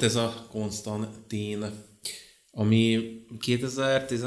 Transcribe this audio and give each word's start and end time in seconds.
volt 0.00 0.12
ez 0.12 0.16
a 0.16 0.46
Konstantin, 0.50 1.64
ami 2.52 2.98
2010 3.40 4.24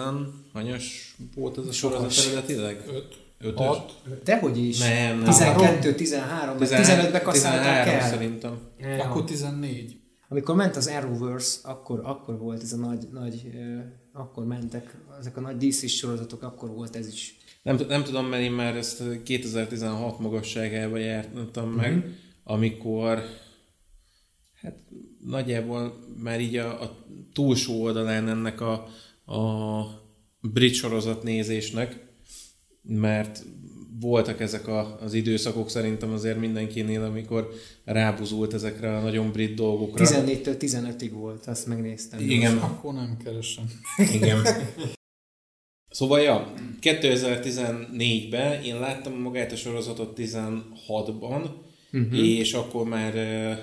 hanyas 0.53 1.15
volt 1.35 1.57
ez 1.57 1.65
a 1.67 1.71
sorozat 1.71 2.25
eredetileg? 2.25 2.83
5. 2.87 3.21
Ötös? 3.39 3.65
6. 3.65 3.93
Dehogy 4.23 4.57
is. 4.57 4.79
Nem, 4.79 5.15
nem. 5.15 5.23
12, 5.25 5.95
13, 5.95 6.57
15-be 6.59 7.21
kasszálták 7.21 7.83
13 7.83 7.99
el. 8.03 8.09
szerintem. 8.09 8.57
Akkor 8.99 9.23
14. 9.23 9.97
Amikor 10.29 10.55
ment 10.55 10.75
az 10.75 10.87
Arrowverse, 10.87 11.57
akkor, 11.63 11.99
akkor 12.03 12.37
volt 12.37 12.61
ez 12.61 12.73
a 12.73 12.77
nagy, 12.77 13.07
nagy 13.11 13.41
akkor 14.13 14.45
mentek 14.45 14.95
ezek 15.19 15.37
a 15.37 15.41
nagy 15.41 15.57
DC 15.57 15.89
sorozatok, 15.89 16.43
akkor 16.43 16.69
volt 16.69 16.95
ez 16.95 17.07
is. 17.07 17.37
Nem, 17.63 17.79
nem 17.87 18.03
tudom, 18.03 18.25
mert 18.25 18.43
én 18.43 18.51
már 18.51 18.75
ezt 18.75 19.03
2016 19.23 20.19
magasságában 20.19 20.99
jártam 20.99 21.69
meg, 21.69 21.95
Mhm. 21.95 22.05
amikor 22.43 23.23
nagyjából 25.25 25.99
már 26.23 26.41
így 26.41 26.55
a, 26.55 26.81
a 26.81 27.05
túlsó 27.33 27.81
oldalán 27.81 28.29
ennek 28.29 28.61
a, 28.61 28.73
a 29.25 29.83
brit 30.39 30.73
sorozat 30.73 31.23
nézésnek, 31.23 32.05
mert 32.81 33.45
voltak 33.99 34.39
ezek 34.39 34.67
a, 34.67 34.99
az 35.01 35.13
időszakok 35.13 35.69
szerintem 35.69 36.11
azért 36.11 36.39
mindenkinél, 36.39 37.03
amikor 37.03 37.49
rábuzult 37.85 38.53
ezekre 38.53 38.97
a 38.97 39.01
nagyon 39.01 39.31
brit 39.31 39.55
dolgokra. 39.55 40.05
14-től 40.05 40.55
15-ig 40.59 41.09
volt, 41.13 41.45
azt 41.45 41.67
megnéztem. 41.67 42.19
Igen. 42.19 42.57
Akkor 42.57 42.93
nem 42.93 43.17
keresem. 43.23 43.65
Igen. 44.13 44.41
Szóval, 45.93 46.19
ja, 46.19 46.53
2014-ben 46.81 48.61
én 48.63 48.79
láttam 48.79 49.13
magát 49.13 49.51
a 49.51 49.55
sorozatot 49.55 50.17
16-ban, 50.19 51.49
uh-huh. 51.91 52.17
és 52.19 52.53
akkor 52.53 52.87
már, 52.87 53.15
eh, 53.15 53.59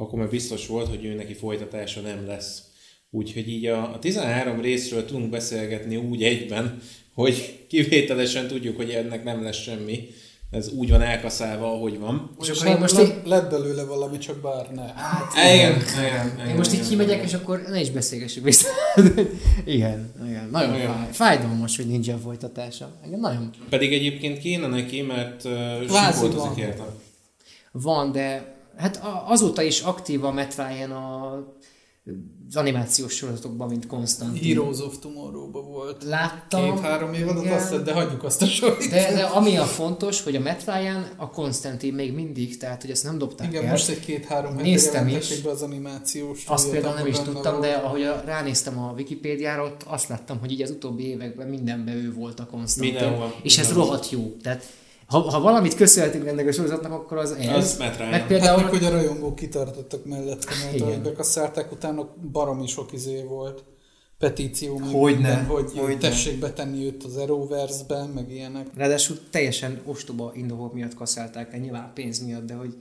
akkor 0.00 0.18
már 0.18 0.28
biztos 0.28 0.66
volt, 0.66 0.88
hogy 0.88 1.04
ő 1.04 1.14
neki 1.14 1.34
folytatása 1.34 2.00
nem 2.00 2.26
lesz. 2.26 2.62
Úgyhogy 3.10 3.48
így 3.48 3.66
a, 3.66 3.94
a 3.94 3.98
13 3.98 4.60
részről 4.60 5.04
tudunk 5.04 5.30
beszélgetni 5.30 5.96
úgy 5.96 6.22
egyben, 6.22 6.80
hogy 7.14 7.66
kivételesen 7.68 8.46
tudjuk, 8.46 8.76
hogy 8.76 8.90
ennek 8.90 9.24
nem 9.24 9.42
lesz 9.42 9.56
semmi. 9.56 10.08
Ez 10.50 10.68
úgy 10.68 10.90
van 10.90 11.02
elkaszálva, 11.02 11.72
ahogy 11.72 11.98
van. 11.98 12.30
És 12.40 12.48
akkor 12.48 12.66
én 12.66 12.72
lett, 12.72 12.80
most 12.80 12.96
lett, 12.96 13.26
lett 13.26 13.50
belőle 13.50 13.84
valami, 13.84 14.18
csak 14.18 14.36
bár 14.36 14.70
ne. 14.74 14.82
Hát, 14.82 15.54
Igen, 15.54 15.80
igen, 15.98 16.32
igen, 16.36 16.48
Én 16.48 16.54
most 16.54 16.72
így 16.72 16.78
igen, 16.78 16.88
kimegyek, 16.88 17.14
igen. 17.14 17.26
és 17.26 17.34
akkor 17.34 17.62
ne 17.68 17.80
is 17.80 17.90
beszélgessük 17.90 18.44
vissza. 18.44 18.68
igen, 19.64 20.12
igen. 20.26 20.48
Nagyon 20.50 20.74
Igen. 20.74 20.86
fáj. 20.86 21.08
Fájdalmas, 21.12 21.76
hogy 21.76 21.86
nincsen 21.86 22.18
folytatása. 22.18 23.00
Igen, 23.06 23.20
nagyon 23.20 23.50
Pedig 23.68 23.92
egyébként 23.92 24.38
kéne 24.38 24.66
neki, 24.66 25.02
mert 25.02 25.44
uh, 25.44 26.12
sikoltozik 26.12 26.58
érte. 26.64 26.84
van, 27.72 28.12
de 28.12 28.58
hát 28.80 29.00
azóta 29.26 29.62
is 29.62 29.80
aktív 29.80 30.24
a 30.24 30.32
Matt 30.32 30.54
Ryan 30.54 30.90
a 30.90 31.38
az 32.48 32.56
animációs 32.56 33.12
sorozatokban, 33.12 33.68
mint 33.68 33.86
Konstantin. 33.86 34.42
Heroes 34.42 34.80
of 34.80 34.98
Tomorrow-ba 34.98 35.62
volt. 35.62 36.04
Láttam. 36.04 36.74
Két-három 36.74 37.14
évadat, 37.14 37.44
igen. 37.44 37.56
azt 37.56 37.82
de 37.82 37.92
hagyjuk 37.92 38.24
azt 38.24 38.42
a 38.42 38.46
sort. 38.46 38.88
De, 38.88 39.12
de 39.14 39.22
ami 39.22 39.56
a 39.56 39.64
fontos, 39.64 40.22
hogy 40.22 40.36
a 40.36 40.40
Matt 40.40 40.64
Ryan 40.64 41.08
a 41.16 41.30
Konstantin 41.30 41.94
még 41.94 42.12
mindig, 42.12 42.56
tehát 42.56 42.80
hogy 42.80 42.90
ezt 42.90 43.04
nem 43.04 43.18
dobták 43.18 43.48
Igen, 43.48 43.64
el. 43.64 43.70
most 43.70 43.88
egy 43.88 44.00
két-három 44.00 44.54
Néztem 44.54 45.08
is. 45.08 45.40
be 45.40 45.50
az 45.50 45.62
animációs. 45.62 46.44
Azt 46.46 46.70
például 46.70 46.94
nem 46.94 47.06
is 47.06 47.18
tudtam, 47.18 47.60
de 47.60 47.72
ahogy 47.72 48.02
a, 48.02 48.22
ránéztem 48.24 48.78
a 48.78 48.92
Wikipédiára, 48.96 49.64
ott 49.64 49.82
azt 49.86 50.08
láttam, 50.08 50.38
hogy 50.38 50.50
így 50.52 50.62
az 50.62 50.70
utóbbi 50.70 51.06
években 51.06 51.48
mindenben 51.48 51.94
ő 51.94 52.12
volt 52.12 52.40
a 52.40 52.46
Konstantin. 52.46 52.94
Mindenhol. 52.94 53.34
És 53.42 53.58
ez 53.58 53.72
rohadt 53.72 54.10
jó. 54.10 54.36
Tehát 54.42 54.64
ha, 55.10 55.18
ha 55.20 55.40
valamit 55.40 55.74
köszönhetünk 55.74 56.26
ennek 56.26 56.46
a 56.46 56.52
sorozatnak, 56.52 56.92
akkor 56.92 57.16
az 57.16 57.32
ez. 57.32 57.56
Az. 57.56 57.76
Meg 57.78 57.94
Hát 57.94 58.26
például... 58.26 58.62
meg, 58.62 58.70
hogy 58.70 58.84
a 58.84 58.90
rajongók 58.90 59.36
kitartottak 59.36 60.04
mellett, 60.04 60.44
mert 60.80 61.02
bekasszálták, 61.02 61.72
utána 61.72 62.14
baromi 62.32 62.66
sok 62.66 62.92
izé 62.92 63.22
volt 63.22 63.64
petíció, 64.18 64.78
meg 64.78 64.90
Hogyne, 64.90 65.16
minden, 65.16 65.44
hogy 65.44 65.70
hogyne. 65.76 65.98
tessék 65.98 66.38
betenni 66.38 66.84
őt 66.84 67.04
az 67.04 67.16
Arrowverse-be, 67.16 68.04
meg 68.14 68.30
ilyenek. 68.30 68.66
Ráadásul 68.76 69.18
teljesen 69.30 69.80
ostoba 69.84 70.32
indokok 70.34 70.74
miatt 70.74 70.94
kaszálták 70.94 71.52
el, 71.52 71.58
nyilván 71.58 71.90
pénz 71.94 72.24
miatt, 72.24 72.46
de 72.46 72.54
hogy 72.54 72.74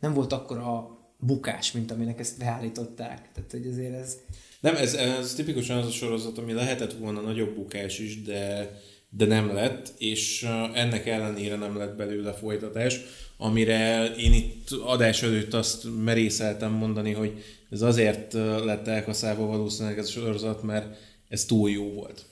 nem 0.00 0.14
volt 0.14 0.32
akkor 0.32 0.58
a 0.58 0.98
bukás, 1.18 1.72
mint 1.72 1.90
aminek 1.90 2.18
ezt 2.20 2.38
beállították. 2.38 3.28
Tehát, 3.34 3.50
hogy 3.50 3.66
azért 3.66 3.94
ez... 3.94 4.16
Nem, 4.60 4.76
ez, 4.76 4.94
ez 4.94 5.34
tipikusan 5.34 5.76
az 5.76 5.86
a 5.86 5.90
sorozat, 5.90 6.38
ami 6.38 6.52
lehetett 6.52 6.92
volna 6.92 7.20
nagyobb 7.20 7.54
bukás 7.54 7.98
is, 7.98 8.22
de, 8.22 8.70
de 9.16 9.24
nem 9.24 9.54
lett, 9.54 9.92
és 9.98 10.48
ennek 10.74 11.06
ellenére 11.06 11.56
nem 11.56 11.76
lett 11.76 11.96
belőle 11.96 12.32
folytatás, 12.32 13.00
amire 13.36 14.06
én 14.18 14.32
itt 14.32 14.70
adás 14.70 15.22
előtt 15.22 15.54
azt 15.54 15.86
merészeltem 16.04 16.72
mondani, 16.72 17.12
hogy 17.12 17.42
ez 17.70 17.82
azért 17.82 18.32
lett 18.64 18.86
elkaszálva 18.86 19.46
valószínűleg 19.46 19.98
ez 19.98 20.08
a 20.08 20.10
sorozat, 20.10 20.62
mert 20.62 20.96
ez 21.28 21.44
túl 21.44 21.70
jó 21.70 21.92
volt. 21.92 22.24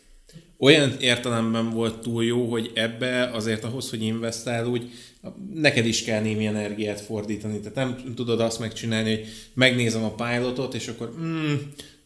Olyan 0.59 0.97
értelemben 1.01 1.71
volt 1.71 1.99
túl 2.01 2.25
jó, 2.25 2.51
hogy 2.51 2.71
ebbe 2.75 3.31
azért 3.33 3.65
ahhoz, 3.65 3.91
hogy 3.91 4.15
úgy, 4.67 4.91
neked 5.55 5.87
is 5.87 6.05
kell 6.05 6.21
némi 6.21 6.47
energiát 6.47 7.01
fordítani. 7.01 7.61
Tehát 7.61 7.75
nem 7.75 8.15
tudod 8.15 8.41
azt 8.41 8.59
megcsinálni, 8.59 9.11
hogy 9.11 9.27
megnézem 9.55 10.05
a 10.05 10.15
pilotot, 10.15 10.75
és 10.75 10.89
akkor 10.89 11.15
mm, 11.21 11.55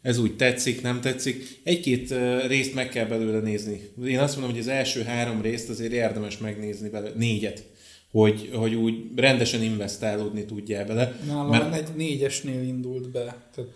ez 0.07 0.19
úgy 0.19 0.37
tetszik, 0.37 0.83
nem 0.83 1.01
tetszik. 1.01 1.61
Egy-két 1.63 2.15
részt 2.47 2.75
meg 2.75 2.89
kell 2.89 3.07
belőle 3.07 3.41
nézni. 3.41 3.91
Én 4.05 4.19
azt 4.19 4.35
mondom, 4.35 4.53
hogy 4.53 4.61
az 4.63 4.69
első 4.69 5.03
három 5.03 5.41
részt 5.41 5.69
azért 5.69 5.93
érdemes 5.93 6.39
megnézni 6.39 6.89
belőle, 6.89 7.13
négyet, 7.17 7.65
hogy, 8.11 8.51
hogy 8.55 8.75
úgy 8.75 8.95
rendesen 9.17 9.63
investálódni 9.63 10.45
tudjál 10.45 10.85
bele. 10.87 11.19
Nálam 11.27 11.49
Mert- 11.49 11.75
egy 11.75 11.97
négyesnél 11.97 12.63
indult 12.63 13.11
be. 13.11 13.21
Tehát, 13.55 13.71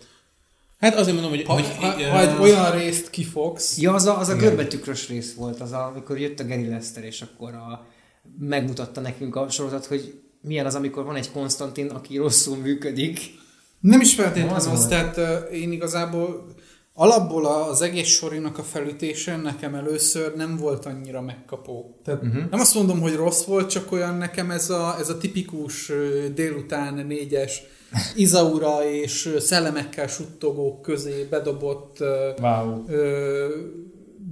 Hát 0.79 0.95
azért 0.95 1.13
mondom, 1.21 1.35
hogy... 1.35 1.45
ha, 1.45 1.53
hogy 1.53 1.67
ha, 1.79 2.09
ha 2.09 2.21
egy 2.21 2.39
olyan 2.41 2.71
részt 2.71 3.09
kifogsz, 3.09 3.77
Ja, 3.77 3.93
az 3.93 4.05
a, 4.05 4.19
az 4.19 4.29
a 4.29 4.35
görbetükrös 4.35 5.07
rész 5.07 5.33
volt, 5.33 5.61
az 5.61 5.71
a, 5.71 5.85
amikor 5.85 6.19
jött 6.19 6.39
a 6.39 6.47
Gary 6.47 6.67
Lester, 6.67 7.03
és 7.03 7.21
akkor 7.21 7.53
a, 7.53 7.87
megmutatta 8.39 9.01
nekünk 9.01 9.35
a 9.35 9.49
sorozat, 9.49 9.85
hogy 9.85 10.13
milyen 10.41 10.65
az, 10.65 10.75
amikor 10.75 11.03
van 11.05 11.15
egy 11.15 11.31
Konstantin, 11.31 11.87
aki 11.89 12.17
rosszul 12.17 12.57
működik. 12.57 13.39
Nem 13.81 14.01
is 14.01 14.15
feltétlenül 14.15 14.55
Az 14.55 14.87
tehát 14.87 15.17
én 15.51 15.71
igazából 15.71 16.45
alapból 16.93 17.45
a- 17.45 17.69
az 17.69 17.81
egész 17.81 18.07
sorinak 18.07 18.57
a 18.57 18.63
felütése 18.63 19.37
nekem 19.37 19.75
először 19.75 20.35
nem 20.35 20.57
volt 20.57 20.85
annyira 20.85 21.21
megkapó. 21.21 21.99
Tehát 22.03 22.23
uh-huh. 22.23 22.49
nem 22.49 22.59
azt 22.59 22.75
mondom, 22.75 22.99
hogy 22.99 23.15
rossz 23.15 23.43
volt, 23.43 23.69
csak 23.69 23.91
olyan 23.91 24.17
nekem 24.17 24.51
ez 24.51 24.69
a, 24.69 24.95
ez 24.99 25.09
a 25.09 25.17
tipikus 25.17 25.91
délután 26.35 27.05
négyes 27.05 27.61
Izaura 28.15 28.89
és 28.91 29.35
szellemekkel 29.39 30.07
suttogók 30.07 30.81
közé 30.81 31.27
bedobott 31.29 31.97
Wow. 32.41 32.83
ö, 32.87 33.47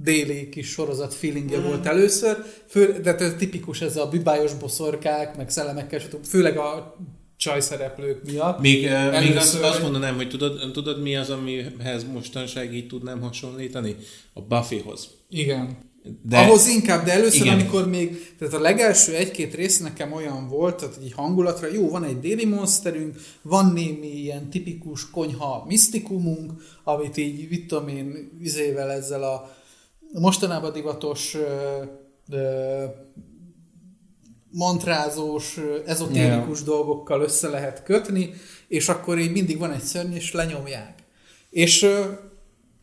déli 0.02 0.48
kis 0.48 0.68
sorozat 0.68 1.14
feelingje 1.14 1.60
volt 1.60 1.86
először, 1.86 2.44
Fő, 2.68 3.00
de 3.02 3.14
ez 3.14 3.34
tipikus 3.38 3.80
ez 3.80 3.96
a 3.96 4.08
bibájos 4.08 4.54
boszorkák, 4.54 5.36
meg 5.36 5.50
szellemekkel 5.50 5.98
suttogók, 5.98 6.24
főleg 6.26 6.56
a 6.58 6.96
csajszereplők 7.40 8.24
miatt. 8.24 8.60
Még, 8.60 8.88
még 9.20 9.36
azt, 9.36 9.62
azt 9.62 9.82
mondanám, 9.82 10.16
hogy 10.16 10.28
tudod, 10.28 10.70
tudod 10.72 11.02
mi 11.02 11.16
az, 11.16 11.30
amihez 11.30 12.04
mostanság 12.12 12.74
így 12.74 12.86
tudnám 12.86 13.20
hasonlítani? 13.20 13.96
A 14.32 14.40
Buffyhoz. 14.42 15.08
Igen. 15.28 15.78
De 16.22 16.38
Ahhoz 16.38 16.66
inkább, 16.66 17.04
de 17.04 17.12
először, 17.12 17.40
igen. 17.40 17.58
amikor 17.58 17.88
még, 17.88 18.34
tehát 18.38 18.54
a 18.54 18.60
legelső 18.60 19.14
egy-két 19.14 19.54
rész 19.54 19.78
nekem 19.78 20.12
olyan 20.12 20.48
volt, 20.48 20.76
tehát 20.76 20.98
egy 21.02 21.12
hangulatra, 21.12 21.72
jó, 21.72 21.90
van 21.90 22.04
egy 22.04 22.20
déli 22.20 22.44
monsterünk, 22.44 23.16
van 23.42 23.72
némi 23.72 24.06
ilyen 24.06 24.50
tipikus 24.50 25.10
konyha 25.10 25.64
misztikumunk, 25.68 26.52
amit 26.84 27.16
így, 27.16 27.48
mit 27.50 27.66
tudom 27.66 27.88
én, 27.88 28.30
izével 28.40 28.90
ezzel 28.90 29.22
a 29.22 29.56
mostanában 30.12 30.72
divatos 30.72 31.34
ö, 31.34 31.82
ö, 32.30 32.84
mantrázós, 34.50 35.58
ezotérikus 35.86 36.58
yeah. 36.58 36.68
dolgokkal 36.68 37.22
össze 37.22 37.48
lehet 37.48 37.82
kötni, 37.82 38.30
és 38.68 38.88
akkor 38.88 39.18
így 39.18 39.32
mindig 39.32 39.58
van 39.58 39.72
egy 39.72 39.82
szörny, 39.82 40.14
és 40.14 40.32
lenyomják. 40.32 40.94
És 41.50 41.86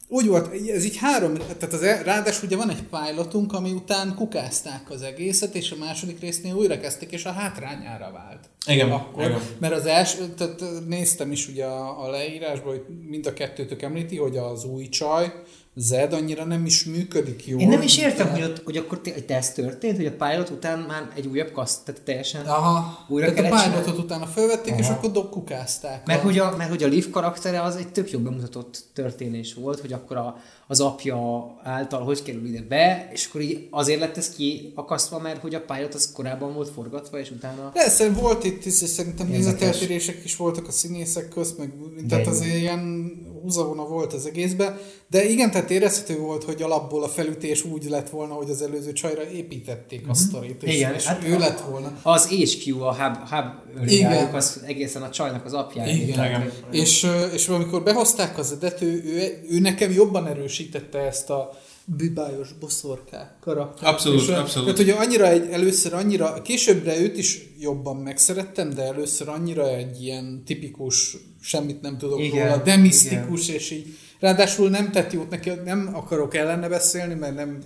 úgy 0.09 0.27
volt, 0.27 0.53
ez 0.67 0.85
így 0.85 0.97
három, 0.97 1.33
tehát 1.33 1.73
az, 1.73 1.83
el- 1.83 2.03
ráadásul 2.03 2.47
ugye 2.47 2.55
van 2.55 2.69
egy 2.69 2.83
pilotunk, 2.83 3.53
ami 3.53 3.71
után 3.71 4.15
kukázták 4.15 4.89
az 4.89 5.01
egészet, 5.01 5.55
és 5.55 5.71
a 5.71 5.75
második 5.79 6.19
résznél 6.19 6.55
újra 6.55 6.79
kezdték, 6.79 7.11
és 7.11 7.25
a 7.25 7.31
hátrányára 7.31 8.11
vált. 8.11 8.49
Igen, 8.65 8.91
Akkor, 8.91 9.23
igen. 9.23 9.41
mert 9.59 9.73
az 9.73 9.85
első, 9.85 10.27
tehát 10.37 10.63
néztem 10.87 11.31
is 11.31 11.47
ugye 11.47 11.65
a, 11.65 12.05
a 12.05 12.09
leírásból, 12.09 12.71
hogy 12.71 12.85
mind 13.09 13.25
a 13.25 13.33
kettőtök 13.33 13.81
említi, 13.81 14.17
hogy 14.17 14.37
az 14.37 14.63
új 14.63 14.89
csaj, 14.89 15.33
Zed 15.79 16.13
annyira 16.13 16.43
nem 16.45 16.65
is 16.65 16.83
működik 16.85 17.47
jól. 17.47 17.59
Én 17.59 17.67
nem 17.67 17.81
is 17.81 17.97
értem, 17.97 18.29
hogy, 18.29 18.41
ott, 18.43 18.61
hogy 18.63 18.77
akkor 18.77 18.99
hogy 19.03 19.23
ez 19.27 19.51
történt, 19.51 19.95
hogy 19.95 20.05
a 20.05 20.25
pilot 20.25 20.49
után 20.49 20.79
már 20.79 21.09
egy 21.15 21.27
újabb 21.27 21.51
kaszt, 21.51 21.85
tehát 21.85 22.01
teljesen 22.01 22.45
Aha, 22.45 23.05
újra 23.07 23.33
tehát 23.33 23.51
a 23.51 23.55
pilotot 23.55 23.83
csinálni. 23.83 24.03
utána 24.03 24.25
felvették, 24.25 24.73
és 24.77 24.85
Aha. 24.85 24.93
akkor 24.97 25.11
dokkukázták. 25.11 26.05
Mert 26.05 26.19
a- 26.21 26.23
hogy, 26.23 26.37
a, 26.39 26.53
mert 26.57 26.69
hogy 26.69 26.83
a 26.83 26.87
Liv 26.87 27.09
karaktere 27.09 27.61
az 27.61 27.75
egy 27.75 27.87
tök 27.87 28.11
jó 28.11 28.19
bemutatott 28.19 28.83
történés 28.93 29.53
volt, 29.53 29.79
hogy 29.79 29.93
akkor 29.93 30.17
a, 30.17 30.37
az 30.67 30.79
apja 30.79 31.17
által 31.63 32.03
hogy 32.03 32.23
kerül 32.23 32.45
ide 32.45 32.61
be, 32.61 33.09
és 33.13 33.25
akkor 33.25 33.41
így 33.41 33.67
azért 33.71 33.99
lett 33.99 34.17
ez 34.17 34.29
kiakasztva, 34.29 35.19
mert 35.19 35.41
hogy 35.41 35.55
a 35.55 35.61
pilot 35.61 35.93
az 35.93 36.11
korábban 36.11 36.53
volt 36.53 36.69
forgatva, 36.69 37.19
és 37.19 37.31
utána... 37.31 37.69
Persze, 37.73 38.11
volt 38.11 38.43
itt 38.43 38.65
is, 38.65 38.81
és 38.81 38.89
szerintem 38.89 39.27
nézeteltérések 39.27 40.21
is 40.23 40.35
voltak 40.35 40.67
a 40.67 40.71
színészek 40.71 41.29
közt, 41.29 41.57
meg 41.57 41.71
tehát 42.09 42.27
azért 42.27 42.55
ilyen 42.55 43.06
húzavona 43.47 43.85
volt 43.85 44.13
az 44.13 44.25
egészben, 44.25 44.77
de 45.09 45.29
igen, 45.29 45.51
tehát 45.51 45.71
érezhető 45.71 46.17
volt, 46.17 46.43
hogy 46.43 46.61
alapból 46.61 47.03
a 47.03 47.07
felütés 47.07 47.63
úgy 47.63 47.89
lett 47.89 48.09
volna, 48.09 48.33
hogy 48.33 48.49
az 48.49 48.61
előző 48.61 48.93
csajra 48.93 49.29
építették 49.29 50.07
a 50.07 50.13
sztorit, 50.13 50.63
és, 50.63 50.75
Igen, 50.75 50.93
és 50.93 51.05
hát 51.05 51.23
ő 51.27 51.33
a- 51.35 51.39
lett 51.39 51.59
volna. 51.61 51.99
Az 52.03 52.27
HQ, 52.27 52.81
a 52.81 52.95
hub, 52.95 53.15
hub 53.29 53.87
Igen. 53.89 54.33
az 54.35 54.61
egészen 54.65 55.01
a 55.01 55.09
csajnak 55.09 55.45
az 55.45 55.53
apjára. 55.53 55.91
Igen. 55.91 56.51
És, 56.71 57.03
ö, 57.03 57.25
és 57.25 57.47
amikor 57.47 57.83
behozták 57.83 58.37
az 58.37 58.51
edet, 58.51 58.81
ő, 58.81 59.03
ő, 59.05 59.43
ő 59.49 59.59
nekem 59.59 59.91
jobban 59.91 60.27
erősítette 60.27 60.99
ezt 60.99 61.29
a 61.29 61.57
bibájos 61.85 62.53
boszorkák 62.59 63.37
karaktert. 63.41 63.91
Abszolút, 63.93 64.21
és, 64.21 64.27
abszolút. 64.27 64.75
Tehát, 64.75 64.93
hogy 64.93 65.05
annyira 65.05 65.27
egy, 65.27 65.49
először 65.51 65.93
annyira, 65.93 66.41
későbbre 66.41 66.99
őt 66.99 67.17
is 67.17 67.53
jobban 67.59 67.95
megszerettem, 67.95 68.69
de 68.69 68.81
először 68.81 69.29
annyira 69.29 69.75
egy 69.75 70.01
ilyen 70.03 70.43
tipikus, 70.45 71.17
semmit 71.47 71.81
nem 71.81 71.97
tudok 71.97 72.19
Igen, 72.19 72.31
igen, 72.31 72.47
róla, 72.47 72.63
de 72.63 72.75
misztikus, 72.75 73.49
és 73.49 73.71
így 73.71 73.97
Ráadásul 74.19 74.69
nem 74.69 74.91
tett 74.91 75.13
jót 75.13 75.29
neki, 75.29 75.51
nem 75.65 75.89
akarok 75.93 76.35
ellene 76.35 76.69
beszélni, 76.69 77.13
mert 77.13 77.35
nem 77.35 77.59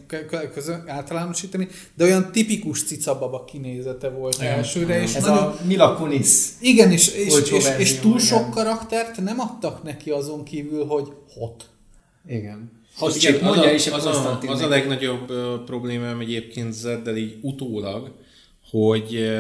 közön, 0.54 0.84
általánosítani, 0.88 1.68
de 1.96 2.04
olyan 2.04 2.32
tipikus 2.32 2.84
cicababa 2.84 3.46
kinézete 3.46 4.10
volt 4.10 4.36
Igen. 4.36 4.54
elsőre, 4.54 5.02
és 5.02 5.16
Ez 5.16 5.24
nagyon, 5.24 5.44
a 5.44 5.58
Mila 5.66 5.96
Kunis. 5.96 6.28
igen, 6.60 6.92
és, 6.92 7.08
és, 7.08 7.52
és, 7.52 7.66
és 7.78 8.00
túl 8.00 8.16
igen. 8.16 8.26
sok 8.26 8.50
karaktert 8.50 9.22
nem 9.22 9.40
adtak 9.40 9.84
neki 9.84 10.10
azon 10.10 10.44
kívül, 10.44 10.86
hogy 10.86 11.08
hot. 11.34 11.70
Igen. 12.28 12.72
Az, 13.00 13.18
Csak 13.18 13.34
igen, 13.36 13.48
az, 13.48 13.54
mondja 13.56 13.72
a, 13.72 13.74
is 13.74 13.88
a 13.88 13.96
az, 13.96 14.06
a, 14.06 14.40
az 14.48 14.62
a 14.62 14.68
legnagyobb 14.68 15.32
problémám 15.66 16.20
egyébként 16.20 16.74
Zeddel 16.74 17.18
így 17.18 17.38
utólag, 17.42 18.12
hogy, 18.72 19.32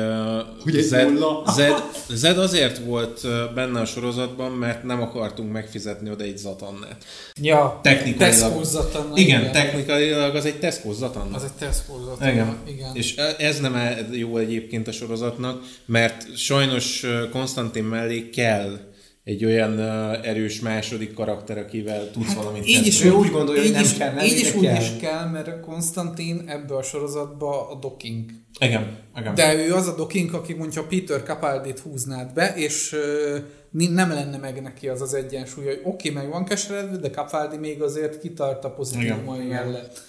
Hogy 0.63 0.75
egy 0.75 0.83
Zed. 0.83 1.09
Zed, 1.55 1.73
Zed 2.09 2.37
azért 2.37 2.77
volt 2.77 3.21
benne 3.53 3.79
a 3.79 3.85
sorozatban, 3.85 4.51
mert 4.51 4.83
nem 4.83 5.01
akartunk 5.01 5.51
megfizetni 5.51 6.09
oda 6.09 6.23
egy 6.23 6.37
Zatannát. 6.37 7.05
Ja, 7.41 7.79
Technikailag. 7.83 8.63
Zatanna, 8.63 9.17
Igen, 9.17 9.39
igen, 9.39 9.51
technikailag 9.51 10.35
az 10.35 10.45
egy 10.45 10.59
Tesco 10.59 10.93
Zatanna. 10.93 11.35
Az 11.35 11.43
egy 11.43 11.51
Tesco 11.59 11.93
Zatanna, 12.03 12.31
Igen. 12.31 12.57
igen. 12.67 12.95
És 12.95 13.15
e- 13.15 13.35
ez 13.37 13.59
nem 13.59 13.75
e- 13.75 14.07
jó 14.11 14.37
egyébként 14.37 14.87
a 14.87 14.91
sorozatnak, 14.91 15.61
mert 15.85 16.37
sajnos 16.37 17.05
Konstantin 17.31 17.83
mellé 17.83 18.29
kell 18.29 18.79
egy 19.23 19.45
olyan 19.45 19.77
ö, 19.77 20.17
erős 20.23 20.59
második 20.59 21.13
karakter, 21.13 21.57
akivel 21.57 22.11
tudsz 22.11 22.33
valamit 22.33 22.59
Hát 22.61 22.69
Így 22.69 22.87
is. 22.87 23.03
Ő 23.03 23.11
úgy 23.11 23.29
gondolja, 23.29 23.61
hogy 23.61 23.71
nem 23.71 23.83
is, 23.83 23.97
kell, 23.97 24.13
nem, 24.13 24.25
így 24.25 24.39
is 24.39 24.55
úgy 24.55 24.97
kell, 24.99 25.29
mert 25.29 25.59
Konstantin 25.59 26.43
ebbe 26.47 26.75
a 26.75 26.83
sorozatba 26.83 27.69
a 27.69 27.75
docking. 27.75 28.29
Igen, 28.65 28.97
igen. 29.17 29.35
De 29.35 29.65
ő 29.65 29.73
az 29.73 29.87
a 29.87 29.95
docking, 29.95 30.33
aki 30.33 30.53
mondja 30.53 30.83
Peter 30.83 31.23
Capaldit 31.23 31.79
húznád 31.79 32.33
be, 32.33 32.53
és 32.55 32.93
ö, 32.93 33.37
nem 33.71 34.09
lenne 34.09 34.37
meg 34.37 34.61
neki 34.61 34.87
az 34.87 35.01
az 35.01 35.13
egyensúly, 35.13 35.65
hogy 35.65 35.81
oké, 35.83 36.09
okay, 36.09 36.21
meg 36.21 36.31
van 36.31 36.45
keseredve, 36.45 36.97
de 36.97 37.09
Capaldi 37.09 37.57
még 37.57 37.81
azért 37.81 38.19
kitart 38.19 38.65
a 38.65 38.69
pozitív 38.71 39.03
Igen. 39.03 39.19
mai 39.19 39.47
mellett. 39.47 40.01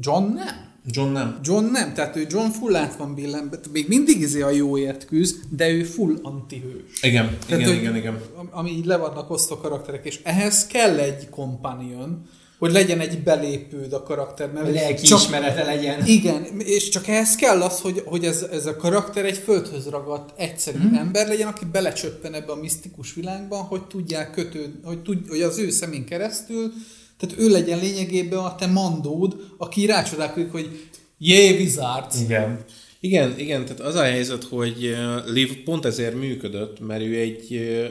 John 0.00 0.32
nem. 0.32 0.66
John 0.90 1.12
nem. 1.12 1.38
John 1.42 1.64
nem, 1.64 1.94
tehát 1.94 2.16
ő 2.16 2.26
John 2.30 2.48
full 2.50 2.76
át 2.76 2.96
van 2.96 3.14
billenve, 3.14 3.58
még 3.72 3.88
mindig 3.88 4.20
izé 4.20 4.40
a 4.40 4.50
jóért 4.50 5.04
küzd, 5.04 5.36
de 5.50 5.68
ő 5.70 5.82
full 5.84 6.14
antihős. 6.22 7.02
Igen, 7.02 7.24
Tehát, 7.46 7.62
igen, 7.62 7.64
hogy- 7.64 7.76
igen, 7.82 7.96
igen. 7.96 8.20
Ami 8.50 8.70
így 8.70 8.84
le 8.84 8.96
vannak 8.96 9.30
osztva 9.30 9.56
karakterek, 9.58 10.04
és 10.04 10.20
ehhez 10.22 10.66
kell 10.66 10.98
egy 10.98 11.28
companion, 11.30 12.28
hogy 12.58 12.72
legyen 12.72 13.00
egy 13.00 13.22
belépőd 13.22 13.92
a 13.92 14.02
karakterben. 14.02 14.64
Hogy 14.64 14.74
lelkiismerete 14.74 15.64
legyen. 15.64 16.06
Igen, 16.06 16.60
és 16.60 16.88
csak 16.88 17.08
ehhez 17.08 17.34
kell 17.34 17.62
az, 17.62 17.80
hogy, 17.80 18.02
hogy 18.04 18.24
ez, 18.24 18.46
ez 18.52 18.66
a 18.66 18.76
karakter 18.76 19.24
egy 19.24 19.36
földhöz 19.36 19.88
ragadt 19.88 20.40
egyszerű 20.40 20.78
mm. 20.78 20.94
ember 20.94 21.28
legyen, 21.28 21.48
aki 21.48 21.64
belecsöppen 21.72 22.34
ebbe 22.34 22.52
a 22.52 22.56
misztikus 22.56 23.14
világban, 23.14 23.62
hogy 23.62 23.86
tudják 23.86 24.30
kötődni, 24.30 24.80
hogy, 24.82 25.02
tud, 25.02 25.28
hogy 25.28 25.40
az 25.40 25.58
ő 25.58 25.70
szemén 25.70 26.04
keresztül, 26.04 26.72
tehát 27.18 27.38
ő 27.38 27.48
legyen 27.48 27.78
lényegében 27.78 28.38
a 28.38 28.54
te 28.54 28.66
mandód, 28.66 29.36
aki 29.58 29.86
rácsodálkozik, 29.86 30.52
hogy 30.52 30.88
jé, 31.18 31.56
wizard. 31.56 32.12
Igen. 32.22 32.64
Igen, 33.00 33.38
igen, 33.38 33.64
tehát 33.64 33.80
az 33.80 33.94
a 33.94 34.02
helyzet, 34.02 34.44
hogy 34.44 34.86
uh, 34.86 35.32
Liv 35.32 35.62
pont 35.64 35.84
ezért 35.84 36.14
működött, 36.14 36.86
mert 36.86 37.02
ő 37.02 37.18
egy, 37.18 37.46
uh, 37.50 37.86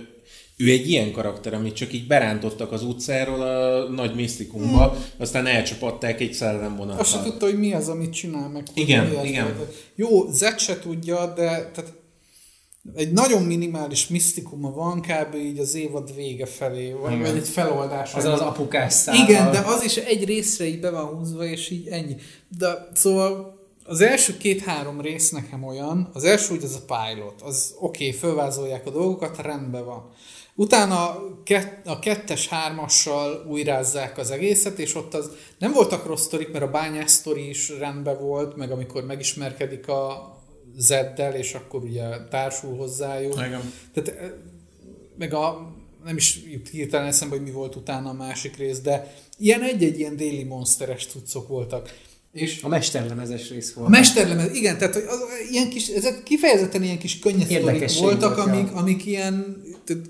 ő 0.57 0.69
egy 0.71 0.89
ilyen 0.89 1.11
karakter, 1.11 1.53
amit 1.53 1.75
csak 1.75 1.93
így 1.93 2.07
berántottak 2.07 2.71
az 2.71 2.83
utcáról 2.83 3.41
a 3.41 3.89
nagy 3.89 4.15
misztikumba, 4.15 4.89
hmm. 4.89 5.03
aztán 5.17 5.45
elcsapatták 5.45 6.19
egy 6.19 6.29
Azt 6.29 6.39
se 6.39 6.45
szellemvonattal. 6.45 7.23
tudta, 7.23 7.45
hogy 7.45 7.59
mi 7.59 7.73
az, 7.73 7.87
amit 7.87 8.13
csinál 8.13 8.49
meg. 8.49 8.63
Igen, 8.73 9.05
mi 9.05 9.15
az, 9.15 9.25
igen. 9.25 9.43
hogy- 9.43 9.75
Jó, 9.95 10.31
Zed 10.31 10.59
se 10.59 10.79
tudja, 10.79 11.33
de 11.35 11.71
tehát 11.73 11.93
egy 12.95 13.11
nagyon 13.11 13.43
minimális 13.43 14.07
misztikuma 14.07 14.71
van 14.71 15.01
kb. 15.01 15.35
így 15.35 15.59
az 15.59 15.75
évad 15.75 16.15
vége 16.15 16.45
felé, 16.45 16.91
vagy, 16.91 17.13
Igen. 17.13 17.35
egy 17.35 17.47
feloldás. 17.47 18.13
Azon 18.13 18.33
az 18.33 18.39
apukás 18.39 18.93
szállal. 18.93 19.29
Igen, 19.29 19.51
de 19.51 19.59
az 19.59 19.83
is 19.83 19.95
egy 19.95 20.25
részre 20.25 20.65
így 20.65 20.79
be 20.79 20.89
van 20.89 21.05
húzva, 21.05 21.45
és 21.45 21.69
így 21.69 21.87
ennyi. 21.87 22.15
De 22.57 22.89
szóval 22.93 23.55
az 23.83 24.01
első 24.01 24.37
két-három 24.37 25.01
rész 25.01 25.29
nekem 25.29 25.63
olyan, 25.63 26.09
az 26.13 26.23
első 26.23 26.53
úgy 26.53 26.63
az 26.63 26.81
a 26.85 26.93
pilot, 26.95 27.41
az 27.41 27.75
oké, 27.79 28.07
okay, 28.07 28.19
fölvázolják 28.19 28.85
a 28.85 28.89
dolgokat, 28.89 29.37
rendben 29.37 29.85
van. 29.85 30.09
Utána 30.59 31.09
a 31.09 31.41
kett- 31.43 31.87
a 31.87 31.99
kettes, 31.99 32.47
hármassal 32.47 33.45
újrázzák 33.49 34.17
az 34.17 34.31
egészet, 34.31 34.79
és 34.79 34.95
ott 34.95 35.13
az 35.13 35.29
nem 35.59 35.71
voltak 35.71 36.05
rossz 36.05 36.23
sztorik, 36.23 36.51
mert 36.51 36.63
a 36.63 36.71
bányás 36.71 37.11
sztori 37.11 37.49
is 37.49 37.69
rendben 37.69 38.19
volt, 38.19 38.55
meg 38.55 38.71
amikor 38.71 39.05
megismerkedik 39.05 39.87
a 39.87 40.35
Zeddel, 40.77 41.33
és 41.35 41.53
akkor 41.53 41.83
ugye 41.83 42.03
társul 42.29 42.75
hozzájuk. 42.77 43.33
Igen. 43.33 43.73
Tehát 43.93 44.19
eh, 44.19 44.31
meg 45.17 45.33
a, 45.33 45.73
nem 46.05 46.15
is 46.15 46.39
jut 46.51 46.69
hirtelen 46.69 47.07
eszembe, 47.07 47.35
hogy 47.35 47.45
mi 47.45 47.51
volt 47.51 47.75
utána 47.75 48.09
a 48.09 48.13
másik 48.13 48.57
rész, 48.57 48.79
de 48.79 49.13
ilyen 49.37 49.61
egy-egy 49.63 49.99
ilyen 49.99 50.15
déli 50.15 50.43
monsteres 50.43 51.05
cuccok 51.07 51.47
voltak. 51.47 51.93
És 52.31 52.61
A 52.63 52.67
mesterlemezes 52.67 53.49
rész 53.49 53.73
volt. 53.73 53.87
a 53.87 53.91
mesterlemez, 53.91 54.55
igen, 54.55 54.77
tehát 54.77 54.93
hogy 54.93 55.03
az, 55.07 55.19
ilyen 55.51 55.69
kis, 55.69 55.87
ezek 55.87 56.23
kifejezetten 56.23 56.83
ilyen 56.83 56.97
kis 56.97 57.19
Érdekesség 57.49 58.01
voltak, 58.01 58.35
volt, 58.35 58.47
amik, 58.47 58.67
ja. 58.67 58.75
amik 58.75 59.05
ilyen, 59.05 59.61
tehát, 59.85 60.07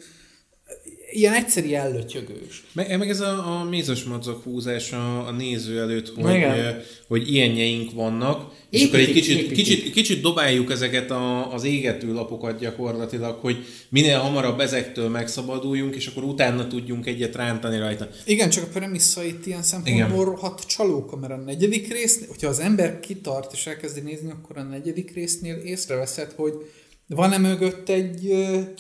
ilyen 1.12 1.34
egyszeri 1.34 1.76
ellötyögős. 1.76 2.64
Meg, 2.74 2.98
meg 2.98 3.10
ez 3.10 3.20
a, 3.20 3.60
a 3.60 3.64
mézes 3.64 4.04
madzak 4.04 4.44
húzás 4.44 4.92
a, 4.92 5.28
a 5.28 5.32
néző 5.32 5.80
előtt, 5.80 6.14
hogy, 6.16 6.34
Igen. 6.36 6.52
eh, 6.52 6.76
hogy 7.08 7.34
ilyenjeink 7.34 7.92
vannak, 7.94 8.52
és 8.70 8.82
Építik, 8.82 8.88
akkor 8.88 9.00
egy 9.00 9.14
kicsit, 9.14 9.38
építik. 9.38 9.56
kicsit, 9.56 9.92
kicsit 9.94 10.22
dobáljuk 10.22 10.72
ezeket 10.72 11.12
a, 11.12 11.54
az 11.54 11.64
égető 11.64 12.14
lapokat 12.14 12.60
gyakorlatilag, 12.60 13.40
hogy 13.40 13.66
minél 13.90 14.20
hamarabb 14.20 14.60
ezektől 14.60 15.10
megszabaduljunk, 15.10 15.96
és 15.96 16.08
akkor 16.08 16.24
utána 16.24 16.68
tudjunk 16.68 17.06
egyet 17.06 17.36
rántani 17.36 17.78
rajta. 17.78 18.10
Igen, 18.26 18.50
csak 18.50 18.64
a 18.64 18.68
premissza 18.68 19.24
itt 19.24 19.46
ilyen 19.46 19.64
szempontból 19.64 20.26
rohadt 20.26 20.68
csalóka, 20.68 21.16
mert 21.16 21.34
a 21.34 21.38
negyedik 21.38 21.94
rész, 21.94 22.28
hogyha 22.28 22.48
az 22.48 22.60
ember 22.60 23.00
kitart 23.00 23.54
és 23.54 23.68
elkezdi 23.68 24.00
nézni, 24.00 24.32
akkor 24.32 24.58
a 24.58 24.64
negyedik 24.64 25.14
résznél 25.14 25.56
észreveszed, 25.56 26.32
hogy 26.36 26.54
van-e 27.08 27.38
mögött 27.38 27.90
egy 27.90 28.24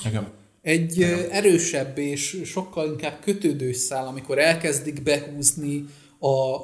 Igen. 0.05 0.36
Egy 0.67 1.01
erősebb 1.31 1.97
és 1.97 2.41
sokkal 2.45 2.87
inkább 2.87 3.19
kötődő 3.21 3.73
szál, 3.73 4.07
amikor 4.07 4.39
elkezdik 4.39 5.03
behúzni 5.03 5.85
a 6.19 6.57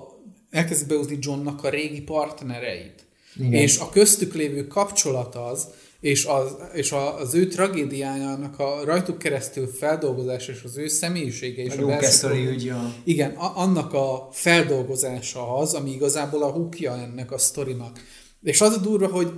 elkezdik 0.49 0.87
behúzni 0.87 1.17
Johnnak 1.21 1.63
a 1.63 1.69
régi 1.69 2.01
partnereit. 2.01 3.05
Igen. 3.35 3.53
És 3.53 3.77
a 3.77 3.89
köztük 3.89 4.33
lévő 4.33 4.67
kapcsolat 4.67 5.35
az, 5.35 5.67
és 5.99 6.25
az, 6.25 6.55
és 6.73 6.91
a, 6.91 7.19
az 7.19 7.33
ő 7.33 7.47
tragédiájának 7.47 8.59
a 8.59 8.83
rajtuk 8.83 9.17
keresztül 9.17 9.67
feldolgozása 9.67 10.51
és 10.51 10.63
az 10.63 10.77
ő 10.77 10.87
személyisége 10.87 11.63
és 11.63 11.75
A 11.77 11.83
a, 11.83 11.85
belső 11.85 12.51
ügy, 12.51 12.71
igen, 13.03 13.31
a, 13.31 13.51
annak 13.55 13.93
a 13.93 14.29
feldolgozása 14.31 15.55
az, 15.57 15.73
ami 15.73 15.91
igazából 15.91 16.43
a 16.43 16.51
húkja 16.51 16.97
ennek 16.97 17.31
a 17.31 17.37
sztorinak. 17.37 17.99
És 18.41 18.61
az 18.61 18.73
a 18.73 18.79
durva, 18.79 19.07
hogy 19.07 19.31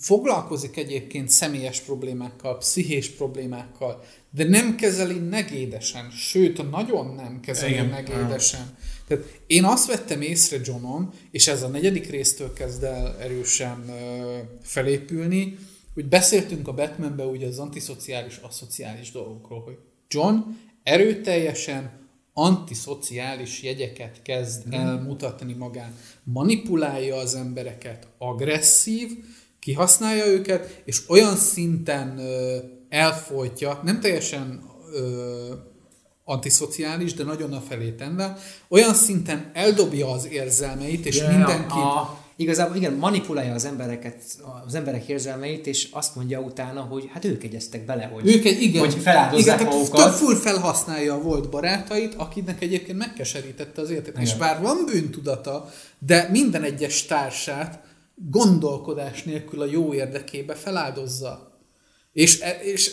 foglalkozik 0.00 0.76
egyébként 0.76 1.28
személyes 1.28 1.80
problémákkal, 1.80 2.58
pszichés 2.58 3.08
problémákkal, 3.08 4.04
de 4.30 4.44
nem 4.44 4.76
kezeli 4.76 5.18
negédesen, 5.18 6.10
sőt, 6.10 6.70
nagyon 6.70 7.14
nem 7.14 7.40
kezeli 7.40 7.72
Igen. 7.72 7.86
negédesen. 7.86 8.76
Tehát 9.06 9.40
én 9.46 9.64
azt 9.64 9.86
vettem 9.86 10.20
észre 10.20 10.56
Johnon, 10.64 11.12
és 11.30 11.48
ez 11.48 11.62
a 11.62 11.68
negyedik 11.68 12.10
résztől 12.10 12.52
kezd 12.52 12.82
el 12.82 13.16
erősen 13.18 13.84
ö, 13.88 14.38
felépülni, 14.62 15.58
hogy 15.94 16.06
beszéltünk 16.06 16.68
a 16.68 16.74
Batmanbe 16.74 17.24
ugye 17.24 17.46
az 17.46 17.58
antiszociális, 17.58 18.36
aszociális 18.36 19.10
dolgokról, 19.12 19.62
hogy 19.62 19.78
John 20.08 20.38
erőteljesen 20.82 22.00
antiszociális 22.32 23.62
jegyeket 23.62 24.22
kezd 24.22 24.68
mm. 24.68 24.72
elmutatni 24.72 25.52
magán. 25.52 25.94
Manipulálja 26.24 27.16
az 27.16 27.34
embereket, 27.34 28.08
agresszív, 28.18 29.10
kihasználja 29.60 30.26
őket, 30.26 30.82
és 30.84 31.02
olyan 31.08 31.36
szinten 31.36 32.20
elfolytja, 32.88 33.80
nem 33.84 34.00
teljesen 34.00 34.62
ö, 34.94 35.54
antiszociális, 36.24 37.14
de 37.14 37.24
nagyon 37.24 37.52
a 37.52 37.60
felé 37.60 37.90
tende, 37.90 38.36
olyan 38.68 38.94
szinten 38.94 39.50
eldobja 39.54 40.10
az 40.10 40.28
érzelmeit, 40.30 41.06
és 41.06 41.18
Ja, 41.18 41.28
mindenkit... 41.28 41.70
A, 41.70 42.18
igazából 42.36 42.76
igen, 42.76 42.92
manipulálja 42.92 43.54
az 43.54 43.64
embereket, 43.64 44.22
az 44.66 44.74
emberek 44.74 45.08
érzelmeit, 45.08 45.66
és 45.66 45.88
azt 45.90 46.14
mondja 46.14 46.40
utána, 46.40 46.80
hogy 46.80 47.08
hát 47.12 47.24
ők 47.24 47.42
egyeztek 47.42 47.84
bele, 47.84 48.04
hogy, 48.04 48.28
Ők 48.28 48.44
egy, 48.44 48.62
igen, 48.62 48.80
hogy 48.80 48.94
feláldozzák 48.94 49.60
igen, 49.60 49.72
magukat. 49.72 50.14
full 50.14 50.34
felhasználja 50.36 51.14
a 51.14 51.20
volt 51.20 51.50
barátait, 51.50 52.14
akinek 52.14 52.62
egyébként 52.62 52.98
megkeserítette 52.98 53.80
az 53.80 53.90
életét. 53.90 54.18
És 54.20 54.34
bár 54.34 54.62
van 54.62 54.84
bűntudata, 54.86 55.70
de 55.98 56.28
minden 56.30 56.62
egyes 56.62 57.06
társát 57.06 57.88
gondolkodás 58.28 59.22
nélkül 59.22 59.60
a 59.60 59.64
jó 59.64 59.94
érdekébe 59.94 60.54
feláldozza. 60.54 61.58
És, 62.12 62.40
e- 62.40 62.60
és, 62.62 62.92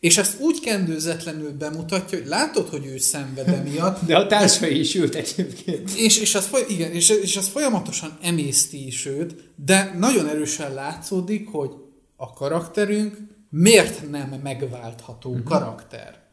és 0.00 0.18
ezt 0.18 0.40
úgy 0.40 0.60
kendőzetlenül 0.60 1.52
bemutatja, 1.52 2.18
hogy 2.18 2.26
látod, 2.26 2.68
hogy 2.68 2.86
ő 2.86 2.98
szenved 2.98 3.48
emiatt, 3.48 4.04
De 4.06 4.16
a 4.16 4.26
társai 4.26 4.78
is 4.78 4.94
ült 4.94 5.14
egyébként. 5.14 5.90
és, 5.90 6.18
és, 6.18 6.34
az, 6.34 6.50
igen, 6.68 6.92
és, 6.92 7.08
és 7.08 7.36
az 7.36 7.48
folyamatosan 7.48 8.18
emészti 8.22 8.86
is 8.86 9.06
őt, 9.06 9.50
de 9.56 9.94
nagyon 9.98 10.28
erősen 10.28 10.74
látszódik, 10.74 11.48
hogy 11.48 11.70
a 12.16 12.32
karakterünk 12.32 13.16
miért 13.50 14.10
nem 14.10 14.40
megváltható 14.42 15.30
uh-huh. 15.30 15.46
karakter. 15.46 16.27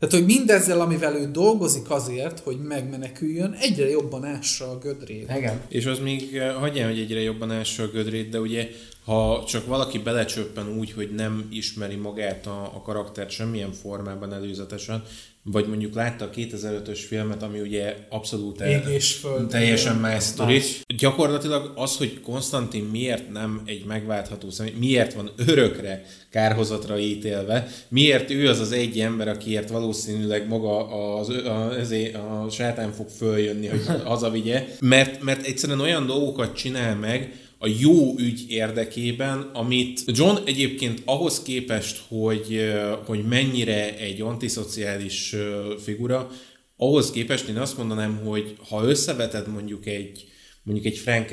Tehát, 0.00 0.14
hogy 0.14 0.24
mindezzel, 0.24 0.80
amivel 0.80 1.14
ő 1.14 1.30
dolgozik 1.30 1.90
azért, 1.90 2.38
hogy 2.38 2.58
megmeneküljön, 2.58 3.52
egyre 3.60 3.88
jobban 3.88 4.24
ássa 4.24 4.70
a 4.70 4.78
gödrét. 4.78 5.30
Igen. 5.36 5.60
És 5.68 5.86
az 5.86 5.98
még 5.98 6.36
eh, 6.36 6.54
hagyján, 6.54 6.88
hogy 6.88 6.98
egyre 6.98 7.20
jobban 7.20 7.50
ássa 7.50 7.82
a 7.82 7.88
gödrét, 7.88 8.28
de 8.28 8.40
ugye 8.40 8.68
ha 9.04 9.44
csak 9.46 9.66
valaki 9.66 9.98
belecsöppen 9.98 10.78
úgy, 10.78 10.92
hogy 10.92 11.10
nem 11.14 11.48
ismeri 11.50 11.96
magát 11.96 12.46
a, 12.46 12.62
a 12.74 12.82
karaktert 12.82 13.30
semmilyen 13.30 13.72
formában 13.72 14.32
előzetesen, 14.32 15.04
vagy 15.42 15.66
mondjuk 15.68 15.94
látta 15.94 16.24
a 16.24 16.30
2005-ös 16.30 16.98
filmet, 17.06 17.42
ami 17.42 17.60
ugye 17.60 17.96
abszolút 18.08 18.60
Ég 18.60 18.82
és 18.88 19.12
föld. 19.12 19.48
teljesen 19.48 19.96
más 19.96 20.22
sztori. 20.22 20.62
Gyakorlatilag 20.98 21.72
az, 21.74 21.96
hogy 21.96 22.20
Konstantin 22.20 22.84
miért 22.84 23.32
nem 23.32 23.62
egy 23.66 23.84
megváltható 23.84 24.50
személy, 24.50 24.74
miért 24.78 25.14
van 25.14 25.30
örökre 25.36 26.04
kárhozatra 26.30 26.98
ítélve, 26.98 27.68
miért 27.88 28.30
ő 28.30 28.48
az 28.48 28.60
az 28.60 28.72
egy 28.72 29.00
ember, 29.00 29.28
akiért 29.28 29.68
valószínűleg 29.70 30.48
maga 30.48 30.86
az, 31.18 31.28
a, 31.28 31.74
ezé, 31.78 32.12
a 32.12 32.46
sátán 32.50 32.92
fog 32.92 33.08
följönni, 33.08 33.66
hogy 33.66 33.82
hazavigye, 34.04 34.66
mert, 34.80 35.22
mert 35.22 35.46
egyszerűen 35.46 35.80
olyan 35.80 36.06
dolgokat 36.06 36.56
csinál 36.56 36.96
meg, 36.96 37.49
a 37.62 37.68
jó 37.80 38.18
ügy 38.18 38.44
érdekében, 38.48 39.50
amit 39.52 40.02
John 40.06 40.36
egyébként 40.44 41.02
ahhoz 41.04 41.42
képest, 41.42 42.02
hogy, 42.08 42.72
hogy 43.06 43.24
mennyire 43.24 43.96
egy 43.98 44.20
antiszociális 44.20 45.36
figura, 45.82 46.30
ahhoz 46.76 47.10
képest 47.10 47.48
én 47.48 47.56
azt 47.56 47.76
mondanám, 47.76 48.16
hogy 48.24 48.56
ha 48.68 48.84
összeveted 48.84 49.48
mondjuk 49.48 49.86
egy, 49.86 50.28
mondjuk 50.62 50.86
egy 50.86 50.98
Frank 50.98 51.30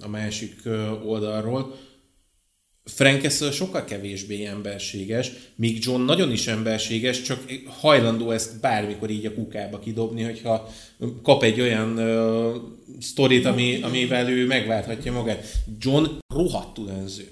a 0.00 0.08
másik 0.08 0.54
oldalról, 1.04 1.74
Frank 2.94 3.20
Castle 3.20 3.50
sokkal 3.50 3.84
kevésbé 3.84 4.44
emberséges, 4.44 5.30
míg 5.54 5.84
John 5.84 6.02
nagyon 6.02 6.32
is 6.32 6.46
emberséges, 6.46 7.22
csak 7.22 7.44
hajlandó 7.80 8.30
ezt 8.30 8.60
bármikor 8.60 9.10
így 9.10 9.26
a 9.26 9.34
kukába 9.34 9.78
kidobni, 9.78 10.22
hogyha 10.22 10.68
kap 11.22 11.42
egy 11.42 11.60
olyan 11.60 11.98
uh, 11.98 12.54
sztorit, 13.00 13.44
ami, 13.44 13.78
amivel 13.82 14.30
ő 14.30 14.46
megválthatja 14.46 15.12
magát. 15.12 15.46
John 15.78 16.04
rohadtul 16.34 16.88
önző. 16.88 17.28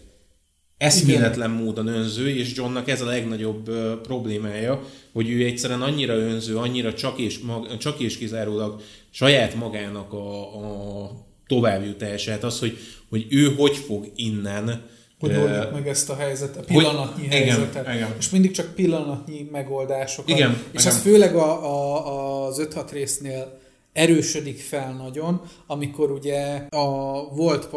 Eszméletlen 0.76 1.50
módon 1.50 1.86
önző, 1.86 2.28
és 2.28 2.54
Johnnak 2.54 2.88
ez 2.88 3.00
a 3.00 3.06
legnagyobb 3.06 3.68
uh, 3.68 3.92
problémája, 3.92 4.88
hogy 5.12 5.30
ő 5.30 5.44
egyszerűen 5.44 5.82
annyira 5.82 6.14
önző, 6.14 6.56
annyira 6.56 6.94
csak 6.94 7.18
és, 7.18 7.38
mag, 7.38 7.76
csak 7.76 8.00
és 8.00 8.18
kizárólag 8.18 8.82
saját 9.10 9.54
magának 9.54 10.12
a, 10.12 10.56
a 11.02 11.10
továbbjutását, 11.46 12.44
az, 12.44 12.58
hogy, 12.58 12.78
hogy 13.08 13.26
ő 13.28 13.54
hogy 13.56 13.76
fog 13.76 14.10
innen 14.14 14.92
Hogy 15.26 15.36
oldjuk 15.36 15.72
meg 15.72 15.88
ezt 15.88 16.10
a 16.10 16.16
helyzetet, 16.16 16.62
a 16.62 16.66
pillanatnyi 16.66 17.24
igen, 17.24 17.42
helyzetet. 17.42 17.94
igen. 17.94 18.14
És 18.18 18.30
mindig 18.30 18.50
csak 18.50 18.74
pillanatnyi 18.74 19.48
megoldásokat. 19.52 20.30
Igen, 20.36 20.50
és 20.72 20.80
igen. 20.80 20.92
ez 20.92 21.00
főleg 21.00 21.34
a, 21.36 21.64
a, 21.64 22.46
az 22.46 22.66
5-6 22.74 22.88
résznél 22.92 23.62
erősödik 23.94 24.60
fel 24.60 24.92
nagyon, 24.92 25.42
amikor 25.66 26.10
ugye 26.10 26.66
a 26.68 26.88
volt 27.34 27.68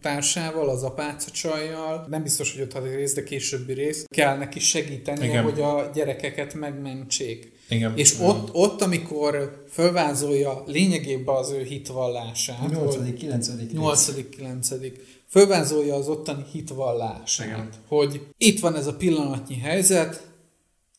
társával, 0.00 0.68
az 0.68 0.82
apáca 0.82 1.30
csajjal, 1.30 2.06
nem 2.10 2.22
biztos, 2.22 2.52
hogy 2.52 2.60
5 2.60 2.94
rész, 2.94 3.14
de 3.14 3.22
későbbi 3.22 3.72
rész, 3.72 4.04
kell 4.08 4.36
neki 4.36 4.60
segítenie, 4.60 5.28
Igen. 5.28 5.42
hogy 5.42 5.60
a 5.60 5.90
gyerekeket 5.94 6.54
megmentsék. 6.54 7.52
Igen. 7.68 7.92
És 7.96 8.14
ott, 8.20 8.54
ott, 8.54 8.82
amikor 8.82 9.64
fölvázolja 9.70 10.62
lényegében 10.66 11.34
az 11.34 11.50
ő 11.50 11.62
hitvallását, 11.62 12.70
8. 12.70 12.96
hogy- 12.96 13.14
9. 13.14 13.48
8 13.72 14.28
9 14.36 14.68
fölvázolja 15.32 15.94
az 15.94 16.08
ottani 16.08 16.44
hitvallását, 16.52 17.46
Igen. 17.46 17.68
hogy 17.88 18.20
itt 18.38 18.60
van 18.60 18.76
ez 18.76 18.86
a 18.86 18.94
pillanatnyi 18.94 19.58
helyzet, 19.58 20.30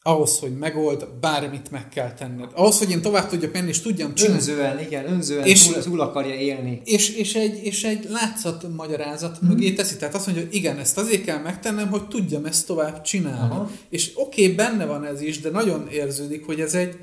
ahhoz, 0.06 0.40
hogy 0.40 0.58
megold, 0.58 1.08
bármit 1.22 1.72
meg 1.72 1.90
kell 1.90 2.14
tenned. 2.14 2.50
Ahhoz, 2.54 2.78
hogy 2.80 2.90
én 2.92 3.02
tovább 3.02 3.30
tudjak 3.30 3.54
menni, 3.54 3.68
és 3.68 3.82
tudjam 3.82 4.16
csinálni. 4.16 4.40
Önzően, 4.40 4.80
igen, 4.80 5.06
önzően 5.12 5.46
És- 5.46 5.66
túl, 5.68 5.84
túl 5.84 6.02
akarja 6.02 6.36
élni. 6.36 6.82
És, 6.86 7.10
és, 7.10 7.36
egy, 7.36 7.66
és 7.66 7.84
egy 7.84 8.08
látszat 8.10 8.76
magyarázat 8.76 9.42
Mhm. 9.42 9.50
mögé 9.52 9.74
teszi. 9.74 9.98
Tehát 9.98 10.16
azt 10.16 10.26
mondja, 10.26 10.44
hogy 10.46 10.56
igen, 10.56 10.78
ezt 10.78 10.98
azért 10.98 11.24
kell 11.24 11.40
megtennem, 11.42 11.90
hogy 11.90 12.08
tudjam 12.08 12.46
ezt 12.46 12.68
tovább 12.68 13.02
csinálni. 13.02 13.54
Aha. 13.54 13.72
És 13.90 14.12
oké, 14.16 14.42
okay, 14.44 14.56
benne 14.56 14.86
van 14.86 15.06
ez 15.06 15.22
is, 15.22 15.40
de 15.40 15.50
nagyon 15.50 15.88
érződik, 15.92 16.46
hogy 16.46 16.60
ez 16.60 16.74
egy, 16.74 16.98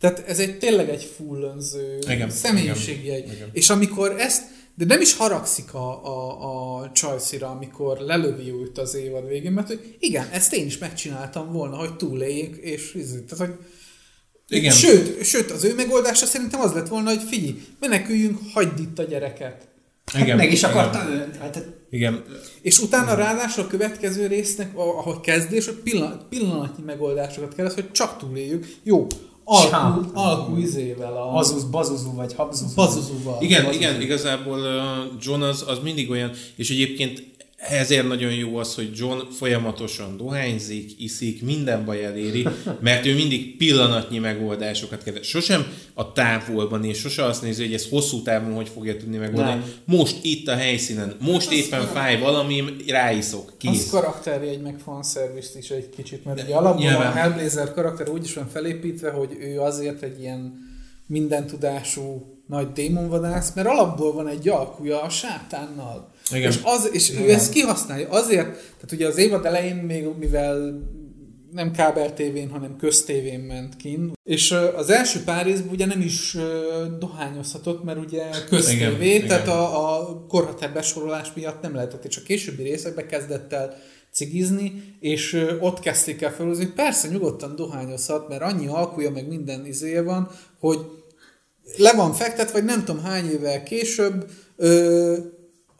tehát 0.00 0.24
ez 0.28 0.38
egy 0.38 0.58
tényleg 0.58 0.88
egy 0.88 1.12
full 1.16 1.42
önző 1.42 1.98
Igen, 2.08 2.30
személyiségjegy. 2.30 3.44
És 3.52 3.70
amikor 3.70 4.14
ezt, 4.18 4.42
de 4.76 4.84
nem 4.84 5.00
is 5.00 5.16
haragszik 5.16 5.74
a, 5.74 6.04
a, 6.04 6.80
a 6.82 6.90
Csajszira, 6.92 7.50
amikor 7.50 7.98
lelövi 7.98 8.52
őt 8.52 8.78
az 8.78 8.94
évad 8.94 9.28
végén, 9.28 9.52
mert 9.52 9.66
hogy 9.66 9.96
igen, 9.98 10.28
ezt 10.32 10.54
én 10.54 10.66
is 10.66 10.78
megcsináltam 10.78 11.52
volna, 11.52 11.76
hogy 11.76 11.96
túléljék, 11.96 12.56
és 12.56 12.94
izé, 12.94 13.20
tehát, 13.20 13.46
hogy 13.46 13.66
Igen. 14.48 14.72
Sőt, 14.72 15.24
sőt, 15.24 15.50
az 15.50 15.64
ő 15.64 15.74
megoldása 15.74 16.26
szerintem 16.26 16.60
az 16.60 16.72
lett 16.72 16.88
volna, 16.88 17.08
hogy 17.08 17.22
figyelj, 17.22 17.62
meneküljünk, 17.80 18.38
hagyd 18.52 18.78
itt 18.80 18.98
a 18.98 19.02
gyereket. 19.02 19.68
Igen, 20.18 20.36
Meg 20.36 20.52
is 20.52 20.58
igen. 20.58 20.70
akarta 20.70 21.10
ő. 21.10 21.30
Hát, 21.40 21.64
Igen. 21.90 22.24
És 22.62 22.78
utána 22.78 23.14
ráadásul 23.14 23.64
a 23.64 23.66
következő 23.66 24.26
résznek, 24.26 24.76
ahogy 24.76 25.20
kezdés, 25.20 25.66
hogy 25.66 25.74
pillanat, 25.74 26.24
pillanatnyi 26.28 26.84
megoldásokat 26.84 27.54
keres, 27.54 27.74
hogy 27.74 27.90
csak 27.90 28.18
túléljük. 28.18 28.66
Jó, 28.82 29.06
alkú, 29.44 30.10
alkú 30.14 30.56
izével, 30.56 31.16
a 31.16 31.36
Azuz, 31.36 31.64
bazuzú 31.64 32.12
vagy 32.14 32.34
habzuzú. 32.34 32.74
bazuzúval. 32.74 33.42
Igen, 33.42 33.64
Bazuzú. 33.64 33.80
igen, 33.82 34.00
igazából 34.00 34.58
John 35.20 35.42
az, 35.42 35.64
az 35.68 35.78
mindig 35.82 36.10
olyan, 36.10 36.30
és 36.56 36.70
egyébként 36.70 37.33
ezért 37.68 38.08
nagyon 38.08 38.32
jó 38.32 38.56
az, 38.56 38.74
hogy 38.74 38.90
John 38.94 39.18
folyamatosan 39.30 40.16
dohányzik, 40.16 41.00
iszik, 41.00 41.42
minden 41.42 41.84
baj 41.84 42.04
eléri, 42.04 42.46
mert 42.80 43.06
ő 43.06 43.14
mindig 43.14 43.56
pillanatnyi 43.56 44.18
megoldásokat 44.18 45.02
keres. 45.02 45.26
Sosem 45.28 45.66
a 45.94 46.12
távolban, 46.12 46.84
és 46.84 46.98
sose 46.98 47.24
azt 47.24 47.42
nézi, 47.42 47.62
hogy 47.64 47.74
ez 47.74 47.88
hosszú 47.88 48.22
távon 48.22 48.54
hogy 48.54 48.68
fogja 48.68 48.96
tudni 48.96 49.16
megoldani. 49.16 49.50
Nem. 49.50 49.72
Most 49.84 50.16
itt 50.22 50.48
a 50.48 50.54
helyszínen, 50.56 51.16
most 51.20 51.52
éppen 51.52 51.86
fáj 51.86 52.18
valami, 52.18 52.62
ráiszok, 52.88 53.46
Az 53.46 53.54
kész. 53.58 53.90
karakterjegy 53.90 54.60
meg 54.60 54.78
fanszerviszt 54.84 55.56
is 55.56 55.70
egy 55.70 55.90
kicsit, 55.90 56.24
mert 56.24 56.42
ugye 56.42 56.54
alapból 56.54 56.84
nyilván. 56.84 57.06
a 57.12 57.14
Hellblazer 57.14 57.72
karakter 57.72 58.08
úgy 58.08 58.24
is 58.24 58.34
van 58.34 58.48
felépítve, 58.48 59.10
hogy 59.10 59.36
ő 59.40 59.60
azért 59.60 60.02
egy 60.02 60.20
ilyen 60.20 60.72
mindentudású 61.06 62.32
nagy 62.46 62.72
démonvadász, 62.72 63.54
mert 63.54 63.68
alapból 63.68 64.12
van 64.12 64.28
egy 64.28 64.48
alkuja 64.48 65.02
a 65.02 65.08
sátánnal. 65.08 66.12
Igen. 66.30 66.50
És, 66.50 66.58
az, 66.62 66.88
és 66.92 67.10
ő 67.10 67.30
ezt 67.30 67.52
kihasználja. 67.52 68.08
Azért, 68.08 68.46
tehát 68.52 68.92
ugye 68.92 69.06
az 69.06 69.16
évad 69.16 69.44
elején 69.44 69.76
még, 69.76 70.06
mivel 70.18 70.82
nem 71.54 71.70
kábel 71.70 72.14
tévén, 72.14 72.50
hanem 72.50 72.76
köztévén 72.76 73.40
ment 73.40 73.76
kin. 73.76 74.12
És 74.24 74.54
az 74.76 74.90
első 74.90 75.20
pár 75.24 75.44
részben 75.44 75.72
ugye 75.72 75.86
nem 75.86 76.00
is 76.00 76.36
dohányozhatott, 76.98 77.84
mert 77.84 77.98
ugye 77.98 78.24
köztévé, 78.48 79.14
Igen, 79.14 79.26
tehát 79.26 79.46
igen. 79.46 79.58
a, 79.58 79.98
a 79.98 80.26
korhatár 80.28 80.72
besorolás 80.72 81.32
miatt 81.34 81.62
nem 81.62 81.74
lehetett, 81.74 82.04
és 82.04 82.16
a 82.16 82.22
későbbi 82.22 82.62
részekben 82.62 83.06
kezdett 83.06 83.52
el 83.52 83.76
cigizni, 84.12 84.96
és 85.00 85.46
ott 85.60 85.80
kezdték 85.80 86.22
el 86.22 86.32
felhozni, 86.32 86.66
persze 86.66 87.08
nyugodtan 87.08 87.56
dohányozhat, 87.56 88.28
mert 88.28 88.42
annyi 88.42 88.66
alkuja, 88.66 89.10
meg 89.10 89.28
minden 89.28 89.66
izéje 89.66 90.02
van, 90.02 90.30
hogy 90.58 90.78
le 91.76 91.92
van 91.92 92.12
fektet, 92.12 92.50
vagy 92.50 92.64
nem 92.64 92.84
tudom 92.84 93.02
hány 93.02 93.30
évvel 93.30 93.62
később, 93.62 94.30
ö, 94.56 95.16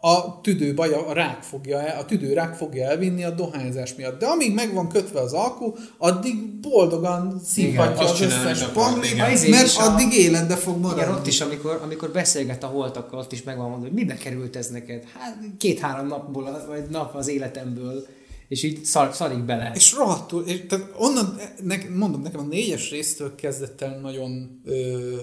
a 0.07 0.41
tüdőbaj, 0.41 0.93
a 0.93 1.13
rák 1.13 1.43
fogja 1.43 1.81
el, 1.81 2.01
a 2.01 2.05
tüdőrák 2.05 2.55
fogja 2.55 2.87
elvinni 2.87 3.25
a 3.25 3.31
dohányzás 3.31 3.95
miatt. 3.95 4.19
De 4.21 4.27
amíg 4.27 4.55
meg 4.55 4.75
van 4.75 4.89
kötve 4.89 5.21
az 5.21 5.33
alkú, 5.33 5.75
addig 5.99 6.61
boldogan 6.61 7.41
szívhatja 7.45 8.05
az 8.11 8.21
összes 8.21 8.63
panglit, 8.63 9.11
igen. 9.11 9.31
Mert 9.51 9.67
is 9.67 9.77
a- 9.77 9.93
addig 9.93 10.13
életbe 10.13 10.57
fog 10.57 10.77
Igen, 10.77 10.89
maradni. 10.91 11.15
ott 11.15 11.27
is, 11.27 11.41
amikor, 11.41 11.81
amikor 11.83 12.11
beszélget 12.11 12.63
a 12.63 12.67
holtakkal, 12.67 13.19
ott 13.19 13.33
is 13.33 13.43
megvan 13.43 13.69
mondva, 13.69 13.87
hogy 13.87 13.95
mibe 13.97 14.15
került 14.15 14.57
ez 14.57 14.69
neked? 14.69 15.05
Hát 15.19 15.39
két-három 15.59 16.07
napból, 16.07 16.65
vagy 16.69 16.85
nap 16.91 17.15
az 17.15 17.29
életemből, 17.29 18.07
és 18.49 18.63
így 18.63 18.85
szar, 18.85 19.15
szarik 19.15 19.45
bele. 19.45 19.73
És 19.75 19.93
rohadtul, 19.93 20.43
és, 20.47 20.61
tehát 20.69 20.91
onnan, 20.99 21.37
ne, 21.63 21.77
mondom, 21.97 22.23
nekem 22.23 22.41
a 22.41 22.47
négyes 22.51 22.91
résztől 22.91 23.35
kezdett 23.35 23.81
el 23.81 23.99
nagyon 24.01 24.61
ö, 24.65 25.15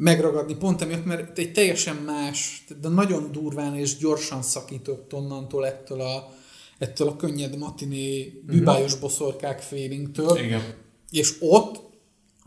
megragadni, 0.00 0.54
pont 0.56 0.82
emiatt, 0.82 1.04
mert 1.04 1.38
egy 1.38 1.52
teljesen 1.52 1.96
más, 1.96 2.64
de 2.80 2.88
nagyon 2.88 3.32
durván 3.32 3.76
és 3.76 3.96
gyorsan 3.96 4.42
szakított 4.42 5.14
onnantól 5.14 5.66
ettől 5.66 6.00
a, 6.00 6.32
ettől 6.78 7.08
a 7.08 7.16
könnyed 7.16 7.58
matiné 7.58 8.40
bűbájos 8.46 8.98
boszorkák 8.98 9.60
feelingtől. 9.60 10.38
Igen. 10.38 10.62
És 11.10 11.36
ott, 11.40 11.80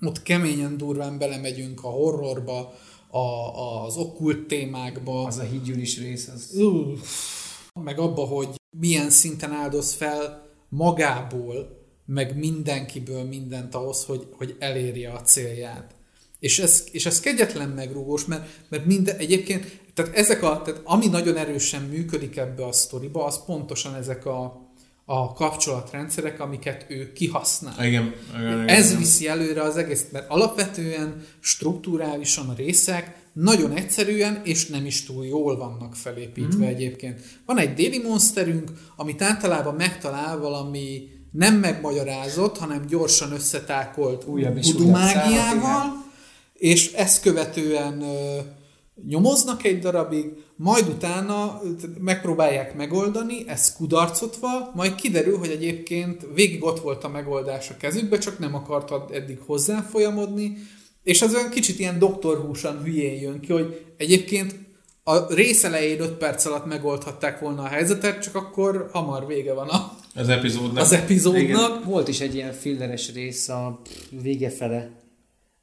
ott 0.02 0.24
keményen 0.24 0.78
durván 0.78 1.18
belemegyünk 1.18 1.84
a 1.84 1.88
horrorba, 1.88 2.74
a, 3.10 3.18
az 3.86 3.98
okkult 3.98 4.48
témákba, 4.48 5.24
Az 5.24 5.38
a 5.38 5.44
hídgyűlis 5.44 6.00
rész, 6.00 6.28
az... 6.28 6.56
Uff, 6.56 7.00
meg 7.84 8.00
abba, 8.00 8.26
hogy 8.26 8.48
milyen 8.80 9.10
szinten 9.10 9.52
áldoz 9.52 9.94
fel 9.94 10.50
magából, 10.70 11.82
meg 12.06 12.38
mindenkiből 12.38 13.24
mindent 13.24 13.76
ahhoz, 13.76 14.06
hogy, 14.06 14.28
hogy 14.32 14.56
elérje 14.60 15.12
a 15.12 15.22
célját. 15.22 15.96
És 16.44 16.60
ez, 16.60 16.84
és 16.92 17.06
ez 17.06 17.20
kegyetlen 17.20 17.70
megrúgós, 17.70 18.26
mert, 18.26 18.48
mert 18.70 18.86
minden, 18.86 19.18
egyébként, 19.18 19.80
tehát 19.94 20.16
ezek 20.16 20.44
a, 20.44 20.62
tehát 20.66 20.82
ami 20.84 21.08
nagyon 21.08 21.38
erősen 21.38 21.82
működik 21.82 22.38
ebbe 22.38 22.66
a 22.66 22.72
sztoriba, 22.72 23.26
az 23.26 23.46
pontosan 23.46 23.96
ezek 23.96 24.26
a, 24.26 24.70
a 25.06 25.34
kapcsolatrendszerek, 25.34 26.40
amiket 26.40 26.86
ő 26.90 27.12
kihasznál. 27.12 27.86
Igen. 27.86 28.14
igen, 28.38 28.54
igen, 28.54 28.68
Ez 28.68 28.88
igen. 28.88 29.00
viszi 29.00 29.28
előre 29.28 29.62
az 29.62 29.78
egész, 29.78 30.06
mert 30.12 30.30
alapvetően 30.30 31.26
strukturálisan 31.40 32.50
a 32.50 32.54
részek 32.54 33.16
nagyon 33.34 33.72
egyszerűen 33.72 34.42
és 34.44 34.68
nem 34.68 34.86
is 34.86 35.06
túl 35.06 35.26
jól 35.26 35.58
vannak 35.58 35.96
felépítve 35.96 36.66
mm. 36.66 36.70
egyébként. 36.70 37.22
Van 37.46 37.58
egy 37.58 37.74
déli 37.74 38.02
monsterünk, 38.02 38.72
amit 38.96 39.22
általában 39.22 39.76
megtalál 39.76 40.40
valami 40.40 41.08
nem 41.32 41.56
megmagyarázott, 41.56 42.58
hanem 42.58 42.86
gyorsan 42.86 43.32
összetákolt 43.32 44.26
Újabb 44.26 44.58
és 46.54 46.92
ezt 46.94 47.22
követően 47.22 48.04
nyomoznak 49.08 49.64
egy 49.64 49.80
darabig, 49.80 50.26
majd 50.56 50.88
utána 50.88 51.62
megpróbálják 52.00 52.76
megoldani, 52.76 53.44
ez 53.48 53.74
kudarcotva, 53.76 54.72
majd 54.76 54.96
kiderül, 54.96 55.38
hogy 55.38 55.50
egyébként 55.50 56.28
végig 56.34 56.64
ott 56.64 56.80
volt 56.80 57.04
a 57.04 57.10
megoldás 57.10 57.70
a 57.70 57.78
kezükbe, 57.78 58.18
csak 58.18 58.40
nem 58.40 58.56
akartad 58.56 59.10
eddig 59.12 59.40
hozzáfolyamodni, 59.46 60.58
és 61.04 61.22
az 61.22 61.34
olyan 61.34 61.50
kicsit 61.50 61.80
ilyen 61.80 62.00
doktorhúsan 62.00 62.82
hülyén 62.84 63.22
jön 63.22 63.40
ki, 63.40 63.52
hogy 63.52 63.86
egyébként 63.98 64.56
a 65.04 65.34
rész 65.34 65.64
elején 65.64 66.02
5 66.02 66.12
perc 66.12 66.46
alatt 66.46 66.66
megoldhatták 66.66 67.40
volna 67.40 67.62
a 67.62 67.68
helyzetet, 67.68 68.22
csak 68.22 68.36
akkor 68.36 68.90
hamar 68.92 69.28
vége 69.28 69.54
van 69.54 69.68
a, 69.68 69.98
Az 70.16 70.30
epizódnak. 70.30 70.84
az 70.84 70.92
epizódnak. 70.92 71.42
Igen. 71.42 71.82
Volt 71.86 72.08
is 72.08 72.20
egy 72.20 72.36
ilyen 72.36 72.54
filleres 72.54 73.14
rész 73.14 73.50
a 73.50 73.82
vége 74.22 74.50
fele. 74.50 75.03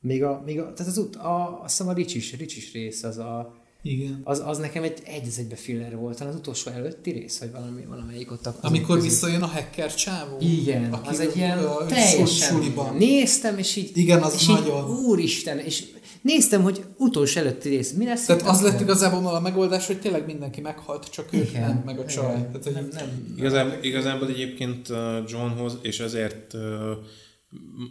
Még 0.00 0.23
a, 0.25 0.42
még 0.47 0.59
a, 0.59 0.73
tehát 0.73 0.92
az 0.92 0.99
ut, 0.99 1.16
a, 1.16 1.61
azt 1.62 1.76
hiszem 1.76 1.88
a 1.88 1.95
ricsis, 1.97 2.37
ricsis 2.37 2.73
rész, 2.73 3.02
az 3.02 3.19
a, 3.19 3.54
Igen. 3.83 4.21
az, 4.25 4.42
az 4.47 4.59
nekem 4.59 4.83
egy 4.83 4.99
egy 5.04 5.26
az 5.26 5.38
egybe 5.38 5.57
filler 5.57 5.97
volt, 5.97 6.19
talán 6.19 6.33
az 6.33 6.38
utolsó 6.38 6.71
előtti 6.71 7.11
rész, 7.11 7.38
vagy 7.38 7.50
valami, 7.52 7.85
valamelyik 7.88 8.30
ott. 8.33 8.47
a- 8.47 8.54
Amikor 8.61 8.95
közül. 8.95 9.11
visszajön 9.11 9.42
a 9.42 9.47
hacker 9.47 9.95
csávó. 9.95 10.37
Igen, 10.40 10.92
aki 10.92 11.09
az 11.09 11.21
egy 11.21 11.37
ilyen 11.37 11.59
ö, 11.59 11.87
teljesen... 11.88 12.49
suliban. 12.52 12.97
Néztem, 12.97 13.59
és 13.59 13.76
így... 13.76 13.90
Igen, 13.97 14.23
az 14.23 14.35
és 14.35 14.47
nagyon. 14.47 14.90
Így, 14.90 15.04
úristen, 15.04 15.59
és 15.59 15.85
néztem, 16.23 16.62
hogy 16.62 16.85
utolsó 16.97 17.40
előtti 17.40 17.69
rész, 17.69 17.92
mi 17.92 18.04
lesz? 18.04 18.25
Tehát 18.25 18.42
az 18.42 18.61
lett 18.61 18.80
igazából 18.80 19.26
a 19.35 19.40
megoldás, 19.40 19.87
hogy 19.87 20.00
tényleg 20.00 20.26
mindenki 20.26 20.61
meghalt, 20.61 21.11
csak 21.11 21.33
ő 21.33 21.42
Igen, 21.50 21.62
nem, 21.69 21.83
meg 21.85 21.99
a 21.99 22.04
csaj. 22.04 22.35
Tehát, 22.35 22.64
hogy 22.64 22.73
nem, 22.73 22.88
nem, 22.92 23.35
Igazából, 23.37 23.78
igazából 23.83 24.28
egyébként 24.28 24.88
Johnhoz, 25.28 25.78
és 25.82 26.00
ezért 26.00 26.54
uh, 26.54 26.60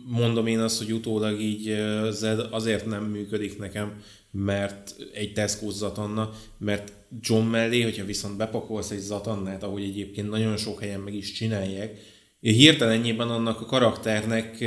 mondom 0.05 0.47
én 0.47 0.59
azt, 0.59 0.77
hogy 0.77 0.93
utólag 0.93 1.41
így 1.41 1.75
Zed 2.09 2.47
azért 2.51 2.85
nem 2.85 3.03
működik 3.03 3.57
nekem, 3.59 4.01
mert 4.31 4.95
egy 5.13 5.33
Tesco 5.33 5.69
zatanna, 5.69 6.31
mert 6.57 6.93
John 7.21 7.45
mellé, 7.45 7.81
hogyha 7.81 8.05
viszont 8.05 8.37
bepakolsz 8.37 8.91
egy 8.91 8.99
zatannát, 8.99 9.63
ahogy 9.63 9.83
egyébként 9.83 10.29
nagyon 10.29 10.57
sok 10.57 10.79
helyen 10.79 10.99
meg 10.99 11.13
is 11.13 11.31
csinálják, 11.31 11.97
hirtelenjében 12.39 13.29
annak 13.29 13.61
a 13.61 13.65
karakternek 13.65 14.65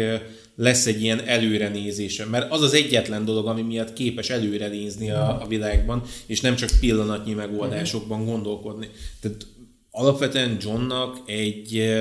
lesz 0.56 0.86
egy 0.86 1.02
ilyen 1.02 1.20
előrenézése, 1.20 2.26
mert 2.26 2.52
az 2.52 2.62
az 2.62 2.74
egyetlen 2.74 3.24
dolog, 3.24 3.46
ami 3.46 3.62
miatt 3.62 3.92
képes 3.92 4.30
előre 4.30 4.68
nézni 4.68 5.10
a, 5.10 5.42
a 5.42 5.46
világban, 5.46 6.02
és 6.26 6.40
nem 6.40 6.54
csak 6.54 6.70
pillanatnyi 6.80 7.32
megoldásokban 7.32 8.24
gondolkodni. 8.24 8.88
Tehát 9.20 9.46
alapvetően 9.90 10.56
Johnnak 10.60 11.18
egy 11.26 11.92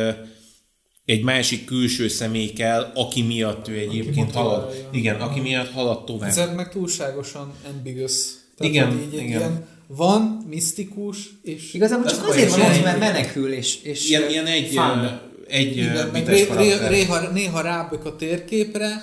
egy 1.12 1.24
másik 1.24 1.66
külső 1.66 2.08
személy 2.08 2.50
kell, 2.50 2.92
aki 2.96 3.22
miatt 3.22 3.68
ő 3.68 3.78
egyébként 3.78 4.32
halad. 4.32 4.88
Igen, 4.92 5.22
aki 5.22 5.40
miatt 5.40 5.72
halad 5.72 6.04
tovább. 6.04 6.30
Ez 6.30 6.56
meg 6.56 6.70
túlságosan 6.70 7.54
ambiguous. 7.74 8.14
Tehát, 8.58 8.74
Igen, 8.74 9.00
így 9.00 9.14
igen. 9.14 9.28
Ilyen 9.28 9.66
van, 9.88 10.46
misztikus, 10.50 11.18
és 11.44 11.74
Igazából 11.74 12.06
csak 12.06 12.28
azért 12.28 12.56
van 12.56 12.80
mert 12.84 13.00
menekül, 13.00 13.54
és, 13.54 13.82
és 13.84 14.10
Ilyen, 14.10 14.30
ilyen 14.30 14.46
egy, 14.46 14.68
fun. 14.68 15.20
egy 15.48 15.78
igen, 15.78 16.08
meg 16.08 16.28
ré, 16.28 16.48
ré, 16.58 16.88
néha, 16.90 17.30
néha 17.30 17.62
rábök 17.62 18.06
a 18.06 18.16
térképre, 18.16 19.02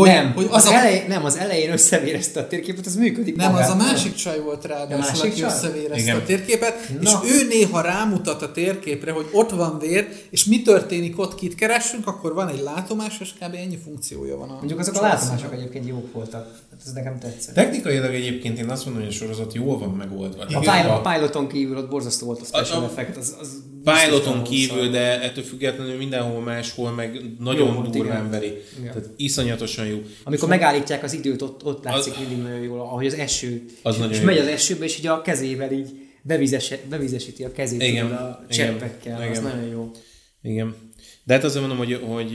hogy, 0.00 0.08
nem, 0.08 0.32
hogy 0.32 0.46
az, 0.50 0.64
az, 0.64 0.70
a, 0.70 0.74
elej, 0.74 1.04
nem, 1.08 1.24
az 1.24 1.36
elején 1.36 1.72
összevérezte 1.72 2.40
a 2.40 2.46
térképet, 2.46 2.86
az 2.86 2.96
működik 2.96 3.36
nem, 3.36 3.54
az 3.54 3.68
a 3.68 3.74
másik 3.74 4.14
csaj 4.14 4.40
volt 4.40 4.64
ráadásul, 4.64 4.98
másik 4.98 5.30
aki 5.30 5.40
csaj? 5.40 5.50
összevérezte 5.50 6.02
Igen. 6.02 6.16
a 6.16 6.22
térképet, 6.22 6.88
Na. 7.00 7.00
és 7.02 7.30
ő 7.30 7.46
néha 7.48 7.80
rámutat 7.80 8.42
a 8.42 8.52
térképre, 8.52 9.12
hogy 9.12 9.28
ott 9.32 9.50
van 9.50 9.78
vér, 9.78 10.08
és 10.30 10.44
mi 10.44 10.62
történik 10.62 11.18
ott, 11.18 11.34
kit 11.34 11.54
keressünk, 11.54 12.06
akkor 12.06 12.34
van 12.34 12.48
egy 12.48 12.60
látomás, 12.60 13.18
és 13.20 13.32
kb. 13.32 13.54
ennyi 13.54 13.78
funkciója 13.84 14.36
van. 14.36 14.48
A 14.48 14.54
Mondjuk 14.54 14.78
azok 14.78 14.94
a 14.94 15.00
látomások 15.00 15.52
egyébként 15.52 15.86
jók 15.86 16.12
voltak. 16.12 16.58
Hát 16.78 16.86
ez 16.86 16.92
nekem 16.92 17.18
tetszett. 17.18 17.54
Technikailag 17.54 18.14
egyébként 18.14 18.58
én 18.58 18.68
azt 18.68 18.84
mondom, 18.84 19.02
hogy 19.02 19.12
a 19.12 19.14
sorozat 19.16 19.54
jól 19.54 19.78
van 19.78 19.90
megoldva. 19.90 20.42
A, 20.42 20.46
Tehát 20.46 20.82
pilot, 20.82 21.06
a 21.06 21.10
piloton 21.10 21.48
kívül 21.48 21.76
ott 21.76 21.88
borzasztó 21.90 22.26
volt 22.26 22.40
a 22.40 22.44
special 22.44 22.80
A- 22.80 22.84
a- 22.84 22.88
effect. 22.90 23.16
Az, 23.16 23.36
az 23.40 23.62
Piloton 24.04 24.42
kívül, 24.42 24.88
de 24.90 25.22
ettől 25.22 25.44
függetlenül 25.44 25.96
mindenhol 25.96 26.40
máshol 26.40 26.90
meg 26.90 27.20
nagyon 27.38 27.90
durván 27.90 28.16
igen. 28.18 28.30
veri. 28.30 28.46
Igen. 28.78 28.92
Tehát 28.92 29.08
iszonyatosan 29.16 29.86
jó. 29.86 29.98
Amikor 30.24 30.48
megállítják 30.48 31.02
az 31.02 31.12
időt, 31.12 31.42
ott, 31.42 31.64
ott 31.64 31.84
látszik 31.84 32.12
Az- 32.12 32.18
mindig 32.18 32.38
nagyon 32.42 32.60
jól, 32.60 32.80
ahogy 32.80 33.06
az 33.06 33.14
eső. 33.14 33.64
Az 33.82 33.92
és, 33.94 33.98
nagyon 34.00 34.12
és 34.14 34.18
jó. 34.20 34.24
megy 34.24 34.38
az 34.38 34.46
esőbe, 34.46 34.84
és 34.84 34.98
így 34.98 35.06
a 35.06 35.22
kezével 35.22 35.72
így 35.72 35.88
bevizese, 36.22 36.78
bevizesíti 36.88 37.44
a 37.44 37.52
kezét 37.52 37.82
Igen, 37.82 38.06
a 38.06 38.44
igen, 38.48 38.66
cseppekkel. 38.66 39.16
Az 39.20 39.38
igen. 39.38 39.42
nagyon 39.42 39.68
jó. 39.68 39.90
Igen. 40.42 40.74
De 41.26 41.34
hát 41.34 41.44
azért 41.44 41.66
mondom, 41.66 41.86
hogy, 41.86 42.00
hogy 42.02 42.32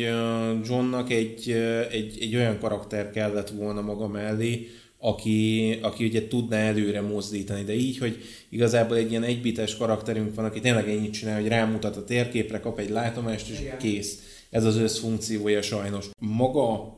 Johnnak 0.63 1.11
egy, 1.11 1.51
egy, 1.91 2.17
egy 2.21 2.35
olyan 2.35 2.59
karakter 2.59 3.11
kellett 3.11 3.49
volna 3.49 3.81
maga 3.81 4.07
mellé, 4.07 4.67
aki, 4.97 5.77
aki 5.81 6.05
ugye 6.05 6.27
tudná 6.27 6.57
előre 6.57 7.01
mozdítani, 7.01 7.63
de 7.63 7.73
így, 7.73 7.97
hogy 7.97 8.17
igazából 8.49 8.97
egy 8.97 9.09
ilyen 9.09 9.23
egybites 9.23 9.77
karakterünk 9.77 10.35
van, 10.35 10.45
aki 10.45 10.59
tényleg 10.59 10.89
ennyit 10.89 11.13
csinál, 11.13 11.39
hogy 11.39 11.47
rámutat 11.47 11.97
a 11.97 12.03
térképre, 12.03 12.59
kap 12.59 12.79
egy 12.79 12.89
látomást, 12.89 13.49
és 13.49 13.59
Igen. 13.59 13.77
kész. 13.77 14.19
Ez 14.49 14.65
az 14.65 14.75
összfunkciója 14.75 15.61
sajnos. 15.61 16.09
Maga 16.19 16.97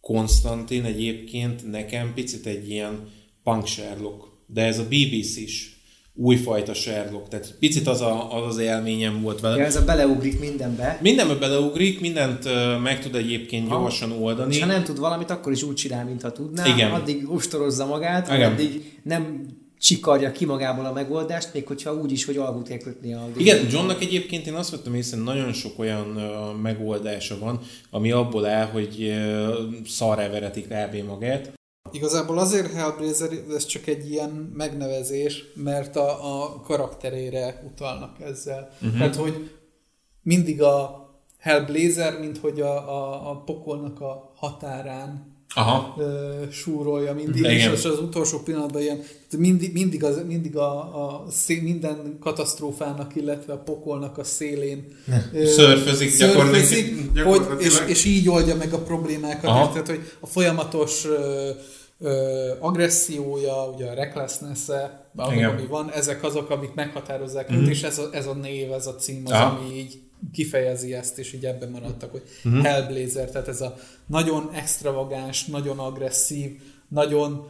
Konstantin 0.00 0.84
egyébként 0.84 1.70
nekem 1.70 2.14
picit 2.14 2.46
egy 2.46 2.70
ilyen 2.70 3.08
punk 3.42 3.66
Sherlock, 3.66 4.24
de 4.46 4.62
ez 4.62 4.78
a 4.78 4.84
BBC 4.84 5.36
is 5.36 5.75
újfajta 6.16 6.74
Sherlock, 6.74 7.28
tehát 7.28 7.54
picit 7.58 7.86
az 7.86 8.00
a, 8.00 8.36
az, 8.36 8.46
az 8.46 8.58
élményem 8.58 9.22
volt 9.22 9.40
vele. 9.40 9.56
Ja, 9.56 9.64
ez 9.64 9.76
a 9.76 9.84
beleugrik 9.84 10.40
mindenbe. 10.40 10.98
Mindenbe 11.02 11.34
beleugrik, 11.34 12.00
mindent 12.00 12.48
meg 12.82 13.00
tud 13.00 13.14
egyébként 13.14 13.68
Ha. 13.68 13.78
gyorsan 13.78 14.12
oldani. 14.12 14.54
És 14.54 14.60
ha 14.60 14.66
nem 14.66 14.84
tud 14.84 14.98
valamit, 14.98 15.30
akkor 15.30 15.52
is 15.52 15.62
úgy 15.62 15.74
csinál, 15.74 16.04
mintha 16.04 16.32
tudná. 16.32 16.66
Igen. 16.66 16.90
Addig 16.90 17.30
ostorozza 17.30 17.86
magát, 17.86 18.28
Igen. 18.32 18.52
addig 18.52 18.98
nem 19.02 19.46
csikarja 19.80 20.32
ki 20.32 20.44
magából 20.44 20.84
a 20.84 20.92
megoldást, 20.92 21.54
még 21.54 21.66
hogyha 21.66 21.94
úgy 21.94 22.12
is, 22.12 22.24
hogy 22.24 22.36
alkut 22.36 22.68
kell 22.68 22.78
kötni 22.78 23.14
a 23.14 23.28
Igen, 23.36 23.66
Johnnak 23.70 24.02
egyébként 24.02 24.46
én 24.46 24.54
azt 24.54 24.70
vettem 24.70 24.94
észre, 24.94 25.18
nagyon 25.18 25.52
sok 25.52 25.78
olyan 25.78 26.16
ö, 26.16 26.52
megoldása 26.62 27.38
van, 27.38 27.60
ami 27.90 28.10
abból 28.10 28.46
áll, 28.46 28.66
hogy 28.66 28.96
ö, 29.00 29.52
szarrá 29.86 30.28
vereti 30.28 30.60
kb. 30.60 31.06
magát. 31.06 31.52
Igazából 31.92 32.38
azért 32.38 32.72
Hellblazer, 32.72 33.30
ez 33.54 33.66
csak 33.66 33.86
egy 33.86 34.10
ilyen 34.10 34.30
megnevezés, 34.56 35.44
mert 35.54 35.96
a, 35.96 36.42
a 36.42 36.60
karakterére 36.60 37.62
utalnak 37.72 38.20
ezzel. 38.20 38.70
Uh-huh. 38.82 38.98
Tehát, 38.98 39.16
hogy 39.16 39.50
mindig 40.22 40.62
a 40.62 41.04
Hellblazer, 41.38 42.18
mint 42.20 42.38
hogy 42.38 42.60
a, 42.60 42.74
a, 42.76 43.30
a 43.30 43.36
pokolnak 43.44 44.00
a 44.00 44.32
határán 44.36 45.34
Aha. 45.54 45.94
ö, 45.98 46.32
súrolja 46.50 47.14
mindig, 47.14 47.36
Igen. 47.44 47.72
és 47.72 47.84
az 47.84 47.98
utolsó 48.00 48.38
pillanatban 48.38 48.82
ilyen, 48.82 49.02
mindig, 49.38 49.72
mindig, 49.72 50.04
az, 50.04 50.20
mindig 50.26 50.56
a, 50.56 50.78
a 51.04 51.24
szé, 51.30 51.60
minden 51.60 52.16
katasztrófának, 52.20 53.16
illetve 53.16 53.52
a 53.52 53.58
pokolnak 53.58 54.18
a 54.18 54.24
szélén 54.24 54.86
ö, 55.32 55.46
Szörfözik 55.46 56.16
gyakorlatilag- 56.18 56.84
hogy, 56.84 57.12
gyakorlatilag. 57.14 57.60
és, 57.60 57.80
és 57.86 58.04
így 58.04 58.28
oldja 58.28 58.56
meg 58.56 58.72
a 58.72 58.78
problémákat, 58.78 59.44
Aha. 59.44 59.72
tehát 59.72 59.86
hogy 59.88 60.00
a 60.20 60.26
folyamatos 60.26 61.04
ö, 61.04 61.50
ö, 61.98 62.52
agressziója, 62.60 63.68
ugye 63.74 63.86
a 63.86 63.94
recklessness-e, 63.94 65.10
ami, 65.16 65.36
Igen. 65.36 65.50
ami 65.50 65.66
van, 65.66 65.90
ezek 65.92 66.22
azok, 66.22 66.50
amik 66.50 66.74
meghatározzák 66.74 67.50
őt, 67.50 67.68
és 67.68 67.82
ez 67.82 67.98
a, 67.98 68.08
ez 68.12 68.26
a 68.26 68.34
név, 68.34 68.72
ez 68.72 68.86
a 68.86 68.94
cím 68.94 69.22
az, 69.24 69.30
Aha. 69.32 69.56
ami 69.56 69.74
így 69.76 70.00
kifejezi 70.32 70.94
ezt, 70.94 71.18
és 71.18 71.32
így 71.32 71.44
ebben 71.46 71.68
maradtak, 71.70 72.10
hogy 72.10 72.22
Hellblazer, 72.62 73.30
tehát 73.30 73.48
ez 73.48 73.60
a 73.60 73.74
nagyon 74.06 74.50
extravagáns, 74.54 75.44
nagyon 75.44 75.78
agresszív, 75.78 76.60
nagyon 76.88 77.48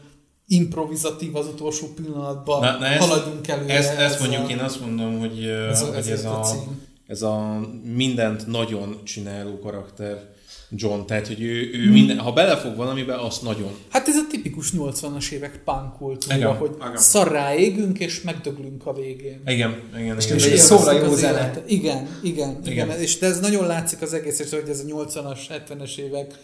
improvizatív 0.49 1.37
az 1.37 1.47
utolsó 1.47 1.87
pillanatban, 1.95 2.61
Na, 2.61 2.79
na 2.79 2.87
ezt, 2.87 3.09
haladjunk 3.09 3.49
előre. 3.49 3.73
Ezt, 3.75 3.91
ezt 3.99 4.15
ez 4.15 4.21
mondjuk 4.21 4.45
a- 4.47 4.51
én 4.51 4.59
azt 4.59 4.81
mondom, 4.81 5.19
hogy 5.19 5.45
ez 5.45 5.71
ez 5.81 5.89
hogy 5.89 5.97
ezért 5.97 6.19
ez, 6.19 6.25
a 6.25 6.41
a, 6.41 6.43
cím. 6.45 6.87
ez 7.07 7.23
a 7.23 7.61
mindent 7.95 8.47
nagyon 8.47 9.01
csináló 9.05 9.59
karakter 9.59 10.35
John, 10.71 11.01
tehát 11.07 11.27
hogy 11.27 11.43
ő, 11.43 11.71
Hmm. 11.73 11.81
ő 11.81 11.91
minden, 11.91 12.19
ha 12.19 12.33
belefog 12.33 12.77
valamibe, 12.77 13.21
azt 13.21 13.43
nagyon. 13.43 13.71
Hát 13.91 14.09
ez 14.09 14.17
a 14.17 14.27
tipikus 14.31 14.73
80-as 14.77 15.31
évek 15.31 15.61
punk 15.65 15.93
kultúra, 15.97 16.37
Igen, 16.37 16.57
hogy 16.57 16.71
igen. 16.81 16.97
szarrá 16.97 17.55
égünk, 17.55 17.99
és 17.99 18.23
megdöglünk 18.23 18.87
a 18.87 18.93
végén. 18.93 19.43
Igen, 19.47 19.83
igen, 19.99 20.17
És 20.17 20.25
igen. 20.25 20.37
egy 20.37 20.45
igen. 20.47 20.57
szóra 20.59 20.93
jó 20.93 21.05
az 21.05 21.19
zene. 21.19 21.63
Igen, 21.67 22.09
igen, 22.23 22.61
igen, 22.65 22.87
Igen. 22.89 23.01
És 23.01 23.19
de 23.19 23.27
ez 23.27 23.41
nagyon 23.41 23.67
látszik 23.67 24.03
az 24.03 24.13
egész, 24.13 24.39
és 24.39 24.51
hogy 24.51 24.69
ez 24.69 24.81
a 24.81 24.85
80-as, 24.85 25.39
70-es 25.49 25.99
évek 25.99 26.35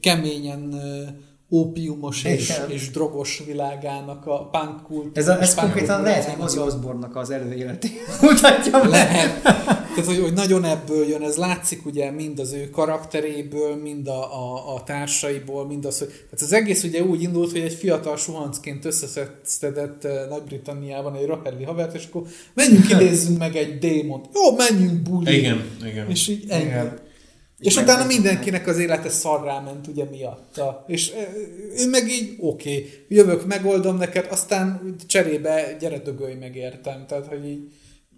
keményen 0.00 0.80
ópiumos 1.50 2.24
és, 2.24 2.52
és 2.68 2.90
drogos 2.90 3.42
világának 3.46 4.26
a 4.26 4.48
punk 4.48 4.82
kult. 4.82 5.18
Ez, 5.18 5.28
a, 5.28 5.40
ez 5.40 5.48
és 5.48 5.54
konkrétan 5.54 6.02
lehet, 6.02 6.24
hogy 6.24 6.44
Ozzy 6.44 6.58
Osbourne-nak 6.58 7.16
az 7.16 7.30
előéletét 7.30 8.20
mutatja. 8.20 8.88
Lehet. 8.88 9.42
Tehát, 9.94 10.10
hogy, 10.10 10.18
hogy 10.18 10.32
nagyon 10.32 10.64
ebből 10.64 11.08
jön, 11.08 11.22
ez 11.22 11.36
látszik 11.36 11.86
ugye 11.86 12.10
mind 12.10 12.38
az 12.38 12.52
ő 12.52 12.70
karakteréből, 12.70 13.76
mind 13.76 14.08
a, 14.08 14.42
a, 14.42 14.74
a 14.74 14.82
társaiból, 14.82 15.66
mind 15.66 15.84
az, 15.84 15.98
hogy 15.98 16.08
tehát 16.08 16.40
az 16.40 16.52
egész 16.52 16.82
ugye 16.82 17.02
úgy 17.02 17.22
indult, 17.22 17.50
hogy 17.50 17.60
egy 17.60 17.72
fiatal 17.72 18.16
suhancként 18.16 18.84
összeszedett 18.84 20.04
eh, 20.04 20.28
Nagy-Britanniában 20.28 21.16
egy 21.16 21.26
rakelli 21.26 21.64
havert, 21.64 21.94
és 21.94 22.06
akkor 22.06 22.22
menjünk 22.54 22.90
idézzünk 22.90 23.38
meg 23.38 23.56
egy 23.56 23.78
démont. 23.78 24.26
Jó, 24.34 24.56
menjünk 24.56 25.02
buli. 25.02 25.38
Igen, 25.38 25.64
igen. 25.86 26.10
És 26.10 26.28
így 26.28 26.44
ennyi. 26.48 26.64
Igen. 26.64 26.98
És 27.58 27.74
meg- 27.74 27.84
utána 27.84 28.06
mindenkinek 28.06 28.66
az 28.66 28.78
élete 28.78 29.08
szarrá 29.08 29.60
ment 29.60 29.86
ugye 29.86 30.04
miatta. 30.04 30.84
És 30.86 31.10
eh, 31.10 31.28
ő 31.76 31.88
meg 31.88 32.08
így, 32.08 32.36
oké, 32.38 32.70
okay, 32.70 32.90
jövök, 33.08 33.46
megoldom 33.46 33.96
neked, 33.96 34.26
aztán 34.30 34.94
cserébe 35.06 35.76
gyere 35.80 35.98
dögölj 35.98 36.34
meg 36.34 36.56
értem. 36.56 37.04
Tehát, 37.08 37.26
hogy 37.26 37.48
így, 37.48 37.72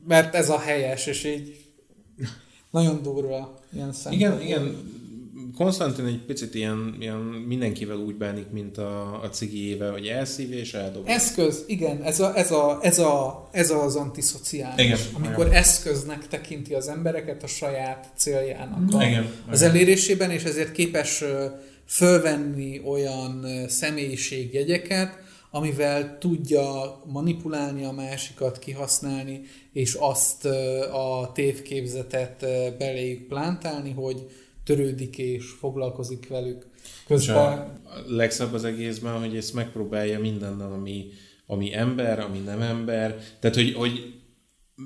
mert 0.06 0.34
ez 0.34 0.50
a 0.50 0.58
helyes, 0.58 1.06
és 1.06 1.24
így 1.24 1.65
nagyon 2.70 3.02
durva 3.02 3.61
ilyen 3.74 3.92
szempontból. 3.92 4.40
Igen, 4.40 4.46
igen. 4.46 4.94
Konstantin 5.57 6.05
egy 6.05 6.20
picit 6.26 6.55
ilyen, 6.55 6.96
ilyen 7.00 7.16
mindenkivel 7.46 7.96
úgy 7.96 8.14
bánik, 8.14 8.50
mint 8.50 8.79
a, 8.79 9.22
a 9.22 9.29
cigiével, 9.31 9.90
hogy 9.92 10.07
elszívja 10.07 10.59
és 10.59 10.74
eldobja. 10.74 11.14
Eszköz, 11.14 11.64
igen, 11.66 12.02
ez, 12.02 12.20
a, 12.20 12.37
ez, 12.37 12.50
a, 12.50 12.79
ez, 12.83 12.98
a, 12.98 13.48
ez 13.52 13.70
az 13.70 13.96
antiszociális. 13.96 14.85
Igen, 14.85 14.98
amikor 15.12 15.46
igen. 15.46 15.59
eszköznek 15.59 16.29
tekinti 16.29 16.74
az 16.74 16.88
embereket 16.88 17.42
a 17.42 17.46
saját 17.46 18.11
céljának 18.16 18.94
a, 18.94 19.02
Igen, 19.02 19.26
az 19.50 19.61
igen. 19.61 19.72
elérésében, 19.72 20.31
és 20.31 20.42
ezért 20.42 20.72
képes 20.72 21.24
fölvenni 21.87 22.81
olyan 22.85 23.46
személyiségjegyeket, 23.68 25.24
amivel 25.57 26.19
tudja 26.19 26.62
manipulálni 27.07 27.85
a 27.85 27.92
másikat, 27.92 28.59
kihasználni, 28.59 29.40
és 29.73 29.95
azt 29.95 30.45
a 30.92 31.31
tévképzetet 31.35 32.47
beléjük 32.79 33.27
plántálni, 33.27 33.90
hogy 33.90 34.27
törődik 34.64 35.19
és 35.19 35.51
foglalkozik 35.59 36.29
velük. 36.29 36.66
És 36.83 37.05
Közben 37.07 37.37
a 37.37 37.79
legszebb 38.07 38.53
az 38.53 38.64
egészben, 38.64 39.19
hogy 39.19 39.37
ezt 39.37 39.55
megpróbálja 39.55 40.21
mindennel, 40.21 40.73
ami, 40.73 41.07
ami 41.47 41.75
ember, 41.75 42.21
ami 42.21 42.38
nem 42.38 42.61
ember. 42.61 43.19
Tehát, 43.40 43.57
hogy, 43.57 43.75
hogy 43.75 44.16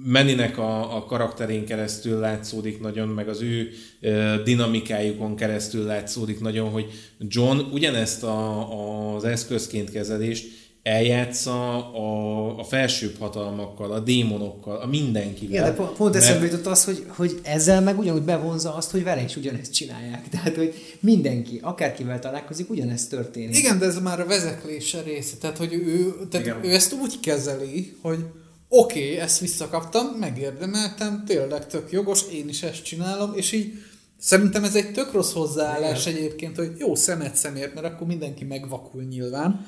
Meninek 0.05 0.59
a, 0.59 0.97
a 0.97 1.05
karakterén 1.05 1.65
keresztül 1.65 2.19
látszódik 2.19 2.81
nagyon, 2.81 3.09
meg 3.09 3.29
az 3.29 3.43
ő 3.43 3.71
ö, 4.01 4.35
dinamikájukon 4.45 5.37
keresztül 5.37 5.85
látszódik 5.85 6.41
nagyon, 6.41 6.71
hogy 6.71 6.91
John 7.19 7.59
ugyanezt 7.73 8.23
a, 8.23 9.15
az 9.15 9.25
eszközként 9.25 9.91
kezelést 9.91 10.60
eljátsza 10.83 11.77
a, 11.93 12.59
a 12.59 12.65
felsőbb 12.65 13.19
hatalmakkal, 13.19 13.93
a 13.93 14.01
démonokkal, 14.01 14.77
a 14.77 14.87
mindenkivel. 14.87 15.51
Igen, 15.51 15.65
de 15.65 15.73
pont, 15.73 15.97
pont 15.97 16.15
Mert- 16.15 16.25
eszembe 16.25 16.45
jutott 16.45 16.67
az, 16.67 16.85
hogy, 16.85 17.07
hogy 17.09 17.41
ezzel 17.43 17.81
meg 17.81 17.99
ugyanúgy 17.99 18.23
bevonza 18.23 18.75
azt, 18.75 18.91
hogy 18.91 19.05
vele 19.05 19.23
is 19.23 19.37
ugyanezt 19.37 19.73
csinálják. 19.73 20.29
Tehát, 20.31 20.57
hogy 20.57 20.75
mindenki, 21.01 21.59
akárkivel 21.63 22.19
találkozik, 22.19 22.71
ugyanezt 22.71 23.11
történik. 23.11 23.59
Igen, 23.59 23.79
de 23.79 23.87
ez 23.87 23.99
már 23.99 24.21
a 24.21 24.27
vezeklése 24.27 25.03
része. 25.03 25.37
Tehát, 25.37 25.57
hogy 25.57 25.73
ő, 25.73 26.15
tehát 26.31 26.47
Igen. 26.47 26.65
ő 26.65 26.75
ezt 26.75 26.93
úgy 26.93 27.21
kezeli, 27.21 27.97
hogy 28.03 28.25
oké, 28.69 29.05
okay, 29.05 29.19
ezt 29.19 29.39
visszakaptam, 29.39 30.07
megérdemeltem, 30.07 31.23
tényleg 31.27 31.67
tök 31.67 31.93
jogos, 31.93 32.23
én 32.33 32.49
is 32.49 32.63
ezt 32.63 32.83
csinálom, 32.83 33.33
és 33.35 33.53
így 33.53 33.73
szerintem 34.19 34.65
ez 34.65 34.75
egy 34.75 34.93
tök 34.93 35.13
rossz 35.13 35.33
hozzáállás 35.33 36.07
egyébként, 36.07 36.57
hogy 36.57 36.73
jó, 36.79 36.95
szemet 36.95 37.37
szemért, 37.37 37.75
mert 37.75 37.87
akkor 37.87 38.07
mindenki 38.07 38.45
megvakul 38.45 39.03
nyilván. 39.03 39.67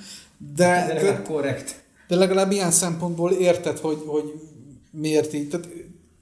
De, 0.55 0.85
de, 0.87 0.95
legalább 0.95 1.25
korrekt. 1.25 1.85
de 2.09 2.17
legalább 2.17 2.53
ilyen 2.53 2.71
szempontból 2.71 3.31
érted, 3.33 3.79
hogy, 3.79 4.03
hogy 4.07 4.25
miért 4.91 5.35
így. 5.35 5.49
Tehát 5.49 5.69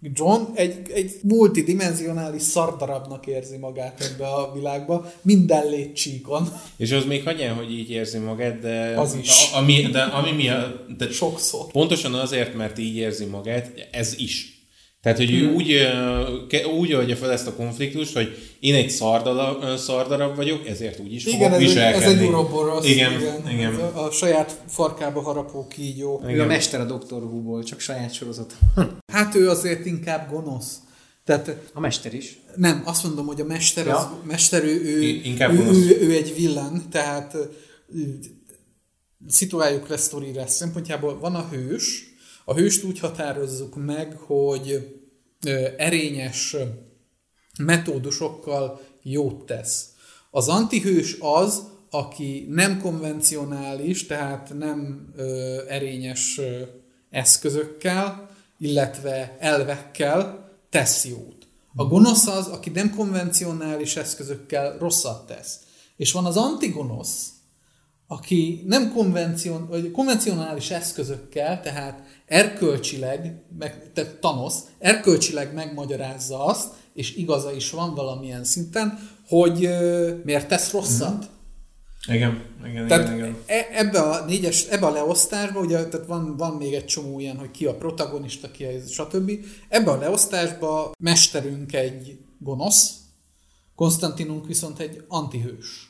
John 0.02 0.42
egy, 0.54 0.90
egy 0.90 1.12
multidimensionális 1.22 2.42
szardarabnak 2.42 3.26
érzi 3.26 3.56
magát 3.56 4.00
ebbe 4.00 4.26
a 4.26 4.52
világba, 4.54 5.12
minden 5.22 5.68
létcsíkon. 5.68 6.48
És 6.76 6.92
az 6.92 7.04
még 7.04 7.22
hagyján, 7.24 7.54
hogy 7.54 7.72
így 7.72 7.90
érzi 7.90 8.18
magát, 8.18 8.58
de, 8.58 8.94
Az 9.00 9.14
is. 9.14 9.52
A, 9.52 9.56
ami, 9.56 9.80
de 9.92 10.00
ami 10.02 10.30
miatt, 10.32 10.96
de 10.96 11.10
Sokszor. 11.10 11.66
pontosan 11.66 12.14
azért, 12.14 12.54
mert 12.54 12.78
így 12.78 12.96
érzi 12.96 13.24
magát, 13.24 13.88
ez 13.92 14.14
is. 14.18 14.59
Tehát, 15.02 15.18
hogy 15.18 15.32
ő 15.34 15.52
úgy, 15.54 15.70
ö, 15.72 16.46
ke- 16.48 16.66
úgy 16.66 16.92
oldja 16.92 17.16
fel 17.16 17.32
ezt 17.32 17.46
a 17.46 17.54
konfliktust, 17.54 18.14
hogy 18.14 18.36
én 18.60 18.74
egy 18.74 18.90
szardarab, 18.90 19.76
szardarab 19.76 20.36
vagyok, 20.36 20.66
ezért 20.68 20.98
úgy 20.98 21.12
is 21.14 21.24
Igen, 21.26 21.38
fogok 21.38 21.52
ez 21.54 21.58
egy, 21.60 21.66
ez 21.66 21.72
viselkedni. 21.74 22.22
egy 22.22 22.28
Uroboros. 22.28 22.86
Igen, 22.88 23.12
igen. 23.20 23.48
igen. 23.50 23.74
A, 23.74 24.04
a 24.06 24.10
saját 24.10 24.60
farkába 24.68 25.20
harapó 25.20 25.66
kígyó. 25.68 26.20
Ő 26.24 26.26
a 26.26 26.30
Igen. 26.30 26.46
mester 26.46 26.80
a 26.80 26.84
Dr. 26.84 27.12
Who-ból, 27.22 27.62
csak 27.64 27.80
saját 27.80 28.12
sorozat. 28.14 28.52
Hát 29.12 29.34
ő 29.34 29.48
azért 29.48 29.86
inkább 29.86 30.30
gonosz. 30.30 30.76
Tehát 31.24 31.56
A 31.74 31.80
mester 31.80 32.14
is. 32.14 32.38
nem, 32.56 32.82
azt 32.84 33.04
mondom, 33.04 33.26
hogy 33.26 33.40
a 33.40 33.44
mester, 33.44 33.86
Ja. 33.86 33.96
az, 33.96 34.06
mester 34.24 34.64
ő, 34.64 34.82
ő, 34.84 35.02
I- 35.02 35.26
inkább 35.26 35.52
ő, 35.52 35.56
gonosz. 35.56 35.76
ő, 35.76 35.98
ő, 36.00 36.12
egy 36.12 36.34
villan, 36.36 36.82
tehát 36.90 37.36
ő, 37.94 38.18
szituáljuk 39.28 39.88
le 39.88 39.96
sztorira 39.96 40.46
szempontjából 40.46 41.18
van 41.18 41.34
a 41.34 41.48
hős, 41.50 42.09
a 42.44 42.54
hőst 42.54 42.84
úgy 42.84 42.98
határozzuk 42.98 43.84
meg, 43.84 44.16
hogy 44.16 44.96
erényes 45.76 46.56
metódusokkal 47.58 48.80
jót 49.02 49.46
tesz. 49.46 49.88
Az 50.30 50.48
antihős 50.48 51.16
az, 51.20 51.62
aki 51.90 52.46
nem 52.48 52.80
konvencionális, 52.80 54.06
tehát 54.06 54.54
nem 54.58 55.08
ö, 55.16 55.58
erényes 55.68 56.38
ö, 56.38 56.62
eszközökkel, 57.10 58.30
illetve 58.58 59.36
elvekkel 59.38 60.50
tesz 60.70 61.04
jót. 61.04 61.46
A 61.74 61.84
gonosz 61.84 62.26
az, 62.26 62.46
aki 62.46 62.70
nem 62.70 62.94
konvencionális 62.94 63.96
eszközökkel 63.96 64.78
rosszat 64.78 65.26
tesz. 65.26 65.60
És 65.96 66.12
van 66.12 66.24
az 66.24 66.36
antigonosz, 66.36 67.28
aki 68.12 68.62
nem 68.66 68.92
konvencion, 68.92 69.66
vagy 69.68 69.90
konvencionális 69.90 70.70
eszközökkel, 70.70 71.60
tehát 71.60 72.02
erkölcsileg, 72.26 73.42
meg, 73.58 73.92
tehát 73.92 74.14
Thanos, 74.14 74.54
erkölcsileg 74.78 75.54
megmagyarázza 75.54 76.44
azt, 76.44 76.68
és 76.94 77.16
igaza 77.16 77.52
is 77.52 77.70
van 77.70 77.94
valamilyen 77.94 78.44
szinten, 78.44 78.98
hogy 79.28 79.64
ö, 79.64 80.14
miért 80.24 80.48
tesz 80.48 80.72
rosszat. 80.72 81.30
Igen, 82.08 82.42
igen, 82.64 82.86
Tehát 82.86 83.04
igen, 83.04 83.18
igen. 83.18 83.36
e- 83.46 83.68
ebbe 83.72 84.00
a 84.00 84.24
négyes, 84.24 84.66
ebbe 84.66 84.86
a 84.86 84.92
leosztásba, 84.92 85.60
ugye 85.60 85.84
tehát 85.84 86.06
van, 86.06 86.36
van 86.36 86.56
még 86.56 86.74
egy 86.74 86.86
csomó 86.86 87.20
ilyen, 87.20 87.36
hogy 87.36 87.50
ki 87.50 87.66
a 87.66 87.74
protagonista, 87.74 88.50
ki 88.50 88.64
a 88.64 88.70
stb. 88.88 89.30
Ebbe 89.68 89.90
a 89.90 89.98
leosztásba 89.98 90.92
mesterünk 90.98 91.74
egy 91.74 92.18
gonosz, 92.38 92.94
Konstantinunk 93.74 94.46
viszont 94.46 94.78
egy 94.78 95.04
antihős. 95.08 95.89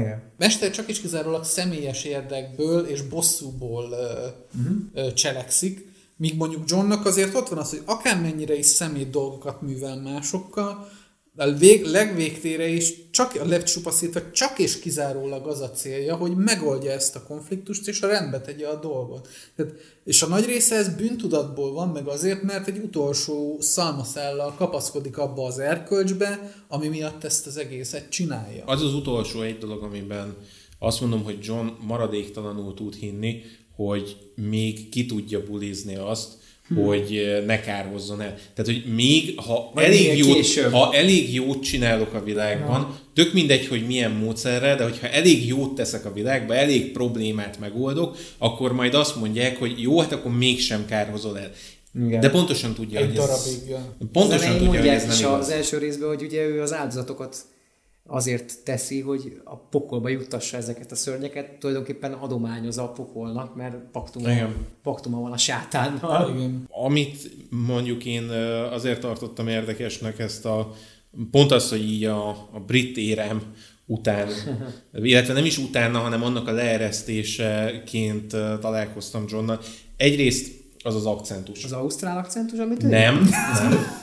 Igen. 0.00 0.22
Mester 0.38 0.70
csak 0.70 0.88
is 0.88 1.00
kizárólag 1.00 1.44
személyes 1.44 2.04
érdekből 2.04 2.86
és 2.86 3.02
bosszúból 3.02 3.84
uh-huh. 3.84 5.12
cselekszik, 5.12 5.88
míg 6.16 6.36
mondjuk 6.36 6.62
Johnnak 6.66 7.06
azért 7.06 7.34
ott 7.34 7.48
van 7.48 7.58
az, 7.58 7.70
hogy 7.70 7.82
akármennyire 7.84 8.54
is 8.54 8.66
szemét 8.66 9.10
dolgokat 9.10 9.62
művel 9.62 10.00
másokkal, 10.00 10.88
a 11.36 11.50
vég, 11.50 11.84
legvégtére 11.84 12.68
is 12.68 13.10
csak 13.10 13.34
a 13.40 13.44
lecsupaszítva 13.44 14.30
csak 14.30 14.58
és 14.58 14.78
kizárólag 14.78 15.46
az 15.46 15.60
a 15.60 15.70
célja, 15.70 16.16
hogy 16.16 16.36
megoldja 16.36 16.90
ezt 16.90 17.16
a 17.16 17.22
konfliktust, 17.22 17.88
és 17.88 18.00
a 18.00 18.06
rendbe 18.06 18.40
tegye 18.40 18.66
a 18.66 18.80
dolgot. 18.80 19.28
Tehát, 19.56 19.72
és 20.04 20.22
a 20.22 20.26
nagy 20.26 20.44
része 20.44 20.74
ez 20.76 20.96
bűntudatból 20.96 21.72
van, 21.72 21.88
meg 21.88 22.08
azért, 22.08 22.42
mert 22.42 22.68
egy 22.68 22.78
utolsó 22.78 23.56
szalmaszállal 23.60 24.54
kapaszkodik 24.54 25.18
abba 25.18 25.46
az 25.46 25.58
erkölcsbe, 25.58 26.54
ami 26.68 26.88
miatt 26.88 27.24
ezt 27.24 27.46
az 27.46 27.56
egészet 27.56 28.08
csinálja. 28.08 28.64
Az 28.64 28.82
az 28.82 28.94
utolsó 28.94 29.40
egy 29.40 29.58
dolog, 29.58 29.82
amiben 29.82 30.36
azt 30.78 31.00
mondom, 31.00 31.24
hogy 31.24 31.38
John 31.40 31.68
maradéktalanul 31.80 32.74
tud 32.74 32.94
hinni, 32.94 33.42
hogy 33.74 34.16
még 34.34 34.88
ki 34.88 35.06
tudja 35.06 35.44
bulizni 35.44 35.96
azt, 35.96 36.44
hmm. 36.68 36.84
hogy 36.84 37.42
ne 37.46 37.60
kárhozzon 37.60 38.20
el. 38.20 38.34
Tehát, 38.54 38.72
hogy 38.72 38.94
még, 38.94 39.40
ha 39.40 39.72
elég, 39.74 40.18
jót, 40.18 40.70
ha 40.70 40.94
elég 40.94 41.34
jót 41.34 41.62
csinálok 41.62 42.14
a 42.14 42.22
világban, 42.22 42.80
ja. 42.80 42.98
tök 43.14 43.32
mindegy, 43.32 43.66
hogy 43.66 43.86
milyen 43.86 44.10
módszerrel, 44.10 44.76
de 44.76 44.82
hogyha 44.82 45.08
elég 45.08 45.46
jót 45.46 45.74
teszek 45.74 46.04
a 46.04 46.12
világba, 46.12 46.54
elég 46.54 46.92
problémát 46.92 47.58
megoldok, 47.58 48.16
akkor 48.38 48.72
majd 48.72 48.94
azt 48.94 49.16
mondják, 49.16 49.58
hogy 49.58 49.82
jó, 49.82 50.00
hát 50.00 50.12
akkor 50.12 50.36
mégsem 50.36 50.86
kárhozol 50.86 51.38
el. 51.38 51.50
Igen. 52.04 52.20
De 52.20 52.30
pontosan 52.30 52.74
tudja, 52.74 53.00
Egy 53.00 53.06
hogy 53.06 53.16
ez... 53.16 53.62
Pontosan 54.12 54.58
tudja, 54.58 54.80
hogy 54.80 54.88
ez 54.88 55.06
nem 55.06 55.18
igaz. 55.18 55.40
az 55.40 55.50
első 55.50 55.78
részben, 55.78 56.08
hogy 56.08 56.22
ugye 56.22 56.42
ő 56.42 56.62
az 56.62 56.72
áldozatokat 56.72 57.36
azért 58.06 58.62
teszi, 58.64 59.00
hogy 59.00 59.40
a 59.44 59.56
pokolba 59.56 60.08
juttassa 60.08 60.56
ezeket 60.56 60.92
a 60.92 60.94
szörnyeket, 60.94 61.58
tulajdonképpen 61.58 62.12
adományozza 62.12 62.82
a 62.82 62.92
pokolnak, 62.92 63.56
mert 63.56 63.76
paktuma, 63.92 64.28
paktuma 64.82 65.20
van 65.20 65.32
a 65.32 65.36
sátánnal. 65.36 66.34
Igen. 66.34 66.64
Amit 66.68 67.30
mondjuk 67.50 68.04
én 68.04 68.28
azért 68.70 69.00
tartottam 69.00 69.48
érdekesnek 69.48 70.18
ezt 70.18 70.46
a, 70.46 70.72
pont 71.30 71.50
az, 71.50 71.68
hogy 71.68 71.90
így 71.90 72.04
a, 72.04 72.28
a 72.28 72.60
brit 72.66 72.96
érem 72.96 73.42
után, 73.86 74.28
illetve 74.92 75.32
nem 75.32 75.44
is 75.44 75.58
utána, 75.58 75.98
hanem 75.98 76.22
annak 76.22 76.48
a 76.48 76.52
leeresztéseként 76.52 78.26
találkoztam 78.60 79.24
Johnnal. 79.28 79.60
Egyrészt 79.96 80.65
az 80.86 80.94
az 80.94 81.06
akcentus. 81.06 81.64
Az 81.64 81.72
ausztrál 81.72 82.18
akcentus, 82.18 82.58
amit 82.58 82.82
ő? 82.82 82.88
Nem, 82.88 83.30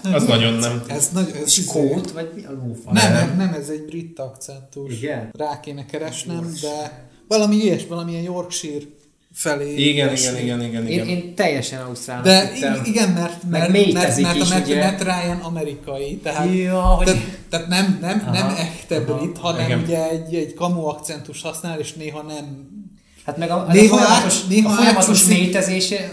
nem. 0.03 0.13
Az 0.13 0.25
nagyon 0.25 0.53
nem. 0.53 0.83
Ez 0.87 1.09
nagy, 1.13 1.31
ez 1.43 1.51
Skót, 1.51 2.11
vagy 2.11 2.31
mi 2.35 2.45
a 2.45 2.51
lófa? 2.51 2.93
Nem, 2.93 3.13
nem, 3.13 3.37
nem, 3.37 3.53
ez 3.53 3.69
egy 3.69 3.85
brit 3.85 4.19
akcentus. 4.19 4.93
Igen? 4.93 5.29
Rá 5.37 5.59
kéne 5.59 5.85
keresnem, 5.85 6.53
de 6.61 7.07
valami 7.27 7.55
ilyes, 7.55 7.87
valamilyen 7.87 8.23
Yorkshire 8.23 8.85
felé. 9.33 9.75
Igen, 9.75 10.15
igen, 10.15 10.37
igen, 10.37 10.61
igen, 10.61 10.87
igen. 10.87 11.07
Én, 11.07 11.17
én 11.17 11.35
teljesen 11.35 11.81
ausztrálnak 11.81 12.25
De 12.25 12.51
hittem. 12.53 12.81
igen, 12.85 13.09
mert, 13.09 13.43
mert, 13.49 13.71
mert, 13.71 13.93
mert, 13.93 14.21
mert 14.21 14.41
a 14.41 14.53
Matt, 14.53 14.67
Matt 14.67 15.01
Ryan 15.01 15.39
amerikai, 15.39 16.17
tehát, 16.17 16.53
ja, 16.53 16.81
hogy... 16.81 17.05
tehát, 17.05 17.21
tehát 17.49 17.67
nem, 17.67 17.97
nem, 18.01 18.21
aha, 18.25 18.31
nem 18.31 18.55
echte 18.57 18.99
brit, 18.99 19.37
hanem 19.37 19.65
igen. 19.65 19.79
ugye 19.79 20.09
egy, 20.09 20.35
egy 20.35 20.53
kamu 20.53 20.85
akcentus 20.85 21.41
használ, 21.41 21.79
és 21.79 21.93
néha 21.93 22.21
nem 22.21 22.72
Hát 23.25 23.37
meg 23.37 23.49
a, 23.49 23.67
néha 23.71 23.95
a 23.95 23.99
folyamatos, 23.99 24.35
át, 24.41 24.49
néha 24.49 24.71
a 24.71 24.75
folyamatos 24.75 25.23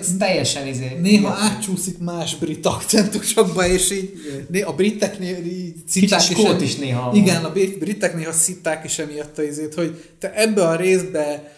az 0.01 0.14
teljesen 0.18 0.66
izé. 0.66 0.99
Néha 1.01 1.37
átcsúszik 1.40 1.99
más 1.99 2.37
brit 2.37 2.66
akcentusokba, 2.66 3.66
és 3.66 3.90
így 3.90 4.12
né, 4.49 4.61
a 4.61 4.73
briteknél 4.73 5.44
így 5.44 5.75
citták 5.88 6.31
is, 6.31 6.37
is 6.61 6.77
néha. 6.77 7.12
Igen, 7.14 7.44
a 7.44 7.53
britek 7.53 8.14
néha 8.14 8.33
szitták 8.33 8.85
is 8.85 8.99
emiatt 8.99 9.38
a 9.38 9.42
izét, 9.42 9.75
hogy 9.75 10.05
te 10.18 10.35
ebbe 10.35 10.68
a 10.68 10.77
részbe 10.77 11.53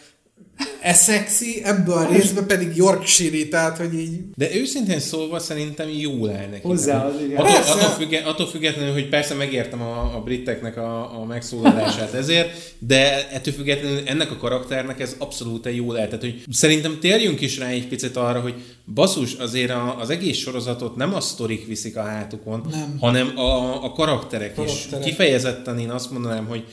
Essexi, 0.83 1.61
ebből 1.65 1.95
a 1.95 2.13
részben 2.13 2.47
pedig 2.47 2.77
yorkshire 2.77 3.49
tehát 3.49 3.77
hogy 3.77 3.95
így... 3.95 4.21
De 4.35 4.55
őszintén 4.55 5.01
szólva 5.01 5.39
szerintem 5.39 5.89
jó 5.89 6.27
el 6.27 6.47
neki. 6.47 6.67
Hozzá 6.67 7.05
az, 7.05 7.21
igen. 7.21 7.37
Attól, 7.37 7.57
attól, 7.57 7.89
függe, 7.89 8.19
attól 8.19 8.47
függetlenül, 8.47 8.93
hogy 8.93 9.09
persze 9.09 9.35
megértem 9.35 9.83
a, 9.83 10.17
a 10.17 10.21
briteknek 10.21 10.77
a, 10.77 11.21
a 11.21 11.25
megszólalását 11.25 12.15
ezért, 12.15 12.75
de 12.79 13.29
ettől 13.31 13.55
függetlenül 13.55 14.03
ennek 14.05 14.31
a 14.31 14.37
karakternek 14.37 15.01
ez 15.01 15.17
abszolút 15.19 15.69
jó 15.75 15.93
lehet. 15.93 16.09
Tehát, 16.09 16.25
hogy 16.25 16.43
szerintem 16.51 16.99
térjünk 17.01 17.41
is 17.41 17.59
rá 17.59 17.69
egy 17.69 17.89
picit 17.89 18.17
arra, 18.17 18.41
hogy 18.41 18.55
basszus, 18.95 19.33
azért 19.35 19.71
a, 19.71 19.99
az 20.01 20.11
egész 20.11 20.37
sorozatot 20.37 20.97
nem 20.97 21.15
a 21.15 21.21
sztorik 21.21 21.67
viszik 21.67 21.97
a 21.97 22.03
hátukon, 22.03 22.67
nem. 22.71 22.97
hanem 23.01 23.39
a, 23.39 23.85
a 23.85 23.93
karakterek, 23.93 24.55
karakterek 24.55 25.07
is. 25.07 25.11
Kifejezetten 25.11 25.79
én 25.79 25.91
azt 25.91 26.11
mondanám, 26.11 26.47
hogy 26.47 26.65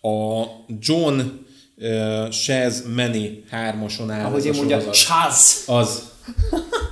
a 0.00 0.44
John 0.80 1.20
uh, 1.76 2.30
Shaz 2.30 2.84
Many 2.94 3.44
hármason 3.50 4.10
áll 4.10 4.24
Ahogy 4.24 4.44
én 4.44 4.52
mondja, 4.56 4.92
Shaz! 4.92 5.62
Az. 5.66 6.12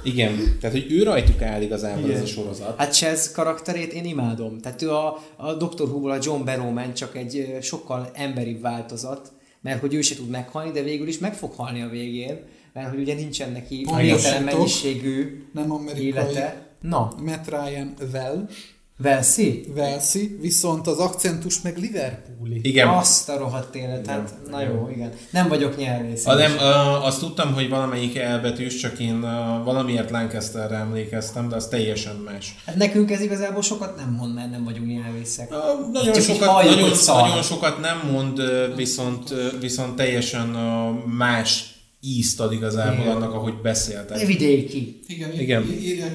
Igen, 0.05 0.57
tehát 0.61 0.77
hogy 0.77 0.93
ő 0.93 1.03
rajtuk 1.03 1.43
áll 1.43 1.63
igazából 1.63 2.05
Igen. 2.05 2.17
ez 2.17 2.23
a 2.23 2.27
sorozat. 2.27 2.79
Hát 2.79 2.95
Chaz 2.95 3.31
karakterét 3.31 3.93
én 3.93 4.05
imádom. 4.05 4.59
Tehát 4.59 4.83
ő 4.83 4.91
a, 4.91 5.19
a 5.37 5.53
Dr. 5.53 5.83
who 5.83 6.09
a 6.09 6.19
John 6.23 6.45
Barrowman 6.45 6.95
csak 6.95 7.17
egy 7.17 7.59
sokkal 7.61 8.11
emberi 8.15 8.55
változat, 8.55 9.33
mert 9.61 9.81
hogy 9.81 9.95
ő 9.95 10.01
se 10.01 10.15
tud 10.15 10.29
meghalni, 10.29 10.71
de 10.71 10.83
végül 10.83 11.09
is 11.09 11.19
meg 11.19 11.35
fog 11.35 11.53
halni 11.53 11.83
a 11.83 11.89
végén, 11.89 12.39
mert 12.73 12.89
hogy 12.91 12.99
ugye 12.99 13.15
nincsen 13.15 13.53
neki 13.53 13.87
végtelen 13.97 14.43
mennyiségű 14.43 15.45
nem 15.53 15.73
amerikai. 15.73 16.07
élete. 16.07 16.67
Na. 16.81 17.15
Matt 17.25 17.49
Ryan 17.49 17.95
Well, 18.13 18.49
Velszi? 18.97 19.65
Velszi, 19.75 20.39
viszont 20.41 20.87
az 20.87 20.99
akcentus 20.99 21.61
meg 21.61 21.77
Liverpooli. 21.77 22.61
Igen. 22.63 22.89
Azt 22.89 23.29
a 23.29 23.39
rohadt 23.39 23.75
élet, 23.75 24.07
hát 24.07 24.35
na 24.51 24.63
jó, 24.63 24.89
igen. 24.95 25.13
Nem 25.31 25.49
vagyok 25.49 25.77
nyelvész. 25.77 26.27
A, 26.27 26.35
nem, 26.35 26.59
a, 26.59 27.05
azt 27.05 27.21
tudtam, 27.21 27.55
hogy 27.55 27.69
valamelyik 27.69 28.17
elbetűs, 28.17 28.77
csak 28.77 28.99
én 28.99 29.23
a, 29.23 29.63
valamiért 29.65 30.11
Lancasterre 30.11 30.77
emlékeztem, 30.77 31.49
de 31.49 31.57
az 31.57 31.69
teljesen 31.69 32.17
más. 32.17 32.55
Hát 32.67 32.77
nekünk 32.77 33.11
ez 33.11 33.21
igazából 33.21 33.63
sokat 33.63 33.97
nem 33.97 34.17
mond, 34.19 34.35
mert 34.35 34.51
nem 34.51 34.65
vagyunk 34.65 34.87
nyelvészek. 34.87 35.53
A, 35.53 35.89
nagyon, 35.93 36.13
csak 36.13 36.23
sokat, 36.23 36.49
halljuk, 36.49 36.75
nagyon, 36.75 37.23
nagyon 37.27 37.43
sokat 37.43 37.81
nem 37.81 38.11
mond, 38.13 38.41
viszont, 38.77 39.35
viszont 39.61 39.97
teljesen 39.97 40.49
más 41.17 41.75
ízt 42.01 42.41
ad 42.41 42.53
igazából 42.53 43.05
igen. 43.05 43.17
annak, 43.17 43.33
ahogy 43.33 43.55
beszéltek. 43.63 44.27
Vidéki. 44.27 45.01
Igen. 45.07 45.33
igen. 45.33 45.63
igen. 45.83 46.13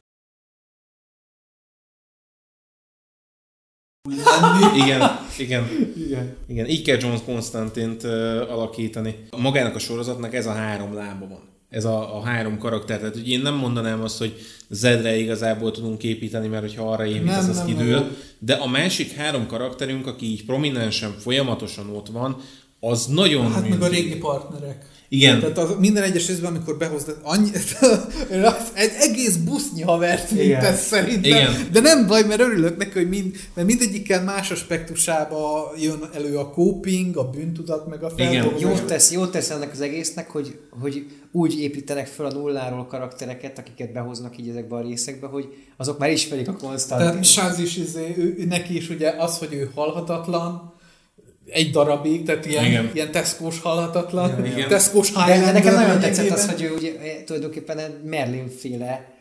Igen, 4.75 5.01
igen, 5.37 5.67
igen, 5.95 6.35
igen. 6.47 6.67
Így 6.67 6.81
kell 6.81 6.97
Jones 6.99 7.19
Constantint 7.25 8.03
uh, 8.03 8.11
alakítani. 8.51 9.15
Magának 9.37 9.75
a 9.75 9.79
sorozatnak 9.79 10.33
ez 10.33 10.45
a 10.45 10.51
három 10.51 10.93
lába 10.93 11.27
van. 11.27 11.39
Ez 11.69 11.85
a, 11.85 12.17
a 12.17 12.21
három 12.21 12.57
karakter. 12.57 12.97
Tehát 12.99 13.13
hogy 13.13 13.29
én 13.29 13.41
nem 13.41 13.55
mondanám 13.55 14.01
azt, 14.01 14.17
hogy 14.17 14.33
Zedre 14.69 15.17
igazából 15.17 15.71
tudunk 15.71 16.03
építeni, 16.03 16.47
mert 16.47 16.61
hogyha 16.61 16.91
arra 16.91 17.05
építesz, 17.05 17.47
az 17.47 17.63
kidől. 17.65 18.07
De 18.39 18.53
a 18.53 18.67
másik 18.67 19.11
három 19.11 19.47
karakterünk, 19.47 20.07
aki 20.07 20.25
így 20.25 20.45
prominensen, 20.45 21.11
folyamatosan 21.19 21.89
ott 21.89 22.07
van, 22.07 22.37
az 22.79 23.05
nagyon 23.05 23.51
Hát 23.51 23.61
működik. 23.63 23.79
meg 23.79 23.89
a 23.89 23.93
régi 23.93 24.15
partnerek. 24.17 24.85
Igen. 25.09 25.39
Tehát 25.39 25.57
az, 25.57 25.75
minden 25.79 26.03
egyes 26.03 26.27
részben, 26.27 26.49
amikor 26.49 26.77
behozd, 26.77 27.15
annyi, 27.21 27.49
egy 28.73 28.91
egész 28.99 29.35
busznyi 29.35 29.81
havert 29.81 30.31
ez 30.39 30.79
szerintem. 30.79 31.23
Igen. 31.23 31.67
De 31.71 31.79
nem 31.79 32.07
baj, 32.07 32.23
mert 32.23 32.39
örülök 32.39 32.77
neki, 32.77 32.91
hogy 32.93 33.09
mind, 33.09 33.35
mert 33.53 33.67
mindegyikkel 33.67 34.23
más 34.23 34.51
aspektusába 34.51 35.71
jön 35.81 36.09
elő 36.13 36.37
a 36.37 36.49
coping, 36.49 37.17
a 37.17 37.29
bűntudat, 37.29 37.87
meg 37.87 38.03
a 38.03 38.09
feldolgozás. 38.09 38.61
Jót 38.61 38.85
tesz, 38.85 39.11
jót 39.11 39.31
tesz 39.31 39.49
ennek 39.49 39.71
az 39.71 39.81
egésznek, 39.81 40.29
hogy, 40.29 40.59
hogy 40.81 41.05
úgy 41.31 41.59
építenek 41.59 42.07
fel 42.07 42.25
a 42.25 42.31
nulláról 42.31 42.85
karaktereket, 42.85 43.59
akiket 43.59 43.91
behoznak 43.91 44.37
így 44.37 44.49
ezekbe 44.49 44.75
a 44.75 44.81
részekbe, 44.81 45.27
hogy 45.27 45.47
azok 45.77 45.97
már 45.97 46.11
ismerik 46.11 46.47
a 46.47 46.55
konstant. 46.55 47.01
Tehát 47.01 47.23
Sáz 47.23 47.59
is, 47.59 47.77
izé, 47.77 48.13
ő, 48.17 48.45
neki 48.49 48.75
is 48.75 48.89
ugye 48.89 49.09
az, 49.09 49.37
hogy 49.37 49.53
ő 49.53 49.71
halhatatlan, 49.75 50.75
egy 51.49 51.71
darabig, 51.71 52.25
tehát 52.25 52.45
ilyen, 52.45 52.65
Igen. 52.65 52.89
ilyen 52.93 53.11
Tesco-s 53.11 53.59
halhatatlan, 53.59 54.45
Igen. 54.45 54.67
Tesco-s 54.67 55.11
De, 55.11 55.39
de 55.39 55.51
nekem 55.51 55.73
nagyon 55.73 55.99
tetszett 55.99 56.29
az, 56.29 56.49
hogy 56.49 56.61
ő 56.61 56.71
ugye, 56.71 56.91
tulajdonképpen 57.25 57.77
egy 57.77 58.03
Merlin-féle 58.03 59.15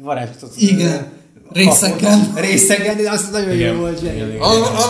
varázslatot 0.00 0.56
Igen. 0.56 1.22
Részegen. 1.52 2.32
Részegen, 2.34 2.96
de 2.96 3.10
az 3.10 3.28
nagyon 3.30 3.54
jó 3.54 3.74
volt. 3.74 4.02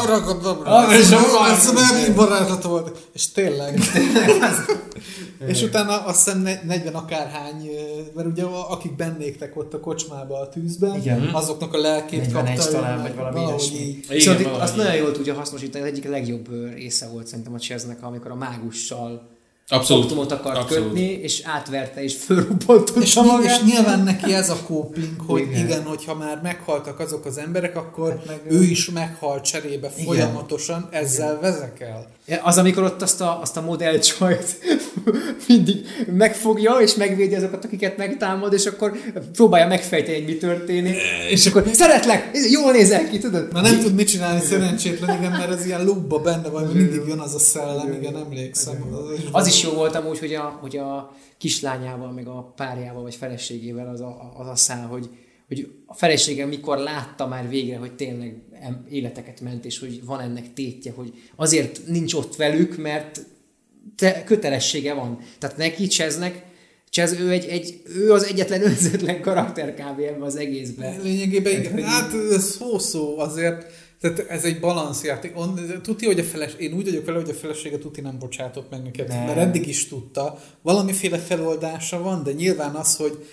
Abrakadabra. 0.01 0.71
Az 0.77 1.73
Merlin 1.75 2.15
varázslat 2.15 2.63
volt. 2.63 3.09
És 3.13 3.33
tényleg. 3.33 3.79
És 5.47 5.63
utána 5.63 6.05
azt 6.05 6.25
hiszem 6.25 6.49
40 6.67 6.95
akárhány, 6.95 7.71
mert 8.15 8.29
ugye 8.29 8.43
akik 8.45 8.97
bennéktek 8.97 9.57
ott 9.57 9.75
a 9.75 9.81
kocsmába 9.81 10.41
a 10.41 10.49
tűzben, 10.49 10.97
Igen. 10.97 11.31
azoknak 11.33 11.75
a 11.75 11.79
lelkét 11.79 12.33
kapta. 12.33 12.71
talán, 12.71 13.03
vagy 13.03 13.15
valami 13.15 13.41
ilyesmi. 13.41 14.01
Szóval 14.19 14.43
valami. 14.43 14.63
azt 14.63 14.77
nagyon 14.77 14.95
jól 14.95 15.13
tudja 15.13 15.35
hasznosítani, 15.35 15.85
az 15.85 15.91
egyik 15.91 16.09
legjobb 16.09 16.49
része 16.75 17.09
volt 17.09 17.27
szerintem 17.27 17.55
a 17.55 17.59
Chessnek, 17.59 18.03
amikor 18.03 18.31
a 18.31 18.35
mágussal 18.35 19.34
Abszolút. 19.69 20.05
Optumot 20.05 20.33
akart 20.33 20.57
Abszolút. 20.57 20.85
kötni, 20.85 21.11
és 21.23 21.43
átverte, 21.45 22.03
és 22.03 22.15
fölrobbantotta 22.15 23.01
És, 23.01 23.15
magát. 23.15 23.45
és 23.45 23.73
nyilván 23.73 24.01
neki 24.01 24.35
ez 24.35 24.51
a 24.51 24.57
coping, 24.67 25.21
hogy 25.27 25.41
Igen. 25.41 25.53
igen. 25.53 25.67
igen, 25.67 25.83
hogyha 25.83 26.15
már 26.15 26.41
meghaltak 26.43 26.99
azok 27.01 27.25
az 27.25 27.39
emberek, 27.39 27.77
akkor 27.77 28.23
meg 28.27 28.41
ő 28.49 28.63
is 28.63 28.91
meghal 28.91 29.41
cserébe 29.41 29.93
Igen. 29.97 30.07
folyamatosan, 30.07 30.89
ezzel 30.91 31.39
vezekel. 31.41 32.07
Az, 32.43 32.59
amikor 32.59 32.83
ott 32.83 33.03
azt 33.03 33.21
a, 33.21 33.41
azt 33.41 33.57
a 33.57 33.61
modellcsajt 33.61 34.59
mindig 35.49 35.87
megfogja, 36.17 36.73
és 36.73 36.95
megvédi 36.95 37.35
azokat, 37.35 37.65
akiket 37.65 37.97
megtámad, 37.97 38.53
és 38.53 38.67
akkor 38.67 38.93
próbálja 39.33 39.67
megfejteni, 39.67 40.17
hogy 40.17 40.27
mi 40.27 40.37
történik. 40.37 40.97
És 41.31 41.47
akkor 41.47 41.65
szeretlek! 41.73 42.31
Jól 42.51 42.73
nézel 42.73 43.09
ki, 43.11 43.19
tudod? 43.19 43.53
Na 43.53 43.61
nem 43.61 43.79
tud 43.81 43.95
mit 43.95 44.09
csinálni 44.09 44.41
szerencsétlen, 44.41 45.19
igen, 45.19 45.31
mert 45.31 45.53
ez 45.53 45.67
ilyen 45.67 45.85
loopba 45.85 46.19
benne 46.19 46.49
van, 46.49 46.65
mindig 46.65 47.03
jön 47.09 47.19
az 47.19 47.35
a 47.35 47.39
szellem, 47.39 47.93
igen, 47.93 48.17
emlékszem. 48.17 48.85
Az 49.31 49.47
is 49.47 49.54
jó 49.63 49.71
volt 49.71 49.95
amúgy, 49.95 50.19
hogy 50.19 50.35
a, 50.35 50.59
hogy 50.61 50.77
a 50.77 51.17
kislányával, 51.39 52.13
meg 52.13 52.27
a 52.27 52.53
párjával, 52.57 53.03
vagy 53.03 53.15
feleségével 53.15 53.89
az 53.89 54.01
a, 54.01 54.33
az 54.37 54.49
a 54.49 54.57
szál, 54.57 54.87
hogy, 54.87 55.09
hogy 55.49 55.73
a 55.87 55.95
felesége 55.95 56.47
mikor 56.47 56.79
látta 56.79 57.27
már 57.27 57.49
végre, 57.49 57.77
hogy 57.77 57.93
tényleg 57.93 58.43
életeket 58.91 59.41
ment, 59.41 59.65
és 59.65 59.79
hogy 59.79 60.05
van 60.05 60.21
ennek 60.21 60.53
tétje, 60.53 60.93
hogy 60.93 61.13
azért 61.37 61.87
nincs 61.87 62.15
ott 62.15 62.37
velük, 62.37 62.77
mert 62.77 63.27
te, 63.97 64.25
kötelessége 64.25 64.95
van. 64.95 65.19
Tehát 65.39 65.57
neki 65.57 65.87
Cseznek, 65.87 66.45
Csez, 66.95 67.13
ő, 67.13 67.31
egy, 67.31 67.45
egy, 67.45 67.83
ő 67.97 68.13
az 68.13 68.25
egyetlen 68.25 68.63
önzetlen 68.71 69.21
karakter 69.21 69.75
kb. 69.75 70.01
ebben 70.01 70.23
az 70.23 70.37
egészben. 70.37 71.01
Lényegében. 71.03 71.83
Hát 71.83 72.13
ez 72.31 72.45
szó-szó 72.45 73.19
azért, 73.19 73.67
tehát 74.13 74.31
ez 74.31 74.45
egy 74.45 74.61
balanszjáték. 74.61 75.33
Tuti, 75.83 76.07
hogy 76.07 76.19
a 76.19 76.25
feles, 76.25 76.55
én 76.55 76.73
úgy 76.73 76.85
vagyok 76.85 77.05
vele, 77.05 77.19
hogy 77.19 77.31
a 77.31 77.35
felesége 77.35 77.79
tuti 77.79 78.01
nem 78.01 78.19
bocsátott 78.19 78.71
meg 78.71 78.83
neked, 78.83 79.09
Nem. 79.09 79.25
mert 79.25 79.39
eddig 79.39 79.69
is 79.69 79.89
tudta. 79.89 80.39
Valamiféle 80.63 81.19
feloldása 81.19 82.03
van, 82.03 82.23
de 82.23 82.33
nyilván 82.33 82.75
az, 82.75 82.97
hogy 82.97 83.27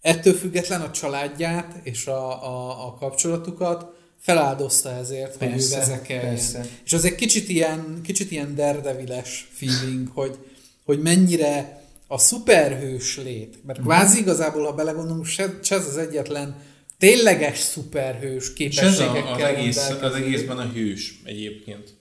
ettől 0.00 0.34
független 0.34 0.80
a 0.80 0.90
családját 0.90 1.80
és 1.82 2.06
a, 2.06 2.44
a, 2.44 2.86
a 2.86 2.94
kapcsolatukat 2.94 3.86
feláldozta 4.18 4.90
ezért, 4.90 5.36
hogy 5.36 5.48
Persze, 5.48 5.76
ő 5.76 5.78
vezekeljen. 5.78 6.24
persze. 6.24 6.66
És 6.84 6.92
az 6.92 7.04
egy 7.04 7.14
kicsit 7.14 7.48
ilyen, 7.48 8.00
kicsit 8.02 8.30
ilyen 8.30 8.54
derdeviles 8.54 9.48
feeling, 9.52 10.08
hogy, 10.14 10.38
hogy 10.84 11.00
mennyire 11.00 11.82
a 12.06 12.18
szuperhős 12.18 13.16
lét, 13.16 13.58
mert 13.66 13.78
Mhm. 13.78 13.88
kvázi 13.88 14.18
igazából, 14.20 14.64
ha 14.64 14.72
belegondolunk, 14.72 15.26
Chaz 15.62 15.86
az 15.86 15.96
egyetlen 15.96 16.56
tényleges 17.00 17.58
szuperhős 17.58 18.52
És 18.56 18.76
ez 18.76 18.98
a, 18.98 19.12
képességekkel 19.12 19.50
az, 19.54 19.56
egész, 19.56 19.88
az 20.00 20.14
egészben 20.14 20.58
a 20.58 20.70
hős 20.72 21.20
egyébként. 21.24 21.94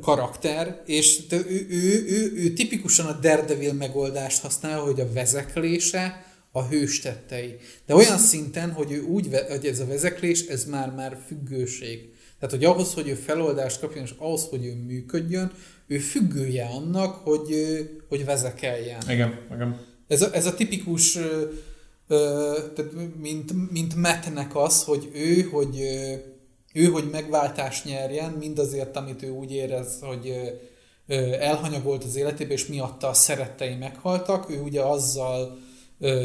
karakter, 0.00 0.82
és 0.86 1.26
te- 1.26 1.36
ő, 1.36 1.66
ő, 1.70 2.04
ő, 2.08 2.32
ő 2.36 2.52
tipikusan 2.52 3.06
a 3.06 3.12
Daredevil 3.12 3.72
megoldást 3.72 4.40
használ, 4.40 4.78
hogy 4.80 5.00
a 5.00 5.12
vezeklése 5.12 6.24
a 6.52 6.66
hős 6.66 7.00
tettei. 7.00 7.56
De 7.86 7.94
olyan 7.94 8.18
szinten, 8.18 8.72
hogy 8.72 8.92
ő 8.92 9.00
úgy, 9.02 9.28
hogy 9.48 9.66
ez 9.66 9.80
a 9.80 9.86
vezeklés, 9.86 10.40
ez 10.46 10.64
már 10.64 10.90
már 10.90 11.18
függőség. 11.26 11.98
Tehát, 12.40 12.54
hogy 12.54 12.64
ahhoz, 12.64 12.94
hogy 12.94 13.08
ő 13.08 13.14
feloldást 13.14 13.80
kapjon, 13.80 14.04
és 14.04 14.12
ahhoz, 14.18 14.44
hogy 14.44 14.64
ő 14.64 14.74
működjön, 14.86 15.52
ő 15.86 15.98
függője 15.98 16.64
annak, 16.64 17.14
hogy, 17.14 17.50
ő- 17.50 18.02
hogy 18.08 18.24
vezekeljen. 18.24 19.02
Igen, 19.10 19.38
igen. 19.54 19.80
Ez 20.08 20.22
a, 20.22 20.34
ez 20.34 20.46
a 20.46 20.54
tipikus, 20.54 21.18
tehát 22.08 22.92
mint, 23.20 23.72
mint 23.72 23.94
Mattnek 23.94 24.56
az, 24.56 24.84
hogy 24.84 25.10
ő, 25.14 25.40
hogy 25.42 25.80
ő, 26.72 26.84
hogy 26.84 27.10
megváltást 27.10 27.84
nyerjen, 27.84 28.30
mindazért, 28.30 28.96
amit 28.96 29.22
ő 29.22 29.30
úgy 29.30 29.52
érez, 29.52 30.00
hogy 30.00 30.32
elhanyagolt 31.40 32.04
az 32.04 32.16
életébe, 32.16 32.52
és 32.52 32.66
miatta 32.66 33.08
a 33.08 33.12
szerettei 33.12 33.74
meghaltak, 33.74 34.50
ő 34.50 34.60
ugye 34.60 34.82
azzal 34.82 35.58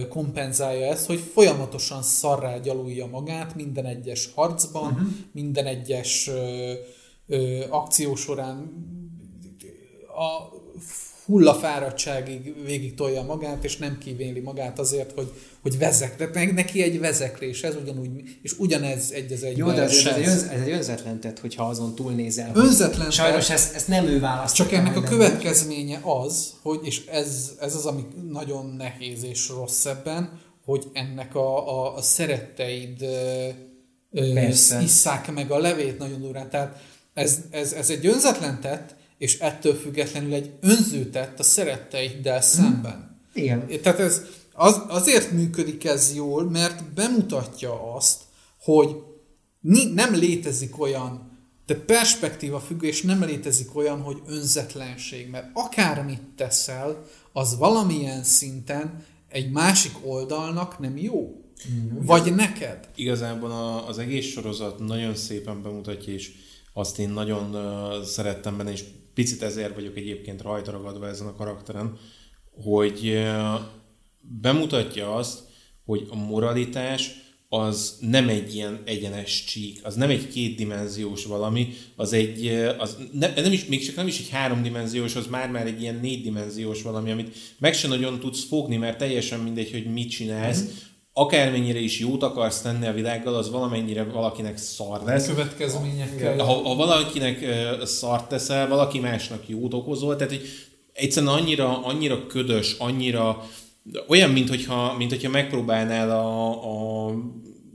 kompenzálja 0.09 0.85
ezt, 0.85 1.05
hogy 1.05 1.19
folyamatosan 1.19 2.03
szarrá 2.03 2.57
gyalulja 2.57 3.05
magát 3.05 3.55
minden 3.55 3.85
egyes 3.85 4.29
harcban, 4.35 4.91
uh-huh. 4.91 5.07
minden 5.31 5.65
egyes 5.65 6.27
ö, 6.27 6.73
ö, 7.27 7.63
akció 7.69 8.15
során 8.15 8.71
a 10.07 10.59
hullafáradtságig 11.31 12.55
végig 12.65 12.93
tolja 12.93 13.21
magát, 13.21 13.63
és 13.63 13.77
nem 13.77 13.97
kivéli 13.97 14.39
magát 14.39 14.79
azért, 14.79 15.11
hogy, 15.11 15.31
hogy 15.61 15.77
vezek. 15.77 16.33
Ne- 16.33 16.51
neki 16.51 16.83
egy 16.83 16.99
vezeklés, 16.99 17.63
ez 17.63 17.75
ugyanúgy, 17.75 18.09
és 18.41 18.59
ugyanez 18.59 19.11
egy 19.11 19.31
az 19.31 19.43
egy 19.43 19.57
Jó, 19.57 19.71
de 19.71 19.81
ez, 19.81 19.91
ez, 19.91 20.15
egy, 20.15 20.27
önz, 20.27 20.43
ez 20.43 20.61
egy 20.61 20.71
önzetlen 20.71 21.19
tett, 21.19 21.39
hogyha 21.39 21.63
azon 21.63 21.95
túlnézel. 21.95 22.51
hogy 22.51 22.63
Önzetlen 22.63 23.11
Sajnos 23.11 23.47
tett. 23.47 23.55
ezt, 23.55 23.75
ezt 23.75 23.87
nem 23.87 24.05
ő 24.05 24.19
választotta. 24.19 24.69
Csak 24.69 24.79
ennek 24.79 24.95
a 24.95 24.99
hogy 24.99 25.09
következménye 25.09 25.99
az, 26.03 26.53
hogy, 26.61 26.79
és 26.83 27.05
ez, 27.05 27.51
ez 27.59 27.75
az, 27.75 27.85
ami 27.85 28.05
nagyon 28.29 28.75
nehéz 28.77 29.23
és 29.23 29.49
rossz 29.49 29.85
ebben, 29.85 30.39
hogy 30.65 30.85
ennek 30.93 31.35
a, 31.35 31.69
a, 31.69 31.95
a 31.95 32.01
szeretteid 32.01 33.05
Persze. 34.33 34.81
isszák 34.81 35.33
meg 35.33 35.51
a 35.51 35.57
levét 35.57 35.97
nagyon 35.97 36.21
durán. 36.21 36.49
Tehát 36.49 36.81
ez, 37.13 37.37
ez, 37.49 37.73
ez 37.73 37.89
egy 37.89 38.05
önzetlen 38.05 38.61
tett, 38.61 38.95
és 39.21 39.39
ettől 39.39 39.75
függetlenül 39.75 40.33
egy 40.33 40.51
önző 40.61 41.09
tett 41.09 41.39
a 41.39 41.43
szeretteiddel 41.43 42.41
szemben. 42.41 43.19
Igen. 43.33 43.67
Tehát 43.81 43.99
ez 43.99 44.21
az, 44.53 44.81
azért 44.87 45.31
működik 45.31 45.85
ez 45.85 46.15
jól, 46.15 46.49
mert 46.49 46.93
bemutatja 46.93 47.95
azt, 47.95 48.21
hogy 48.59 48.95
ni, 49.59 49.85
nem 49.93 50.13
létezik 50.13 50.79
olyan, 50.79 51.39
de 51.65 51.75
perspektíva 51.75 52.59
függő, 52.59 52.87
és 52.87 53.01
nem 53.01 53.23
létezik 53.23 53.75
olyan, 53.75 54.01
hogy 54.01 54.21
önzetlenség, 54.27 55.29
mert 55.29 55.49
akármit 55.53 56.21
teszel, 56.35 57.05
az 57.33 57.57
valamilyen 57.57 58.23
szinten 58.23 59.05
egy 59.29 59.51
másik 59.51 59.93
oldalnak 60.03 60.79
nem 60.79 60.97
jó. 60.97 61.41
Vagy 61.93 62.35
neked. 62.35 62.89
Igazából 62.95 63.51
a, 63.51 63.87
az 63.87 63.97
egész 63.97 64.25
sorozat 64.25 64.79
nagyon 64.79 65.15
szépen 65.15 65.61
bemutatja, 65.61 66.13
és 66.13 66.31
azt 66.73 66.99
én 66.99 67.09
nagyon 67.09 67.55
uh, 67.55 68.03
szerettem 68.03 68.57
benne, 68.57 68.71
és 68.71 68.83
picit 69.13 69.41
ezért 69.41 69.75
vagyok 69.75 69.97
egyébként 69.97 70.41
rajta 70.41 70.71
ragadva 70.71 71.07
ezen 71.07 71.27
a 71.27 71.35
karakteren, 71.35 71.97
hogy 72.63 73.27
bemutatja 74.41 75.15
azt, 75.15 75.39
hogy 75.85 76.07
a 76.09 76.15
moralitás 76.15 77.11
az 77.53 77.97
nem 77.99 78.29
egy 78.29 78.55
ilyen 78.55 78.79
egyenes 78.85 79.43
csík, 79.43 79.79
az 79.83 79.95
nem 79.95 80.09
egy 80.09 80.27
kétdimenziós 80.27 81.25
valami, 81.25 81.73
az 81.95 82.13
egy, 82.13 82.47
az 82.77 82.97
ne, 83.11 83.33
nem 83.33 83.51
is, 83.51 83.65
még 83.65 83.85
csak 83.85 83.95
nem 83.95 84.07
is 84.07 84.19
egy 84.19 84.29
háromdimenziós, 84.29 85.15
az 85.15 85.27
már-már 85.27 85.67
egy 85.67 85.81
ilyen 85.81 85.99
négydimenziós 86.01 86.81
valami, 86.81 87.11
amit 87.11 87.35
meg 87.57 87.73
se 87.73 87.87
nagyon 87.87 88.19
tudsz 88.19 88.43
fogni, 88.43 88.77
mert 88.77 88.97
teljesen 88.97 89.39
mindegy, 89.39 89.71
hogy 89.71 89.85
mit 89.85 90.09
csinálsz, 90.09 90.90
akármennyire 91.13 91.79
is 91.79 91.99
jót 91.99 92.23
akarsz 92.23 92.61
tenni 92.61 92.87
a 92.87 92.93
világgal, 92.93 93.35
az 93.35 93.51
valamennyire 93.51 94.03
valakinek 94.03 94.57
szar 94.57 95.03
lesz. 95.05 95.27
Következményekkel. 95.27 96.37
Ha, 96.37 96.53
ha 96.53 96.75
valakinek 96.75 97.45
szart 97.83 98.27
teszel, 98.27 98.67
valaki 98.67 98.99
másnak 98.99 99.43
jót 99.47 99.73
okozol, 99.73 100.15
tehát 100.15 100.33
hogy 100.33 100.49
egyszerűen 100.93 101.33
annyira, 101.33 101.85
annyira 101.85 102.25
ködös, 102.27 102.75
annyira 102.77 103.43
olyan, 104.07 104.29
mint 104.29 104.49
hogyha, 104.49 104.95
mint 104.97 105.09
hogyha 105.09 105.29
megpróbálnál 105.29 106.09
a, 106.11 106.49
a 107.07 107.13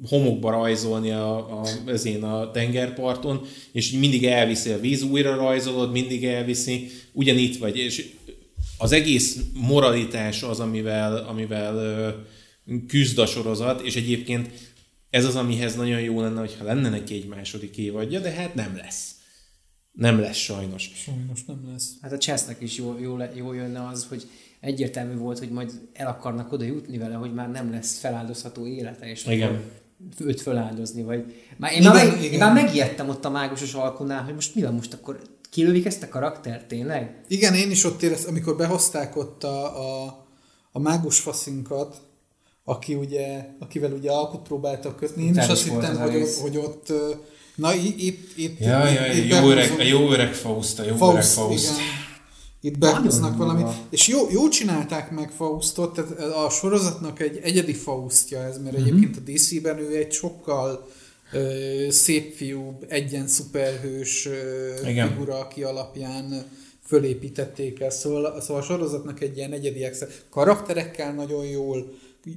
homokba 0.08 0.50
rajzolni 0.50 1.10
a, 1.10 1.36
a, 1.36 1.66
ezén 1.86 2.22
a 2.22 2.50
tengerparton, 2.50 3.40
és 3.72 3.92
mindig 3.92 4.24
elviszi 4.24 4.70
a 4.70 4.80
víz, 4.80 5.02
újra 5.02 5.34
rajzolod, 5.34 5.92
mindig 5.92 6.24
elviszi, 6.24 6.90
ugyanitt 7.12 7.58
vagy, 7.58 7.76
és 7.78 8.08
az 8.78 8.92
egész 8.92 9.38
moralitás 9.54 10.42
az, 10.42 10.60
amivel, 10.60 11.26
amivel 11.28 12.26
küzd 12.88 13.18
a 13.18 13.26
sorozat, 13.26 13.80
és 13.80 13.96
egyébként 13.96 14.50
ez 15.10 15.24
az, 15.24 15.36
amihez 15.36 15.74
nagyon 15.76 16.00
jó 16.00 16.20
lenne, 16.20 16.40
hogyha 16.40 16.64
lenne 16.64 16.88
neki 16.88 17.14
egy 17.14 17.26
második 17.26 17.76
évadja, 17.76 18.20
de 18.20 18.30
hát 18.30 18.54
nem 18.54 18.76
lesz. 18.76 19.14
Nem 19.92 20.20
lesz 20.20 20.36
sajnos. 20.36 20.90
Sajnos 20.94 21.44
nem 21.44 21.68
lesz. 21.72 21.90
Hát 22.00 22.12
a 22.12 22.18
Chessnek 22.18 22.60
is 22.60 22.76
jó, 22.76 22.96
jó, 23.00 23.16
jó 23.34 23.52
jönne 23.52 23.88
az, 23.88 24.06
hogy 24.08 24.28
egyértelmű 24.60 25.14
volt, 25.14 25.38
hogy 25.38 25.50
majd 25.50 25.72
el 25.92 26.06
akarnak 26.06 26.52
oda 26.52 26.64
jutni 26.64 26.98
vele, 26.98 27.14
hogy 27.14 27.34
már 27.34 27.50
nem 27.50 27.70
lesz 27.70 27.98
feláldozható 27.98 28.66
élete, 28.66 29.10
és 29.10 29.26
Igen. 29.26 29.60
őt 30.18 30.40
feláldozni, 30.40 31.02
vagy... 31.02 31.34
Már 31.56 31.72
én, 31.72 31.78
Igen, 31.78 31.92
már, 31.92 32.06
meg, 32.06 32.22
én 32.22 32.32
igen. 32.32 32.38
már 32.38 32.64
megijedtem 32.64 33.08
ott 33.08 33.24
a 33.24 33.30
mágusos 33.30 33.74
alkunál, 33.74 34.22
hogy 34.22 34.34
most 34.34 34.54
mi 34.54 34.62
van 34.62 34.74
most 34.74 34.92
akkor 34.92 35.20
kilövik 35.50 35.84
ezt 35.84 36.02
a 36.02 36.08
karaktert, 36.08 36.68
tényleg? 36.68 37.24
Igen, 37.28 37.54
én 37.54 37.70
is 37.70 37.84
ott 37.84 38.02
éreztem, 38.02 38.30
amikor 38.30 38.56
behozták 38.56 39.16
ott 39.16 39.44
a, 39.44 39.64
a, 40.04 40.26
a 40.72 40.78
mágus 40.78 41.18
faszinkat, 41.18 42.00
aki 42.68 42.94
ugye, 42.94 43.44
akivel 43.58 43.92
ugye 43.92 44.10
alkut 44.10 44.42
próbáltak 44.42 44.96
kötni, 44.96 45.24
én 45.24 45.34
is 45.36 45.46
azt 45.46 45.62
hittem, 45.64 45.90
az 46.02 46.10
hogy, 46.10 46.22
ott- 46.22 46.34
hogy 46.34 46.56
ott, 46.56 46.92
na 47.54 47.74
itt, 47.74 48.36
itt, 48.36 48.58
Ja, 48.58 48.86
ja, 48.88 49.12
itt 49.12 49.30
jó 49.32 49.50
öreg, 49.50 49.74
a 49.78 49.82
jó 49.82 50.10
öreg 50.10 50.34
Faust, 50.34 50.78
a 50.78 50.82
jó 50.82 50.88
öreg 50.88 50.98
Faust, 50.98 51.32
Faust. 51.32 51.64
igen. 51.64 51.74
Itt 52.60 52.78
behoznak 52.78 53.20
Nagyon 53.30 53.38
valamit. 53.38 53.64
durva. 53.64 53.78
És 53.90 54.08
jó, 54.08 54.18
jó 54.30 54.48
csinálták 54.48 55.10
meg 55.10 55.30
Faustot, 55.30 55.94
tehát 55.94 56.34
a 56.34 56.50
sorozatnak 56.50 57.20
egy 57.20 57.40
egyedi 57.42 57.72
Faustja 57.74 58.42
ez, 58.44 58.58
mert 58.62 58.76
uh-huh. 58.76 58.86
egyébként 58.88 59.16
a 59.16 59.20
DC-ben 59.32 59.78
ő 59.78 59.96
egy 59.96 60.12
sokkal 60.12 60.86
ö, 61.32 61.86
szép 61.90 62.34
fiú, 62.34 62.78
egyen 62.88 63.26
szuperhős 63.28 64.26
ö, 64.26 64.88
Igen. 64.88 65.08
figura, 65.08 65.38
aki 65.38 65.62
alapján 65.62 66.44
fölépítették 66.86 67.80
ezt. 67.80 67.98
Szóval, 67.98 68.40
szóval 68.40 68.62
a 68.62 68.64
sorozatnak 68.64 69.20
egy 69.20 69.36
ilyen 69.36 69.50
negyedi 69.50 69.84
extra. 69.84 70.06
Karakterekkel 70.30 71.14
nagyon 71.14 71.44
jól 71.44 71.92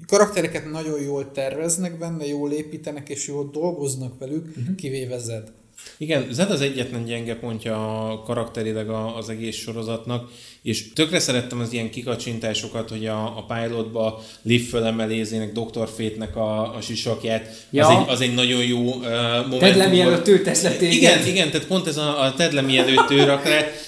karaktereket 0.07 0.71
nagyon 0.71 1.01
jól 1.01 1.31
terveznek 1.31 1.97
benne, 1.97 2.27
jól 2.27 2.51
építenek 2.51 3.09
és 3.09 3.27
jól 3.27 3.49
dolgoznak 3.53 4.19
velük, 4.19 4.47
uh-huh. 4.47 4.75
kivéve 4.75 5.19
Zed. 5.19 5.51
Igen, 5.97 6.27
Zed 6.31 6.51
az 6.51 6.61
egyetlen 6.61 7.05
gyenge 7.05 7.35
pontja 7.35 8.09
a 8.09 8.23
karakterileg 8.23 8.89
az 8.89 9.29
egész 9.29 9.55
sorozatnak, 9.55 10.31
és 10.61 10.93
tökre 10.93 11.19
szerettem 11.19 11.59
az 11.59 11.73
ilyen 11.73 11.89
kikacsintásokat, 11.89 12.89
hogy 12.89 13.05
a, 13.05 13.37
a 13.37 13.45
pilotba 13.45 14.23
Liv 14.41 14.69
fölemelézének, 14.69 15.51
Dr. 15.51 15.87
Fate-nek 15.87 16.35
a, 16.35 16.75
a 16.75 16.81
sisakját, 16.81 17.67
ja. 17.69 17.87
az, 17.87 17.97
egy, 17.97 18.13
az 18.13 18.21
egy 18.21 18.33
nagyon 18.33 18.63
jó 18.63 18.79
uh, 18.79 19.03
momentum. 19.49 19.59
Ted 19.59 19.89
mielőtt 19.89 20.27
ő 20.27 20.41
tesz 20.41 20.61
le 20.61 20.71
téged. 20.71 20.93
Igen, 20.93 21.27
igen, 21.27 21.51
tehát 21.51 21.67
pont 21.67 21.87
ez 21.87 21.97
a, 21.97 22.21
a 22.21 22.33
Ted 22.33 22.65
mielőtt 22.65 23.09
ő 23.09 23.23
rak 23.23 23.47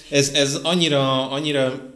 ez, 0.10 0.32
ez 0.34 0.60
annyira, 0.64 1.30
annyira 1.30 1.92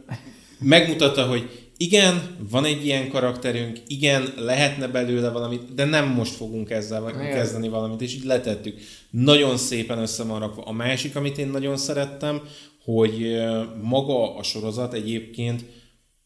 megmutatta, 0.58 1.26
hogy 1.26 1.65
igen, 1.76 2.36
van 2.50 2.64
egy 2.64 2.86
ilyen 2.86 3.08
karakterünk, 3.08 3.78
igen, 3.86 4.32
lehetne 4.36 4.86
belőle 4.86 5.30
valamit, 5.30 5.74
de 5.74 5.84
nem 5.84 6.08
most 6.08 6.34
fogunk 6.34 6.70
ezzel 6.70 7.08
igen. 7.08 7.32
kezdeni 7.32 7.68
valamit, 7.68 8.00
és 8.00 8.14
így 8.14 8.24
letettük. 8.24 8.78
Nagyon 9.10 9.56
szépen 9.56 9.98
össze 9.98 10.24
van 10.24 10.40
rakva. 10.40 10.62
A 10.62 10.72
másik, 10.72 11.16
amit 11.16 11.38
én 11.38 11.48
nagyon 11.48 11.76
szerettem, 11.76 12.42
hogy 12.84 13.36
maga 13.82 14.36
a 14.36 14.42
sorozat 14.42 14.94
egyébként 14.94 15.64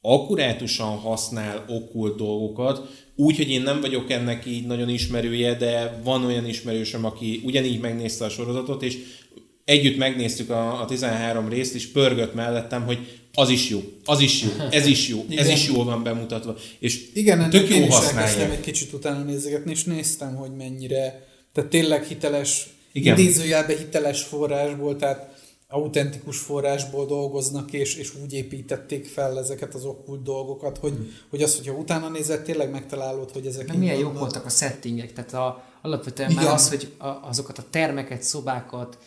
akkurátusan 0.01 0.97
használ 0.97 1.65
okkult 1.69 2.17
dolgokat, 2.17 2.89
úgy, 3.17 3.37
hogy 3.37 3.51
én 3.51 3.63
nem 3.63 3.81
vagyok 3.81 4.11
ennek 4.11 4.47
így 4.47 4.67
nagyon 4.67 4.89
ismerője, 4.89 5.55
de 5.55 6.01
van 6.05 6.25
olyan 6.25 6.47
ismerősöm, 6.47 7.05
aki 7.05 7.41
ugyanígy 7.45 7.81
megnézte 7.81 8.25
a 8.25 8.29
sorozatot, 8.29 8.83
és 8.83 8.99
együtt 9.65 9.97
megnéztük 9.97 10.51
a, 10.51 10.81
a 10.81 10.85
13 10.85 11.49
részt, 11.49 11.75
és 11.75 11.91
pörgött 11.91 12.35
mellettem, 12.35 12.85
hogy 12.85 13.20
az 13.35 13.49
is 13.49 13.68
jó, 13.68 13.83
az 14.05 14.20
is 14.20 14.43
jó, 14.43 14.49
ez 14.70 14.87
is 14.87 15.09
jó, 15.09 15.24
Igen. 15.28 15.45
ez 15.45 15.51
is 15.51 15.68
jól 15.68 15.85
van 15.85 16.03
bemutatva. 16.03 16.57
És 16.78 17.09
Igen, 17.14 17.51
tök 17.51 17.68
jó 17.68 17.87
használják. 17.87 18.51
egy 18.51 18.61
kicsit 18.61 18.93
utána 18.93 19.22
nézegetni, 19.22 19.70
és 19.70 19.85
néztem, 19.85 20.35
hogy 20.35 20.57
mennyire, 20.57 21.26
tehát 21.53 21.70
tényleg 21.70 22.05
hiteles, 22.05 22.66
Igen. 22.93 23.18
idézőjelben 23.18 23.76
hiteles 23.76 24.22
forrásból, 24.22 24.97
tehát 24.97 25.31
autentikus 25.68 26.39
forrásból 26.39 27.07
dolgoznak, 27.07 27.72
és, 27.72 27.95
és 27.95 28.12
úgy 28.22 28.33
építették 28.33 29.07
fel 29.07 29.39
ezeket 29.39 29.74
az 29.74 29.85
okkult 29.85 30.22
dolgokat, 30.22 30.78
hogy, 30.78 30.93
hmm. 30.93 31.12
hogy 31.31 31.43
az, 31.43 31.57
hogyha 31.57 31.72
utána 31.72 32.09
nézett, 32.09 32.45
tényleg 32.45 32.70
megtalálod, 32.70 33.31
hogy 33.31 33.47
ezek... 33.47 33.66
Nem 33.66 33.76
milyen 33.76 33.99
jók 33.99 34.18
voltak 34.18 34.45
a 34.45 34.49
settingek, 34.49 35.12
tehát 35.12 35.33
a, 35.33 35.64
alapvetően 35.83 36.31
Igen. 36.31 36.45
már 36.45 36.53
az, 36.53 36.68
hogy 36.68 36.93
a, 36.99 37.07
azokat 37.07 37.59
a 37.59 37.64
termeket, 37.70 38.22
szobákat, 38.22 38.99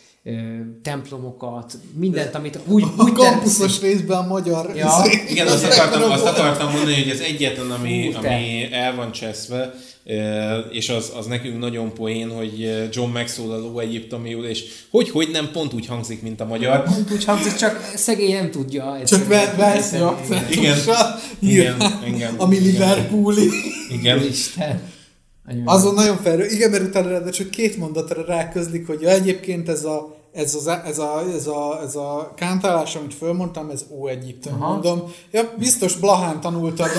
templomokat, 0.82 1.78
mindent, 1.94 2.34
amit 2.34 2.58
úgy... 2.66 2.82
A 2.96 3.02
úgy 3.02 3.12
kampuszos 3.12 3.80
részben 3.80 4.18
a 4.18 4.26
magyar... 4.26 4.76
Ja. 4.76 4.90
Igen, 5.30 5.46
azt 5.46 5.64
akartam, 5.64 6.10
azt 6.10 6.26
akartam 6.26 6.72
mondani, 6.72 7.02
hogy 7.02 7.10
az 7.10 7.20
egyetlen, 7.20 7.70
ami, 7.70 8.10
Fú, 8.12 8.18
ami 8.18 8.68
el 8.72 8.94
van 8.94 9.12
cseszve, 9.12 9.74
és 10.70 10.88
az, 10.88 11.12
az 11.16 11.26
nekünk 11.26 11.58
nagyon 11.58 11.94
poén, 11.94 12.30
hogy 12.30 12.88
John 12.90 13.10
megszólaló 13.12 13.78
egyiptomiul, 13.78 14.44
és 14.44 14.64
hogy, 14.90 15.10
hogy 15.10 15.28
nem 15.32 15.50
pont 15.52 15.72
úgy 15.72 15.86
hangzik, 15.86 16.22
mint 16.22 16.40
a 16.40 16.44
magyar. 16.44 16.82
Pont 16.82 17.10
úgy 17.10 17.24
hangzik, 17.24 17.54
csak 17.54 17.92
szegény 17.94 18.34
nem 18.34 18.50
tudja. 18.50 18.98
Csak 19.04 19.26
veszni 19.56 19.98
Igen, 20.50 20.78
igen, 21.38 21.76
igen, 22.06 22.34
Ami 22.36 22.58
Liverpooli. 22.58 23.50
Igen. 23.90 24.22
Isten. 24.22 24.92
Azon 25.64 25.94
nagyon 25.94 26.16
fel, 26.16 26.40
igen, 26.40 26.70
mert 26.70 26.82
utána 26.82 27.30
csak 27.30 27.50
két 27.50 27.76
mondatra 27.76 28.24
ráközlik, 28.24 28.86
hogy 28.86 29.00
ja, 29.00 29.08
egyébként 29.08 29.68
ez 29.68 29.84
a 29.84 30.13
ez, 30.34 30.54
az, 30.54 30.66
ez, 30.84 30.98
a, 30.98 31.24
ez, 31.34 31.46
a, 31.46 31.80
ez 31.84 31.94
a 31.94 32.32
kántálás, 32.36 32.96
amit 32.96 33.14
fölmondtam, 33.14 33.70
ez 33.70 33.84
ó 33.90 34.06
Egyiptom, 34.06 34.58
mondom. 34.58 35.12
Ja, 35.30 35.52
biztos 35.58 35.96
Blahán 35.96 36.40
tanultad, 36.40 36.90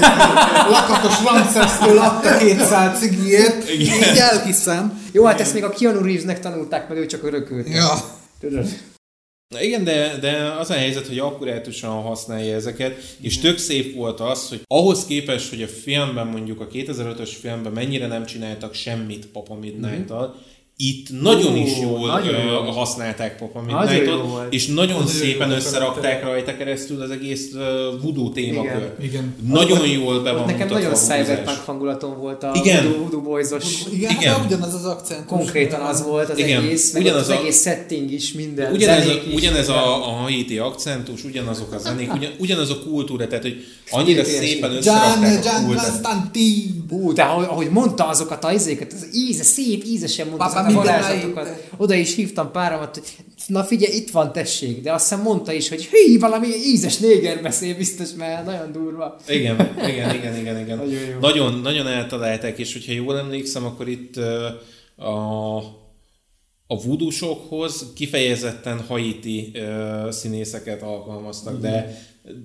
lakatos 0.69 1.23
Ramszesztől 1.23 1.97
adta 1.97 2.38
200 2.38 2.99
cigiért, 2.99 3.71
így 3.73 3.89
elhiszem. 4.17 5.01
Jó, 5.11 5.25
hát 5.25 5.39
ezt 5.39 5.53
még 5.53 5.63
a 5.63 5.69
Keanu 5.69 6.01
Reevesnek 6.01 6.39
tanulták 6.39 6.89
meg, 6.89 6.97
ő 6.97 7.05
csak 7.05 7.23
örökült. 7.23 7.69
Ja. 7.69 7.93
Tudod? 8.39 8.65
Na 9.53 9.61
igen, 9.61 9.83
de, 9.83 10.17
de 10.21 10.53
az 10.59 10.69
a 10.69 10.73
helyzet, 10.73 11.07
hogy 11.07 11.19
akkurátusan 11.19 12.01
használja 12.01 12.55
ezeket, 12.55 13.15
és 13.21 13.39
tök 13.39 13.57
szép 13.57 13.95
volt 13.95 14.19
az, 14.19 14.49
hogy 14.49 14.61
ahhoz 14.67 15.05
képest, 15.05 15.49
hogy 15.49 15.61
a 15.61 15.67
filmben 15.67 16.27
mondjuk 16.27 16.59
a 16.59 16.67
2005-ös 16.67 17.31
filmben 17.41 17.71
mennyire 17.71 18.07
nem 18.07 18.25
csináltak 18.25 18.73
semmit 18.73 19.27
Papa 19.27 19.55
Midnight-tal, 19.55 20.27
mm-hmm 20.27 20.53
itt 20.78 21.21
nagyon 21.21 21.53
Ó, 21.53 21.57
is 21.57 21.80
jól 21.82 22.07
nagyon 22.07 22.34
ö, 22.34 22.51
jó. 22.51 22.71
használták 22.71 23.38
Papa 23.38 23.61
Midnight-ot, 23.61 24.53
és 24.53 24.67
nagyon 24.67 24.95
nagyon 24.95 25.07
szépen 25.07 25.51
összerakták 25.51 26.23
rajta 26.23 26.57
keresztül 26.57 27.01
az 27.01 27.09
egész 27.09 27.51
uh, 27.53 27.61
voodoo 28.01 28.30
témakör. 28.30 28.91
Igen. 28.99 29.09
Igen. 29.09 29.36
Nagyon 29.47 29.80
az 29.80 29.89
jól 29.89 30.19
be 30.19 30.32
van 30.32 30.45
Nekem 30.45 30.67
nagyon 30.67 30.93
cyberpunk 30.93 31.57
hangulaton 31.57 32.17
volt 32.19 32.43
a 32.43 32.51
igen. 32.53 32.84
voodoo, 32.84 32.99
voodoo 33.01 33.21
boyzos. 33.21 33.63
Igen, 33.93 34.11
igen. 34.11 34.34
Hát 34.34 34.45
ugyanaz 34.45 34.73
az 34.73 34.86
akcent. 34.86 35.26
Konkrétan 35.26 35.82
az 35.82 36.03
volt 36.03 36.30
az 36.30 36.38
igen. 36.38 36.63
egész, 36.63 36.93
meg 36.93 37.01
ugyanaz 37.01 37.21
az 37.21 37.30
a, 37.30 37.39
egész 37.39 37.61
setting 37.61 38.11
is, 38.11 38.34
minden. 38.34 38.73
Ugyanez, 38.73 39.07
a, 39.07 39.21
ugyanez 39.34 39.69
a, 39.69 40.07
a 40.07 40.11
haiti 40.11 40.57
akcentus, 40.57 41.23
ugyanazok 41.23 41.73
a 41.73 41.78
zenék, 41.78 42.13
ugyan, 42.13 42.32
ugyanaz 42.38 42.69
a 42.69 42.80
kultúra, 42.80 43.28
tehát 43.28 43.43
hogy 43.43 43.65
annyira 43.89 44.23
szépen 44.23 44.71
összerakták 44.71 45.45
John, 45.45 45.55
a 45.55 45.65
kultúrát. 45.65 46.38
Hú, 46.89 47.13
de 47.13 47.21
ahogy 47.23 47.69
mondta 47.69 48.07
azokat 48.07 48.43
a 48.43 48.51
izéket, 48.51 48.93
az 48.93 49.07
íze, 49.13 49.43
szép 49.43 49.83
ízesen 49.83 50.27
mondta 50.27 50.45
a 50.45 50.71
varázslatokat. 50.71 51.69
Oda 51.77 51.93
is 51.93 52.15
hívtam 52.15 52.51
páramat, 52.51 52.95
hogy 52.95 53.05
na 53.47 53.63
figyelj, 53.63 53.95
itt 53.95 54.11
van, 54.11 54.31
tessék. 54.31 54.81
De 54.81 54.93
azt 54.93 55.09
hiszem 55.09 55.23
mondta 55.23 55.51
is, 55.51 55.69
hogy 55.69 55.86
hű, 55.86 56.19
valami 56.19 56.47
ízes 56.47 56.97
néger 56.97 57.41
beszél 57.41 57.75
biztos, 57.75 58.09
mert 58.17 58.45
nagyon 58.45 58.71
durva. 58.71 59.15
Igen, 59.27 59.71
igen, 59.88 60.15
igen, 60.15 60.38
igen. 60.38 60.59
igen. 60.59 60.77
nagyon, 60.86 61.01
jó. 61.11 61.19
nagyon, 61.19 61.59
nagyon 61.59 61.88
eltalálták, 61.88 62.57
és 62.57 62.73
hogyha 62.73 62.93
jól 62.93 63.17
emlékszem, 63.17 63.65
akkor 63.65 63.88
itt 63.88 64.15
uh, 64.17 65.07
a 65.07 65.83
a 66.67 66.81
vudusokhoz 66.81 67.91
kifejezetten 67.95 68.79
haiti 68.79 69.51
uh, 69.53 70.09
színészeket 70.11 70.81
alkalmaztak, 70.81 71.57
mm. 71.57 71.61
de 71.61 71.97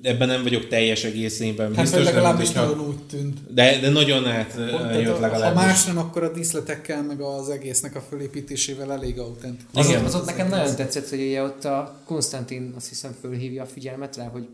ebben 0.03 0.29
nem 0.29 0.43
vagyok 0.43 0.69
teljes 0.69 1.05
egészében 1.05 1.75
hát, 1.75 1.83
biztos. 1.83 2.05
Hát 2.05 2.15
legalábbis 2.15 2.53
nagyon 2.53 2.81
úgy 2.81 3.03
tűnt. 3.03 3.55
De, 3.55 3.81
de 3.81 3.91
nagyon 3.91 4.27
át 4.27 4.55
jött 4.55 5.19
legalábbis. 5.19 5.41
Ha 5.41 5.67
más 5.67 5.85
nem, 5.85 5.99
akkor 5.99 6.23
a 6.23 6.33
díszletekkel, 6.33 7.03
meg 7.03 7.21
az 7.21 7.49
egésznek 7.49 7.95
a 7.95 8.01
fölépítésével 8.01 8.93
elég 8.93 9.19
autentikus. 9.19 9.89
Igen, 9.89 10.05
az 10.05 10.15
ott 10.15 10.27
nekem 10.27 10.49
nagyon 10.49 10.77
tetszett, 10.77 11.09
hogy 11.09 11.21
ugye 11.21 11.43
ott 11.43 11.65
a 11.65 12.01
Konstantin 12.05 12.73
azt 12.77 12.89
hiszem 12.89 13.17
fölhívja 13.21 13.63
a 13.63 13.67
figyelmet 13.67 14.17
rá, 14.17 14.29
hogy 14.29 14.49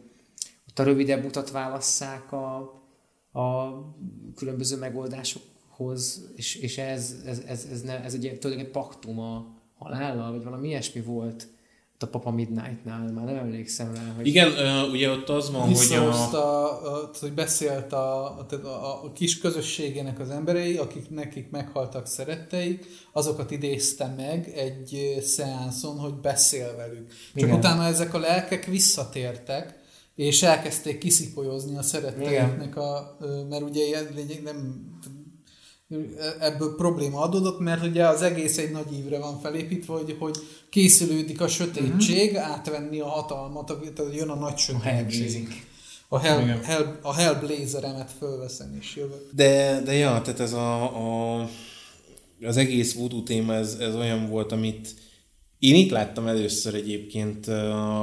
ott 0.68 0.79
a 0.79 0.83
rövidebb 0.83 1.24
utat 1.24 1.51
válasszák 1.51 2.33
a, 2.33 2.57
a 3.41 3.74
különböző 4.37 4.77
megoldásokhoz, 4.77 6.31
és, 6.37 6.55
és 6.55 6.79
ez, 6.79 7.14
ez, 7.27 7.43
ez, 7.47 7.66
ez, 7.72 7.83
ne, 7.83 8.05
ez 8.05 8.14
egy 8.14 8.20
tulajdonképpen 8.41 8.83
paktum 8.83 9.18
a 9.18 9.47
halállal, 9.79 10.33
vagy 10.33 10.45
valami 10.45 10.68
ilyesmi 10.68 11.01
volt 11.01 11.47
a 12.03 12.07
Papa 12.07 12.31
Midnight-nál, 12.31 13.13
már 13.13 13.25
nem 13.25 13.37
emlékszem 13.37 13.95
rá. 13.95 14.13
Hogy... 14.17 14.27
Igen, 14.27 14.53
ugye 14.91 15.11
ott 15.11 15.29
az 15.29 15.51
van, 15.51 15.61
hogy 15.61 15.97
a... 15.97 16.35
a, 16.35 16.95
a 16.95 17.11
hogy 17.21 17.33
beszélt 17.33 17.93
a, 17.93 18.25
a, 18.25 18.47
a, 18.65 19.05
a 19.05 19.13
kis 19.13 19.39
közösségének 19.39 20.21
az 20.21 20.31
emberei, 20.31 20.77
akik 20.77 21.11
nekik 21.11 21.51
meghaltak 21.51 22.07
szeretteik, 22.07 22.87
azokat 23.13 23.51
idézte 23.51 24.15
meg 24.17 24.53
egy 24.57 25.19
szeánszon, 25.23 25.99
hogy 25.99 26.15
beszél 26.15 26.77
velük. 26.77 27.09
Csak 27.09 27.47
Igen. 27.47 27.57
utána 27.57 27.85
ezek 27.85 28.15
a 28.15 28.19
lelkek 28.19 28.65
visszatértek, 28.65 29.85
és 30.15 30.43
elkezdték 30.43 30.99
kiszipolyozni 30.99 31.77
a 31.77 31.83
szeretteiknek 31.83 32.77
a, 32.77 33.17
mert 33.49 33.63
ugye 33.63 34.01
nem 34.45 34.85
ebből 36.41 36.74
probléma 36.76 37.20
adódott, 37.20 37.59
mert 37.59 37.87
ugye 37.87 38.07
az 38.07 38.22
egész 38.22 38.59
egy 38.59 38.70
nagy 38.70 38.93
ívre 38.93 39.18
van 39.18 39.41
felépítve, 39.41 39.93
hogy, 39.93 40.16
hogy 40.18 40.37
készülődik 40.70 41.41
a 41.41 41.49
sötétség, 41.49 42.32
uh-huh. 42.32 42.51
átvenni 42.51 43.01
a 43.01 43.09
hatalmat, 43.09 43.66
tehát 43.95 44.14
jön 44.14 44.28
a 44.28 44.34
nagy 44.34 44.57
sötétség. 44.57 45.64
A, 46.09 46.18
Hell, 46.18 46.41
Hell, 46.41 46.99
a 47.03 47.14
Hellblazeremet 47.14 48.11
fölveszem 48.18 48.76
és 48.80 48.97
jövök. 48.97 49.28
De, 49.32 49.80
de 49.84 49.93
ja, 49.93 50.20
tehát 50.20 50.41
ez 50.41 50.53
a, 50.53 50.82
a 50.82 51.49
az 52.43 52.57
egész 52.57 52.95
voodoo 52.95 53.22
téma, 53.22 53.55
ez, 53.55 53.76
ez 53.80 53.95
olyan 53.95 54.28
volt, 54.28 54.53
amit 54.53 54.95
én 55.67 55.75
itt 55.75 55.91
láttam 55.91 56.27
először 56.27 56.75
egyébként 56.75 57.49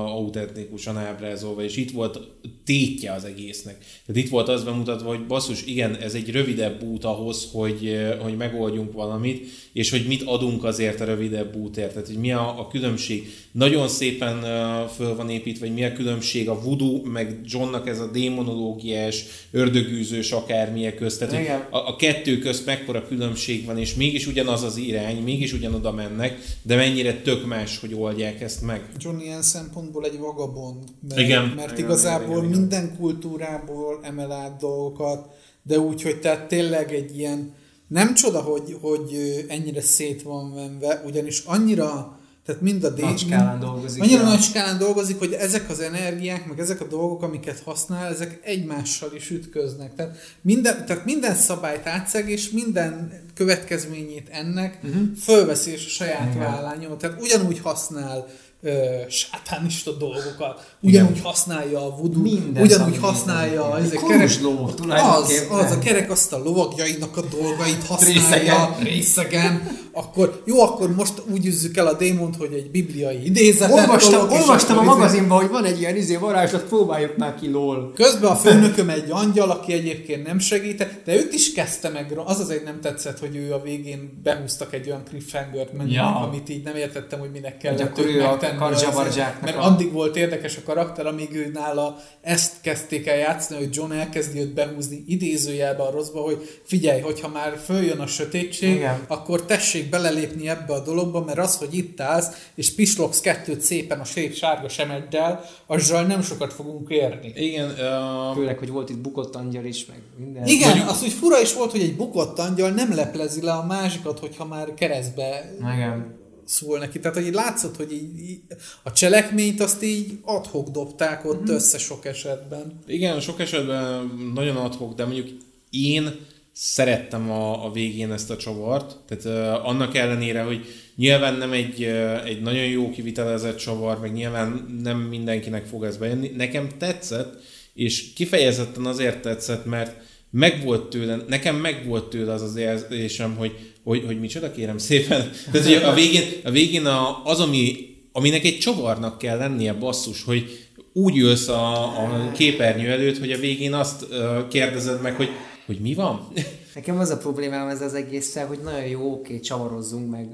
autentikúsan 0.06 0.98
ábrázolva, 0.98 1.64
és 1.64 1.78
itt 1.78 1.92
volt 1.92 2.20
tétje 2.64 3.12
az 3.14 3.24
egésznek. 3.24 3.78
Tehát 4.06 4.24
itt 4.24 4.30
volt 4.30 4.50
az 4.50 4.64
bemutatva, 4.64 5.08
hogy 5.08 5.26
basszus, 5.26 5.66
igen, 5.66 5.96
ez 5.96 6.14
egy 6.14 6.32
rövidebb 6.32 6.84
út 6.84 7.04
ahhoz, 7.04 7.50
hogy, 7.52 7.98
hogy 8.20 8.38
megoldjunk 8.38 8.94
valamit, 8.94 9.50
és 9.74 9.90
hogy 9.90 10.06
mit 10.08 10.22
adunk 10.22 10.64
azért 10.64 11.02
a 11.02 11.06
rövidebb 11.06 11.56
útért. 11.56 11.94
Tehát, 11.94 12.08
hogy 12.08 12.18
mi 12.18 12.32
a, 12.32 12.60
a 12.60 12.68
különbség. 12.68 13.34
Nagyon 13.52 13.88
szépen 13.88 14.38
uh, 14.38 14.90
föl 14.90 15.16
van 15.16 15.30
építve, 15.30 15.66
hogy 15.66 15.76
mi 15.76 15.84
a 15.84 15.94
különbség 15.94 16.50
a 16.50 16.62
voodoo, 16.62 17.02
meg 17.04 17.40
Johnnak 17.46 17.88
ez 17.88 18.00
a 18.00 18.12
démonológiás, 18.12 19.26
ördögűzős 19.52 20.32
akármilyen 20.32 20.96
közt. 20.96 21.20
Tehát, 21.20 21.68
a, 21.72 21.88
a 21.88 21.96
kettő 21.96 22.38
közt 22.38 22.66
mekkora 22.66 23.08
különbség 23.08 23.66
van, 23.66 23.78
és 23.78 23.94
mégis 23.96 24.28
ugyanaz 24.28 24.64
az 24.64 24.78
irány, 24.78 25.24
mégis 25.24 25.54
ugyanoda 25.54 25.92
mennek, 25.92 26.40
de 26.62 26.76
mennyire 26.76 27.22
tök 27.22 27.46
más, 27.46 27.80
hogy 27.80 27.94
oldják 27.94 28.42
ezt 28.42 28.62
meg. 28.62 28.90
John 28.98 29.20
ilyen 29.20 29.42
szempontból 29.42 30.06
egy 30.06 30.18
vagabond. 30.18 30.84
Mert, 31.10 31.22
Igen. 31.22 31.54
Mert 31.56 31.72
Igen, 31.72 31.86
igazából 31.86 32.38
igen, 32.38 32.50
igen. 32.50 32.60
minden 32.60 32.96
kultúrából 32.98 34.00
emel 34.04 34.32
át 34.32 34.58
dolgokat, 34.60 35.28
de 35.64 35.80
úgy, 35.80 36.02
hogy 36.02 36.20
tehát 36.20 36.48
tényleg 36.48 36.94
egy 36.94 37.18
ilyen, 37.18 37.54
nem 37.94 38.14
csoda, 38.14 38.42
hogy, 38.42 38.78
hogy 38.82 39.46
ennyire 39.48 39.82
szét 39.82 40.22
van 40.22 40.54
venve, 40.54 41.02
ugyanis 41.06 41.44
annyira, 41.46 42.20
tehát 42.46 42.62
mind 42.62 42.84
a 42.84 42.90
D- 42.90 43.02
Nagy 43.02 43.18
skálán 43.18 43.60
dolgozik. 43.60 44.02
Annyira 44.02 44.24
nagy 44.24 44.42
skálán 44.42 44.78
dolgozik, 44.78 45.20
hogy 45.20 45.34
ezek 45.34 45.70
az 45.70 45.80
energiák, 45.80 46.48
meg 46.48 46.60
ezek 46.60 46.82
a 46.82 46.88
dolgok, 46.88 47.22
amiket 47.22 47.60
használ, 47.60 48.14
ezek 48.14 48.40
egymással 48.44 49.14
is 49.16 49.30
ütköznek. 49.30 49.96
Tehát 49.96 50.18
minden, 50.42 50.86
tehát 50.86 51.06
minden 51.06 51.36
szabályt 51.36 51.88
átszeg, 51.88 52.30
és 52.30 52.50
minden 52.50 53.24
következményét 53.34 54.28
ennek 54.32 54.80
uh-huh. 54.84 55.02
fölveszi 55.18 55.72
és 55.72 55.86
a 55.86 55.90
saját 55.90 56.36
Igen. 56.36 56.52
vállán 56.52 56.78
nyom. 56.78 56.98
Tehát 56.98 57.22
ugyanúgy 57.22 57.60
használ 57.60 58.28
ö, 58.64 58.72
sátánista 59.10 59.92
dolgokat, 59.92 60.76
ugyanúgy 60.82 61.20
használja 61.24 61.80
a 61.86 61.96
voodoo, 61.96 62.22
Minden 62.22 62.64
ugyanúgy 62.64 62.98
használja 62.98 63.78
ezek 63.78 64.00
kerek, 64.08 64.42
ló, 64.42 64.70
az, 64.90 65.48
az 65.50 65.72
a 65.72 65.80
kerekasztal 65.80 66.44
lovagjainak 66.44 67.18
a 67.18 67.22
dolgait 67.22 67.84
használja 67.88 68.24
Részegen. 68.24 68.84
részegen, 68.84 69.82
akkor 69.92 70.42
jó, 70.46 70.62
akkor 70.62 70.96
most 70.96 71.14
úgy 71.32 71.46
üzzük 71.46 71.78
el 71.78 71.88
a 71.88 71.94
démont, 71.94 72.36
hogy 72.36 72.54
egy 72.54 72.72
bibliai 72.72 73.26
idézetet 73.26 73.78
Olvastam, 73.80 74.30
és 74.30 74.40
olvastam 74.40 74.78
a 74.78 74.82
akkor 74.82 74.92
izé- 74.92 75.00
magazinban, 75.00 75.40
hogy 75.42 75.50
van 75.50 75.66
egy 75.66 75.80
ilyen 75.80 75.96
izé 75.96 76.16
varázslat, 76.16 76.64
próbáljuk 76.64 77.18
már 77.18 77.36
ki 77.36 77.50
lol. 77.50 77.92
Közben 77.96 78.32
a 78.32 78.36
főnököm 78.36 78.90
egy 78.90 79.06
angyal, 79.10 79.50
aki 79.50 79.74
egyébként 79.74 80.26
nem 80.28 80.40
segített, 80.40 81.02
de 81.06 81.16
őt 81.16 81.34
is 81.34 81.54
kezdte 81.54 81.90
meg, 81.90 82.20
az 82.26 82.40
azért 82.40 82.64
nem 82.64 82.80
tetszett, 82.82 83.20
hogy 83.20 83.36
ő 83.36 83.54
a 83.54 83.62
végén 83.62 84.20
behúztak 84.24 84.74
egy 84.74 84.88
olyan 84.88 85.04
cliffhanger-t, 85.10 85.72
Ja. 85.88 86.16
amit 86.20 86.50
így 86.50 86.64
nem 86.64 86.76
értettem, 86.76 87.20
hogy 87.20 87.32
minek 87.32 87.58
kellett 87.58 87.80
akkor 87.80 88.06
őt 88.06 88.16
ő 88.16 88.22
megtenni 88.22 88.53
Kardzsabardzsáknak 88.58 89.44
azért, 89.44 89.56
Mert 89.56 89.66
a- 89.66 89.72
addig 89.72 89.92
volt 89.92 90.16
érdekes 90.16 90.58
a 90.58 90.62
karakter, 90.66 91.06
amíg 91.06 91.36
ő 91.36 91.50
nála 91.54 91.98
ezt 92.22 92.54
kezdték 92.62 93.08
el 93.08 93.18
játszani, 93.18 93.60
hogy 93.60 93.76
John 93.76 93.92
elkezdi 93.92 94.40
őt 94.40 94.54
behúzni 94.54 95.04
idézőjelbe 95.08 95.84
a 95.84 95.92
rosszba, 95.92 96.22
hogy 96.22 96.60
figyelj, 96.64 97.02
hogyha 97.02 97.28
már 97.28 97.58
följön 97.66 98.00
a 98.00 98.08
sötétség, 98.08 98.76
Igen. 98.76 99.00
akkor 99.08 99.46
tessék 99.46 99.90
belelépni 99.90 100.50
ebbe 100.50 100.74
a 100.74 100.80
dologba, 100.84 101.24
mert 101.24 101.38
az, 101.40 101.58
hogy 101.58 101.74
itt 101.76 102.02
állsz, 102.02 102.28
és 102.56 102.76
pislogsz 102.76 103.22
kettőt 103.22 103.62
szépen 103.62 104.00
a 104.00 104.04
sét 104.04 104.36
sárga 104.36 104.70
semeddel, 104.70 105.44
azzal 105.66 106.04
nem 106.04 106.22
sokat 106.22 106.54
fogunk 106.54 106.90
érni. 106.90 107.34
Igen, 107.36 107.70
uh, 107.70 108.36
Főleg, 108.36 108.58
hogy 108.58 108.70
volt 108.70 108.90
itt 108.90 109.00
bukott 109.00 109.36
angyal 109.36 109.66
is, 109.66 109.86
meg 109.86 109.98
minden. 110.18 110.46
Igen, 110.46 110.68
Mondjuk... 110.70 110.90
az 110.90 111.04
úgy 111.04 111.12
fura 111.14 111.42
is 111.42 111.54
volt, 111.54 111.72
hogy 111.72 111.82
egy 111.82 111.96
bukott 111.96 112.40
angyal 112.40 112.70
nem 112.70 112.96
leplezi 112.96 113.42
le 113.42 113.52
a 113.52 113.66
másikat, 113.66 114.20
hogyha 114.20 114.46
már 114.46 114.74
keresztbe 114.74 115.54
Igen. 115.76 116.22
Szól 116.46 116.80
neki. 116.80 117.00
Tehát, 117.00 117.18
hogy 117.18 117.28
így 117.28 117.34
látszott, 117.34 117.76
hogy 117.76 117.92
így, 117.92 118.20
így 118.20 118.42
a 118.84 118.92
cselekményt 118.92 119.62
azt 119.62 119.84
így 119.84 120.18
adhok 120.22 120.70
dobták 120.70 121.26
ott 121.26 121.42
mm-hmm. 121.42 121.54
össze 121.54 121.78
sok 121.78 122.06
esetben. 122.06 122.80
Igen, 122.88 123.20
sok 123.20 123.40
esetben 123.40 124.12
nagyon 124.34 124.56
adhok, 124.56 124.96
de 124.96 125.06
mondjuk 125.06 125.28
én 125.70 126.16
szerettem 126.54 127.32
a, 127.32 127.66
a 127.66 127.72
végén 127.72 128.12
ezt 128.12 128.32
a 128.32 128.38
csavart, 128.38 128.98
tehát 129.08 129.26
uh, 129.26 129.68
annak 129.68 129.96
ellenére, 129.96 130.42
hogy 130.42 130.66
nyilván 130.96 131.36
nem 131.36 131.52
egy, 131.52 131.84
uh, 131.84 132.26
egy 132.26 132.42
nagyon 132.42 132.66
jó 132.66 132.90
kivitelezett 132.90 133.58
csavar, 133.58 134.00
meg 134.00 134.14
nyilván 134.14 134.80
nem 134.84 135.00
mindenkinek 135.00 135.66
fog 135.66 135.84
ez 135.84 135.98
bejönni. 135.98 136.32
Nekem 136.36 136.70
tetszett, 136.78 137.42
és 137.74 138.14
kifejezetten 138.14 138.86
azért 138.86 139.22
tetszett, 139.22 139.66
mert 139.66 140.02
megvolt 140.30 140.90
tőle, 140.90 141.18
nekem 141.28 141.56
megvolt 141.56 142.10
tőle 142.10 142.34
az 142.34 142.42
az 142.42 142.56
érzésem, 142.56 143.36
hogy, 143.36 143.73
hogy, 143.84 144.04
hogy 144.06 144.20
micsoda 144.20 144.52
kérem 144.52 144.78
szépen. 144.78 145.32
Tehát, 145.52 145.68
hogy 145.68 145.74
a 145.84 145.94
végén, 145.94 146.24
a 146.44 146.52
végén 146.52 146.86
a, 146.86 147.22
az, 147.24 147.40
ami, 147.40 147.76
aminek 148.12 148.44
egy 148.44 148.58
csavarnak 148.58 149.18
kell 149.18 149.38
lennie 149.38 149.74
basszus, 149.74 150.24
hogy 150.24 150.68
úgy 150.94 151.18
ülsz 151.18 151.48
a, 151.48 151.84
a 152.04 152.32
képernyő 152.32 152.92
előtt, 152.92 153.20
hogy 153.20 153.32
a 153.32 153.38
végén 153.38 153.74
azt 153.74 154.06
kérdezed 154.50 155.02
meg, 155.02 155.16
hogy, 155.16 155.30
hogy 155.66 155.80
mi 155.80 155.94
van? 155.94 156.28
Nekem 156.76 157.00
az 157.00 157.10
a 157.10 157.18
problémám 157.18 157.68
ez 157.68 157.82
az 157.82 157.94
egésszel, 157.94 158.48
hogy 158.48 158.60
nagyon 158.64 158.86
jó, 158.86 159.12
oké, 159.12 159.40
csavarozzunk, 159.40 160.10
meg 160.10 160.28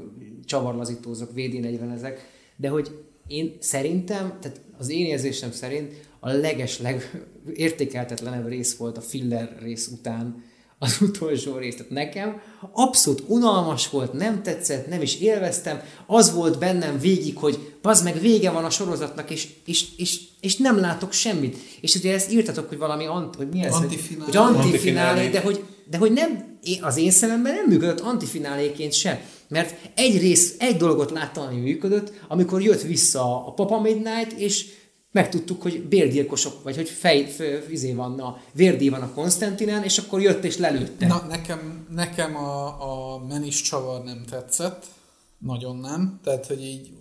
csavarlazítózok, 0.46 1.30
VD40 1.36 1.94
ezek, 1.94 2.30
de 2.56 2.70
hogy 2.70 2.90
én 3.28 3.58
szerintem, 3.60 4.38
tehát 4.42 4.62
az 4.78 4.90
én 4.90 5.06
érzésem 5.06 5.52
szerint 5.52 5.94
a 6.20 6.32
leges, 6.32 6.80
leg 6.80 7.26
értékeltetlenebb 7.54 8.48
rész 8.48 8.76
volt 8.76 8.98
a 8.98 9.02
filler 9.02 9.56
rész 9.62 9.88
után 9.88 10.44
az 10.80 10.98
utolsó 11.02 11.58
rész. 11.58 11.76
Tehát 11.76 11.92
nekem 11.92 12.42
abszolút 12.74 13.24
unalmas 13.28 13.90
volt, 13.90 14.14
nem 14.14 14.44
tetszett, 14.44 14.88
nem 14.88 15.02
is 15.02 15.20
élveztem. 15.20 15.82
Az 16.08 16.34
volt 16.34 16.60
bennem 16.60 17.00
végig, 17.00 17.38
hogy 17.38 17.74
az 17.82 18.02
meg 18.04 18.20
vége 18.20 18.52
van 18.52 18.64
a 18.66 18.70
sorozatnak, 18.70 19.30
és, 19.32 19.48
és, 19.66 19.86
és, 19.98 20.20
és 20.40 20.58
nem 20.58 20.80
látok 20.80 21.12
semmit. 21.14 21.58
És 21.82 21.96
ugye 21.96 22.14
ezt 22.14 22.32
írtatok, 22.32 22.70
hogy 22.70 22.78
valami 22.78 23.06
ant, 23.06 23.36
hogy 23.36 23.50
mi 23.50 23.62
ez? 23.64 23.74
hogy- 23.74 23.84
Antifinálé. 23.84 24.26
Hogy 24.26 24.36
antifinálé, 24.38 24.68
Antifinálé. 25.10 25.30
de 25.30 25.40
hogy, 25.42 25.64
de 25.90 25.98
hogy 25.98 26.12
nem, 26.12 26.58
az 26.82 26.98
én 26.98 27.12
szememben 27.12 27.54
nem 27.56 27.66
működött 27.68 28.00
antifináléként 28.00 28.94
sem. 28.94 29.20
Mert 29.48 29.76
egy 29.96 30.18
rész, 30.20 30.56
egy 30.60 30.78
dolgot 30.78 31.12
láttam, 31.12 31.48
ami 31.48 31.60
működött, 31.60 32.12
amikor 32.28 32.62
jött 32.62 32.82
vissza 32.82 33.46
a 33.48 33.52
Papa 33.54 33.82
Midnight, 33.82 34.32
és 34.38 34.66
megtudtuk, 35.12 35.62
hogy 35.62 35.84
bérgyilkosok, 35.84 36.64
vagy 36.64 36.76
hogy 36.76 36.90
fej, 36.90 37.34
izé 37.70 37.94
van 37.94 38.20
a 38.20 38.42
vérdíj 38.54 38.90
van 38.90 39.02
a 39.02 39.14
Konstantinen, 39.14 39.84
és 39.84 39.98
akkor 39.98 40.22
jött 40.22 40.44
és 40.44 40.58
lelőtte. 40.58 41.08
Na, 41.08 41.26
nekem, 41.30 41.88
nekem 41.96 42.36
a, 42.36 42.66
a 43.14 43.26
menis 43.28 43.62
csavar 43.62 44.04
nem 44.04 44.24
tetszett. 44.30 44.86
Nagyon 45.38 45.78
nem. 45.78 46.20
Tehát, 46.24 46.46
hogy 46.46 46.64
így 46.64 46.99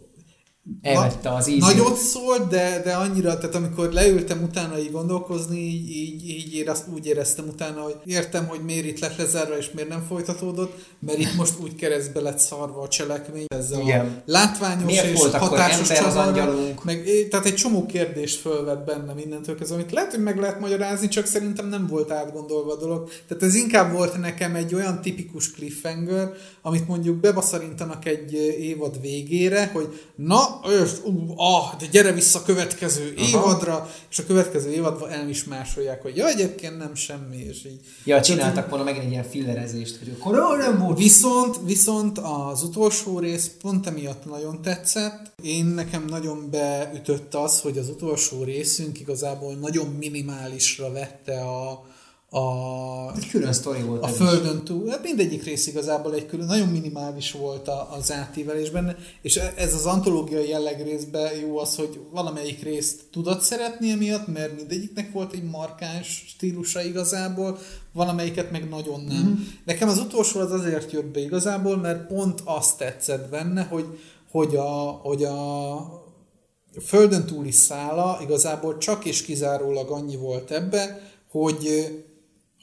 Elvette 0.83 1.35
az 1.35 1.49
ízét. 1.49 1.61
Nagyot 1.61 1.97
szólt, 1.97 2.49
de, 2.49 2.81
de 2.85 2.95
annyira, 2.95 3.39
tehát 3.39 3.55
amikor 3.55 3.93
leültem 3.93 4.43
utána 4.43 4.79
így 4.79 4.91
gondolkozni, 4.91 5.59
így, 5.59 5.91
így, 5.91 6.29
így 6.29 6.55
érez, 6.55 6.85
úgy 6.95 7.07
éreztem 7.07 7.45
utána, 7.49 7.81
hogy 7.81 7.97
értem, 8.05 8.47
hogy 8.47 8.61
miért 8.65 8.87
itt 8.87 8.99
lett 8.99 9.17
lezárva, 9.17 9.57
és 9.57 9.71
miért 9.71 9.89
nem 9.89 10.05
folytatódott, 10.09 10.79
mert 10.99 11.19
itt 11.19 11.35
most 11.35 11.55
úgy 11.63 11.75
keresztbe 11.75 12.21
lett 12.21 12.39
szarva 12.39 12.83
a 12.83 12.89
cselekmény, 12.89 13.47
Igen. 13.81 14.07
a 14.07 14.23
látványos 14.25 14.85
Miért 14.85 15.07
és 15.07 15.19
volt 15.19 15.35
hatásos 15.35 15.91
ember 15.91 16.07
az 16.07 16.17
angyalunk? 16.17 16.85
meg, 16.85 17.05
tehát 17.31 17.47
egy 17.47 17.55
csomó 17.55 17.87
kérdést 17.87 18.41
fölvett 18.41 18.85
benne 18.85 19.13
mindentől 19.13 19.57
kezdve, 19.57 19.77
amit 19.77 19.93
lehet, 19.93 20.11
hogy 20.11 20.23
meg 20.23 20.39
lehet 20.39 20.61
magyarázni, 20.61 21.09
csak 21.09 21.27
szerintem 21.27 21.69
nem 21.69 21.87
volt 21.87 22.11
átgondolva 22.11 22.73
a 22.73 22.77
dolog. 22.77 23.11
Tehát 23.29 23.43
ez 23.43 23.55
inkább 23.55 23.93
volt 23.93 24.21
nekem 24.21 24.55
egy 24.55 24.75
olyan 24.75 25.01
tipikus 25.01 25.51
cliffhanger, 25.51 26.33
amit 26.63 26.89
mondjuk 26.89 27.17
bebaszarintanak 27.17 28.07
egy 28.07 28.33
évad 28.59 29.01
végére, 29.01 29.71
hogy 29.73 30.01
na, 30.17 30.58
és, 30.83 30.91
ú, 31.05 31.33
ah, 31.37 31.77
de 31.79 31.87
gyere 31.87 32.13
vissza 32.13 32.39
a 32.39 32.43
következő 32.43 33.15
Aha. 33.17 33.27
évadra, 33.29 33.91
és 34.11 34.19
a 34.19 34.27
következő 34.27 34.71
évadban 34.71 35.11
el 35.11 35.29
is 35.29 35.45
másolják, 35.45 36.03
hogy 36.03 36.17
ja, 36.17 36.27
egyébként 36.27 36.79
nem 36.79 36.95
semmi, 36.95 37.37
és 37.37 37.65
így. 37.65 37.81
Ja, 38.05 38.21
csináltak 38.21 38.69
volna 38.69 38.85
megint 38.85 39.05
egy 39.05 39.11
ilyen 39.11 39.25
fillerezést, 39.25 39.99
hogy 39.99 40.17
akkor 40.19 40.59
nem 40.59 40.79
volt. 40.79 40.99
Viszont, 40.99 41.57
viszont 41.65 42.19
az 42.19 42.63
utolsó 42.63 43.19
rész 43.19 43.51
pont 43.61 43.87
emiatt 43.87 44.25
nagyon 44.25 44.63
tetszett. 44.63 45.33
Én 45.43 45.65
nekem 45.65 46.05
nagyon 46.05 46.49
beütött 46.51 47.35
az, 47.35 47.61
hogy 47.61 47.79
az 47.79 47.89
utolsó 47.89 48.43
részünk 48.43 49.01
igazából 49.01 49.55
nagyon 49.55 49.87
minimálisra 49.87 50.93
vette 50.93 51.41
a, 51.41 51.85
a, 52.31 53.17
Egy 53.17 53.29
külön 53.29 53.53
sztori 53.53 53.83
volt 53.83 54.03
a 54.03 54.07
ez 54.07 54.13
is. 54.13 54.17
földön 54.27 54.65
túl, 54.65 54.89
hát 54.89 55.03
mindegyik 55.03 55.45
rész 55.45 55.67
igazából 55.67 56.15
egy 56.15 56.27
külön, 56.27 56.47
nagyon 56.47 56.69
minimális 56.69 57.33
volt 57.33 57.69
a, 57.69 57.89
az 57.93 58.13
átívelés 58.13 58.71
benne, 58.71 58.97
és 59.23 59.37
e- 59.37 59.53
ez 59.57 59.75
az 59.75 59.87
antológiai 59.87 60.49
jelleg 60.49 60.83
részben 60.83 61.37
jó 61.37 61.59
az, 61.59 61.77
hogy 61.77 62.01
valamelyik 62.13 62.63
részt 62.63 63.05
tudod 63.13 63.41
szeretni 63.41 63.91
emiatt, 63.91 64.27
mert 64.27 64.57
mindegyiknek 64.57 65.13
volt 65.13 65.33
egy 65.33 65.43
markáns 65.51 66.25
stílusa 66.27 66.83
igazából, 66.83 67.59
valamelyiket 67.93 68.51
meg 68.51 68.69
nagyon 68.69 69.01
nem. 69.01 69.17
Mm-hmm. 69.17 69.43
Nekem 69.65 69.89
az 69.89 69.99
utolsó 69.99 70.41
az 70.41 70.53
azért 70.53 70.93
jött 70.93 71.07
be 71.13 71.21
igazából, 71.21 71.77
mert 71.77 72.07
pont 72.07 72.41
azt 72.45 72.79
tetszett 72.79 73.29
benne, 73.31 73.63
hogy, 73.63 73.99
hogy 74.31 74.57
a, 74.57 74.71
hogy 75.03 75.25
a 75.25 76.07
földön 76.85 77.27
túli 77.27 77.51
szála 77.51 78.19
igazából 78.23 78.79
csak 78.79 79.05
és 79.05 79.23
kizárólag 79.23 79.91
annyi 79.91 80.17
volt 80.17 80.51
ebbe, 80.51 81.03
hogy 81.31 81.87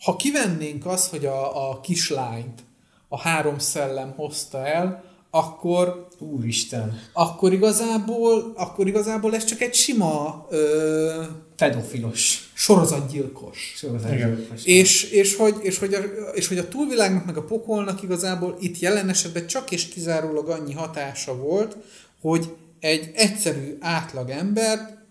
ha 0.01 0.15
kivennénk 0.15 0.85
azt, 0.85 1.09
hogy 1.09 1.25
a, 1.25 1.69
a 1.69 1.79
kislányt 1.81 2.63
a 3.07 3.19
három 3.19 3.59
szellem 3.59 4.13
hozta 4.15 4.67
el, 4.67 5.03
akkor, 5.29 6.07
Úristen. 6.19 6.99
akkor, 7.13 7.53
igazából, 7.53 8.53
akkor 8.55 8.87
igazából 8.87 9.35
ez 9.35 9.45
csak 9.45 9.61
egy 9.61 9.73
sima 9.73 10.45
ö, 10.49 11.23
Pedofilos. 11.55 12.49
sorozatgyilkos. 12.53 13.73
Sorozatgyilkos. 13.75 14.65
És, 14.65 15.03
és, 15.03 15.35
hogy, 15.35 15.55
és, 15.61 15.77
hogy 15.77 15.93
a, 15.93 15.97
és 16.33 16.47
hogy 16.47 16.57
a 16.57 16.67
túlvilágnak 16.67 17.25
meg 17.25 17.37
a 17.37 17.43
pokolnak 17.43 18.03
igazából 18.03 18.57
itt 18.59 18.79
jelen 18.79 19.09
esetben 19.09 19.47
csak 19.47 19.71
és 19.71 19.87
kizárólag 19.87 20.49
annyi 20.49 20.73
hatása 20.73 21.35
volt, 21.37 21.77
hogy 22.21 22.55
egy 22.79 23.11
egyszerű 23.15 23.77
átlag 23.79 24.29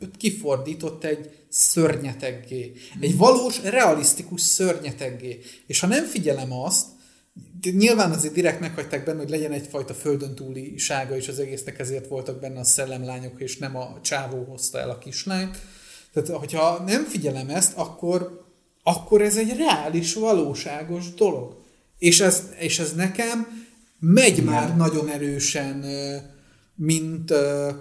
ember 0.05 0.19
kifordított 0.19 1.05
egy 1.05 1.31
szörnyeteggé. 1.49 2.73
Egy 3.01 3.17
valós, 3.17 3.63
realisztikus 3.63 4.41
szörnyeteggé. 4.41 5.41
És 5.67 5.81
ha 5.81 5.87
nem 5.87 6.05
figyelem 6.05 6.53
azt, 6.53 6.87
nyilván 7.63 8.11
azért 8.11 8.35
direkt 8.35 8.61
meghagyták 8.61 9.05
benne, 9.05 9.19
hogy 9.19 9.31
legyen 9.31 9.53
egyfajta 9.53 9.95
földön 9.95 10.35
túli 10.35 10.79
sága 10.79 11.17
is 11.17 11.29
az 11.29 11.39
egésznek, 11.39 11.79
ezért 11.79 12.09
voltak 12.09 12.41
benne 12.41 12.61
a 12.61 12.65
szellemlányok, 12.65 13.41
és 13.41 13.57
nem 13.57 13.77
a 13.77 13.99
csávó 14.03 14.45
hozta 14.45 14.79
el 14.79 14.91
a 14.91 14.99
kislányt. 14.99 15.59
Tehát, 16.13 16.29
hogyha 16.29 16.83
nem 16.87 17.05
figyelem 17.05 17.49
ezt, 17.49 17.77
akkor, 17.77 18.45
akkor 18.83 19.23
ez 19.23 19.37
egy 19.37 19.57
reális, 19.57 20.15
valóságos 20.15 21.15
dolog. 21.15 21.63
És 21.99 22.21
ez, 22.21 22.43
és 22.59 22.79
ez 22.79 22.95
nekem 22.95 23.67
megy 23.99 24.39
Igen. 24.39 24.45
már 24.45 24.77
nagyon 24.77 25.09
erősen, 25.09 25.85
mint, 26.75 27.33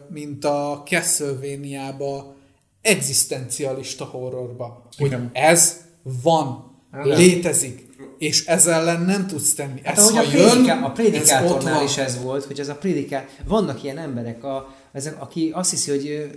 mint 0.09 0.45
a 0.45 0.83
Castlevania-ba, 0.85 2.35
egzisztencialista 2.81 4.05
horrorba. 4.05 4.87
Hogy 4.97 5.15
ez 5.31 5.81
van, 6.03 6.71
Igen. 7.03 7.17
létezik, 7.17 7.87
és 8.17 8.45
ezzel 8.45 8.79
ellen 8.79 9.01
nem 9.01 9.27
tudsz 9.27 9.53
tenni. 9.53 9.81
Hát 9.83 9.97
ez, 9.97 10.03
ahogy 10.03 10.17
a, 10.17 10.29
prédiká, 10.29 10.73
jön, 10.73 10.83
a 10.83 10.91
prédikátornál 10.91 11.83
is 11.83 11.97
ez 11.97 12.21
volt, 12.21 12.43
hogy 12.43 12.59
ez 12.59 12.69
a 12.69 12.75
prédiká, 12.75 13.25
vannak 13.47 13.83
ilyen 13.83 13.97
emberek, 13.97 14.43
a, 14.43 14.75
ezek, 14.91 15.21
aki 15.21 15.51
azt 15.53 15.69
hiszi, 15.69 15.91
hogy 15.91 16.31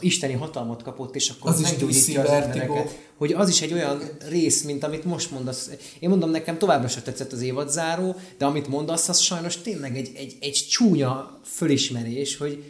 isteni 0.00 0.32
hatalmat 0.32 0.82
kapott, 0.82 1.14
és 1.14 1.28
akkor 1.30 1.50
az 1.50 1.60
meggyógyítja 1.60 2.22
az 2.22 2.28
embereket. 2.28 2.98
Hogy 3.16 3.32
az 3.32 3.48
is 3.48 3.62
egy 3.62 3.72
olyan 3.72 4.02
rész, 4.28 4.62
mint 4.62 4.84
amit 4.84 5.04
most 5.04 5.30
mondasz. 5.30 5.70
Én 5.98 6.08
mondom, 6.08 6.30
nekem 6.30 6.58
továbbra 6.58 6.88
sem 6.88 7.02
tetszett 7.02 7.32
az 7.32 7.42
évadzáró, 7.42 8.16
de 8.38 8.44
amit 8.44 8.68
mondasz, 8.68 9.08
az 9.08 9.18
sajnos 9.18 9.56
tényleg 9.56 9.96
egy, 9.96 10.10
egy, 10.14 10.36
egy 10.40 10.66
csúnya 10.70 11.40
fölismerés, 11.44 12.36
hogy 12.36 12.64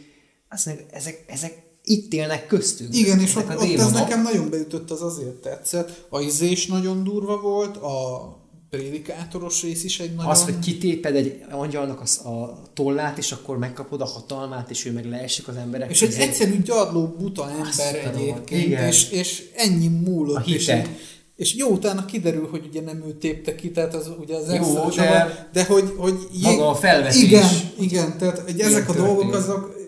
azt 0.48 0.70
ezek, 0.90 1.24
ezek 1.26 1.62
itt 1.84 2.12
élnek 2.12 2.46
köztünk. 2.46 2.96
Igen, 2.96 3.20
és 3.20 3.36
ott, 3.36 3.56
ott 3.56 3.78
ez 3.78 3.92
nekem 3.92 4.22
nagyon 4.22 4.50
beütött, 4.50 4.90
az 4.90 5.02
azért 5.02 5.34
tetszett. 5.34 6.06
A 6.08 6.20
izés 6.20 6.66
nagyon 6.66 7.04
durva 7.04 7.40
volt, 7.40 7.76
a 7.76 8.39
prédikátoros 8.70 9.62
rész 9.62 9.84
is 9.84 10.00
egy 10.00 10.14
nagyon... 10.14 10.30
Az, 10.30 10.44
hogy 10.44 10.58
kitéped 10.58 11.16
egy 11.16 11.44
angyalnak 11.50 12.00
a, 12.00 12.28
a 12.28 12.62
tollát, 12.74 13.18
és 13.18 13.32
akkor 13.32 13.58
megkapod 13.58 14.00
a 14.00 14.04
hatalmát, 14.04 14.70
és 14.70 14.84
ő 14.84 14.92
meg 14.92 15.04
leesik 15.04 15.48
az 15.48 15.56
emberek. 15.56 15.90
És 15.90 16.02
egy 16.02 16.14
egyszerű 16.14 16.62
gyarló 16.62 17.14
buta 17.18 17.50
ember 17.50 18.14
egyébként, 18.14 18.66
Igen. 18.66 18.86
és, 18.86 19.10
és 19.10 19.44
ennyi 19.56 19.88
múlott. 19.88 20.36
A 20.36 20.40
hite. 20.40 20.80
És, 20.80 20.88
és 21.36 21.54
jó, 21.54 21.68
utána 21.68 22.04
kiderül, 22.04 22.48
hogy 22.50 22.66
ugye 22.68 22.80
nem 22.80 23.04
ő 23.06 23.12
tépte 23.12 23.54
ki, 23.54 23.70
tehát 23.70 23.94
az 23.94 24.10
ugye 24.20 24.36
az 24.36 24.54
jó, 24.54 24.88
de, 24.96 25.48
de 25.52 25.64
hogy, 25.64 25.94
hogy 25.96 26.14
maga 26.42 26.68
a 26.68 26.74
felvetés. 26.74 27.22
Igen, 27.22 27.48
igen, 27.78 28.18
tehát 28.18 28.38
hogy 28.38 28.60
ezek 28.60 28.88
a 28.88 28.94
dolgok 28.94 29.34
azok, 29.34 29.78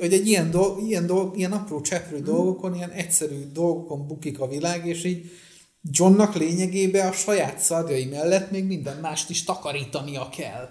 hogy 0.00 0.12
egy 0.12 0.26
ilyen, 0.26 0.50
dolg, 0.50 0.82
ilyen, 0.88 1.06
dolg, 1.06 1.38
ilyen 1.38 1.52
apró 1.52 1.80
cseprő 1.80 2.16
hmm. 2.16 2.24
dolgokon, 2.24 2.74
ilyen 2.74 2.90
egyszerű 2.90 3.46
dolgokon 3.52 4.06
bukik 4.06 4.40
a 4.40 4.48
világ, 4.48 4.86
és 4.86 5.04
így 5.04 5.30
Johnnak 5.90 6.34
lényegében 6.34 7.08
a 7.08 7.12
saját 7.12 7.58
szarjai 7.58 8.04
mellett 8.04 8.50
még 8.50 8.64
minden 8.64 8.96
mást 8.96 9.30
is 9.30 9.44
takarítania 9.44 10.28
kell. 10.28 10.68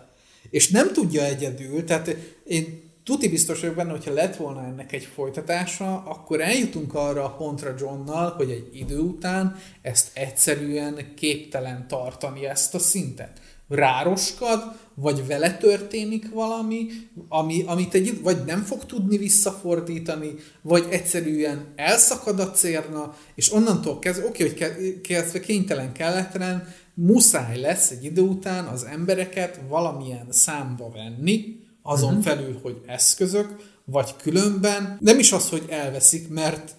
És 0.50 0.70
nem 0.70 0.94
tudja 0.94 1.24
egyedül, 1.24 1.84
tehát 1.84 2.16
én 2.46 2.92
tuti 3.04 3.30
biztos 3.30 3.60
vagyok 3.60 3.76
benne, 3.76 3.92
hogyha 3.92 4.14
lett 4.14 4.36
volna 4.36 4.66
ennek 4.66 4.92
egy 4.92 5.04
folytatása, 5.04 6.04
akkor 6.04 6.42
eljutunk 6.42 6.94
arra 6.94 7.26
a 7.26 7.36
pontra 7.36 7.74
Johnnal, 7.78 8.30
hogy 8.30 8.50
egy 8.52 8.70
idő 8.74 9.00
után 9.00 9.56
ezt 9.82 10.18
egyszerűen 10.18 11.14
képtelen 11.16 11.88
tartani 11.88 12.46
ezt 12.46 12.76
a 12.76 12.80
szintet. 12.80 13.40
Rároskad, 13.72 14.80
vagy 14.96 15.28
vele 15.28 15.58
történik 15.58 16.30
valami, 16.34 16.88
ami, 17.30 17.64
amit 17.68 17.94
egy, 17.94 18.22
vagy 18.22 18.38
nem 18.46 18.62
fog 18.62 18.86
tudni 18.86 19.18
visszafordítani, 19.18 20.36
vagy 20.62 20.86
egyszerűen 20.90 21.66
elszakad 21.76 22.40
a 22.40 22.52
cérna, 22.52 23.16
és 23.36 23.54
onnantól 23.54 24.00
kezdve, 24.00 24.26
oké, 24.26 24.44
hogy 24.48 25.02
kezdve 25.02 25.40
kénytelen 25.40 25.92
kelletlen, 25.92 26.74
muszáj 26.94 27.60
lesz 27.60 27.90
egy 27.90 28.04
idő 28.04 28.22
után 28.22 28.66
az 28.66 28.84
embereket 28.84 29.60
valamilyen 29.68 30.28
számba 30.30 30.92
venni, 30.94 31.60
azon 31.82 32.10
uh-huh. 32.10 32.24
felül, 32.24 32.60
hogy 32.62 32.82
eszközök, 32.86 33.56
vagy 33.86 34.16
különben 34.22 34.98
nem 35.00 35.20
is 35.20 35.32
az, 35.32 35.50
hogy 35.50 35.66
elveszik, 35.70 36.30
mert 36.30 36.76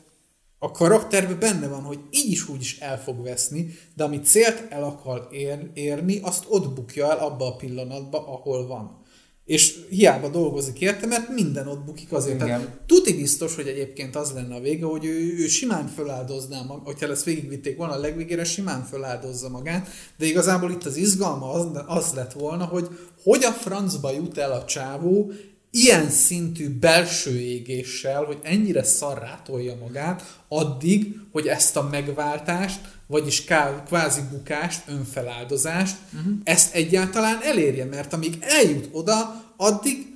a 0.64 0.70
karakterben 0.70 1.38
benne 1.38 1.68
van, 1.68 1.82
hogy 1.82 1.98
így 2.10 2.30
is 2.30 2.48
úgy 2.48 2.60
is 2.60 2.78
el 2.78 3.02
fog 3.02 3.22
veszni, 3.22 3.74
de 3.96 4.04
amit 4.04 4.24
célt 4.24 4.66
el 4.68 4.84
akar 4.84 5.28
ér, 5.30 5.70
érni, 5.74 6.18
azt 6.22 6.44
ott 6.48 6.74
bukja 6.74 7.10
el 7.10 7.18
abba 7.18 7.46
a 7.46 7.56
pillanatba, 7.56 8.18
ahol 8.18 8.66
van. 8.66 9.00
És 9.44 9.78
hiába 9.88 10.28
dolgozik 10.28 10.80
érte, 10.80 11.06
mert 11.06 11.28
minden 11.28 11.68
ott 11.68 11.84
bukik 11.84 12.12
azért. 12.12 12.38
Tehát, 12.38 12.80
tuti 12.86 13.12
biztos, 13.12 13.54
hogy 13.54 13.66
egyébként 13.66 14.16
az 14.16 14.32
lenne 14.32 14.54
a 14.54 14.60
vége, 14.60 14.84
hogy 14.84 15.04
ő, 15.04 15.36
ő 15.38 15.46
simán 15.46 15.86
föláldozná, 15.86 16.60
hogyha 16.84 17.10
ezt 17.10 17.24
végigvitték 17.24 17.76
volna 17.76 17.92
a 17.92 18.00
legvégére, 18.00 18.44
simán 18.44 18.84
föláldozza 18.84 19.48
magát, 19.48 19.88
de 20.18 20.26
igazából 20.26 20.70
itt 20.70 20.84
az 20.84 20.96
izgalma 20.96 21.52
az, 21.52 21.66
az 21.86 22.12
lett 22.14 22.32
volna, 22.32 22.64
hogy 22.64 22.88
hogy 23.22 23.44
a 23.44 23.50
francba 23.50 24.10
jut 24.10 24.38
el 24.38 24.52
a 24.52 24.64
csávó 24.64 25.32
ilyen 25.74 26.10
szintű 26.10 26.78
belső 26.78 27.38
égéssel, 27.40 28.24
hogy 28.24 28.38
ennyire 28.42 28.82
szarrátolja 28.82 29.76
magát, 29.80 30.40
addig, 30.48 31.18
hogy 31.30 31.46
ezt 31.46 31.76
a 31.76 31.88
megváltást, 31.90 32.80
vagyis 33.06 33.44
kvázi 33.86 34.20
bukást, 34.30 34.88
önfeláldozást, 34.88 35.96
uh-huh. 36.14 36.32
ezt 36.44 36.74
egyáltalán 36.74 37.38
elérje, 37.42 37.84
mert 37.84 38.12
amíg 38.12 38.38
eljut 38.40 38.88
oda, 38.92 39.44
addig 39.56 40.10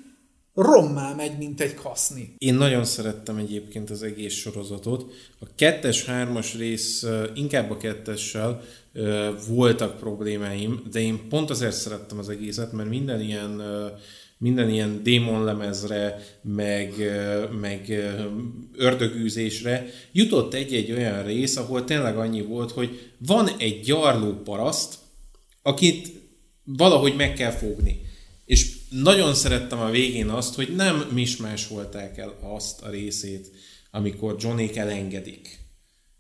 rommá 0.55 1.15
megy, 1.15 1.39
mint 1.39 1.61
egy 1.61 1.75
kaszni. 1.75 2.35
Én 2.39 2.55
nagyon 2.55 2.85
szerettem 2.85 3.37
egyébként 3.37 3.91
az 3.91 4.03
egész 4.03 4.35
sorozatot. 4.35 5.13
A 5.41 5.47
kettes, 5.55 6.05
hármas 6.05 6.55
rész, 6.55 7.07
inkább 7.35 7.71
a 7.71 7.77
kettessel 7.77 8.63
voltak 9.49 9.99
problémáim, 9.99 10.83
de 10.91 11.01
én 11.01 11.29
pont 11.29 11.51
azért 11.51 11.77
szerettem 11.77 12.19
az 12.19 12.29
egészet, 12.29 12.73
mert 12.73 12.89
minden 12.89 13.21
ilyen 13.21 13.63
minden 14.39 14.71
ilyen 14.71 15.03
démonlemezre, 15.03 16.23
meg, 16.43 16.95
meg 17.61 18.09
ördögűzésre 18.77 19.87
jutott 20.13 20.55
egy-egy 20.55 20.93
olyan 20.93 21.25
rész, 21.25 21.57
ahol 21.57 21.85
tényleg 21.85 22.19
annyi 22.19 22.43
volt, 22.43 22.71
hogy 22.71 23.13
van 23.19 23.49
egy 23.59 23.81
gyarló 23.81 24.33
paraszt, 24.33 24.95
akit 25.63 26.13
valahogy 26.65 27.17
meg 27.17 27.33
kell 27.33 27.51
fogni. 27.51 28.01
És 28.45 28.77
nagyon 28.91 29.35
szerettem 29.35 29.79
a 29.79 29.91
végén 29.91 30.29
azt, 30.29 30.55
hogy 30.55 30.75
nem 30.77 31.09
mismásolták 31.13 32.19
el 32.19 32.39
azt 32.41 32.83
a 32.83 32.91
részét, 32.91 33.51
amikor 33.91 34.37
Johnnyk 34.39 34.77
elengedik 34.77 35.59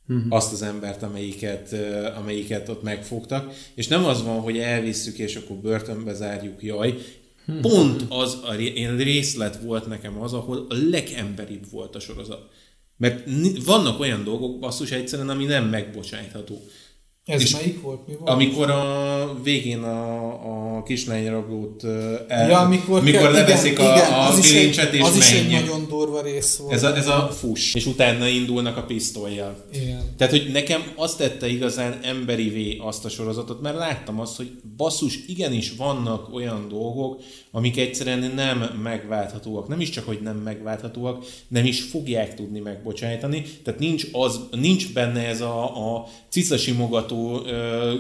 uh-huh. 0.09 0.27
azt 0.29 0.53
az 0.53 0.63
embert, 0.63 1.03
amelyiket, 1.03 1.75
amelyiket 2.17 2.69
ott 2.69 2.83
megfogtak, 2.83 3.55
és 3.75 3.87
nem 3.87 4.05
az 4.05 4.23
van, 4.23 4.41
hogy 4.41 4.59
elvisszük, 4.59 5.19
és 5.19 5.37
akkor 5.37 5.57
börtönbe 5.57 6.15
zárjuk, 6.15 6.63
jaj, 6.63 6.99
Pont 7.61 8.05
az 8.09 8.39
a 8.45 8.55
részlet 8.97 9.61
volt 9.63 9.87
nekem 9.87 10.21
az, 10.21 10.33
ahol 10.33 10.67
a 10.69 10.75
legemberibb 10.91 11.71
volt 11.71 11.95
a 11.95 12.01
sorozat. 12.01 12.51
Mert 12.97 13.29
vannak 13.65 14.01
olyan 14.01 14.25
dolgok, 14.25 14.59
basszus 14.59 14.91
egyszerűen, 14.91 15.29
ami 15.29 15.45
nem 15.45 15.69
megbocsájtható. 15.69 16.61
Ez 17.27 17.41
és 17.41 17.53
melyik 17.53 17.81
volt? 17.83 18.07
Mi 18.07 18.15
volt? 18.15 18.31
Amikor 18.31 18.71
a 18.71 19.41
végén 19.43 19.83
a, 19.83 20.77
a 20.77 20.83
kislányrablót 20.83 21.85
el, 22.29 22.49
ja, 22.49 22.59
amikor, 22.59 23.03
mikor 23.03 23.31
leveszik 23.31 23.73
igen, 23.73 23.87
a, 23.87 23.95
igen, 23.95 24.13
a 24.13 24.41
kilincset 24.41 24.93
és 24.93 25.01
Az 25.01 25.17
is 25.17 25.33
egy 25.33 25.51
nagyon 25.51 25.87
durva 25.89 26.23
rész 26.23 26.57
volt. 26.57 26.73
Ez 26.73 26.83
a, 26.83 26.97
ez 26.97 27.07
a 27.07 27.29
fuss, 27.39 27.75
és 27.75 27.87
utána 27.87 28.27
indulnak 28.27 28.77
a 28.77 28.83
pisztolyjal. 28.83 29.65
Igen. 29.73 30.15
Tehát, 30.17 30.33
hogy 30.33 30.51
nekem 30.53 30.93
azt 30.97 31.19
tette 31.19 31.49
igazán 31.49 31.99
emberivé 32.03 32.81
azt 32.83 33.05
a 33.05 33.09
sorozatot, 33.09 33.61
mert 33.61 33.77
láttam 33.77 34.21
azt, 34.21 34.37
hogy 34.37 34.51
basszus, 34.77 35.19
igenis 35.27 35.73
vannak 35.77 36.35
olyan 36.35 36.67
dolgok, 36.69 37.21
amik 37.57 37.77
egyszerűen 37.77 38.33
nem 38.35 38.59
megválthatóak. 38.83 39.69
Nem 39.69 39.81
is 39.81 39.91
csak, 39.91 40.05
hogy 40.05 40.21
nem 40.23 40.37
megválthatóak, 40.37 41.25
nem 41.49 41.65
is 41.65 41.83
fogják 41.83 42.35
tudni 42.35 42.61
megbocsájtani. 42.61 43.43
Tehát 43.63 43.81
nincs, 43.81 44.07
az, 44.13 44.41
nincs 44.51 44.93
benne 44.93 45.27
ez 45.27 45.41
a, 45.41 45.95
a 45.95 46.07
cicasimogató 46.29 47.43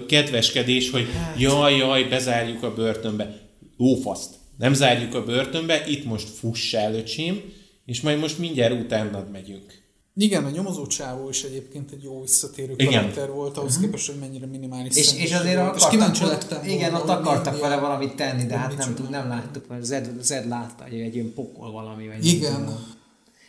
kedveskedés, 0.08 0.90
hogy 0.90 1.06
hát. 1.12 1.40
jaj, 1.40 1.76
jaj, 1.76 2.04
bezárjuk 2.04 2.62
a 2.62 2.74
börtönbe. 2.74 3.38
Lófaszt. 3.76 4.34
Nem 4.58 4.74
zárjuk 4.74 5.14
a 5.14 5.24
börtönbe, 5.24 5.84
itt 5.86 6.04
most 6.04 6.28
fussál, 6.28 6.94
öcsém, 6.94 7.40
és 7.84 8.00
majd 8.00 8.18
most 8.18 8.38
mindjárt 8.38 8.80
utánad 8.80 9.30
megyünk. 9.30 9.85
Igen, 10.18 10.44
a 10.44 10.50
nyomozó 10.50 10.86
csávó 10.86 11.28
is 11.28 11.42
egyébként 11.42 11.90
egy 11.90 12.02
jó 12.02 12.20
visszatérő 12.20 12.74
igen. 12.76 12.92
karakter 12.92 13.30
volt, 13.30 13.56
ahhoz 13.56 13.70
uh-huh. 13.70 13.84
képest, 13.84 14.06
hogy 14.06 14.20
mennyire 14.20 14.46
minimális 14.46 14.96
És, 14.96 15.14
és 15.14 15.32
azért 15.32 15.58
akartak, 15.58 15.80
és 15.80 15.88
kíváncsi 15.88 16.24
lettem 16.24 16.64
Igen, 16.64 16.94
ott 16.94 17.08
akartak 17.08 17.60
vele 17.60 17.76
valamit 17.76 18.14
tenni, 18.14 18.46
de 18.46 18.56
hát 18.56 18.76
nem, 18.76 18.94
tud, 18.94 19.10
nem 19.10 19.28
láttuk, 19.28 19.68
mert 19.68 19.84
Zed, 19.84 20.10
Zed 20.20 20.48
látta, 20.48 20.82
hogy 20.82 21.00
egy 21.00 21.14
ilyen 21.14 21.32
pokol 21.34 21.70
valami. 21.70 22.08
Vagy 22.08 22.26
igen. 22.26 22.78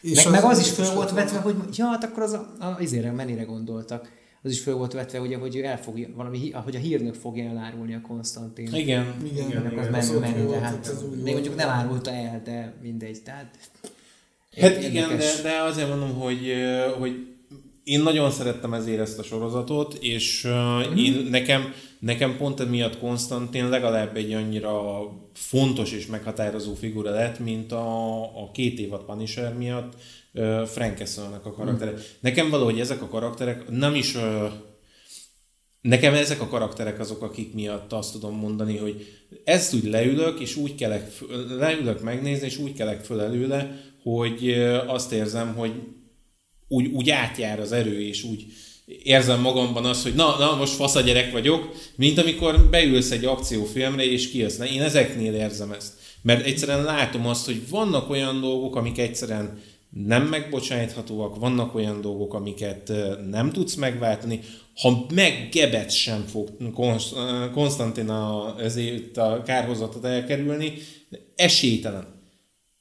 És 0.02 0.24
meg, 0.24 0.26
az, 0.26 0.32
meg 0.32 0.44
az 0.44 0.60
is 0.60 0.70
föl 0.70 0.94
volt 0.94 1.12
vetve, 1.12 1.40
hogy 1.40 1.56
ja, 1.74 1.86
hát 1.86 2.04
akkor 2.04 2.24
az 2.24 2.34
a, 2.34 2.56
a 2.60 2.78
izére 2.80 3.12
mennyire 3.12 3.44
gondoltak. 3.44 4.12
Az 4.44 4.52
is 4.52 4.60
föl 4.60 4.76
volt 4.76 4.94
vetve, 4.94 5.22
ugye, 5.22 5.38
hogy 5.38 5.58
el 5.58 5.82
fog, 5.82 6.08
valami, 6.16 6.52
hogy 6.52 6.76
a 6.76 6.80
hírnök 6.80 7.14
fogja 7.14 7.50
elárulni 7.50 7.94
a 7.94 8.02
Konstantin. 8.02 8.74
Igen. 8.74 8.80
Igen, 8.80 9.48
igen, 9.48 9.72
igen 9.72 9.80
az 9.80 9.90
menő, 9.90 10.20
menő, 10.20 10.48
de 10.48 10.60
hát 10.60 10.94
még 11.24 11.34
mondjuk 11.34 11.56
nem 11.56 11.70
árulta 11.70 12.12
el, 12.12 12.42
de 12.46 12.74
mindegy. 12.82 13.22
Tehát 13.24 13.58
Hát 14.60 14.84
igen, 14.84 15.18
de, 15.18 15.42
de 15.44 15.62
azért 15.62 15.90
mondom, 15.90 16.14
hogy, 16.14 16.54
hogy 17.00 17.12
én 17.84 18.02
nagyon 18.02 18.32
szerettem 18.32 18.74
ezért 18.74 19.00
ezt 19.00 19.20
a 19.20 19.24
sorozatot, 19.24 19.98
és 20.00 20.48
mm. 20.48 20.98
én, 20.98 21.28
nekem 21.30 21.74
Nekem 22.00 22.38
pont 22.38 22.60
emiatt 22.60 23.00
Konstantin 23.00 23.70
legalább 23.70 24.18
egy 24.18 24.34
annyira 24.34 25.02
fontos 25.34 25.92
és 25.92 26.06
meghatározó 26.06 26.74
figura 26.74 27.12
lett, 27.12 27.40
mint 27.40 27.72
a, 27.72 28.22
a 28.22 28.52
két 28.54 28.80
évad 28.80 29.04
Punisher 29.04 29.54
miatt 29.54 29.94
uh, 30.34 30.64
Frank 30.64 30.98
Castle-nek 30.98 31.46
a 31.46 31.54
karaktere. 31.54 31.92
Mm. 31.92 31.96
Nekem 32.20 32.50
valahogy 32.50 32.80
ezek 32.80 33.02
a 33.02 33.08
karakterek 33.08 33.70
nem 33.70 33.96
is 33.96 34.16
uh, 34.16 34.52
Nekem 35.82 36.14
ezek 36.14 36.42
a 36.42 36.48
karakterek 36.48 37.00
azok, 37.00 37.22
akik 37.22 37.54
miatt 37.54 37.94
azt 37.94 38.12
tudom 38.12 38.36
mondani, 38.36 38.78
hogy 38.78 39.06
ezt 39.44 39.74
úgy 39.74 39.84
leülök, 39.84 40.40
és 40.40 40.56
úgy 40.56 40.76
kelek, 40.76 41.12
leülök 41.50 42.02
megnézni, 42.02 42.46
és 42.46 42.58
úgy 42.58 42.74
kelek 42.74 43.04
föl 43.04 43.22
előle, 43.22 43.82
hogy 44.16 44.52
azt 44.88 45.12
érzem, 45.12 45.56
hogy 45.56 45.72
úgy, 46.68 46.86
úgy 46.86 47.10
átjár 47.10 47.60
az 47.60 47.72
erő, 47.72 48.02
és 48.02 48.24
úgy 48.24 48.46
érzem 49.04 49.42
magamban 49.42 49.86
azt, 49.86 50.04
hogy 50.04 50.14
na, 50.14 50.38
na 50.38 50.56
most 50.56 50.74
fasz 50.74 50.96
a 50.96 51.02
gyerek 51.02 51.32
vagyok, 51.32 51.76
mint 51.96 52.18
amikor 52.18 52.70
beülsz 52.70 53.12
egy 53.12 53.26
akciófilmre, 53.26 54.12
és 54.12 54.30
kijössz. 54.30 54.60
Én 54.60 54.82
ezeknél 54.82 55.34
érzem 55.34 55.72
ezt. 55.72 55.94
Mert 56.22 56.46
egyszerűen 56.46 56.84
látom 56.84 57.28
azt, 57.28 57.46
hogy 57.46 57.70
vannak 57.70 58.10
olyan 58.10 58.42
dolgok, 58.42 58.76
amik 58.76 58.98
egyszerűen 58.98 59.62
nem 59.90 60.24
megbocsájthatóak, 60.24 61.40
vannak 61.40 61.76
olyan 61.76 62.02
dolgok, 62.02 62.34
amiket 62.34 62.92
nem 63.30 63.52
tudsz 63.52 63.76
megváltani, 63.76 64.40
ha 64.82 65.06
meggebet 65.14 65.92
sem 65.92 66.26
fog 66.26 66.50
Konstantin 67.54 68.10
a, 68.10 68.56
ezért 68.60 69.18
a 69.18 69.42
kárhozatot 69.46 70.06
elkerülni, 70.06 70.74
esélytelen. 71.36 72.17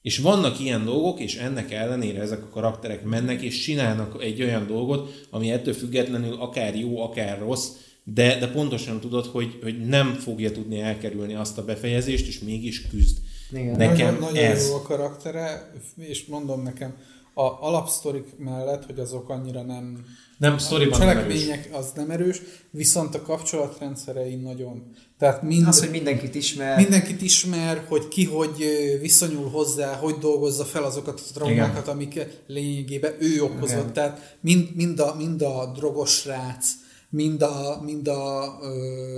És 0.07 0.19
vannak 0.19 0.61
ilyen 0.61 0.85
dolgok, 0.85 1.21
és 1.21 1.37
ennek 1.37 1.73
ellenére 1.73 2.21
ezek 2.21 2.43
a 2.43 2.49
karakterek 2.49 3.05
mennek, 3.05 3.43
és 3.43 3.59
csinálnak 3.59 4.23
egy 4.23 4.43
olyan 4.43 4.67
dolgot, 4.67 5.27
ami 5.31 5.51
ettől 5.51 5.75
függetlenül 5.75 6.35
akár 6.35 6.79
jó, 6.79 7.03
akár 7.03 7.39
rossz, 7.39 7.69
de, 8.05 8.39
de 8.39 8.49
pontosan 8.49 9.01
tudod, 9.01 9.27
hogy, 9.27 9.59
hogy 9.63 9.87
nem 9.87 10.13
fogja 10.15 10.53
tudni 10.53 10.81
elkerülni 10.81 11.35
azt 11.35 11.59
a 11.59 11.65
befejezést, 11.65 12.27
és 12.27 12.39
mégis 12.39 12.89
küzd. 12.89 13.19
Igen. 13.53 13.77
Nekem 13.77 14.15
nagyon, 14.15 14.21
nagyon 14.21 14.45
ez... 14.45 14.69
jó 14.69 14.75
a 14.75 14.83
karaktere, 14.83 15.73
és 15.99 16.25
mondom 16.25 16.63
nekem, 16.63 16.97
a 17.39 17.57
alapsztorik 17.61 18.39
mellett, 18.39 18.87
hogy 18.87 18.99
azok 18.99 19.29
annyira 19.29 19.63
nem 19.63 20.05
nem, 20.39 20.59
sztoriban 20.59 21.01
cselekmények 21.01 21.71
nem 21.71 21.79
az 21.79 21.93
nem 21.95 22.11
erős, 22.11 22.41
viszont 22.71 23.15
a 23.15 23.23
kapcsolatrendszerei 23.23 24.35
nagyon. 24.35 24.83
Tehát 25.19 25.43
mind, 25.43 25.67
az, 25.67 25.81
hogy 25.81 25.91
mindenkit 25.91 26.35
ismer. 26.35 26.77
Mindenkit 26.77 27.23
ismer, 27.23 27.85
hogy 27.89 28.09
ki 28.09 28.25
hogy 28.25 28.65
viszonyul 29.01 29.51
hozzá, 29.51 29.95
hogy 29.95 30.15
dolgozza 30.15 30.65
fel 30.65 30.85
azokat 30.85 31.21
a 31.21 31.33
traumákat, 31.35 31.89
amik 31.89 32.27
lényegében 32.47 33.17
ő 33.19 33.43
okozott. 33.43 33.79
Igen. 33.79 33.93
Tehát 33.93 34.37
mind, 34.41 34.75
mind, 34.75 35.01
a, 35.01 35.15
mind 35.15 35.43
a 35.43 35.73
drogos 35.75 36.11
srác, 36.11 36.67
mind 37.11 37.43
a, 37.43 37.81
mind 37.85 38.09
a, 38.09 38.53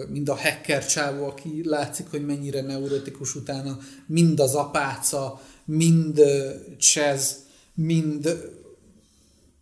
mind 0.09 0.29
a 0.29 0.37
hacker 0.37 0.87
csávó, 0.87 1.27
aki 1.27 1.61
látszik, 1.65 2.07
hogy 2.11 2.27
mennyire 2.27 2.61
neurotikus 2.61 3.35
utána, 3.35 3.79
mind 4.07 4.41
az 4.41 4.55
apáca, 4.55 5.41
mind 5.65 6.21
Chaz, 6.79 7.47
mind 7.79 8.29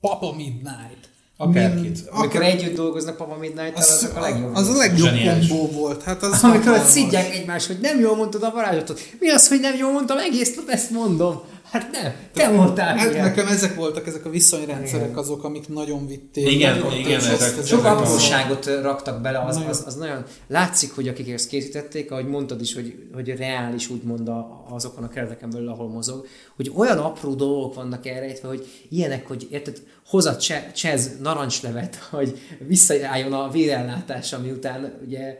Papa 0.01 0.33
Midnight 0.37 1.09
Akárkit. 1.39 1.99
Amikor 2.11 2.41
akár... 2.41 2.51
együtt 2.51 2.77
dolgoznak 2.77 3.17
Papa 3.17 3.37
midnight 3.37 3.79
az, 3.79 3.91
az 3.91 4.13
a 4.17 4.21
legjobb. 4.21 4.55
Az 4.55 4.69
a 4.69 4.77
legjobb 4.77 5.11
kombó 5.49 5.71
volt. 5.71 6.03
Hát 6.03 6.23
az 6.23 6.45
Amikor 6.45 6.79
szidják 6.79 7.35
egymást, 7.35 7.67
hogy 7.67 7.79
nem 7.81 8.01
jól 8.01 8.17
mondtad 8.17 8.43
a 8.43 8.51
varázslatot. 8.51 9.01
Mi 9.21 9.29
az, 9.29 9.49
hogy 9.49 9.61
nem 9.61 9.77
jól 9.77 9.93
mondtam 9.93 10.19
egész, 10.19 10.59
ezt 10.67 10.91
mondom. 10.91 11.43
Hát 11.71 11.91
nem, 11.91 12.13
te 12.33 12.49
mondtál 12.49 12.97
hát, 12.97 13.13
Nekem 13.13 13.47
ezek 13.47 13.75
voltak, 13.75 14.07
ezek 14.07 14.25
a 14.25 14.31
viszonyrendszerek 14.31 15.07
igen. 15.07 15.19
azok, 15.19 15.45
amik 15.45 15.69
nagyon 15.69 16.07
vitték. 16.07 16.51
Igen, 16.51 16.79
nagyon 16.79 16.99
igen, 16.99 17.21
ezek, 17.21 17.67
Sok 17.67 17.85
apróságot 17.85 18.67
raktak 18.67 19.21
bele, 19.21 19.39
az, 19.39 19.61
az, 19.69 19.83
az, 19.87 19.95
nagyon 19.95 20.25
látszik, 20.47 20.95
hogy 20.95 21.09
akik 21.09 21.31
ezt 21.31 21.49
készítették, 21.49 22.11
ahogy 22.11 22.27
mondtad 22.27 22.61
is, 22.61 22.75
hogy, 22.75 22.95
hogy 23.15 23.29
reális 23.37 23.91
úgymond 23.91 24.31
azokon 24.71 25.05
a 25.05 25.09
kereteken 25.09 25.51
belül, 25.51 25.69
ahol 25.69 25.89
mozog, 25.89 26.27
hogy 26.57 26.73
olyan 26.77 26.99
apró 26.99 27.35
dolgok 27.35 27.75
vannak 27.75 28.07
elrejtve, 28.07 28.49
hogy 28.49 28.67
ilyenek, 28.89 29.27
hogy 29.27 29.47
érted, 29.51 29.83
hoz 30.07 30.27
a 30.27 30.37
Csez 30.75 31.11
narancslevet, 31.21 31.97
hogy 32.11 32.39
visszaálljon 32.67 33.33
a 33.33 33.51
vérellátás, 33.51 34.35
miután 34.43 34.99
ugye 35.07 35.39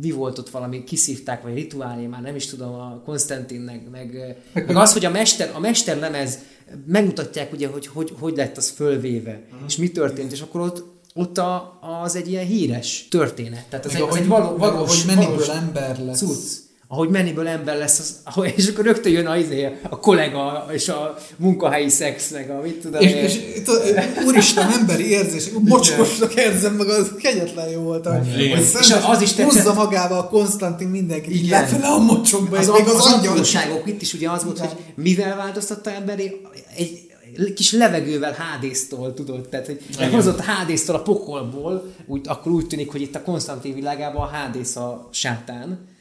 mi 0.00 0.10
volt 0.10 0.38
ott 0.38 0.50
valami, 0.50 0.84
kiszívták, 0.84 1.42
vagy 1.42 1.54
rituálé, 1.54 2.06
már 2.06 2.22
nem 2.22 2.34
is 2.34 2.46
tudom, 2.46 2.74
a 2.74 3.02
Konstantinnek, 3.04 3.90
meg, 3.90 4.36
meg 4.52 4.76
az, 4.76 4.92
hogy 4.92 5.04
a 5.04 5.10
mester, 5.10 5.50
a 5.54 5.58
mesterlemez 5.58 6.38
megmutatják 6.86 7.52
ugye, 7.52 7.68
hogy 7.68 7.86
hogy, 7.86 8.12
hogy 8.18 8.36
lett 8.36 8.56
az 8.56 8.68
fölvéve, 8.68 9.40
uh-huh. 9.44 9.60
és 9.66 9.76
mi 9.76 9.90
történt, 9.90 10.32
és 10.32 10.40
akkor 10.40 10.60
ott 10.60 10.96
ott 11.14 11.38
a, 11.38 11.78
az 12.02 12.16
egy 12.16 12.28
ilyen 12.28 12.46
híres 12.46 13.06
történet. 13.10 13.64
Tehát 13.68 13.84
az, 13.86 13.94
egy, 13.94 14.00
az 14.00 14.16
egy 14.16 14.26
való, 14.26 14.56
valós, 14.56 15.04
hogy 15.04 15.16
mennyiből 15.16 15.50
ember 15.50 16.04
lesz. 16.04 16.18
Cucc 16.18 16.67
ahogy 16.90 17.08
meniből 17.08 17.48
ember 17.48 17.76
lesz, 17.76 17.98
az, 18.24 18.42
és 18.56 18.68
akkor 18.68 18.84
rögtön 18.84 19.12
jön 19.12 19.26
a, 19.26 19.36
izé, 19.36 19.68
a 19.90 19.98
kollega 19.98 20.66
és 20.72 20.88
a 20.88 21.16
munkahelyi 21.36 21.88
szex, 21.88 22.30
meg 22.30 22.50
a 22.50 22.60
mit 22.62 22.80
tudom 22.80 23.00
és, 23.00 23.12
és, 23.12 23.36
és 23.36 24.24
úristen, 24.24 24.72
emberi 24.72 25.10
érzés, 25.10 25.50
mocskosnak 25.60 26.34
érzem 26.34 26.74
meg, 26.74 26.88
az 26.88 27.12
kegyetlen 27.18 27.68
jó 27.68 27.80
volt. 27.80 28.06
Hogy 28.06 28.40
és 28.40 28.94
az 29.06 29.22
is 29.22 29.32
tetszett. 29.32 29.52
Húzza 29.52 29.74
magába 29.74 30.18
a 30.18 30.28
Konstantin 30.28 30.88
mindenki, 30.88 31.34
így 31.34 31.48
lefele 31.48 31.86
a 31.86 31.98
mocsokba, 31.98 32.58
az, 32.58 32.68
még 32.68 32.86
az, 32.86 32.94
az 32.94 33.12
angyalságok 33.12 33.86
itt 33.86 34.02
is 34.02 34.14
ugye 34.14 34.30
az 34.30 34.44
volt, 34.44 34.58
hogy 34.58 34.76
mivel 34.94 35.36
változtatta 35.36 35.90
emberi, 35.90 36.40
egy, 36.76 37.06
kis 37.54 37.72
levegővel 37.72 38.32
hádésztól, 38.32 39.14
tudod, 39.14 39.48
tehát 39.48 39.66
hogy 39.66 39.80
hozott 40.10 40.40
hádésztól 40.40 40.94
a 40.94 41.02
pokolból, 41.02 41.94
úgy, 42.06 42.20
akkor 42.24 42.52
úgy 42.52 42.66
tűnik, 42.66 42.90
hogy 42.90 43.00
itt 43.00 43.14
a 43.14 43.22
Konstantin 43.22 43.74
világában 43.74 44.22
a 44.22 44.30
hádész 44.30 44.76
a 44.76 45.08
sátán, 45.12 45.96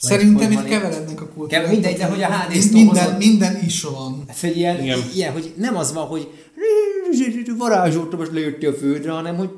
Szerintem 0.00 0.52
itt 0.52 0.64
keverednek 0.64 1.20
a 1.20 1.26
kultúrák. 1.26 1.50
Kever, 1.50 1.70
mindegy, 1.70 1.96
de 1.96 2.04
hogy 2.04 2.22
a 2.22 2.26
hd 2.26 2.72
minden, 2.72 3.04
hozott, 3.04 3.18
minden 3.18 3.64
is 3.64 3.82
van. 3.82 4.24
Hát, 4.28 4.40
hogy 4.40 4.56
ilyen, 4.56 4.84
ilyen, 5.14 5.32
hogy 5.32 5.52
nem 5.56 5.76
az 5.76 5.92
van, 5.92 6.06
hogy 6.06 6.28
varázsoltam, 7.58 8.18
most 8.18 8.32
lejöttél 8.32 8.70
a 8.70 8.74
földre, 8.74 9.10
hanem 9.10 9.36
hogy 9.36 9.50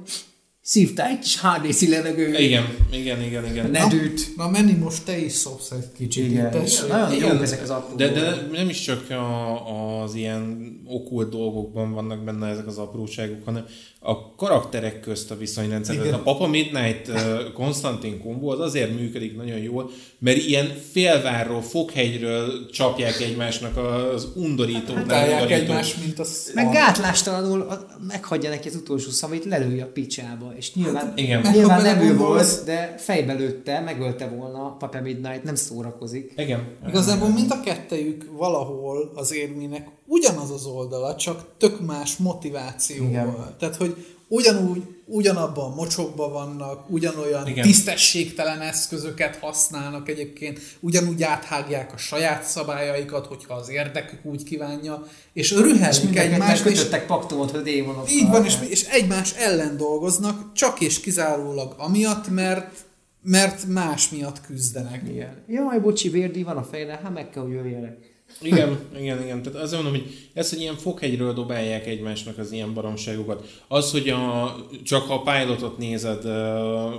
szívtál 0.62 1.08
egy 1.08 1.18
kis 1.18 1.40
HDC 1.40 1.88
levegő. 1.88 2.38
Igen, 2.38 2.64
igen, 2.92 3.22
igen, 3.22 3.46
igen. 3.46 3.70
Nedűt. 3.70 4.36
Na, 4.36 4.44
na 4.44 4.50
menni 4.50 4.72
most 4.72 5.04
te 5.04 5.18
is 5.18 5.32
szopsz 5.32 5.70
egy 5.70 5.92
kicsit. 5.96 6.24
Igen, 6.24 6.46
igen. 6.46 6.64
nagyon 6.88 7.12
igen. 7.12 7.32
jók 7.32 7.42
ezek 7.42 7.62
az 7.62 7.70
apró 7.70 7.96
de, 7.96 8.08
de 8.08 8.48
nem 8.52 8.68
is 8.68 8.80
csak 8.80 9.10
a, 9.10 10.02
az 10.02 10.14
ilyen 10.14 10.72
okult 10.86 11.30
dolgokban 11.30 11.92
vannak 11.92 12.24
benne 12.24 12.46
ezek 12.46 12.66
az 12.66 12.78
apróságok, 12.78 13.44
hanem 13.44 13.64
a 14.02 14.34
karakterek 14.34 15.00
közt 15.00 15.30
a 15.30 15.36
viszonyrendszer. 15.36 15.94
Igen. 15.94 16.14
A 16.14 16.22
Papa 16.22 16.46
Midnight 16.46 17.08
uh, 17.08 17.52
Konstantin 17.52 18.22
kombó 18.22 18.48
az 18.48 18.60
azért 18.60 18.98
működik 18.98 19.36
nagyon 19.36 19.58
jól, 19.58 19.90
mert 20.18 20.36
ilyen 20.36 20.66
félvárról, 20.90 21.62
foghegyről 21.62 22.70
csapják 22.70 23.20
egymásnak 23.20 23.76
az 23.76 24.28
undorító, 24.34 24.94
hát, 24.94 25.02
undorító. 25.02 25.54
egymást, 25.54 25.96
mint 26.04 26.18
az... 26.18 26.50
Meg 26.54 26.72
gátlástalanul 26.72 27.66
meghagyja 28.06 28.50
neki 28.50 28.68
az 28.68 28.74
utolsó 28.74 29.10
szavait, 29.10 29.44
lelője 29.44 29.84
a 29.84 29.90
picsába. 29.92 30.49
És 30.56 30.74
nyilván, 30.74 31.06
hát, 31.06 31.18
igen. 31.18 31.40
nyilván 31.52 31.82
nem 31.82 32.00
ő 32.00 32.16
volt, 32.16 32.64
de 32.64 32.94
fejbe 32.98 33.32
lőtte, 33.32 33.80
megölte 33.80 34.28
volna 34.28 34.76
Papa 34.76 35.00
Midnight, 35.00 35.42
nem 35.42 35.54
szórakozik. 35.54 36.32
Igen. 36.36 36.76
Igazából 36.88 37.28
mind 37.28 37.50
a 37.50 37.60
kettejük 37.60 38.26
valahol 38.36 39.12
az 39.14 39.34
érmének 39.34 39.88
ugyanaz 40.06 40.50
az 40.50 40.66
oldala, 40.66 41.16
csak 41.16 41.44
tök 41.58 41.86
más 41.86 42.16
motivációval. 42.16 43.10
Igen. 43.10 43.54
Tehát, 43.58 43.76
hogy 43.76 44.06
ugyanúgy, 44.30 44.82
ugyanabban 45.04 45.72
a 45.72 45.74
mocsokban 45.74 46.32
vannak, 46.32 46.90
ugyanolyan 46.90 47.46
Igen. 47.46 47.66
tisztességtelen 47.66 48.60
eszközöket 48.60 49.36
használnak 49.36 50.08
egyébként, 50.08 50.60
ugyanúgy 50.80 51.22
áthágják 51.22 51.92
a 51.92 51.96
saját 51.96 52.44
szabályaikat, 52.44 53.26
hogyha 53.26 53.54
az 53.54 53.68
érdekük 53.68 54.24
úgy 54.24 54.42
kívánja, 54.42 55.06
és 55.32 55.52
rühelik 55.52 56.18
egymást. 56.18 56.66
És 56.66 56.72
kötöttek 56.72 57.06
paktumot, 57.06 57.50
hogy 57.50 57.62
démonok. 57.62 58.10
Így 58.10 58.28
van, 58.28 58.44
és, 58.44 58.54
és 58.68 58.82
egymás 58.82 59.32
ellen 59.32 59.76
dolgoznak, 59.76 60.52
csak 60.52 60.80
és 60.80 61.00
kizárólag 61.00 61.74
amiatt, 61.76 62.28
mert 62.28 62.88
mert 63.22 63.66
más 63.66 64.08
miatt 64.08 64.40
küzdenek. 64.40 65.02
Igen. 65.08 65.42
Jaj, 65.48 65.78
bocsi, 65.78 66.08
vérdi 66.08 66.42
van 66.42 66.56
a 66.56 66.62
fejre, 66.62 67.00
hát 67.02 67.14
meg 67.14 67.30
kell, 67.30 67.42
hogy 67.42 67.52
jöjjenek. 67.52 68.09
Igen, 68.40 68.78
igen, 68.98 69.22
igen. 69.22 69.42
Tehát 69.42 69.60
azért 69.60 69.82
mondom, 69.82 70.00
hogy 70.00 70.12
ez, 70.32 70.50
hogy 70.50 70.60
ilyen 70.60 70.76
fokhegyről 70.76 71.32
dobálják 71.32 71.86
egymásnak 71.86 72.38
az 72.38 72.52
ilyen 72.52 72.74
baromságokat. 72.74 73.62
Az, 73.68 73.90
hogy 73.90 74.08
a, 74.08 74.56
csak 74.84 75.02
ha 75.02 75.14
a 75.14 75.22
pilotot 75.22 75.78
nézed, 75.78 76.22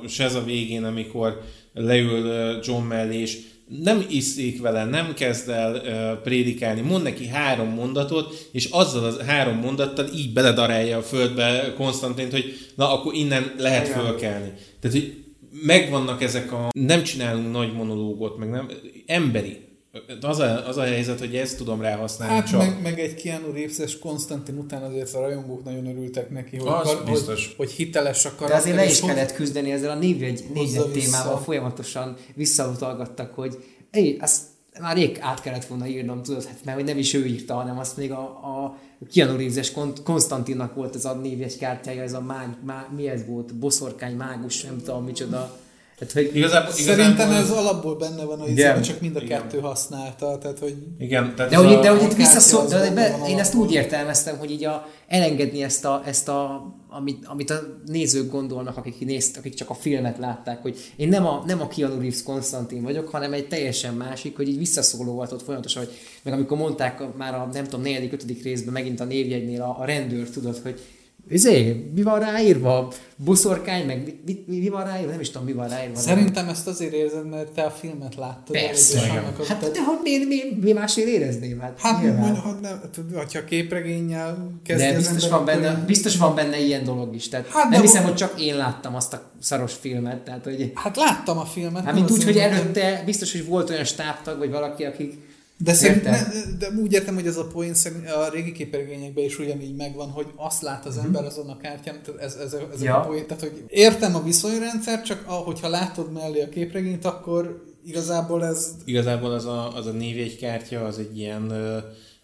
se 0.07 0.23
ez 0.23 0.36
a 0.36 0.43
végén, 0.43 0.84
amikor 0.84 1.41
leül 1.73 2.59
John 2.63 2.84
mellé, 2.84 3.19
és 3.19 3.38
nem 3.84 4.05
iszik 4.09 4.61
vele, 4.61 4.86
nem 4.86 5.13
kezd 5.13 5.49
el 5.49 5.75
uh, 5.75 6.21
prédikálni, 6.21 6.82
mond 6.82 7.03
neki 7.03 7.27
három 7.27 7.67
mondatot, 7.67 8.47
és 8.51 8.65
azzal 8.71 9.03
az 9.03 9.19
három 9.19 9.57
mondattal 9.57 10.07
így 10.15 10.34
beledarálja 10.34 10.97
a 10.97 11.01
földbe 11.01 11.73
Konstantint, 11.77 12.32
hogy 12.32 12.53
na, 12.75 12.93
akkor 12.93 13.13
innen 13.13 13.53
lehet 13.57 13.88
Igen. 13.88 13.99
fölkelni. 13.99 14.53
Tehát, 14.79 14.97
hogy 14.97 15.23
megvannak 15.65 16.23
ezek 16.23 16.51
a... 16.51 16.69
Nem 16.73 17.03
csinálunk 17.03 17.51
nagy 17.51 17.73
monológot, 17.73 18.38
meg 18.38 18.49
nem... 18.49 18.71
Emberi 19.05 19.57
az 20.21 20.39
a, 20.39 20.67
az 20.67 20.77
a 20.77 20.81
helyzet, 20.81 21.19
hogy 21.19 21.35
ezt 21.35 21.57
tudom 21.57 21.81
rá 21.81 21.95
használni 21.95 22.33
Hát 22.35 22.47
csak. 22.49 22.59
meg, 22.59 22.81
meg 22.81 22.99
egy 22.99 23.13
Keanu 23.21 23.51
Reeves-es 23.51 23.99
Konstantin 23.99 24.57
után 24.57 24.83
azért 24.83 25.13
a 25.13 25.19
rajongók 25.19 25.63
nagyon 25.63 25.85
örültek 25.87 26.29
neki, 26.29 26.57
hogy, 26.57 26.67
Az 26.67 26.83
kar- 26.87 27.05
biztos. 27.11 27.45
hogy, 27.45 27.55
hogy 27.57 27.71
hiteles 27.71 28.25
a 28.25 28.29
De 28.29 28.35
karakter. 28.35 28.59
azért 28.59 28.75
le 28.75 28.85
is 28.85 28.99
hogy- 28.99 29.09
kellett 29.09 29.33
küzdeni 29.33 29.71
ezzel 29.71 29.89
a 29.89 29.95
névjegy, 29.99 30.43
névjegy 30.53 30.91
témával 30.91 31.37
folyamatosan 31.37 32.15
visszautalgattak, 32.35 33.33
hogy 33.33 33.63
Éj, 33.91 34.17
azt 34.19 34.41
már 34.79 34.95
rég 34.95 35.17
át 35.19 35.41
kellett 35.41 35.65
volna 35.65 35.87
írnom, 35.87 36.23
tudod, 36.23 36.43
hát 36.45 36.57
mert 36.65 36.77
hogy 36.77 36.85
nem 36.85 36.97
is 36.97 37.13
ő 37.13 37.25
írta, 37.25 37.53
hanem 37.53 37.79
azt 37.79 37.97
még 37.97 38.11
a, 38.11 38.19
a 38.21 38.77
Keanu 39.13 39.37
Reeves-es 39.37 39.71
Kon- 39.71 40.03
Konstantinnak 40.03 40.75
volt 40.75 40.95
ez 40.95 41.05
a 41.05 41.13
névjegy 41.13 41.57
kártyája, 41.57 42.01
ez 42.01 42.13
a 42.13 42.21
mág, 42.21 42.47
má, 42.65 42.87
mi 42.95 43.07
ez 43.07 43.25
volt, 43.25 43.55
boszorkány, 43.55 44.15
mágus, 44.15 44.63
nem 44.63 44.77
tudom 44.85 45.03
micsoda. 45.03 45.57
Tehát, 46.07 46.27
hogy 46.27 46.35
Igazából, 46.37 46.71
Szerintem 46.71 47.29
igazából, 47.29 47.35
ez 47.35 47.49
alapból 47.49 47.95
benne 47.95 48.23
van, 48.23 48.39
hogy 48.39 48.49
Igen. 48.49 48.81
csak 48.81 49.01
mind 49.01 49.15
a 49.15 49.21
Igen. 49.21 49.41
kettő 49.41 49.59
használta, 49.59 50.37
tehát 50.37 50.59
hogy 50.59 50.75
Igen, 50.99 51.35
tehát 51.35 51.51
De 51.51 51.57
hogy, 51.57 51.73
a, 51.73 51.81
de 51.81 51.89
hogy 51.89 52.01
itt 52.01 52.25
az 52.35 52.65
de 52.69 52.77
benne 52.77 52.93
be, 52.93 53.27
én 53.27 53.39
ezt 53.39 53.53
úgy 53.53 53.71
értelmeztem, 53.71 54.37
hogy 54.37 54.51
így 54.51 54.65
a, 54.65 54.87
elengedni 55.07 55.63
ezt 55.63 55.85
a, 55.85 56.01
ezt 56.05 56.27
a 56.27 56.65
amit, 56.89 57.25
amit 57.25 57.49
a 57.49 57.59
nézők 57.85 58.31
gondolnak, 58.31 58.77
akik, 58.77 59.05
nézt, 59.05 59.37
akik 59.37 59.53
csak 59.53 59.69
a 59.69 59.73
filmet 59.73 60.17
látták, 60.17 60.61
hogy 60.61 60.77
én 60.95 61.07
nem 61.07 61.25
a, 61.25 61.43
nem 61.45 61.61
a 61.61 61.67
Keanu 61.67 61.95
Reeves 61.95 62.23
Konstantin 62.23 62.81
vagyok, 62.81 63.09
hanem 63.09 63.33
egy 63.33 63.47
teljesen 63.47 63.93
másik, 63.93 64.35
hogy 64.35 64.47
így 64.47 64.57
visszaszólogatott 64.57 65.41
folyamatosan, 65.43 65.83
hogy 65.83 65.93
meg 66.23 66.33
amikor 66.33 66.57
mondták 66.57 67.01
a, 67.01 67.13
már 67.17 67.33
a 67.33 67.49
nem 67.53 67.63
tudom, 67.63 67.81
negyedik, 67.81 68.13
ötödik 68.13 68.43
részben 68.43 68.73
megint 68.73 68.99
a 68.99 69.03
névjegynél 69.03 69.61
a, 69.61 69.77
a 69.79 69.85
rendőr, 69.85 70.29
tudod, 70.29 70.59
hogy 70.63 70.79
Izé, 71.30 71.89
mi 71.95 72.01
van 72.01 72.19
ráírva? 72.19 72.91
Buszorkány, 73.15 73.86
meg 73.86 74.03
mi, 74.26 74.43
mi, 74.47 74.57
mi 74.59 74.69
van 74.69 74.84
ráírva? 74.84 75.11
Nem 75.11 75.19
is 75.19 75.30
tudom, 75.30 75.47
mi 75.47 75.53
van 75.53 75.67
ráírva. 75.69 75.95
Szerintem 75.95 76.49
ezt 76.49 76.67
azért 76.67 76.93
érzed, 76.93 77.30
mert 77.30 77.51
te 77.51 77.61
a 77.61 77.69
filmet 77.69 78.15
láttad. 78.15 78.51
Persze. 78.55 78.99
a- 79.39 79.43
Hát 79.43 79.72
de 79.72 79.84
hogy 79.84 79.97
mi, 80.03 80.26
mi, 80.26 80.41
mi 80.61 80.72
másért 80.72 81.07
érezném? 81.07 81.59
Hát, 81.59 81.80
Hát, 81.80 82.03
mondja, 82.03 82.41
ha 82.41 82.51
nem, 82.61 82.82
tudod, 82.93 83.32
ha 83.32 83.43
képregénnyel 83.43 84.51
kezdi 84.63 84.84
De 84.86 84.95
biztos 84.95 85.30
van, 85.30 85.45
benne, 85.45 85.59
ilyen- 85.61 85.84
biztos 85.86 86.17
van 86.17 86.36
benne 86.36 86.59
ilyen 86.59 86.84
dolog 86.84 87.15
is. 87.15 87.28
Tehát 87.30 87.47
Hát, 87.47 87.63
de 87.63 87.69
nem 87.76 87.82
hiszem, 87.82 88.03
hogy 88.03 88.15
csak 88.15 88.41
én 88.41 88.55
láttam 88.57 88.95
azt 88.95 89.13
a 89.13 89.32
szaros 89.39 89.74
filmet. 89.74 90.17
Tehát, 90.24 90.43
hogy, 90.43 90.72
Hát 90.76 90.95
láttam 90.95 91.38
a 91.38 91.45
filmet. 91.45 91.76
hát 91.84 91.93
nem 91.93 91.95
mint 91.95 92.11
úgy, 92.11 92.24
hogy 92.24 92.38
előtte 92.38 93.01
biztos, 93.05 93.32
hogy 93.32 93.45
volt 93.45 93.69
olyan 93.69 93.84
stábtag, 93.84 94.38
vagy 94.38 94.49
valaki, 94.51 94.84
akik 94.84 95.13
De, 95.64 95.74
szerint, 95.74 96.05
Értem. 96.05 96.14
ne, 96.14 96.57
de 96.57 96.82
úgy 96.82 96.93
értem, 96.93 97.14
hogy 97.14 97.28
ez 97.28 97.38
a 97.38 97.47
poén 97.47 97.74
a 98.26 98.30
régi 98.34 98.51
képregényekben 98.51 99.24
is 99.24 99.39
ugyanígy 99.39 99.76
megvan, 99.76 100.09
hogy 100.09 100.28
azt 100.36 100.62
lát 100.62 100.86
az 100.86 100.97
ember 100.97 101.26
azon 101.26 101.49
a 101.49 101.57
kártyán, 101.57 102.01
ez, 102.20 102.36
ez, 102.36 102.55
ez 102.74 102.84
Ja. 102.84 102.95
a 102.97 103.05
poén, 103.05 103.28
tehát 103.28 103.43
hogy 103.43 103.64
értem 103.68 104.16
a 104.16 104.24
viszonyrendszer, 104.24 105.01
csak 105.01 105.24
ahogyha 105.28 105.70
látod 105.70 106.12
mellé 106.12 106.41
a 106.41 106.49
képregényt, 106.49 107.05
akkor 107.05 107.64
igazából 107.86 108.45
ez 108.45 108.72
igazából 108.86 109.32
az 109.32 109.45
a, 109.45 109.76
az 109.76 109.86
a 109.86 109.91
névjegykártya 109.91 110.86
az 110.86 110.97
egy 110.97 111.18
ilyen 111.18 111.51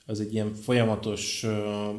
az 0.10 0.20
egy 0.20 0.34
ilyen 0.34 0.54
folyamatos 0.64 1.44
ö, 1.44 1.50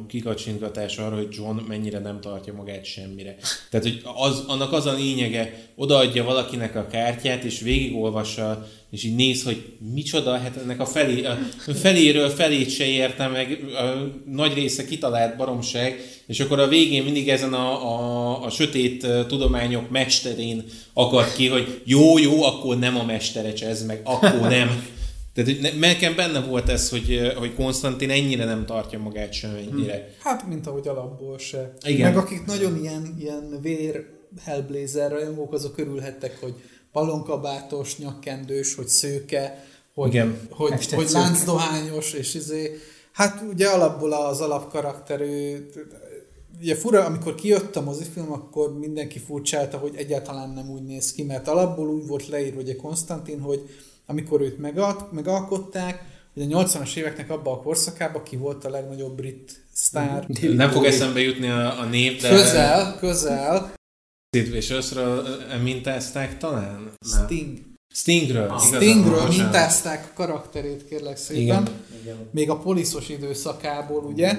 kikacsingatás 0.07 0.97
arra, 0.97 1.15
hogy 1.15 1.27
John 1.29 1.59
mennyire 1.67 1.99
nem 1.99 2.21
tartja 2.21 2.53
magát 2.53 2.85
semmire. 2.85 3.35
Tehát, 3.69 3.85
hogy 3.85 4.01
az, 4.15 4.43
annak 4.47 4.71
az 4.71 4.85
a 4.85 4.93
lényege, 4.93 5.53
odaadja 5.75 6.23
valakinek 6.23 6.75
a 6.75 6.87
kártyát, 6.87 7.43
és 7.43 7.59
végigolvassa, 7.59 8.67
és 8.91 9.03
így 9.03 9.15
néz, 9.15 9.43
hogy 9.43 9.77
micsoda, 9.93 10.37
hát 10.37 10.57
ennek 10.57 10.79
a, 10.79 10.85
felé, 10.85 11.25
a 11.25 11.37
feléről 11.73 12.29
felét 12.29 12.69
se 12.69 12.85
érte 12.85 13.27
meg, 13.27 13.59
a 13.73 14.11
nagy 14.25 14.53
része 14.53 14.85
kitalált 14.85 15.37
baromság, 15.37 15.99
és 16.27 16.39
akkor 16.39 16.59
a 16.59 16.67
végén 16.67 17.03
mindig 17.03 17.29
ezen 17.29 17.53
a, 17.53 17.93
a, 17.93 18.43
a 18.43 18.49
sötét 18.49 19.07
tudományok 19.27 19.89
mesterén 19.89 20.63
akad 20.93 21.33
ki, 21.33 21.47
hogy 21.47 21.81
jó, 21.83 22.17
jó, 22.17 22.43
akkor 22.43 22.79
nem 22.79 22.97
a 22.97 23.03
mesterecs 23.03 23.63
ez, 23.63 23.85
meg 23.85 24.01
akkor 24.03 24.49
nem. 24.49 24.69
Tehát 25.33 25.49
hogy 25.49 25.79
nekem 25.79 26.15
benne 26.15 26.39
volt 26.39 26.69
ez, 26.69 26.89
hogy, 26.89 27.31
hogy 27.35 27.53
Konstantin 27.53 28.09
ennyire 28.09 28.45
nem 28.45 28.65
tartja 28.65 28.99
magát 28.99 29.33
semmennyire. 29.33 30.13
Hát, 30.19 30.47
mint 30.47 30.67
ahogy 30.67 30.87
alapból 30.87 31.37
se. 31.37 31.73
Igen. 31.85 32.13
Meg 32.13 32.17
akik 32.17 32.45
nagyon 32.45 32.77
ilyen, 32.81 33.15
ilyen 33.19 33.59
vér 33.61 34.05
Hellblazer 34.43 35.11
rajongók, 35.11 35.53
azok 35.53 35.77
örülhettek, 35.77 36.39
hogy 36.39 36.53
balonkabátos, 36.91 37.97
nyakkendős, 37.97 38.75
hogy 38.75 38.87
szőke, 38.87 39.63
hogy, 39.93 40.09
Igen. 40.09 40.39
hogy, 40.49 40.69
hogy 40.69 41.07
szőke. 41.07 41.19
láncdohányos, 41.19 42.13
és 42.13 42.33
izé, 42.33 42.77
hát 43.11 43.43
ugye 43.49 43.67
alapból 43.67 44.11
az 44.11 44.41
alapkarakter, 44.41 45.21
ő, 45.21 45.69
ugye 46.59 46.75
fura, 46.75 47.05
amikor 47.05 47.35
kijött 47.35 47.75
a 47.75 47.81
mozifilm, 47.81 48.31
akkor 48.31 48.77
mindenki 48.79 49.19
furcsálta, 49.19 49.77
hogy 49.77 49.93
egyáltalán 49.95 50.49
nem 50.49 50.69
úgy 50.69 50.83
néz 50.83 51.11
ki, 51.11 51.23
mert 51.23 51.47
alapból 51.47 51.87
úgy 51.87 52.07
volt 52.07 52.27
leírva, 52.27 52.59
ugye 52.59 52.75
Konstantin, 52.75 53.39
hogy 53.39 53.69
amikor 54.05 54.41
őt 54.41 54.57
megalt, 54.57 55.11
megalkották, 55.11 56.03
hogy 56.33 56.53
a 56.53 56.63
80-as 56.63 56.95
éveknek 56.95 57.29
abban 57.29 57.53
a 57.53 57.61
korszakában 57.61 58.23
ki 58.23 58.35
volt 58.35 58.65
a 58.65 58.69
legnagyobb 58.69 59.15
brit 59.15 59.65
sztár. 59.73 60.25
Nem 60.41 60.69
fog 60.69 60.85
eszembe 60.85 61.19
jutni 61.19 61.49
a, 61.49 61.79
a 61.79 61.85
név, 61.85 62.21
de 62.21 62.29
Közel, 62.29 62.97
közel. 62.99 63.77
Sid 64.31 64.51
Viciousról 64.51 65.25
ö, 65.25 65.57
mintázták 65.63 66.37
talán? 66.37 66.91
Nem. 67.11 67.25
Sting. 67.25 67.57
Stingről. 67.93 68.47
van, 68.47 68.59
Stingről 68.59 69.27
mintázták 69.27 70.05
a 70.09 70.13
karakterét, 70.15 70.85
kérlek 70.87 71.17
szépen. 71.17 71.41
Igen. 71.41 71.69
Igen. 72.01 72.29
Még 72.31 72.49
a 72.49 72.57
poliszos 72.57 73.09
időszakából, 73.09 74.03
ugye? 74.03 74.37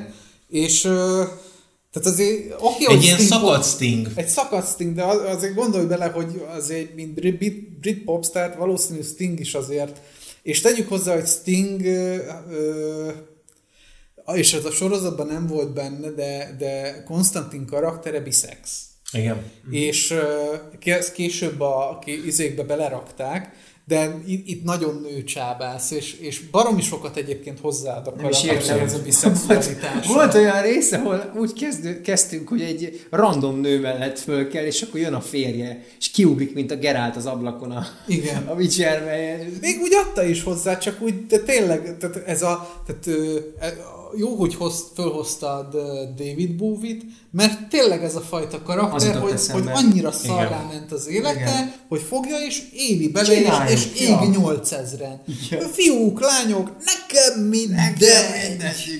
És 0.48 0.80
tehát 0.80 2.08
azért 2.08 2.54
oké, 2.58 2.84
hogy 2.84 2.94
Egy 2.96 3.02
ilyen 3.02 3.14
Sting 3.16 3.30
szakadt 3.30 3.64
Sting. 3.64 4.06
Egy 4.14 4.28
szakadt 4.28 4.68
Sting, 4.72 4.94
de 4.94 5.02
az- 5.04 5.34
azért 5.36 5.54
gondolj 5.54 5.86
bele, 5.86 6.06
hogy 6.06 6.44
azért, 6.48 6.94
mint 6.94 7.14
brit, 7.14 7.78
brit, 7.80 8.04
popstar, 8.04 8.54
valószínű 8.58 9.02
Sting 9.02 9.40
is 9.40 9.54
azért. 9.54 10.00
És 10.42 10.60
tegyük 10.60 10.88
hozzá, 10.88 11.14
hogy 11.14 11.26
Sting 11.26 11.80
ö, 11.84 12.16
ö, 12.50 13.10
és 14.34 14.52
ez 14.52 14.64
a 14.64 14.70
sorozatban 14.70 15.26
nem 15.26 15.46
volt 15.46 15.72
benne, 15.74 16.10
de, 16.10 16.54
de 16.58 17.02
Konstantin 17.02 17.66
karaktere 17.66 18.20
biszex. 18.20 18.84
Igen. 19.12 19.42
és 19.70 20.14
ezt 20.84 21.12
később 21.12 21.60
a 21.60 21.98
izékbe 22.04 22.62
belerakták, 22.62 23.54
de 23.90 24.20
itt, 24.26 24.48
itt 24.48 24.64
nagyon 24.64 25.06
nő 25.10 25.24
csábász, 25.24 25.90
és, 25.90 26.14
és 26.20 26.40
baromi 26.50 26.82
sokat 26.82 27.16
egyébként 27.16 27.60
hozzáad 27.60 28.06
a 28.06 28.12
Nem 28.16 28.28
is 28.28 28.44
értem. 28.44 28.78
ez 28.78 28.92
a 28.92 28.92
volt, 28.92 29.04
biszexualitás. 29.04 30.06
volt 30.14 30.34
olyan 30.34 30.62
része, 30.62 30.96
ahol 30.96 31.32
úgy 31.36 31.52
kezdő, 31.52 32.00
kezdtünk, 32.00 32.48
hogy 32.48 32.60
egy 32.62 33.06
random 33.10 33.60
nő 33.60 33.80
mellett 33.80 34.18
föl 34.18 34.48
kell, 34.48 34.64
és 34.64 34.82
akkor 34.82 35.00
jön 35.00 35.14
a 35.14 35.20
férje, 35.20 35.84
és 35.98 36.10
kiugrik, 36.10 36.54
mint 36.54 36.70
a 36.70 36.76
Gerált 36.76 37.16
az 37.16 37.26
ablakon 37.26 37.70
a, 37.70 37.86
Igen. 38.06 38.46
a 38.46 38.54
Witcherbe. 38.54 39.38
Még 39.60 39.78
úgy 39.82 39.94
adta 39.94 40.24
is 40.24 40.42
hozzá, 40.42 40.78
csak 40.78 41.02
úgy, 41.02 41.26
de 41.26 41.38
tényleg, 41.38 41.96
tehát 41.98 42.16
ez 42.26 42.42
a, 42.42 42.82
tehát, 42.86 43.06
ö, 43.06 43.38
e- 43.58 43.98
jó, 44.16 44.34
hogy 44.34 44.54
hoz, 44.54 44.84
fölhoztad 44.94 45.74
ö, 45.74 46.02
David 46.16 46.56
Bowie-t, 46.56 47.02
mert 47.30 47.68
tényleg 47.68 48.04
ez 48.04 48.16
a 48.16 48.20
fajta 48.20 48.62
karakter, 48.62 49.18
hogy, 49.18 49.40
hogy 49.50 49.64
annyira 49.72 50.12
szarrá 50.12 50.44
Igen. 50.46 50.66
ment 50.72 50.92
az 50.92 51.08
élete, 51.08 51.40
Igen. 51.40 51.72
hogy 51.88 52.00
fogja 52.00 52.36
és 52.46 52.62
éli 52.72 53.08
bele, 53.08 53.32
és, 53.32 53.38
Csináljuk, 53.38 53.78
és 53.78 54.00
ég 54.00 54.08
ja. 54.08 54.20
8000-en. 54.32 55.18
Fiúk, 55.72 56.20
lányok, 56.20 56.70
nekem 56.84 57.40
mindegy! 57.44 58.04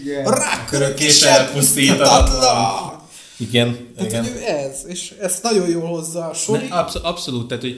igen. 0.03 0.25
Rák 0.25 0.73
Örökké 0.73 1.05
is 1.05 1.23
elpusztítatlan. 1.23 2.99
Igen, 3.37 3.93
Tehát, 3.95 4.11
igen. 4.11 4.23
hogy 4.25 4.33
ő 4.37 4.45
ez, 4.45 4.85
és 4.87 5.15
ezt 5.21 5.43
nagyon 5.43 5.69
jól 5.69 5.87
hozza 5.89 6.29
a 6.29 6.35
Sori. 6.35 6.67
Ne, 6.69 6.75
absz- 6.75 7.05
abszolút, 7.05 7.49
tehát 7.49 7.63
hogy 7.63 7.77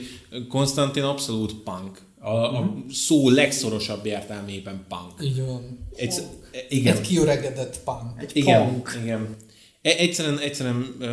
Konstantin 0.49 1.03
abszolút 1.03 1.53
punk. 1.53 2.01
A, 2.19 2.35
a 2.35 2.73
szó 2.91 3.29
legszorosabb 3.29 4.05
értelmében 4.05 4.85
punk. 4.89 5.35
Van. 5.47 5.87
Egy, 5.95 6.13
igen. 6.69 6.95
Egy 6.95 7.01
kiöregedett 7.01 7.79
punk. 7.83 8.21
Egy 8.21 8.31
Igen, 8.33 8.67
punk. 8.67 8.99
igen. 9.03 9.35
E- 9.81 9.95
Egyszerűen, 9.97 10.39
egyszerűen 10.39 10.95
uh, 10.99 11.07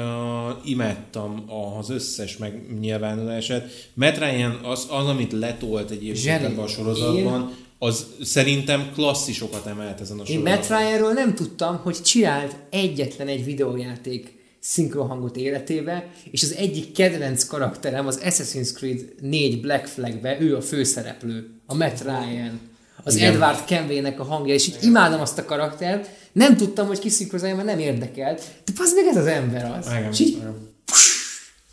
imádtam 0.70 1.44
az 1.78 1.90
összes 1.90 2.36
megnyilvánulását. 2.36 3.90
Matt 3.94 4.18
Ryan 4.18 4.60
az, 4.64 4.86
az 4.90 5.06
amit 5.06 5.32
letolt 5.32 5.90
egyébként 5.90 6.42
ebben 6.42 6.58
a 6.58 6.66
sorozatban, 6.66 7.54
az 7.78 8.06
szerintem 8.22 8.90
klasszisokat 8.94 9.66
emelt 9.66 10.00
ezen 10.00 10.18
a 10.18 10.20
Én 10.20 10.26
sorozatban. 10.26 10.54
Matt 10.54 10.68
Ryanről 10.68 11.12
nem 11.12 11.34
tudtam, 11.34 11.76
hogy 11.76 12.02
csinált 12.02 12.56
egyetlen 12.70 13.28
egy 13.28 13.44
videójáték 13.44 14.38
szinkronhangot 14.60 15.36
életébe, 15.36 16.10
és 16.30 16.42
az 16.42 16.54
egyik 16.54 16.92
kedvenc 16.92 17.44
karakterem 17.44 18.06
az 18.06 18.20
Assassin's 18.24 18.72
Creed 18.74 19.00
4 19.20 19.60
Black 19.60 19.86
Flagbe, 19.86 20.40
ő 20.40 20.56
a 20.56 20.60
főszereplő, 20.60 21.50
a 21.66 21.74
Matt 21.74 22.02
Ryan. 22.02 22.60
Az 23.04 23.14
Igen. 23.14 23.32
Edward 23.32 23.64
Kenway-nek 23.64 24.20
a 24.20 24.24
hangja, 24.24 24.54
és 24.54 24.66
így 24.66 24.76
imádom 24.80 25.20
azt 25.20 25.38
a 25.38 25.44
karaktert, 25.44 26.08
nem 26.32 26.56
tudtam, 26.56 26.86
hogy 26.86 26.98
kiszinkronizálja, 26.98 27.56
mert 27.56 27.68
nem 27.68 27.78
érdekelt, 27.78 28.42
de 28.64 28.72
az 28.78 28.92
meg 28.94 29.06
ez 29.06 29.16
az 29.16 29.26
ember 29.26 29.76
az. 29.78 29.86
Igen, 29.86 30.12
És 30.12 30.18
így, 30.20 30.38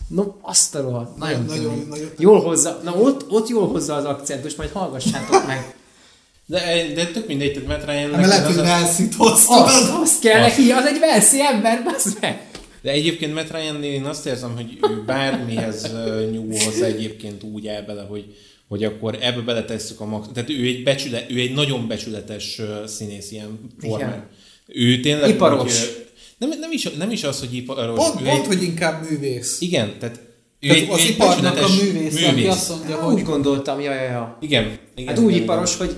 no, 0.08 0.24
azt 0.42 0.76
a 0.76 0.82
rohadt, 0.82 1.18
nagyon, 1.18 1.46
Nagyon- 1.46 1.64
nagyon, 1.64 1.86
nagyon- 1.90 2.12
Jól 2.18 2.42
hozza, 2.42 2.80
na 2.84 2.94
ott, 2.94 3.32
ott 3.32 3.48
jól 3.48 3.68
hozza 3.68 3.96
az 3.96 4.06
akcentus, 4.06 4.56
majd 4.56 4.70
hallgassátok 4.72 5.48
meg. 5.48 5.76
De, 6.46 6.60
de 6.96 7.06
tök 7.06 7.28
mindegy, 7.28 7.54
tehát 7.54 7.68
Matt 7.68 7.86
Ryan 7.90 8.10
mert 8.10 8.28
lehet, 8.28 8.46
az 8.48 8.56
hogy 8.56 8.64
Velszit 8.64 9.16
hoztad. 9.16 9.66
Azt, 9.66 9.90
azt 10.02 10.20
kell 10.22 10.40
neki, 10.40 10.72
az 10.72 10.86
egy 10.86 11.00
verszi 11.00 11.42
ember, 11.42 11.84
bazd 11.84 12.18
meg. 12.22 12.50
De 12.82 12.92
egyébként 12.92 13.34
Matt 13.34 13.52
Ryan 13.52 13.84
én 13.84 14.04
azt 14.06 14.26
érzem, 14.26 14.56
hogy 14.56 14.78
ő 14.92 15.04
bármihez 15.06 15.92
nyúl 16.32 16.54
hozzá 16.66 16.86
egyébként 16.86 17.44
úgy 17.44 17.68
áll 17.68 17.82
bele, 17.82 18.02
hogy, 18.02 18.36
hogy 18.68 18.84
akkor 18.84 19.18
ebbe 19.22 19.42
beletesszük 19.42 20.00
a 20.00 20.06
max... 20.06 20.28
Tehát 20.34 20.50
ő 20.50 20.66
egy, 20.66 20.84
becsüle, 20.84 21.26
ő 21.30 21.40
egy 21.40 21.54
nagyon 21.54 21.88
becsületes 21.88 22.62
színész 22.86 23.32
ilyen 23.32 23.60
formán. 23.80 24.28
Ő 24.68 25.00
tényleg... 25.00 25.30
Iparos. 25.30 25.82
Úgy, 25.82 26.06
nem, 26.38 26.50
nem, 26.60 26.72
is, 26.72 26.90
nem 26.98 27.12
is 27.12 27.24
az, 27.24 27.40
hogy 27.40 27.56
iparos. 27.56 27.96
Pont, 27.96 28.22
ő 28.22 28.24
pont 28.24 28.42
egy, 28.42 28.48
hogy 28.48 28.64
inkább 28.64 29.10
művész. 29.10 29.62
igen, 29.62 30.00
tehát 30.00 30.20
ő 30.60 30.68
Tehát 30.68 30.84
egy, 30.84 30.90
az 30.90 31.00
egy 31.00 31.10
iparnak 31.10 31.56
a 31.56 31.60
becsületes 31.60 31.82
művész, 31.82 32.28
aki 32.28 32.48
azt 32.48 32.70
mondja, 32.70 32.90
Ja, 32.90 33.02
hogy 33.02 33.14
úgy 33.16 33.24
gondoltam, 33.24 33.80
ja, 33.80 33.94
ja, 33.94 34.02
ja. 34.02 34.38
Igen. 34.42 34.78
igen 34.96 35.16
Hát 35.16 35.24
úgy 35.24 35.32
igen, 35.32 35.44
iparos, 35.44 35.78
hogy 35.78 35.96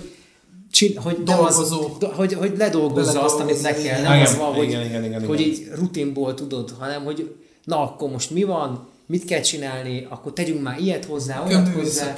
csin, 0.71 0.97
hogy, 0.97 1.17
nem 1.25 1.39
az, 1.39 1.55
Dolgozó. 1.55 1.97
do, 1.99 2.07
hogy, 2.07 2.33
hogy 2.33 2.53
ledolgozza 2.57 3.23
azt, 3.23 3.39
amit 3.39 3.61
le 3.61 3.61
Beledolgozza, 3.61 3.89
kell. 3.89 3.99
igen. 3.99 4.11
Nem 4.11 4.21
az 4.21 4.29
Igen, 4.29 4.45
van, 4.45 4.53
hogy, 4.53 4.67
igen, 4.67 4.85
igen, 4.85 5.03
igen, 5.03 5.25
hogy 5.25 5.39
igen. 5.39 5.51
így 5.51 5.67
rutinból 5.75 6.33
tudod, 6.33 6.73
hanem 6.79 7.03
hogy 7.03 7.35
na 7.63 7.81
akkor 7.81 8.09
most 8.09 8.29
mi 8.31 8.43
van, 8.43 8.88
mit 9.11 9.25
kell 9.25 9.41
csinálni, 9.41 10.07
akkor 10.09 10.33
tegyünk 10.33 10.61
már 10.61 10.79
ilyet 10.79 11.05
hozzá, 11.05 11.39
A 11.39 11.45
olyat 11.47 11.67
hozzá. 11.67 12.15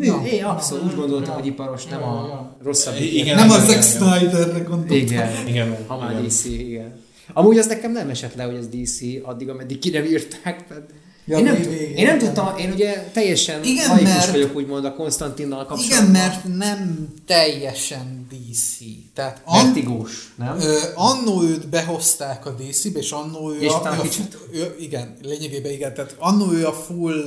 Ja. 0.00 0.22
én 0.32 0.44
abszolút 0.44 0.84
úgy 0.84 0.94
gondoltam, 0.94 1.28
Ja. 1.28 1.34
hogy 1.34 1.46
iparos, 1.46 1.84
nem 1.86 2.00
Ja, 2.00 2.06
a 2.06 2.26
ja. 2.26 2.56
rosszabb. 2.62 3.00
Igen. 3.00 3.36
Nem 3.36 3.50
a 3.50 3.58
Zack. 3.58 3.82
Snyderre 3.82 4.58
gondoltam. 4.58 4.96
Igen. 4.96 5.46
Igen, 5.46 5.76
Ha 5.86 5.98
már 5.98 6.10
igen. 6.10 6.24
DC, 6.26 6.44
igen. 6.44 6.92
Amúgy 7.32 7.58
az 7.58 7.66
nekem 7.66 7.92
nem 7.92 8.08
esett 8.08 8.34
le, 8.34 8.42
hogy 8.44 8.54
ez 8.54 8.66
DC 8.68 9.00
addig, 9.22 9.48
ameddig 9.48 9.78
ki 9.78 9.90
nem 9.90 10.04
írták. 10.04 10.66
Tehát 10.68 10.82
Ja, 11.26 11.38
én, 11.38 11.44
nem, 11.44 11.54
végén, 11.56 11.96
én 11.96 12.06
nem 12.06 12.18
tudtam, 12.18 12.56
én 12.58 12.72
ugye 12.72 12.92
teljesen 13.12 13.62
Igen, 13.64 14.02
mert- 14.02 14.30
vagyok 14.30 14.56
úgymond 14.56 14.84
a 14.84 14.94
Konstantinnal 14.94 15.66
kapcsolatban. 15.66 15.98
Igen, 15.98 16.10
mert 16.10 16.44
nem 16.56 17.08
teljesen 17.26 18.23
DC. 18.54 18.84
Tehát 19.14 19.42
an, 19.44 19.64
Vertigós, 19.64 20.32
nem? 20.36 20.60
ö, 20.60 20.78
annó 20.94 21.42
őt 21.42 21.68
behozták 21.68 22.46
a 22.46 22.50
DC-be, 22.50 22.98
és 22.98 23.12
annó 23.12 23.52
ő 23.52 23.60
És 23.60 23.72
a, 23.72 23.82
ő 23.94 23.98
a 23.98 24.00
kicsit- 24.02 24.38
ő, 24.52 24.76
igen, 24.78 25.16
lényegében 25.22 25.72
igen, 25.72 25.94
tehát 25.94 26.16
annó 26.18 26.52
ő 26.52 26.66
a 26.66 26.72
full 26.72 27.24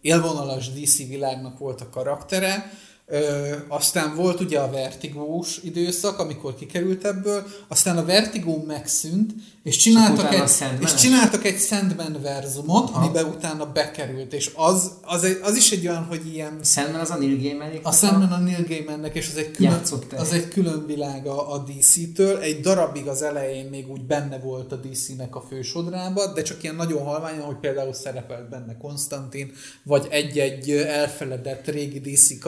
élvonalas 0.00 0.70
DC 0.72 0.96
világnak 0.96 1.58
volt 1.58 1.80
a 1.80 1.88
karaktere, 1.90 2.72
Ö, 3.08 3.54
aztán 3.68 4.14
volt 4.14 4.40
ugye 4.40 4.58
a 4.58 4.70
vertigós 4.70 5.58
időszak, 5.62 6.18
amikor 6.18 6.54
kikerült 6.54 7.04
ebből, 7.04 7.46
aztán 7.68 7.96
a 7.98 8.04
vertigó 8.04 8.64
megszűnt, 8.66 9.34
és 9.62 9.76
csináltak, 9.76 10.34
egy, 10.34 10.50
és 10.80 10.94
csináltak 10.94 11.44
egy 11.44 11.58
Sandman 11.58 12.18
verzumot, 12.22 12.90
amiben 12.90 13.24
utána 13.24 13.72
bekerült, 13.72 14.32
és 14.32 14.50
az, 14.54 14.92
az, 15.02 15.24
egy, 15.24 15.40
az 15.42 15.56
is 15.56 15.70
egy 15.70 15.88
olyan, 15.88 16.04
hogy 16.04 16.20
ilyen 16.34 16.58
Sandman 16.62 17.00
az 17.00 17.10
a 17.10 17.16
Neil 17.16 17.38
Gaimanék. 17.38 17.80
a 17.82 17.92
Sandman 17.92 18.32
a 18.32 18.38
Neil 18.38 18.64
Gaimannek, 18.68 19.14
és 19.14 19.28
az 19.28 19.36
egy 19.36 19.50
külön, 19.50 19.80
az 20.16 20.32
egy 20.32 20.48
külön 20.48 20.86
világ 20.86 21.26
a, 21.26 21.52
a 21.52 21.58
DC-től. 21.58 22.38
Egy 22.38 22.60
darabig 22.60 23.06
az 23.06 23.22
elején 23.22 23.66
még 23.66 23.90
úgy 23.90 24.02
benne 24.02 24.38
volt 24.38 24.72
a 24.72 24.76
DC-nek 24.76 25.36
a 25.36 25.44
fősodrába, 25.48 26.32
de 26.32 26.42
csak 26.42 26.62
ilyen 26.62 26.74
nagyon 26.74 27.02
halványan, 27.02 27.44
hogy 27.44 27.58
például 27.60 27.92
szerepelt 27.92 28.48
benne 28.48 28.76
Konstantin, 28.76 29.52
vagy 29.82 30.06
egy-egy 30.10 30.70
elfeledett 30.70 31.66
régi 31.66 32.00
DC 32.00 32.38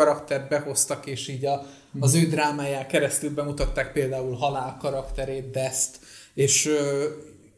behoztak, 0.48 1.06
és 1.06 1.28
így 1.28 1.44
a, 1.44 1.66
az 2.00 2.14
ő 2.14 2.26
drámáján 2.26 2.86
keresztül 2.86 3.30
bemutatták 3.30 3.92
például 3.92 4.36
halál 4.36 4.76
karakterét, 4.80 5.50
Dest, 5.50 5.98
és 6.34 6.70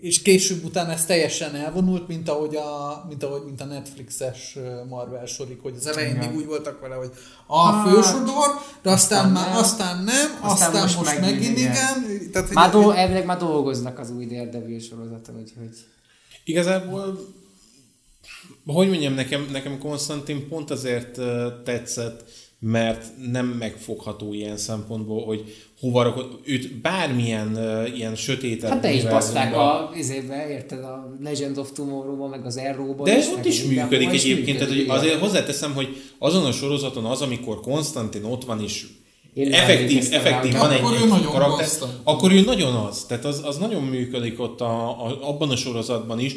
és 0.01 0.23
később 0.23 0.65
utána 0.65 0.93
ez 0.93 1.07
teljesen 1.07 1.55
elvonult, 1.55 2.09
mint 2.09 2.29
ahogy 2.29 2.57
a, 2.57 3.05
mint 3.09 3.23
ahogy, 3.23 3.45
mint 3.45 3.61
a 3.61 3.65
Netflixes 3.65 4.59
Marvel 4.89 5.27
sorik, 5.27 5.63
hogy 5.63 5.75
az 5.77 5.87
elején 5.87 6.15
Igen. 6.15 6.29
még 6.29 6.39
úgy 6.39 6.47
voltak 6.47 6.81
vele, 6.81 6.95
hogy 6.95 7.11
a 7.47 7.57
Ah, 7.57 7.91
fősodor, 7.91 8.49
de 8.83 8.91
aztán, 8.91 9.25
aztán 9.25 9.31
már, 9.31 9.49
nem. 9.49 9.57
aztán 9.57 10.05
nem, 10.05 10.39
aztán, 10.41 10.69
Aztán 10.69 10.83
most 10.83 10.97
most, 10.97 11.21
megint 11.21 11.41
megint 11.41 11.59
igen. 11.59 11.73
igen. 12.07 12.31
Tehát, 12.31 12.51
Már 12.51 12.71
do, 12.71 12.91
elvileg 12.91 13.25
már 13.25 13.39
dolgoznak 13.39 13.99
az 13.99 14.11
új 14.11 14.27
Daredevil 14.27 14.81
sorozaton, 14.81 15.37
úgyhogy... 15.37 15.77
Igazából, 16.45 17.27
hogy 18.67 18.89
mondjam, 18.89 19.15
nekem, 19.15 19.49
nekem 19.53 19.79
Konstantin 19.79 20.49
pont 20.49 20.71
azért 20.71 21.21
tetszett, 21.65 22.25
mert 22.61 23.05
nem 23.33 23.47
megfogható 23.47 24.33
ilyen 24.33 24.57
szempontból, 24.57 25.25
hogy 25.25 25.55
hova 25.81 26.03
rakod, 26.03 26.41
őt 26.45 26.81
bármilyen 26.81 27.49
uh, 27.55 27.97
ilyen 27.97 28.15
sötétebb 28.15 28.71
Hát 28.71 28.81
be 28.81 28.93
is 28.93 29.05
baszták 29.05 29.57
a, 29.57 29.93
izébe, 29.97 30.49
érted, 30.51 30.79
a 30.79 31.17
Legend 31.23 31.59
of 31.59 31.73
Tomorrow-ban, 31.73 32.31
meg 32.31 32.47
az 32.47 32.57
Arrow-ban 32.57 33.05
De 33.05 33.19
is, 33.19 33.29
ott 33.29 33.45
is 33.45 33.65
működik 33.65 34.09
egyébként, 34.09 34.59
tehát 34.59 34.75
hogy 34.75 34.85
azért 34.89 35.19
hozzáteszem, 35.19 35.73
hogy 35.75 36.03
azon 36.19 36.45
a 36.45 36.53
sorozaton 36.53 37.05
az, 37.05 37.21
amikor 37.21 37.61
Konstantin 37.61 38.25
ott 38.25 38.45
van 38.45 38.63
is 38.63 38.87
Én 39.35 39.53
effektív, 39.53 40.09
effektív 40.11 40.53
van 40.53 40.71
egy, 40.71 40.81
akkor 40.81 40.93
ő 40.93 41.03
egy 41.03 41.09
nagyon 41.09 41.33
karakter, 41.33 41.89
akkor 42.03 42.33
ő 42.33 42.41
nagyon 42.41 42.75
az. 42.75 43.05
Tehát 43.05 43.25
az, 43.25 43.43
az 43.45 43.57
nagyon 43.57 43.83
működik 43.83 44.41
ott 44.41 44.61
a, 44.61 44.89
a, 45.07 45.29
abban 45.29 45.51
a 45.51 45.57
sorozatban 45.57 46.21
is. 46.21 46.37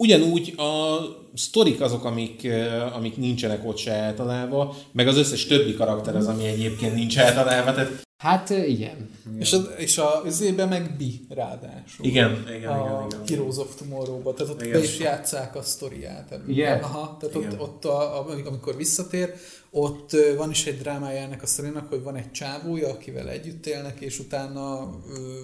Ugyanúgy 0.00 0.54
a 0.56 0.96
sztorik 1.34 1.80
azok, 1.80 2.04
amik, 2.04 2.44
eh, 2.44 2.96
amik 2.96 3.16
nincsenek 3.16 3.66
ott 3.66 3.76
se 3.76 3.92
eltalálva, 3.92 4.76
meg 4.92 5.08
az 5.08 5.16
összes 5.16 5.46
többi 5.46 5.74
karakter 5.74 6.16
az, 6.16 6.26
ami 6.26 6.46
egyébként 6.46 6.94
nincs 6.94 7.18
eltalálva. 7.18 7.72
Tehát 7.74 8.06
Hát 8.18 8.50
ö, 8.50 8.62
igen. 8.62 9.10
És, 9.38 9.52
az, 9.52 9.68
és 9.76 9.98
a 9.98 10.22
üzébe 10.26 10.64
meg 10.64 10.96
Bi 10.96 11.20
ráadásul. 11.28 12.04
igen, 12.06 12.44
igen, 12.56 12.70
a 12.72 13.06
igen, 13.06 13.06
igen. 13.06 13.26
Heroes 13.28 13.56
of 13.56 13.74
Tomorrow-ba, 13.74 14.34
tehát 14.34 14.52
ott 14.52 14.60
Igen. 14.62 14.72
be 14.72 14.86
is 14.86 14.98
játszák 14.98 15.56
a 15.56 15.62
sztoriát. 15.62 16.32
ebből. 16.32 16.48
Igen? 16.50 16.82
Aha, 16.82 17.16
tehát 17.20 17.34
Igen. 17.36 17.52
ott, 17.52 17.60
ott 17.60 17.84
a, 17.84 18.18
a, 18.20 18.26
amikor 18.44 18.76
visszatér, 18.76 19.34
ott 19.70 20.12
ö, 20.12 20.36
van 20.36 20.50
is 20.50 20.66
egy 20.66 20.78
drámája 20.78 21.20
ennek 21.20 21.42
a 21.42 21.46
sztorinak, 21.46 21.88
hogy 21.88 22.02
van 22.02 22.16
egy 22.16 22.30
csávója, 22.30 22.88
akivel 22.88 23.28
együtt 23.28 23.66
élnek, 23.66 24.00
és 24.00 24.18
utána 24.18 24.90
ö, 25.08 25.38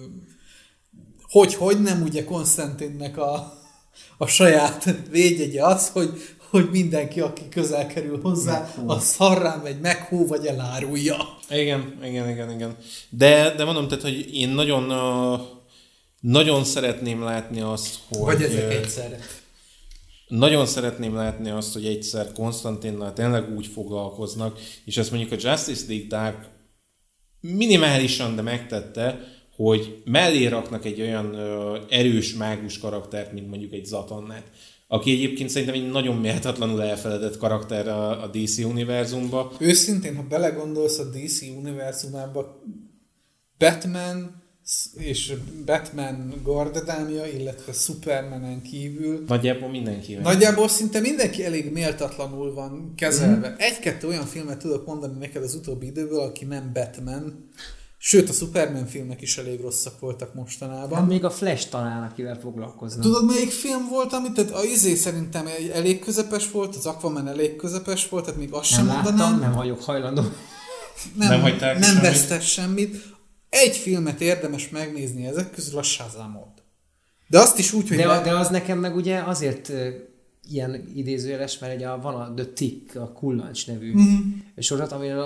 hogy, 1.21 1.53
hogy 1.55 1.81
nem 1.81 2.01
ugye 2.01 2.23
Konstantinnek 2.23 3.17
a, 3.17 3.53
a 4.17 4.27
saját 4.27 4.95
védjegye 5.09 5.65
az, 5.65 5.89
hogy, 5.89 6.09
hogy 6.49 6.69
mindenki, 6.71 7.19
aki 7.19 7.49
közel 7.49 7.87
kerül 7.87 8.21
hozzá, 8.21 8.59
Meghó. 8.59 8.89
az 8.89 9.03
szarrá 9.03 9.55
megy, 9.63 9.79
meghó 9.79 10.27
vagy 10.27 10.45
elárulja. 10.45 11.17
Igen, 11.49 11.99
igen, 12.03 12.29
igen, 12.29 12.51
igen. 12.51 12.77
De, 13.09 13.53
de 13.55 13.63
mondom, 13.63 13.87
tehát, 13.87 14.03
hogy 14.03 14.33
én 14.33 14.49
nagyon, 14.49 14.93
nagyon 16.19 16.63
szeretném 16.63 17.23
látni 17.23 17.61
azt, 17.61 17.99
hogy... 18.09 18.19
Vagy 18.19 18.41
ezek 18.41 18.71
egyszerre. 18.71 19.19
Nagyon 20.27 20.65
szeretném 20.65 21.15
látni 21.15 21.49
azt, 21.49 21.73
hogy 21.73 21.85
egyszer 21.85 22.31
Konstantinnal 22.31 23.13
tényleg 23.13 23.55
úgy 23.55 23.67
foglalkoznak, 23.67 24.59
és 24.85 24.97
ezt 24.97 25.11
mondjuk 25.11 25.31
a 25.31 25.49
Justice 25.49 25.85
League 25.87 26.07
Dark 26.07 26.53
minimálisan, 27.39 28.35
de 28.35 28.41
megtette, 28.41 29.19
hogy 29.55 30.01
mellé 30.05 30.45
raknak 30.45 30.85
egy 30.85 31.01
olyan 31.01 31.33
ö, 31.33 31.77
erős 31.89 32.33
mágus 32.33 32.79
karaktert, 32.79 33.33
mint 33.33 33.49
mondjuk 33.49 33.73
egy 33.73 33.85
Zatannát, 33.85 34.51
aki 34.87 35.11
egyébként 35.11 35.49
szerintem 35.49 35.75
egy 35.75 35.89
nagyon 35.89 36.15
méltatlanul 36.15 36.83
elfeledett 36.83 37.37
karakter 37.37 37.87
a, 37.87 38.23
a 38.23 38.27
DC 38.27 38.57
univerzumba. 38.57 39.51
Őszintén, 39.59 40.15
ha 40.15 40.23
belegondolsz 40.23 40.99
a 40.99 41.03
DC 41.03 41.41
univerzumába, 41.41 42.61
Batman 43.57 44.43
és 44.97 45.33
Batman 45.65 46.33
gardadámja, 46.43 47.25
illetve 47.25 47.71
Supermanen 47.71 48.61
kívül 48.61 49.23
Nagyjából 49.27 49.69
mindenki. 49.69 50.15
Nagyjából 50.15 50.67
szinte 50.67 50.99
mindenki 50.99 51.45
elég 51.45 51.71
méltatlanul 51.71 52.53
van 52.53 52.93
kezelve. 52.95 53.49
Mm. 53.49 53.53
Egy-kettő 53.57 54.07
olyan 54.07 54.25
filmet 54.25 54.57
tudok 54.57 54.85
mondani 54.85 55.17
neked 55.19 55.43
az 55.43 55.55
utóbbi 55.55 55.85
időből, 55.85 56.19
aki 56.19 56.45
nem 56.45 56.71
Batman. 56.73 57.49
Sőt, 58.07 58.29
a 58.29 58.33
Superman 58.33 58.85
filmek 58.87 59.21
is 59.21 59.37
elég 59.37 59.61
rosszak 59.61 59.99
voltak 59.99 60.33
mostanában. 60.33 60.97
Hát 60.99 61.07
még 61.07 61.23
a 61.23 61.29
Flash 61.29 61.69
talán, 61.69 62.03
akivel 62.03 62.39
foglalkoznak. 62.39 63.03
Tudod, 63.03 63.25
melyik 63.25 63.51
film 63.51 63.87
volt, 63.89 64.13
amit 64.13 64.33
tehát 64.33 64.51
a 64.51 64.63
izé 64.63 64.95
szerintem 64.95 65.47
elég 65.73 65.99
közepes 65.99 66.51
volt, 66.51 66.75
az 66.75 66.85
Aquaman 66.85 67.27
elég 67.27 67.55
közepes 67.55 68.09
volt, 68.09 68.23
tehát 68.25 68.39
még 68.39 68.53
azt 68.53 68.69
nem 68.69 68.79
sem 68.79 68.87
láttam, 68.87 69.03
mondanám. 69.15 69.39
nem 69.39 69.53
vagyok 69.53 69.81
hajlandó. 69.83 70.21
nem, 70.21 71.29
Nem 71.29 71.41
hagyták 71.41 71.79
nem 71.79 71.81
semmit? 71.89 72.01
vesztes 72.01 72.51
semmit. 72.51 73.03
Egy 73.49 73.75
filmet 73.75 74.21
érdemes 74.21 74.69
megnézni 74.69 75.25
ezek 75.25 75.51
közül, 75.51 75.77
a 75.79 75.83
Shazamot. 75.83 76.63
De 77.27 77.39
azt 77.39 77.57
is 77.59 77.73
úgy, 77.73 77.87
hogy... 77.87 77.97
De, 77.97 78.05
le- 78.05 78.21
de 78.21 78.35
az 78.35 78.49
nekem 78.49 78.79
meg 78.79 78.95
ugye 78.95 79.19
azért 79.19 79.71
ilyen 80.51 80.91
idézőjeles, 80.95 81.59
mert 81.59 81.75
ugye 81.75 81.87
a, 81.87 82.01
van 82.01 82.15
a 82.15 82.33
The 82.33 82.45
Tick, 82.45 82.95
a 82.95 83.11
Kullancs 83.11 83.67
nevű 83.67 83.91
Mhm. 83.91 84.01
mm-hmm. 84.01 84.29
sorozat, 84.57 84.91
amire 84.91 85.23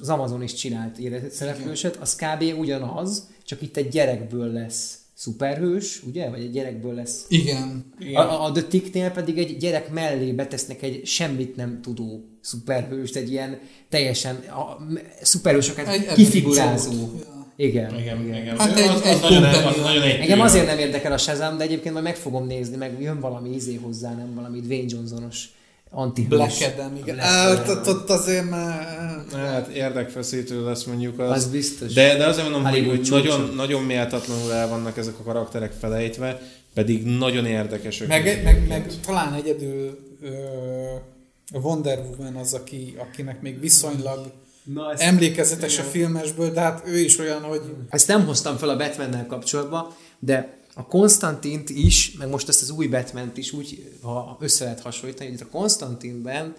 az 0.00 0.08
Amazon 0.08 0.42
is 0.42 0.52
csinált 0.52 0.98
élet 0.98 1.30
szereplőset, 1.30 1.96
az 1.96 2.16
kb. 2.16 2.58
ugyanaz, 2.58 3.28
csak 3.44 3.62
itt 3.62 3.76
egy 3.76 3.88
gyerekből 3.88 4.52
lesz 4.52 4.98
szuperhős, 5.14 6.02
ugye? 6.06 6.30
Vagy 6.30 6.40
egy 6.40 6.50
gyerekből 6.50 6.94
lesz 6.94 7.24
Igen. 7.28 7.84
A, 8.14 8.18
a, 8.18 8.44
a 8.44 8.52
The 8.52 8.62
Ticknél 8.62 9.10
pedig 9.10 9.38
egy 9.38 9.56
gyerek 9.56 9.92
mellé 9.92 10.32
betesznek 10.32 10.82
egy 10.82 11.06
semmit 11.06 11.56
nem 11.56 11.80
tudó 11.82 12.24
szuperhőst, 12.40 13.16
egy 13.16 13.30
ilyen 13.30 13.58
teljesen 13.88 14.36
a, 14.36 14.86
szuperhősöket 15.22 15.88
Egy 15.88 16.06
kifigurázó. 16.06 16.92
Ja. 16.92 17.33
Igen, 17.56 17.98
Igen, 17.98 18.20
igen. 18.24 18.42
igen. 18.42 18.58
Hát 18.58 18.70
az, 18.72 18.78
egy- 18.80 18.88
az, 18.88 19.02
egy 19.02 19.20
nagyon, 19.20 19.42
company. 19.42 19.64
az 19.64 19.80
nagyon 19.80 20.02
egy 20.02 20.20
Engem 20.20 20.40
azért 20.40 20.66
nem 20.66 20.78
érdekel 20.78 21.12
a 21.12 21.18
Shazam, 21.18 21.56
de 21.56 21.64
egyébként 21.64 21.92
majd 21.92 22.04
meg 22.06 22.16
fogom 22.16 22.46
nézni, 22.46 22.76
meg 22.76 22.96
jön 23.00 23.20
valami 23.20 23.54
izé 23.54 23.74
hozzá, 23.74 24.14
nem 24.14 24.34
valami 24.34 24.60
Dwayne 24.60 24.84
Johnsonos 24.88 25.44
antihős. 25.90 26.28
Black 26.28 26.72
Adam, 26.78 26.96
igen. 26.96 27.18
Adam. 27.18 27.78
ott, 27.86 28.10
azért 28.10 28.50
már... 28.50 29.24
Hát 29.32 29.68
érdekfeszítő 29.68 30.64
lesz 30.64 30.84
mondjuk 30.84 31.18
az. 31.18 31.30
Az 31.30 31.46
biztos. 31.50 31.92
De, 31.92 32.16
de 32.16 32.26
azért 32.26 32.42
mondom, 32.50 32.64
hogy, 32.64 32.72
Hollywood 32.72 33.08
hogy 33.08 33.10
nagyon, 33.10 33.52
nagyon 33.56 33.82
méltatlanul 33.82 34.52
el 34.52 34.68
vannak 34.68 34.96
ezek 34.96 35.14
a 35.18 35.22
karakterek 35.22 35.72
felejtve, 35.80 36.40
pedig 36.74 37.04
nagyon 37.04 37.46
érdekesek. 37.46 38.08
Meg, 38.08 38.40
meg, 38.44 38.66
meg 38.68 38.92
talán 39.06 39.32
egyedül 39.32 39.98
Wonder 41.52 41.98
Woman 41.98 42.36
az, 42.36 42.52
aki, 42.54 42.94
akinek 42.98 43.40
még 43.40 43.60
viszonylag 43.60 44.32
Na, 44.64 44.92
ezt, 44.92 45.02
emlékezetes 45.02 45.78
a 45.78 45.82
filmesből, 45.82 46.50
de 46.50 46.60
hát 46.60 46.82
ő 46.86 46.98
is 46.98 47.18
olyan, 47.18 47.42
hogy 47.42 47.62
ezt 47.88 48.08
nem 48.08 48.26
hoztam 48.26 48.56
fel 48.56 48.68
a 48.68 48.76
Batman-nel 48.76 49.26
kapcsolatban, 49.26 49.94
de 50.18 50.58
a 50.74 50.86
Konstantint 50.86 51.70
is, 51.70 52.16
meg 52.18 52.28
most 52.28 52.48
ezt 52.48 52.62
az 52.62 52.70
új 52.70 52.86
Batman-t 52.86 53.36
is 53.36 53.52
úgy, 53.52 53.98
ha 54.02 54.36
össze 54.40 54.64
lehet 54.64 54.80
hasonlítani, 54.80 55.28
hogy 55.30 55.38
itt 55.38 55.46
a 55.46 55.58
Konstantinben 55.58 56.54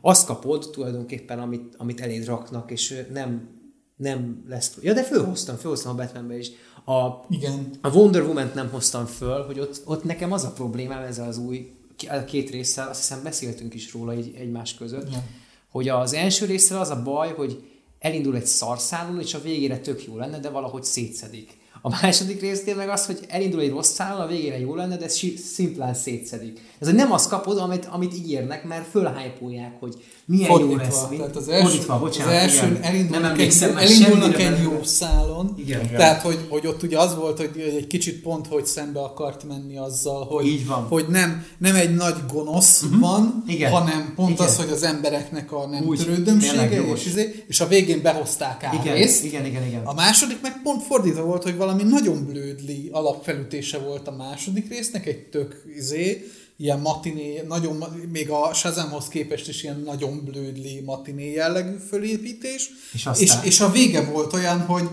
azt 0.00 0.26
kapod 0.26 0.70
tulajdonképpen, 0.72 1.38
amit, 1.38 1.74
amit 1.76 2.00
eléd 2.00 2.24
raknak, 2.24 2.70
és 2.70 3.06
nem, 3.12 3.48
nem 3.96 4.44
lesz... 4.48 4.76
Ja, 4.80 4.92
de 4.92 5.04
fölhoztam, 5.04 5.56
fölhoztam 5.56 5.92
a 5.92 5.94
Batmanbe 5.94 6.38
is. 6.38 6.50
A, 6.84 7.08
igen, 7.28 7.70
a 7.80 7.88
Wonder 7.88 8.22
woman 8.22 8.50
nem 8.54 8.68
hoztam 8.70 9.06
föl, 9.06 9.46
hogy 9.46 9.60
ott, 9.60 9.82
ott 9.84 10.04
nekem 10.04 10.32
az 10.32 10.44
a 10.44 10.50
problémám 10.50 11.02
ezzel 11.02 11.28
az 11.28 11.38
új 11.38 11.72
a 12.08 12.24
két 12.24 12.50
résszel, 12.50 12.88
azt 12.88 13.00
hiszem 13.00 13.22
beszéltünk 13.22 13.74
is 13.74 13.92
róla 13.92 14.12
egy, 14.12 14.34
egymás 14.34 14.74
között, 14.74 15.12
Ja. 15.12 15.24
Hogy 15.70 15.88
az 15.88 16.12
első 16.12 16.46
résszel 16.46 16.80
az 16.80 16.90
a 16.90 17.02
baj, 17.02 17.32
hogy 17.32 17.64
elindul 17.98 18.36
egy 18.36 18.46
szarszálon, 18.46 19.20
és 19.20 19.34
a 19.34 19.40
végére 19.40 19.78
tök 19.78 20.04
jó 20.04 20.16
lenne, 20.16 20.38
de 20.38 20.50
valahogy 20.50 20.84
szétszedik. 20.84 21.58
A 21.82 21.88
második 21.88 22.40
résznél 22.40 22.74
meg 22.74 22.88
az, 22.88 23.06
hogy 23.06 23.18
elindul 23.28 23.60
egy 23.60 23.70
rossz 23.70 23.92
szálon, 23.92 24.20
a 24.20 24.26
végére 24.26 24.58
jó 24.58 24.74
lenne, 24.74 24.96
de 24.96 25.08
szimplán 25.36 25.94
szétszedik. 25.94 26.60
Ez 26.78 26.86
hogy 26.86 26.96
nem 26.96 27.12
azt 27.12 27.28
kapod, 27.28 27.58
amit, 27.58 27.84
amit 27.84 28.14
ígérnek, 28.14 28.64
mert 28.64 28.90
fölhájpolják, 28.90 29.80
hogy 29.80 30.04
milyen 30.30 30.50
jó 30.50 30.56
fordítva. 30.56 30.82
lesz. 30.82 31.08
Mi- 31.10 31.16
Tehát 31.16 31.36
az 31.36 31.48
első, 31.48 31.66
fordítva, 31.68 31.98
bocsánat, 31.98 32.32
az 32.32 32.38
első 32.38 32.56
igen. 32.56 32.72
nem 32.72 32.82
elindulnak, 32.82 33.38
egy, 33.40 33.54
elindulnak 33.76 34.38
egy 34.40 34.62
jó 34.62 34.80
szálon. 34.82 35.54
Igen. 35.56 35.90
Tehát, 35.90 36.22
hogy, 36.22 36.38
hogy 36.48 36.66
ott 36.66 36.82
ugye 36.82 36.98
az 36.98 37.14
volt, 37.14 37.36
hogy 37.36 37.74
egy 37.76 37.86
kicsit 37.86 38.20
pont, 38.22 38.46
hogy 38.46 38.66
szembe 38.66 39.00
akart 39.00 39.44
menni 39.48 39.76
azzal, 39.76 40.24
hogy, 40.24 40.46
Így 40.46 40.66
van. 40.66 40.82
hogy 40.82 41.06
nem, 41.08 41.44
nem 41.58 41.74
egy 41.74 41.94
nagy 41.94 42.14
gonosz 42.32 42.82
uh-huh. 42.82 43.00
van, 43.00 43.44
Igen. 43.46 43.70
hanem 43.70 44.12
pont 44.16 44.30
Igen. 44.30 44.46
az, 44.46 44.56
hogy 44.56 44.70
az 44.70 44.82
embereknek 44.82 45.52
a 45.52 45.66
nem 45.66 45.84
Úgy, 45.86 45.98
törődömsége, 45.98 46.82
és, 46.94 47.06
izé, 47.06 47.44
és 47.48 47.60
a 47.60 47.66
végén 47.66 48.02
behozták 48.02 48.64
át 48.64 48.74
Igen, 48.74 48.94
részt. 48.94 49.24
igen, 49.24 49.46
igen, 49.46 49.66
igen. 49.66 49.80
A 49.84 49.94
második 49.94 50.40
meg 50.42 50.60
pont 50.62 50.82
fordítva 50.82 51.22
volt, 51.22 51.42
hogy 51.42 51.56
valami 51.56 51.82
nagyon 51.82 52.24
blödli 52.26 52.88
alapfelütése 52.92 53.78
volt 53.78 54.08
a 54.08 54.16
második 54.16 54.68
résznek, 54.68 55.06
egy 55.06 55.18
tök 55.18 55.62
izé, 55.76 56.24
ilyen 56.60 56.80
matiné, 56.80 57.42
nagyon, 57.48 57.84
még 58.12 58.30
a 58.30 58.54
Shazamhoz 58.54 59.08
képest 59.08 59.48
is 59.48 59.62
ilyen 59.62 59.80
nagyon 59.80 60.24
blödli 60.24 60.80
matiné 60.80 61.32
jellegű 61.32 61.76
fölépítés. 61.88 62.70
És 62.92 63.06
aztán? 63.06 63.24
és, 63.24 63.32
és 63.42 63.60
a 63.60 63.70
vége 63.70 64.04
volt 64.04 64.32
olyan, 64.32 64.60
hogy 64.60 64.88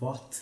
What? 0.00 0.34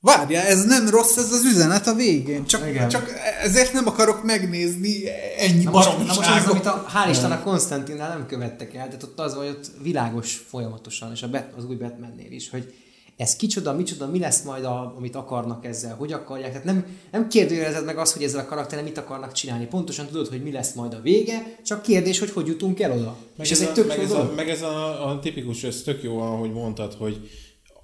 várjál, 0.00 0.46
ez 0.46 0.64
nem 0.64 0.88
rossz 0.88 1.16
ez 1.16 1.32
az 1.32 1.44
üzenet 1.44 1.86
a 1.86 1.94
végén, 1.94 2.46
csak, 2.46 2.68
Igen. 2.68 2.88
csak 2.88 3.12
ezért 3.42 3.72
nem 3.72 3.86
akarok 3.86 4.24
megnézni 4.24 5.02
ennyi 5.38 5.64
Na 5.64 5.70
most, 5.70 5.98
na 5.98 6.04
most 6.14 6.18
az, 6.18 6.46
amit 6.46 6.66
a, 6.66 6.86
hál' 6.94 7.10
Isten 7.10 7.32
a 7.32 7.42
Konstantinnál 7.42 8.08
nem 8.08 8.26
követtek 8.26 8.74
el, 8.74 8.88
de 8.88 8.96
ott 9.02 9.18
az, 9.18 9.34
hogy 9.34 9.48
ott 9.48 9.70
világos 9.82 10.42
folyamatosan, 10.48 11.12
és 11.12 11.22
a 11.22 11.28
Bet, 11.28 11.52
az 11.56 11.64
új 11.64 11.74
Batmannél 11.74 12.32
is, 12.32 12.50
hogy 12.50 12.74
ez 13.16 13.36
kicsoda, 13.36 13.72
micsoda, 13.72 14.06
mi 14.06 14.18
lesz 14.18 14.42
majd, 14.42 14.64
a, 14.64 14.94
amit 14.96 15.16
akarnak 15.16 15.64
ezzel, 15.64 15.94
hogy 15.94 16.12
akarják. 16.12 16.50
Tehát 16.50 16.64
nem, 16.64 16.86
nem 17.12 17.28
kérdőjelezed 17.28 17.84
meg 17.84 17.98
azt, 17.98 18.12
hogy 18.12 18.22
ezzel 18.22 18.40
a 18.40 18.46
karakterrel 18.46 18.84
mit 18.84 18.98
akarnak 18.98 19.32
csinálni. 19.32 19.66
Pontosan 19.66 20.06
tudod, 20.06 20.28
hogy 20.28 20.42
mi 20.42 20.52
lesz 20.52 20.72
majd 20.72 20.92
a 20.92 21.00
vége, 21.02 21.56
csak 21.64 21.82
kérdés, 21.82 22.18
hogy 22.18 22.30
hogy 22.30 22.46
jutunk 22.46 22.80
el 22.80 22.92
oda. 22.92 23.16
Meg 23.36 23.46
és 23.46 23.52
ez, 23.52 23.60
ez, 23.60 23.66
egy 23.66 23.70
a, 23.70 23.72
tök 23.72 23.86
meg 23.86 23.98
ez, 23.98 24.12
a, 24.12 24.32
meg 24.36 24.48
ez 24.48 24.62
a, 24.62 25.08
a 25.08 25.18
tipikus, 25.18 25.64
ez 25.64 25.82
tök 25.84 26.02
jó, 26.02 26.20
ahogy 26.20 26.52
mondtad, 26.52 26.94
hogy 26.98 27.28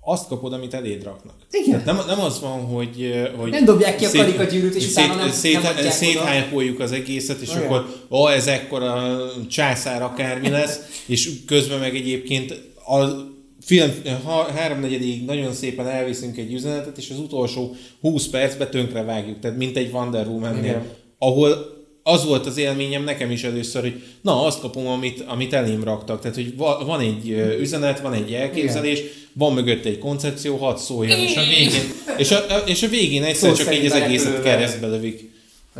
azt 0.03 0.29
kapod, 0.29 0.53
amit 0.53 0.75
eléd 0.75 1.03
raknak. 1.03 1.35
Igen. 1.51 1.85
Tehát 1.85 1.85
Nem, 1.85 2.07
nem 2.17 2.21
az 2.25 2.41
van, 2.41 2.61
hogy... 2.61 3.13
hogy 3.37 3.51
Nem 3.51 3.65
dobják 3.65 3.97
ki 3.97 4.05
a 4.05 4.11
karikagyűrűt, 4.11 4.75
és 4.75 4.91
utána 4.91 5.15
nem- 5.15 5.31
szét, 5.31 5.63
nem 5.63 5.65
adják 5.65 6.81
az 6.81 6.93
egészet, 6.93 7.41
és 7.41 7.51
Olyan. 7.51 7.63
akkor 7.63 7.87
ó, 8.11 8.29
ez 8.29 8.47
ekkora 8.47 9.19
császár 9.49 10.03
akármi 10.03 10.49
lesz, 10.49 10.79
és 11.07 11.31
közben 11.47 11.79
meg 11.79 11.95
egyébként 11.95 12.51
a 12.87 13.29
film 13.61 13.91
ha, 14.25 14.43
háromnegyedig 14.43 15.25
nagyon 15.25 15.53
szépen 15.53 15.87
elviszünk 15.89 16.37
egy 16.37 16.53
üzenetet, 16.53 16.99
és 16.99 17.11
az 17.11 17.19
utolsó 17.19 17.77
20 18.01 18.27
percben 18.27 18.71
tönkre 18.71 19.03
vágjuk, 19.03 19.39
tehát 19.39 19.57
mint 19.57 19.77
egy 19.77 19.93
Wonder 19.93 20.27
woman 20.27 20.59
Igen. 20.59 20.83
ahol 21.19 21.79
az 22.03 22.25
volt 22.25 22.47
az 22.47 22.57
élményem 22.57 23.05
nekem 23.05 23.31
is 23.31 23.45
először, 23.45 23.83
hogy 23.83 24.03
na, 24.23 24.45
azt 24.45 24.61
kapom, 24.61 24.87
amit, 24.87 25.25
amit 25.27 25.53
elém 25.53 25.85
raktak. 25.85 26.21
Tehát, 26.21 26.37
hogy 26.37 26.57
va- 26.57 26.85
van 26.87 27.01
egy 27.01 27.31
ö, 27.31 27.59
üzenet, 27.59 28.01
van 28.01 28.13
egy 28.13 28.33
elképzelés, 28.33 29.01
van 29.33 29.53
mögötte 29.53 29.89
egy 29.89 29.99
koncepció, 29.99 30.57
hadd 30.57 30.77
szóljon, 30.77 31.19
és 31.19 31.37
a 31.37 31.43
végén, 31.49 31.93
és 32.17 32.31
a, 32.31 32.37
és 32.67 32.83
a 32.83 32.89
végén 32.89 33.23
egyszer 33.23 33.57
Szó 33.57 33.65
csak 33.65 33.75
így 33.75 33.85
az 33.87 33.93
egészet 33.93 34.43
keresztbe 34.43 34.87
lövik. 34.87 35.31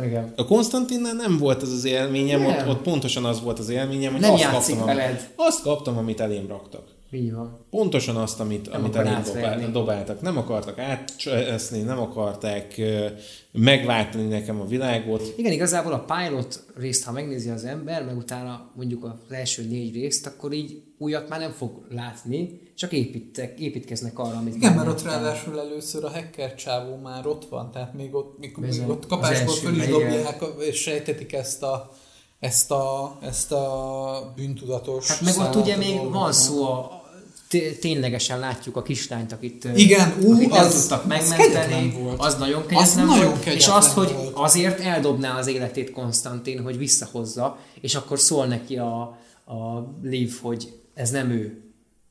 Igen. 0.05 0.33
A 0.35 0.45
Konstantinnál 0.45 1.13
nem 1.13 1.37
volt 1.37 1.61
ez 1.61 1.71
az 1.71 1.85
élményem, 1.85 2.45
ott, 2.45 2.55
Nem. 2.55 2.67
ott 2.69 2.81
pontosan 2.81 3.25
az 3.25 3.41
volt 3.41 3.59
az 3.59 3.69
élményem, 3.69 4.11
hogy 4.11 4.21
Nem 4.21 4.33
azt 4.33 4.43
kaptam, 4.51 4.81
amit, 4.81 4.95
veled. 4.95 5.29
azt 5.35 5.61
kaptam, 5.61 5.97
amit 5.97 6.19
elém 6.19 6.47
raktak. 6.47 6.87
Így 7.13 7.33
van. 7.33 7.65
Pontosan 7.69 8.15
azt, 8.15 8.39
amit, 8.39 8.67
amit 8.67 8.95
elém 8.95 9.13
átverni. 9.13 9.61
dobál, 9.61 9.71
dobáltak. 9.71 10.21
Nem 10.21 10.37
akartak 10.37 10.79
átcseszni, 10.79 11.81
nem 11.81 11.99
akarták 11.99 12.81
megváltani 13.51 14.27
nekem 14.27 14.61
a 14.61 14.65
világot. 14.65 15.33
Igen, 15.37 15.51
igazából 15.51 15.93
a 15.93 16.05
pilot 16.05 16.63
részt, 16.75 17.03
ha 17.03 17.11
megnézi 17.11 17.49
az 17.49 17.63
ember, 17.63 18.05
meg 18.05 18.17
utána 18.17 18.71
mondjuk 18.75 19.03
az 19.03 19.35
első 19.35 19.63
négy 19.63 19.93
részt, 19.93 20.27
akkor 20.27 20.53
így 20.53 20.83
újat 20.97 21.29
már 21.29 21.39
nem 21.39 21.51
fog 21.51 21.85
látni, 21.89 22.61
csak 22.75 22.91
építek, 22.91 23.59
építkeznek 23.59 24.19
arra, 24.19 24.37
amit 24.37 24.55
Igen, 24.55 24.73
mert 24.73 24.87
ott 24.87 25.03
ráadásul 25.03 25.59
először 25.59 26.03
a 26.03 26.09
hacker 26.09 26.55
csávó 26.55 26.95
már 26.95 27.27
ott 27.27 27.45
van, 27.49 27.71
tehát 27.71 27.93
még 27.93 28.13
ott, 28.13 28.39
még, 28.39 28.55
még 28.57 28.69
Bizony. 28.69 28.89
ott 28.89 29.07
kapásból 29.07 29.55
föl 29.55 29.75
is 29.75 29.87
dobják, 29.87 30.43
és 30.59 30.81
sejtetik 30.81 31.33
ezt 31.33 31.63
a, 31.63 31.91
ezt 32.39 32.71
a, 32.71 33.17
ezt 33.21 33.51
a 33.51 34.33
bűntudatos 34.35 35.07
Hát 35.07 35.21
meg 35.21 35.37
ott 35.37 35.55
ugye 35.55 35.73
a 35.73 35.77
még 35.77 36.09
van 36.11 36.33
szó 36.33 36.63
a 36.63 37.00
ténylegesen 37.79 38.39
látjuk 38.39 38.75
a 38.75 38.81
kislányt, 38.81 39.31
akit, 39.31 39.67
Igen, 39.75 40.13
ú, 40.21 40.33
akit 40.33 40.49
nem 40.49 40.59
az- 40.65 40.79
tudtak 40.81 41.01
az 41.01 41.07
megmenteni, 41.07 41.43
kegyetlen 41.43 42.03
volt. 42.03 42.19
az 42.19 42.35
nagyon 42.35 42.61
Az 42.61 42.67
kegyetlen 42.67 43.05
nagyon 43.05 43.25
volt, 43.25 43.37
és 43.37 43.43
kegyetlen 43.43 43.75
azt, 43.77 43.91
hogy 43.93 44.11
volt. 44.13 44.31
azért 44.33 44.79
eldobná 44.79 45.37
az 45.37 45.47
életét 45.47 45.91
Konstantin, 45.91 46.61
hogy 46.61 46.77
visszahozza, 46.77 47.57
és 47.81 47.95
akkor 47.95 48.19
szól 48.19 48.45
neki 48.45 48.77
a, 48.77 49.01
a 49.45 49.87
Liv, 50.03 50.33
hogy 50.41 50.67
ez 50.93 51.09
nem 51.09 51.29
ő, 51.31 51.61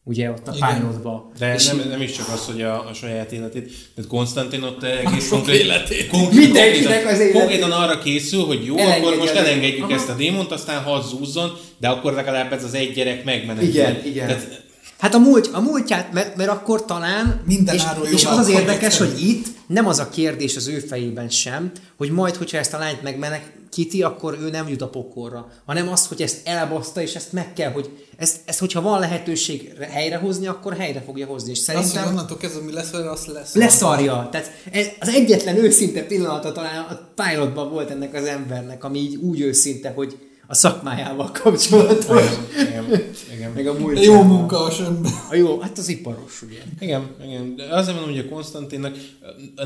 ugye 0.05 0.31
ott 0.31 0.49
a 0.49 0.53
pilotba. 0.75 1.31
De 1.39 1.55
és 1.55 1.67
nem, 1.67 1.83
nem 1.89 2.01
is 2.01 2.13
csak 2.13 2.29
az, 2.29 2.45
hogy 2.47 2.63
a, 2.63 2.89
a 2.89 2.93
saját 2.95 3.33
életét. 3.33 3.73
Tehát 3.95 4.11
Konstantin 4.11 4.63
ott 4.63 4.83
egész 4.83 5.23
sok 5.27 5.31
konkrét, 5.39 5.61
életét. 5.61 6.07
konkrét- 6.09 6.41
Mindenkinek 6.41 7.07
az 7.07 7.19
életét. 7.19 7.33
Konkrétan 7.33 7.71
arra 7.73 7.99
készül, 7.99 8.45
hogy 8.45 8.65
jó, 8.65 8.77
Elengedje 8.77 9.07
akkor 9.07 9.19
most 9.19 9.31
az- 9.33 9.37
elengedjük 9.39 9.85
Aha. 9.85 9.95
ezt 9.95 10.09
a 10.09 10.15
démont, 10.15 10.51
aztán 10.51 10.83
hadd 10.83 11.03
zúzzon, 11.03 11.51
de 11.79 11.89
akkor 11.89 12.13
legalább 12.13 12.53
ez 12.53 12.65
az 12.65 12.75
egy 12.75 12.93
gyerek 12.93 13.25
megmenekül. 13.25 13.69
Igen, 13.69 14.01
igen. 14.05 14.27
Tehát, 14.27 14.60
Hát 15.01 15.15
a, 15.15 15.19
múlt, 15.19 15.51
a 15.53 15.61
múltját, 15.61 16.13
mert, 16.13 16.37
mert 16.37 16.51
akkor 16.51 16.85
talán, 16.85 17.43
Minden 17.47 17.75
és, 17.75 17.83
és 18.11 18.25
az 18.25 18.39
az 18.39 18.49
érdekes, 18.49 18.99
hogy 18.99 19.21
itt 19.29 19.47
nem 19.67 19.87
az 19.87 19.99
a 19.99 20.09
kérdés 20.09 20.57
az 20.57 20.67
ő 20.67 20.79
fejében 20.79 21.29
sem, 21.29 21.73
hogy 21.97 22.11
majd, 22.11 22.37
hogyha 22.37 22.59
ezt 22.59 22.75
a 22.75 22.79
lányt 22.79 23.03
megmenekíti, 23.03 24.03
akkor 24.03 24.39
ő 24.41 24.51
nem 24.51 24.69
jut 24.69 24.83
a 24.83 24.89
pokorra, 24.89 25.49
hanem 25.67 25.89
az, 25.89 26.07
hogy 26.07 26.23
ezt 26.23 26.39
elbaszta, 26.45 27.03
és 27.03 27.15
ezt 27.15 27.33
meg 27.33 27.53
kell, 27.53 27.73
hogy 27.73 27.91
ezt, 28.17 28.37
ezt 28.45 28.59
hogyha 28.59 28.81
van 28.81 29.01
lehetőség 29.01 29.73
helyrehozni, 29.91 30.47
akkor 30.47 30.77
helyre 30.77 31.03
fogja 31.07 31.27
hozni. 31.27 31.51
És 31.51 31.59
Azt, 31.59 31.69
hogy 31.69 31.77
szerintem 31.77 32.13
onnantól 32.13 32.37
kezdve 32.37 32.65
mi 32.65 32.73
lesz 32.73 32.91
vele, 32.91 33.11
az 33.11 33.27
lesz. 33.27 33.55
leszarja. 33.55 34.29
Tehát 34.33 34.51
ez 34.73 34.87
az 35.01 35.09
egyetlen 35.09 35.57
őszinte 35.57 36.03
pillanata 36.03 36.53
talán 36.53 36.85
a 36.85 37.23
pilotban 37.23 37.71
volt 37.71 37.91
ennek 37.91 38.15
az 38.15 38.25
embernek, 38.25 38.85
ami 38.85 38.99
így 38.99 39.17
úgy 39.17 39.41
őszinte, 39.41 39.93
hogy 39.95 40.19
a 40.51 40.55
szakmájával 40.55 41.31
kapcsolatos. 41.43 42.23
Igen. 43.41 43.53
Meg 43.55 43.67
a 43.67 43.73
múlt. 43.79 43.95
De 43.95 44.01
jó 44.03 44.23
munkás 44.23 44.79
ember. 44.81 45.13
A 45.31 45.35
jó, 45.35 45.59
hát 45.61 45.79
az 45.79 45.89
iparos, 45.89 46.43
ugye. 46.43 46.59
Igen, 46.81 47.07
igen. 47.27 47.57
De 47.57 47.65
azért 47.75 47.97
mondom, 47.97 48.15
hogy 48.15 48.25
a 48.27 48.35
Konstantinnak 48.35 48.97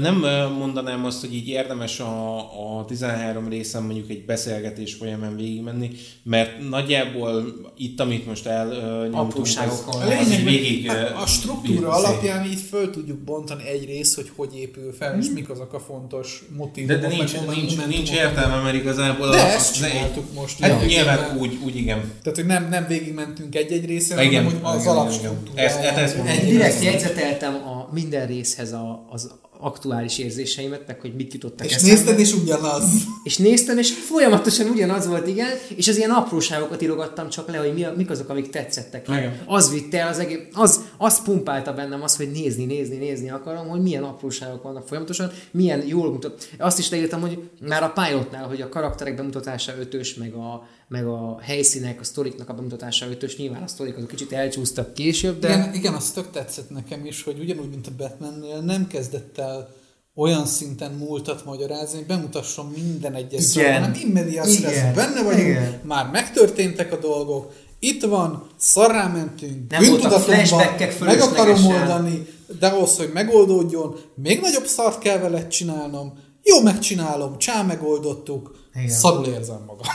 nem 0.00 0.14
mondanám 0.58 1.04
azt, 1.04 1.20
hogy 1.20 1.34
így 1.34 1.48
érdemes 1.48 2.00
a, 2.00 2.36
a 2.78 2.84
13 2.84 3.48
részen 3.48 3.82
mondjuk 3.82 4.10
egy 4.10 4.24
beszélgetés 4.24 4.94
folyamán 4.94 5.36
végigmenni, 5.36 5.90
mert 6.22 6.68
nagyjából 6.68 7.44
itt, 7.76 8.00
amit 8.00 8.26
most 8.26 8.46
elnyomtunk, 8.46 9.14
Apróságokon. 9.14 10.02
A 10.02 10.08
lényeg, 10.08 10.44
végig... 10.44 10.86
hát 10.90 11.16
a 11.22 11.26
struktúra 11.26 11.88
alapján 11.88 12.46
így 12.46 12.60
föl 12.70 12.90
tudjuk 12.90 13.18
bontani 13.18 13.68
egy 13.68 13.84
rész, 13.84 14.14
hogy 14.14 14.30
hogy 14.36 14.56
épül 14.56 14.92
fel, 14.98 15.18
és 15.18 15.26
mik 15.34 15.50
azok 15.50 15.72
a 15.72 15.80
fontos 15.80 16.44
De, 16.48 16.56
motívumok. 16.56 17.00
de 17.00 17.08
nincs, 17.08 17.32
meg 17.32 17.56
nincs, 17.56 17.76
nincs 17.76 17.82
amik- 17.84 18.10
értelme, 18.10 18.62
mert 18.62 18.74
igazából 18.76 19.28
De 19.30 19.40
a- 19.40 19.46
ezt 19.46 19.82
egy- 19.84 19.90
csináltuk 19.90 20.34
most. 20.34 20.58
Hát 20.60 20.86
nyilván 20.86 21.38
úgy, 21.38 21.58
úgy 21.64 21.76
igen. 21.76 22.00
Tehát, 22.22 22.38
hogy 22.38 22.46
nem, 22.46 22.68
nem 22.68 22.86
végigmentünk 22.88 23.54
egy-egy 23.64 23.86
részen, 23.86 24.18
Igen, 24.22 24.44
hanem 24.44 24.60
hogy 24.62 24.74
az 24.76 24.82
igen, 24.82 24.96
alapstruktúráját. 24.96 25.78
igen. 25.78 26.26
Ezt- 26.28 26.44
direkt 26.46 26.82
jegyzeteltem 26.82 27.54
a 27.54 27.88
minden 27.92 28.26
részhez 28.26 28.72
a, 28.72 29.06
az 29.10 29.30
aktuális 29.60 30.18
érzéseimet, 30.18 30.86
meg 30.86 31.00
hogy 31.00 31.14
mit 31.14 31.32
jutottak 31.32 31.66
És 31.66 31.72
eszembe. 31.74 31.94
nézted, 31.94 32.18
és 32.18 32.32
ugyanaz. 32.34 32.84
És 33.24 33.36
néztem, 33.36 33.78
és 33.78 33.90
folyamatosan 33.92 34.68
ugyanaz 34.68 35.06
volt, 35.06 35.26
igen, 35.26 35.48
és 35.76 35.88
az 35.88 35.96
ilyen 35.96 36.10
apróságokat 36.10 36.82
írogattam 36.82 37.28
csak 37.28 37.48
le, 37.50 37.56
hogy 37.56 37.74
mi, 37.74 37.86
mik 37.96 38.10
azok, 38.10 38.28
amik 38.28 38.50
tetszettek. 38.50 39.08
Igen. 39.08 39.42
Az 39.46 39.72
vitte 39.72 39.98
el 40.00 40.08
az 40.08 40.18
egész, 40.18 40.38
az, 40.52 40.80
az 40.98 41.22
pumpálta 41.22 41.72
bennem 41.72 42.02
az, 42.02 42.16
hogy 42.16 42.30
nézni, 42.30 42.64
nézni, 42.64 42.96
nézni 42.96 43.30
akarom, 43.30 43.66
hogy 43.68 43.82
milyen 43.82 44.02
apróságok 44.02 44.62
vannak 44.62 44.86
folyamatosan, 44.86 45.30
milyen 45.50 45.82
jól 45.86 46.10
mutat. 46.12 46.48
Azt 46.58 46.78
is 46.78 46.90
leírtam, 46.90 47.20
hogy 47.20 47.38
már 47.68 47.82
a 47.82 47.92
pilotnál, 47.94 48.46
hogy 48.46 48.60
a 48.60 48.68
karakterek 48.68 49.16
bemutatása 49.16 49.72
ötös, 49.80 50.14
meg 50.14 50.32
a, 50.32 50.66
meg 50.88 51.06
a 51.06 51.38
helyszínek, 51.40 52.00
a 52.00 52.04
sztoriknak 52.04 52.48
a 52.48 52.54
bemutatása 52.54 53.06
ötös, 53.06 53.36
nyilván 53.36 53.62
a 53.62 53.66
sztorik 53.66 53.96
azok 53.96 54.08
kicsit 54.08 54.32
elcsúsztak 54.32 54.94
később, 54.94 55.38
de... 55.38 55.48
Igen, 55.48 55.74
igen, 55.74 55.94
az 55.94 56.10
tök 56.10 56.30
tetszett 56.30 56.70
nekem 56.70 57.06
is, 57.06 57.22
hogy 57.22 57.38
ugyanúgy, 57.38 57.68
mint 57.68 57.86
a 57.86 57.90
Batmannél 57.96 58.60
nem 58.60 58.86
kezdett 58.86 59.38
el 59.38 59.74
olyan 60.14 60.46
szinten 60.46 60.92
múltat 60.92 61.44
magyarázni, 61.44 61.98
hogy 61.98 62.06
bemutasson 62.06 62.66
minden 62.66 63.14
egyes 63.14 63.42
szóval, 63.42 63.72
hanem 63.72 63.94
immediately 64.04 64.52
Igen. 64.52 64.94
benne 64.94 65.22
vagyunk, 65.22 65.46
Igen. 65.46 65.80
már 65.82 66.10
megtörténtek 66.10 66.92
a 66.92 66.96
dolgok, 66.96 67.52
itt 67.78 68.02
van, 68.02 68.46
szarrá 68.56 69.06
mentünk, 69.06 69.70
Nem 69.70 69.82
flashbackek 70.20 71.00
meg 71.00 71.20
akarom 71.20 71.66
oldani, 71.66 72.26
de 72.58 72.66
ahhoz, 72.66 72.96
hogy 72.96 73.10
megoldódjon, 73.12 73.96
még 74.14 74.40
nagyobb 74.40 74.66
szart 74.66 74.98
kell 74.98 75.18
vele 75.18 75.46
csinálnom, 75.46 76.12
jó 76.42 76.60
megcsinálom, 76.60 77.38
csá 77.38 77.62
megoldottuk, 77.62 78.56
Igen. 78.74 78.88
szarul 78.88 79.26
érzem 79.26 79.62
magam. 79.66 79.86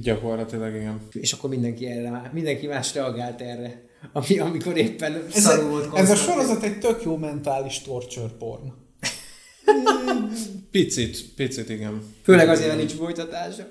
Gyakorlatilag 0.00 0.74
igen. 0.74 1.00
És 1.12 1.32
akkor 1.32 1.50
mindenki 1.50 1.86
erre, 1.86 2.30
mindenki 2.32 2.66
más 2.66 2.94
reagált 2.94 3.40
erre, 3.40 3.84
ami, 4.12 4.38
amikor 4.38 4.76
éppen 4.76 5.24
Ez, 5.34 5.42
szarul 5.42 5.68
volt 5.68 5.96
ez 5.96 6.10
a 6.10 6.14
sorozat 6.14 6.62
egy 6.62 6.78
tök 6.78 7.02
jó 7.02 7.16
mentális 7.16 7.80
torture 7.80 8.30
porn. 8.38 8.72
Picit, 10.70 11.34
picit 11.34 11.68
igen. 11.68 12.02
Főleg 12.22 12.48
azért, 12.48 12.66
mert 12.66 12.78
nincs 12.78 12.92
folytatása. 12.92 13.66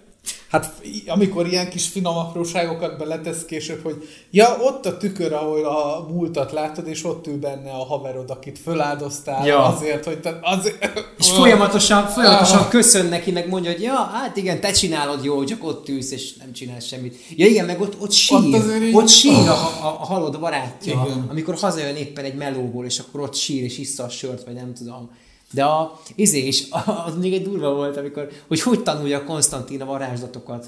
Hát 0.50 0.74
amikor 1.08 1.48
ilyen 1.48 1.70
kis 1.70 1.88
finom 1.88 2.18
apróságokat 2.18 2.98
beletesz 2.98 3.46
később, 3.46 3.84
hogy 3.84 4.08
ja, 4.32 4.58
ott 4.62 4.86
a 4.86 4.98
tükör, 4.98 5.34
ahol 5.34 5.66
a 5.66 6.08
múltat 6.10 6.52
látod, 6.52 6.88
és 6.88 7.04
ott 7.06 7.28
ül 7.28 7.38
benne 7.40 7.72
a 7.72 7.86
haverod, 7.86 8.30
akit 8.30 8.60
föláldoztál 8.60 9.46
Ja. 9.48 9.66
azért, 9.66 10.06
hogy 10.06 10.20
te, 10.20 10.40
azért... 10.42 11.06
És 11.18 11.30
folyamatosan, 11.30 12.08
folyamatosan 12.08 12.58
Ah. 12.60 12.68
köszön 12.70 13.06
neki, 13.06 13.32
meg 13.32 13.50
mondja, 13.50 13.72
hogy 13.72 13.82
ja, 13.82 13.94
hát 13.96 14.38
igen, 14.38 14.60
te 14.60 14.72
csinálod 14.72 15.24
jó, 15.24 15.44
csak 15.44 15.64
ott 15.64 15.90
ülsz, 15.90 16.12
és 16.12 16.34
nem 16.36 16.52
csinálsz 16.54 16.86
semmit. 16.86 17.16
Ja 17.36 17.46
igen, 17.48 17.66
meg 17.66 17.82
ott, 17.82 18.02
ott 18.02 18.12
sír, 18.12 18.38
Ott 18.38 18.46
így- 18.84 18.96
ott 18.96 19.08
sír 19.08 19.48
a, 19.48 19.52
a, 19.82 19.98
a 20.00 20.06
halott 20.06 20.40
barátja, 20.40 21.04
Igen. 21.06 21.26
amikor 21.30 21.56
hazajön 21.56 21.96
éppen 21.96 22.26
egy 22.26 22.36
melóból, 22.36 22.86
és 22.86 23.00
akkor 23.00 23.22
ott 23.22 23.36
sír, 23.36 23.64
és 23.64 23.78
issza 23.78 24.04
a 24.04 24.10
sört, 24.10 24.44
vagy 24.46 24.54
nem 24.54 24.74
tudom. 24.74 25.10
De 25.52 25.64
a, 25.64 26.00
izé 26.16 26.40
is, 26.48 26.64
az 27.08 27.14
még 27.22 27.34
egy 27.34 27.44
durva 27.44 27.74
volt, 27.74 27.98
amikor, 27.98 28.28
hogy 28.48 28.62
hogy 28.62 28.84
tanulja 28.84 29.24
Konstantin 29.24 29.82
a 29.82 29.86
varázslatokat. 29.86 30.68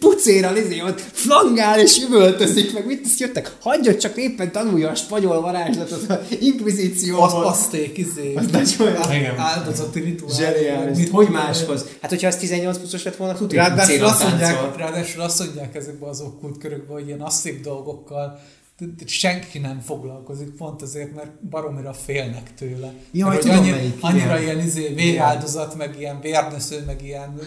Pucéral 0.00 0.56
izé, 0.56 0.80
ott 0.82 1.00
flangál 1.00 1.80
és 1.80 2.02
üvöltözik, 2.02 2.72
meg 2.72 2.86
mit 2.86 3.04
ezt 3.04 3.20
jöttek? 3.20 3.56
Hagyja 3.60 3.96
csak 3.96 4.16
éppen 4.16 4.52
tanulja 4.52 4.90
a 4.90 4.94
spanyol 4.94 5.40
varázslatot, 5.40 6.10
a 6.10 6.12
Az 6.12 6.36
inkvizícióból. 6.40 7.44
aszték, 7.44 7.98
izé, 7.98 8.34
Az 8.34 8.46
nagyon 8.50 9.38
áldozati 9.38 10.00
rituál. 10.00 10.34
Zseniális. 10.34 10.96
Mit- 10.98 11.10
Hogy 11.10 11.28
máshoz? 11.28 11.84
Hát, 12.00 12.10
hogyha 12.10 12.26
az 12.28 12.36
18 12.36 12.78
pluszos 12.78 13.02
lett 13.02 13.16
volna, 13.16 13.34
tudja, 13.34 13.62
hogy 13.62 13.70
Ráadásul 13.70 14.04
azt, 14.04 14.22
mondják, 14.28 14.76
ráadásul 14.76 15.22
azt 15.22 15.38
mondják 15.38 15.74
ezekben 15.74 16.08
az 16.08 16.20
okkult 16.20 16.58
körökben, 16.58 16.96
hogy 16.96 17.06
ilyen 17.06 17.20
asszép 17.20 17.60
dolgokkal 17.62 18.38
senki 19.06 19.58
nem 19.58 19.80
foglalkozik, 19.80 20.50
pont 20.56 20.82
azért, 20.82 21.14
mert 21.14 21.30
baromira 21.50 21.92
félnek 21.92 22.54
tőle. 22.54 22.92
Jaj, 23.12 23.28
mert, 23.28 23.40
tudom 23.40 23.56
hogy 23.56 23.66
annyira, 23.66 23.76
melyik, 23.76 23.96
annyira 24.00 24.40
igen. 24.40 24.42
ilyen 24.42 24.66
izé, 24.66 24.92
véráldozat, 24.94 25.76
meg 25.76 25.96
ilyen 25.98 26.20
vérnesző, 26.20 26.82
meg 26.86 27.02
ilyen 27.02 27.40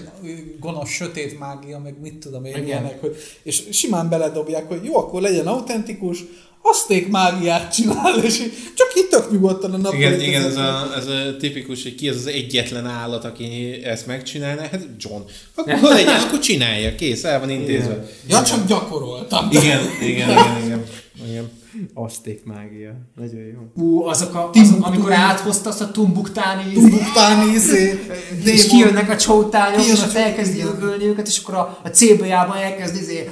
gonosz 0.60 0.90
sötét 0.90 1.40
mágia, 1.40 1.80
meg 1.80 2.00
mit 2.02 2.18
tudom 2.18 2.46
én 2.46 2.52
Igen. 2.52 2.66
ilyenek, 2.66 3.02
hogy, 3.02 3.16
és 3.44 3.64
simán 3.72 4.10
beledobják, 4.10 4.68
hogy 4.68 4.84
jó, 4.84 4.98
akkor 4.98 5.22
legyen 5.22 5.48
autentikus, 5.48 6.24
azték 6.64 7.10
mágiát 7.10 7.74
csinál, 7.74 8.24
és 8.24 8.38
csak 8.76 8.92
itt 8.96 9.10
tök 9.10 9.32
nyugodtan 9.32 9.74
a 9.74 9.78
nap. 9.78 9.94
Igen, 9.94 10.20
igen 10.22 10.44
ez, 10.44 10.56
a, 10.56 10.94
ez 10.96 11.08
a 11.08 11.36
tipikus, 11.40 11.84
hogy 11.84 11.96
ki 11.96 12.10
az 12.10 12.16
az 12.16 12.28
egyetlen 12.28 12.86
állat, 12.86 13.26
aki 13.26 13.80
ezt 13.84 14.08
megcsinálná, 14.08 14.62
hát 14.62 14.88
John. 14.98 15.22
Akkor 15.56 15.92
legyen, 15.94 16.20
akkor 16.20 16.40
csinálja, 16.40 16.96
kész, 16.96 17.24
el 17.24 17.40
van 17.40 17.50
intézve. 17.50 18.08
Ja, 18.28 18.44
csak 18.44 18.68
gyakoroltam. 18.68 19.48
Igen, 19.52 19.82
igen, 20.02 20.30
igen, 20.30 20.66
igen. 20.66 20.84
igen. 21.30 21.50
Azték 21.94 22.46
mágia. 22.46 22.94
Nagyon 23.16 23.42
jó. 23.42 23.84
Ú, 23.84 24.04
azok, 24.04 24.36
a, 24.36 24.50
azok 24.54 24.86
amikor 24.86 25.12
áthozta 25.12 25.70
azt 25.70 25.82
a 25.82 25.92
tumbuktáni 25.92 26.74
Tumbuktáni 26.74 27.52
izé, 27.52 28.00
és 28.46 28.68
kijönnek 28.68 29.10
a 29.10 29.18
csótányok, 29.18 29.86
és 29.86 30.02
ott 30.02 30.14
elkezdi 30.14 30.60
csótány. 30.60 30.82
ölni 30.82 31.06
őket, 31.06 31.28
és 31.28 31.40
akkor 31.44 31.54
a, 31.54 31.80
a 31.84 31.88
célbajában 31.88 32.58
elkezd 32.58 32.96
izé, 32.96 33.30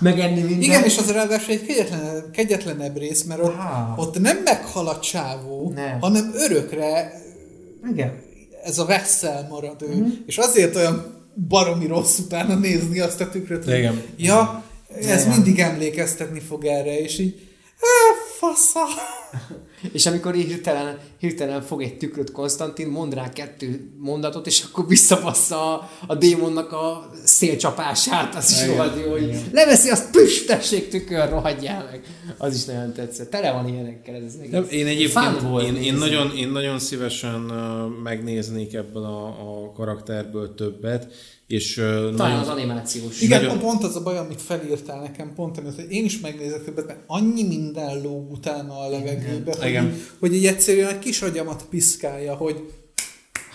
megenni 0.00 0.40
mindent. 0.40 0.62
Igen, 0.62 0.84
és 0.84 0.98
az 0.98 1.10
ráadásul 1.10 1.52
egy 1.52 1.66
kegyetlen, 1.66 2.30
kegyetlenebb 2.32 2.98
rész, 2.98 3.22
mert 3.22 3.40
ott, 3.42 3.54
Ah. 3.56 3.98
ott 3.98 4.20
nem 4.20 4.36
meghal 4.44 4.88
a 4.88 4.98
csávó, 5.00 5.72
Nem. 5.74 6.00
hanem 6.00 6.30
örökre 6.34 7.12
Igen. 7.92 8.12
ez 8.64 8.78
a 8.78 8.84
vesszel 8.84 9.46
marad 9.50 9.82
ő. 9.82 9.94
Mm-hmm. 9.94 10.10
És 10.26 10.38
azért 10.38 10.76
olyan 10.76 11.16
baromi 11.48 11.86
rossz 11.86 12.18
utána 12.18 12.54
nézni 12.54 13.00
azt 13.00 13.20
a 13.20 13.28
tükröt, 13.28 13.66
Igen. 13.66 14.02
ja, 14.16 14.62
ez 14.88 15.26
mindig 15.26 15.58
emlékeztetni 15.58 16.40
fog 16.40 16.64
erre, 16.64 17.00
és 17.00 17.18
így 17.18 17.34
"Á, 17.80 18.14
fasza. 18.38 18.80
És 19.92 20.06
amikor 20.06 20.34
így 20.34 20.46
hirtelen, 20.46 20.98
hirtelen 21.18 21.62
fog 21.62 21.82
egy 21.82 21.96
tükröt 21.98 22.32
Konstantin, 22.32 22.86
mond 22.86 23.14
rá 23.14 23.28
kettő 23.32 23.90
mondatot, 23.98 24.46
és 24.46 24.62
akkor 24.62 24.86
visszapassza 24.86 25.72
a, 25.78 25.90
a 26.06 26.14
démonnak 26.14 26.72
a 26.72 27.10
szélcsapását, 27.24 28.34
az 28.34 28.50
is 28.50 28.66
rohadt 28.66 29.04
jó, 29.04 29.10
hogy 29.10 29.40
leveszi 29.52 29.90
azt, 29.90 30.10
püss, 30.10 30.44
tessék 30.44 30.88
tükör, 30.88 31.28
rohadjál 31.28 31.84
meg. 31.90 32.00
Az 32.38 32.54
is 32.54 32.64
nagyon 32.64 32.92
tetszett. 32.92 33.30
Tele 33.30 33.52
van 33.52 33.68
ilyenekkel 33.68 34.14
ez 34.14 34.22
az 34.22 34.36
egész. 34.40 34.50
Nem, 34.52 34.66
én 34.70 34.86
egyébként, 34.86 35.40
volt 35.40 35.66
én, 35.66 35.76
én, 35.76 35.94
nagyon, 35.94 36.36
én 36.36 36.48
nagyon 36.48 36.78
szívesen 36.78 37.40
megnéznék 38.02 38.74
ebből 38.74 39.04
a, 39.04 39.26
a 39.26 39.72
karakterből 39.72 40.54
többet, 40.54 41.12
és 41.48 41.74
Talán 41.74 42.12
nagyon, 42.14 42.38
az 42.38 42.48
animációs. 42.48 43.20
Igen, 43.20 43.42
Nagyon- 43.42 43.58
pont 43.58 43.84
az 43.84 43.96
a 43.96 44.02
baj, 44.02 44.18
amit 44.18 44.42
felírtál 44.42 45.00
nekem, 45.00 45.32
pont 45.34 45.58
amit, 45.58 45.74
hogy 45.74 45.86
én 45.92 46.04
is 46.04 46.20
megnézek 46.20 46.64
többet, 46.64 46.86
mert 46.86 46.98
annyi 47.06 47.42
minden 47.46 48.00
lóg 48.02 48.30
utána 48.30 48.78
a 48.78 48.88
levegőbe, 48.88 49.54
hogy, 49.58 49.68
Igen. 49.68 49.84
így, 49.86 50.02
hogy 50.18 50.34
így 50.34 50.46
egyszerűen 50.46 50.94
a 50.94 50.98
kis 50.98 51.22
agyamat 51.22 51.64
piszkálja, 51.70 52.34
hogy 52.34 52.64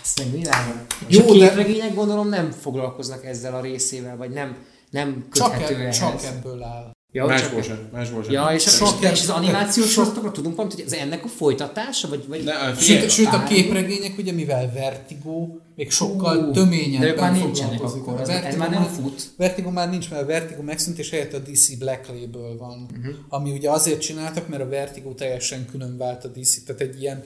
Azt 0.04 0.18
meg 0.20 0.32
világon. 0.32 0.82
Jó, 1.08 1.20
És 1.20 1.26
a 1.30 1.34
de- 1.38 1.48
képregények 1.48 1.94
gondolom 1.96 2.30
nem 2.30 2.52
foglalkoznak 2.52 3.26
ezzel 3.26 3.56
a 3.56 3.62
részével, 3.62 4.18
vagy 4.18 4.30
nem, 4.30 4.58
nem 4.90 5.26
csak, 5.34 5.52
köthető 5.52 5.74
eb, 5.74 5.80
ehhez. 5.82 6.00
csak 6.00 6.24
ebből 6.24 6.64
áll. 6.64 6.92
Ja, 7.12 7.26
másból 7.26 7.62
csak- 7.62 7.64
sem, 7.64 7.90
másból 7.92 8.24
sem. 8.24 8.32
Ja, 8.32 8.48
és, 8.54 8.64
Sok 8.64 8.98
és, 9.02 9.12
és 9.12 9.22
az 9.22 9.30
ebb- 9.30 9.36
animációs 9.36 9.92
sorozatokra 9.92 10.32
tudunk 10.32 10.56
valamit, 10.56 10.78
hogy 10.78 10.86
ez 10.86 10.94
ennek 10.94 11.24
a 11.24 11.28
folytatása, 11.28 12.08
vagy, 12.10 12.24
vagy 12.28 12.44
De, 12.44 12.74
figyelj, 12.76 13.00
Sőt, 13.02 13.10
sőt, 13.10 13.34
a 13.34 13.44
képregények, 13.44 14.18
ugye 14.18 14.32
mivel 14.32 14.72
Vertigo, 14.74 15.48
még 15.76 15.92
sokkal 15.92 16.38
Ú, 16.38 16.42
De 16.42 16.48
ők 16.48 16.54
töményebben 16.54 17.16
már 17.16 17.42
nincsenek 17.44 17.82
akkor, 17.82 18.14
A 18.14 18.22
ez, 18.22 18.28
ez 18.28 18.42
Vertigo 18.42 18.58
már 18.58 18.70
nem 18.70 18.84
fut. 18.84 19.34
Vertigo 19.38 19.70
már 19.70 19.90
nincs, 19.90 20.10
mert 20.10 20.22
a 20.22 20.26
Vertigo 20.26 20.62
megszűnt, 20.62 21.00
és 21.00 21.10
helyett 21.10 21.34
a 21.34 21.40
DC 21.40 21.78
Black 21.78 22.08
Label 22.08 22.58
van. 22.58 22.78
Mhm. 22.78 23.00
Uh-huh. 23.00 23.16
Ami 23.30 23.52
ugye 23.52 23.70
azért 23.70 24.02
csináltak, 24.02 24.48
mert 24.48 24.62
a 24.62 24.70
Vertigo 24.70 25.14
teljesen 25.14 25.66
külön 25.72 25.98
vált 25.98 26.26
a 26.26 26.28
DC, 26.28 26.64
tehát 26.64 26.82
egy 26.82 27.02
ilyen 27.02 27.24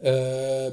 ö, 0.00 0.12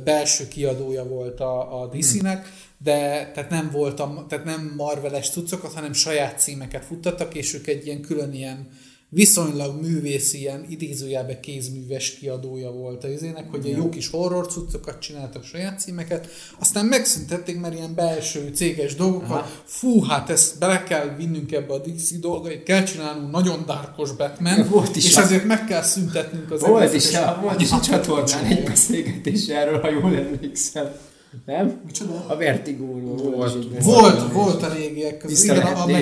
belső 0.03 0.47
kiadója 0.47 1.07
volt 1.07 1.39
a, 1.39 1.81
a 1.81 1.87
DC-nek, 1.87 2.51
de 2.77 3.31
tehát 3.33 3.49
nem 3.49 3.69
voltam, 3.71 4.25
tehát 4.27 4.45
nem 4.45 4.73
Marveles 4.77 5.29
cuccokat, 5.29 5.73
hanem 5.73 5.93
saját 5.93 6.39
címeket 6.39 6.85
futtattak, 6.85 7.35
és 7.35 7.53
ők 7.53 7.67
egy 7.67 7.85
ilyen 7.85 8.01
külön 8.01 8.33
ilyen 8.33 8.69
viszonylag 9.15 9.81
művész, 9.81 10.33
ilyen 10.33 10.65
idézőjelbe 10.69 11.39
kézműves 11.39 12.11
kiadója 12.11 12.71
volt 12.71 13.03
az 13.03 13.11
izének, 13.11 13.49
hogy 13.51 13.65
ja. 13.65 13.77
jó 13.77 13.89
kis 13.89 14.09
horror 14.09 14.47
cuccokat 14.47 14.99
csináltak 14.99 15.43
saját 15.43 15.79
címeket, 15.79 16.27
aztán 16.59 16.85
megszüntették, 16.85 17.59
mert 17.59 17.73
ilyen 17.73 17.95
belső 17.95 18.51
céges 18.55 18.95
dolgokat, 18.95 19.61
fú, 19.65 20.01
hát 20.03 20.29
ezt 20.29 20.59
bele 20.59 20.83
kell 20.83 21.15
vinnünk 21.17 21.51
ebbe 21.51 21.73
a 21.73 21.79
DC 21.79 22.19
dolgait, 22.19 22.63
kell 22.63 22.83
csinálnunk 22.83 23.31
nagyon 23.31 23.63
dárkos 23.65 24.11
Batman, 24.11 24.67
Volt 24.69 24.95
is 24.95 25.05
és 25.05 25.15
a- 25.15 25.21
ezért 25.21 25.45
meg 25.45 25.65
kell 25.65 25.83
szüntetnünk 25.83 26.51
az 26.51 26.61
Volt 26.61 26.83
egészet, 26.83 27.11
is, 27.11 27.17
a, 27.17 27.39
volt 27.41 27.61
is 27.61 27.71
a 27.71 27.79
csatornán 27.79 28.45
egy 28.45 28.63
beszélgetés 28.63 29.47
erről, 29.47 29.79
ha 29.79 29.89
jól 29.89 30.15
emlékszem. 30.15 30.91
Nem? 31.45 31.81
Micsoda? 31.85 32.25
A 32.27 32.37
Vertigóról 32.37 33.15
volt. 33.15 33.35
Volt. 33.35 33.83
Volt, 33.83 34.31
volt 34.31 34.63
a 34.63 34.73
régiek 34.73 35.17
között, 35.17 35.43
igen, 35.43 35.57
a 35.57 35.89
ja. 35.89 35.97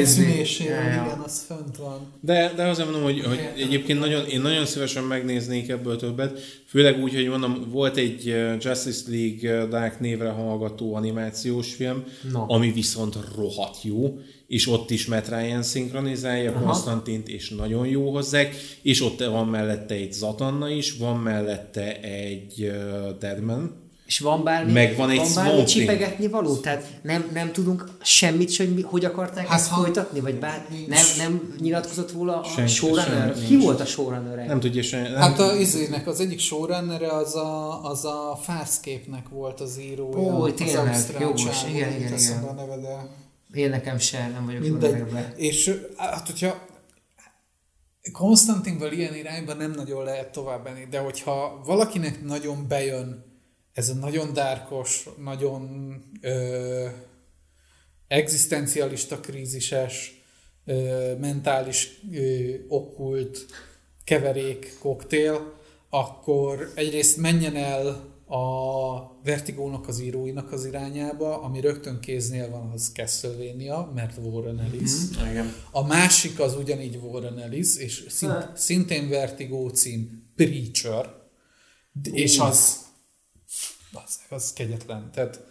igen, 0.60 1.22
az 1.26 1.44
fönt 1.48 1.78
van. 1.78 2.00
De, 2.20 2.54
de 2.56 2.68
azért 2.68 2.90
mondom, 2.92 3.04
hogy, 3.04 3.24
hogy 3.26 3.50
egyébként 3.58 4.00
nagyon, 4.00 4.26
én 4.26 4.42
nagyon 4.42 4.66
szívesen 4.66 5.04
megnéznék 5.04 5.70
ebből 5.70 5.96
többet, 5.96 6.40
főleg 6.66 7.02
úgy, 7.02 7.14
hogy 7.14 7.28
mondom, 7.28 7.68
volt 7.72 7.98
egy 7.98 8.28
uh, 8.28 8.56
Justice 8.60 9.04
League 9.08 9.64
uh, 9.64 9.70
Dark 9.70 10.00
névre 10.00 10.30
hallgató 10.30 10.96
animációs 10.96 11.74
film, 11.74 12.04
No. 12.32 12.46
ami 12.48 12.72
viszont 12.72 13.18
rohadt 13.36 13.84
jó, 13.84 14.20
és 14.48 14.68
ott 14.68 14.92
is 14.92 15.06
Matt 15.06 15.30
Ryan 15.30 15.64
szinkronizálja 15.64 16.52
Aha. 16.52 16.64
Konstantint, 16.64 17.28
és 17.28 17.50
nagyon 17.50 17.88
jó 17.88 18.12
hozzák, 18.12 18.56
és 18.82 19.02
ott 19.02 19.24
van 19.26 19.48
mellette 19.48 19.94
egy 19.94 20.14
Zatanna 20.14 20.70
is, 20.70 20.98
van 20.98 21.20
mellette 21.20 22.02
egy 22.02 22.62
uh, 22.62 23.18
Deadman, 23.20 23.83
És 24.14 24.20
van 24.20 24.44
bármi, 24.44 24.72
Meg 24.72 24.96
van 24.96 25.10
egy 25.10 25.18
van 25.18 25.34
bármi 25.36 25.64
csipegetni 25.64 26.28
való? 26.28 26.56
Tehát 26.56 27.00
nem, 27.02 27.30
nem 27.34 27.52
tudunk 27.52 27.86
semmit 28.02 28.52
se, 28.52 28.64
hogy 28.64 28.74
mi, 28.74 28.82
hogy 28.82 29.06
akarták 29.06 29.48
Hát 29.48 29.60
ezt 29.60 29.70
ha- 29.70 29.82
folytatni? 29.82 30.20
Vagy 30.20 30.40
bár 30.40 30.66
nincs. 30.70 30.88
nem, 30.88 31.06
nem 31.18 31.56
nyilatkozott 31.60 32.12
volna 32.12 32.40
a 32.40 32.44
Senki- 32.44 32.72
showrunner? 32.72 33.34
semmi 33.36 33.46
Ki 33.48 33.58
volt 33.58 33.80
a 33.80 33.86
showrunner? 33.86 34.46
nem 34.48 34.60
tudja 34.60 34.84
se, 34.84 35.02
nem 35.02 35.16
Hát 35.16 35.40
a 35.40 35.56
izének, 35.56 36.08
az 36.08 36.20
egyik 36.20 36.40
showrunnere 36.40 37.12
az 37.12 37.36
a, 37.36 37.84
az 37.90 38.06
a 38.06 38.40
Farscape-nek 38.42 39.30
volt 39.30 39.60
az 39.62 39.80
írója. 39.80 40.18
Ó, 40.18 40.44
az 40.44 40.52
tényleg, 40.56 40.88
ausztrál 40.88 41.22
jogos, 41.22 41.42
igen, 41.70 41.94
igen, 41.96 42.18
igen. 42.18 42.44
a 42.44 42.54
neve, 42.54 42.78
de 42.78 43.10
Én 43.60 43.70
nekem 43.70 43.98
sem, 43.98 44.32
nem 44.32 44.46
vagyok 44.46 44.62
Mindegy. 44.62 45.04
És 45.36 45.80
hát, 45.98 46.26
hogyha 46.28 46.66
Konstantinból 48.12 48.92
ilyen 48.92 49.16
irányba 49.16 49.54
nem 49.54 49.72
nagyon 49.72 50.04
lehet 50.04 50.32
tovább 50.32 50.64
menni, 50.64 50.88
de 50.90 51.00
hogyha 51.00 51.62
valakinek 51.66 52.24
nagyon 52.24 52.66
bejön 52.68 53.32
ez 53.74 53.90
a 53.90 53.94
nagyon 53.94 54.34
dárkos, 54.34 55.10
nagyon 55.18 55.94
ö, 56.22 56.88
egzisztencialista 58.08 59.20
krízises, 59.20 60.22
ö, 60.66 61.14
mentális 61.20 62.02
ö, 62.14 62.54
okkult 62.68 63.46
keverék, 64.04 64.74
koktél, 64.80 65.54
akkor 65.90 66.72
egyrészt 66.76 67.18
menjen 67.18 67.56
el 67.56 68.12
a 68.26 69.22
Vertigónak 69.24 69.88
az 69.88 70.00
íróinak 70.00 70.52
az 70.52 70.66
irányába, 70.66 71.42
ami 71.42 71.60
rögtön 71.60 72.00
kéznél 72.00 72.50
van, 72.50 72.72
az 72.74 72.92
Castlevania, 72.94 73.92
mert 73.96 74.18
Warren 74.18 74.60
Ellis. 74.60 74.92
Mm-hmm. 74.92 75.30
Igen. 75.32 75.54
A 75.72 75.84
másik 75.88 76.40
az 76.40 76.56
ugyanígy 76.56 76.96
Warren 76.96 77.40
Ellis, 77.40 77.76
és 77.78 78.06
szint, 78.10 78.32
Hát. 78.32 78.58
szintén 78.58 79.10
Vertigo 79.10 79.70
cím 79.70 80.32
Preacher, 80.36 81.10
D- 81.92 82.08
és 82.08 82.40
az, 82.40 82.83
az, 84.34 84.54
kegyetlen. 84.54 85.10
Tehát 85.14 85.44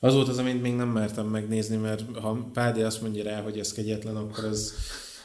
Az 0.00 0.14
volt 0.14 0.28
az, 0.28 0.38
amit 0.38 0.62
még 0.62 0.74
nem 0.74 0.88
mertem 0.88 1.26
megnézni, 1.26 1.76
mert 1.76 2.02
ha 2.20 2.48
Pádi 2.52 2.82
azt 2.82 3.02
mondja 3.02 3.22
rá, 3.24 3.42
hogy 3.42 3.58
ez 3.58 3.72
kegyetlen, 3.72 4.16
akkor 4.16 4.44
ez, 4.44 4.72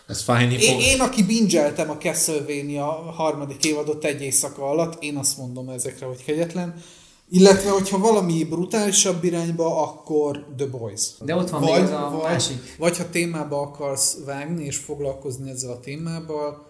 ez 0.08 0.22
fájni 0.22 0.54
én, 0.54 0.74
fog. 0.74 0.82
én, 0.82 1.00
aki 1.00 1.24
bingeltem 1.24 1.90
a 1.90 1.98
Castlevania 1.98 2.86
harmadik 2.92 3.64
évadot 3.64 4.04
egy 4.06 4.22
éjszaka 4.22 4.70
alatt, 4.70 5.04
én 5.04 5.18
azt 5.18 5.38
mondom 5.38 5.70
ezekre, 5.70 6.06
hogy 6.06 6.24
kegyetlen. 6.24 6.82
Illetve, 7.34 7.70
hogyha 7.70 7.98
valami 7.98 8.44
brutálisabb 8.44 9.24
irányba, 9.24 9.82
akkor 9.82 10.46
The 10.58 10.66
Boys. 10.66 11.02
De 11.20 11.36
ott 11.36 11.50
van 11.50 11.62
még 11.62 11.74
az 11.74 11.90
a 11.90 12.20
másik. 12.24 12.76
Vagy 12.78 12.98
ha 12.98 13.10
témába 13.10 13.62
akarsz 13.62 14.18
vágni 14.26 14.66
és 14.66 14.78
foglalkozni 14.78 15.50
ezzel 15.50 15.72
a 15.72 15.80
témával, 15.80 16.70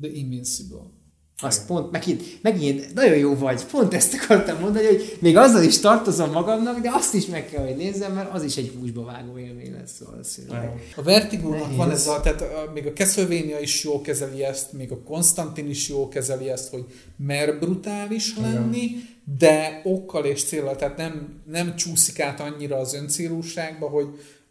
The 0.00 0.10
Invincible. 0.10 0.93
Az 1.40 1.66
pont, 1.66 1.90
megint, 1.90 2.42
megint 2.42 2.94
nagyon 2.94 3.16
jó 3.16 3.34
vagy. 3.34 3.64
Pont 3.64 3.94
ezt 3.94 4.14
akartam 4.14 4.60
mondani, 4.60 4.86
hogy 4.86 5.16
még 5.20 5.36
azzal 5.36 5.62
is 5.62 5.80
tartozom 5.80 6.30
magamnak, 6.30 6.80
de 6.80 6.90
azt 6.92 7.14
is 7.14 7.26
meg 7.26 7.48
kell, 7.48 7.64
hogy 7.64 7.76
nézzem, 7.76 8.12
mert 8.12 8.32
az 8.32 8.42
is 8.42 8.56
egy 8.56 8.72
húsba 8.78 9.04
vágó 9.04 9.38
élmény 9.38 9.72
lesz 9.72 10.02
valószínűleg. 10.10 10.70
A 10.96 11.02
Vertigónak 11.02 11.60
Nehéz. 11.60 11.76
van 11.76 11.90
ez 11.90 12.06
a, 12.06 12.20
tehát 12.20 12.40
a, 12.40 12.70
még 12.74 12.86
a 12.86 12.92
Castlevania 12.92 13.58
is 13.58 13.84
jól 13.84 14.00
kezeli 14.00 14.44
ezt, 14.44 14.72
még 14.72 14.92
a 14.92 15.02
Konstantin 15.02 15.68
is 15.68 15.88
jól 15.88 16.08
kezeli 16.08 16.50
ezt, 16.50 16.70
hogy 16.70 16.84
mer 17.16 17.58
brutális 17.58 18.36
lenni, 18.36 18.90
de 19.38 19.80
okkal 19.84 20.24
és 20.24 20.44
célral, 20.44 20.76
tehát 20.76 20.96
nem, 20.96 21.42
nem 21.50 21.76
csúszik 21.76 22.20
át 22.20 22.40
annyira 22.40 22.76
az 22.76 22.94
öncélúságba, 22.94 23.88
hogy 23.88 24.06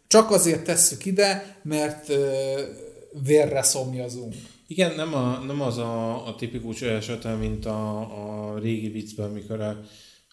csak 0.06 0.30
azért 0.30 0.64
tesszük 0.64 1.04
ide, 1.04 1.56
mert 1.62 2.08
ö, 2.08 2.32
vérre 3.24 3.62
szomjazunk. 3.62 4.34
Igen, 4.66 4.94
nem, 4.94 5.14
a, 5.14 5.42
nem 5.46 5.60
az 5.60 5.78
a, 5.78 6.26
a 6.26 6.34
tipikus 6.34 6.82
esete, 6.82 7.34
mint 7.34 7.66
a, 7.66 7.98
a 7.98 8.58
régi 8.58 8.88
viccben, 8.88 9.30
amikor 9.30 9.60
a, 9.60 9.80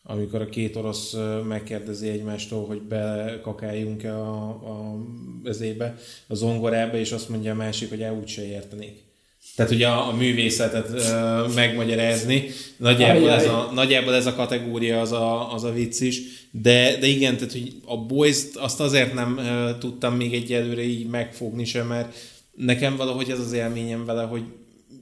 amikor 0.03 0.41
a 0.41 0.49
két 0.49 0.75
orosz 0.75 1.15
megkérdezi 1.47 2.07
egymástól, 2.09 2.65
hogy 2.65 2.81
bekakáljunk-e 2.81 4.15
a, 4.15 4.47
a 4.49 4.95
ezébe, 5.43 5.95
a 6.27 6.35
zongorába, 6.35 6.97
és 6.97 7.11
azt 7.11 7.29
mondja 7.29 7.51
a 7.51 7.55
másik, 7.55 7.89
hogy 7.89 8.01
el 8.01 8.13
úgyse 8.13 8.47
értenék. 8.47 9.09
Tehát 9.55 9.71
ugye 9.71 9.87
a, 9.87 10.07
a 10.07 10.15
művészetet 10.15 10.89
ö, 10.89 11.47
megmagyarázni, 11.55 12.49
nagyjából 12.77 13.29
ez, 13.29 13.45
a, 13.47 13.71
nagyjából 13.73 14.15
ez 14.15 14.25
a 14.25 14.35
kategória 14.35 15.01
az 15.01 15.11
a, 15.11 15.53
az 15.53 15.63
a 15.63 15.71
vicc 15.71 15.99
is, 15.99 16.21
de, 16.51 16.97
de 16.97 17.07
igen, 17.07 17.37
tehát 17.37 17.51
hogy 17.51 17.73
a 17.85 17.97
boys 17.97 18.41
azt 18.53 18.79
azért 18.79 19.13
nem 19.13 19.37
ö, 19.37 19.77
tudtam 19.79 20.15
még 20.15 20.33
egyelőre 20.33 20.81
így 20.81 21.07
megfogni 21.07 21.65
sem, 21.65 21.87
mert 21.87 22.15
nekem 22.51 22.95
valahogy 22.95 23.29
ez 23.29 23.39
az 23.39 23.51
élményem 23.51 24.05
vele, 24.05 24.23
hogy 24.23 24.43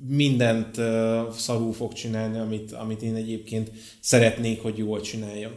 mindent 0.07 0.77
uh, 0.77 0.85
szarul 1.37 1.73
fog 1.73 1.93
csinálni, 1.93 2.39
amit, 2.39 2.71
amit 2.71 3.01
én 3.01 3.15
egyébként 3.15 3.71
szeretnék, 4.01 4.61
hogy 4.61 4.77
jól 4.77 5.01
csináljon. 5.01 5.51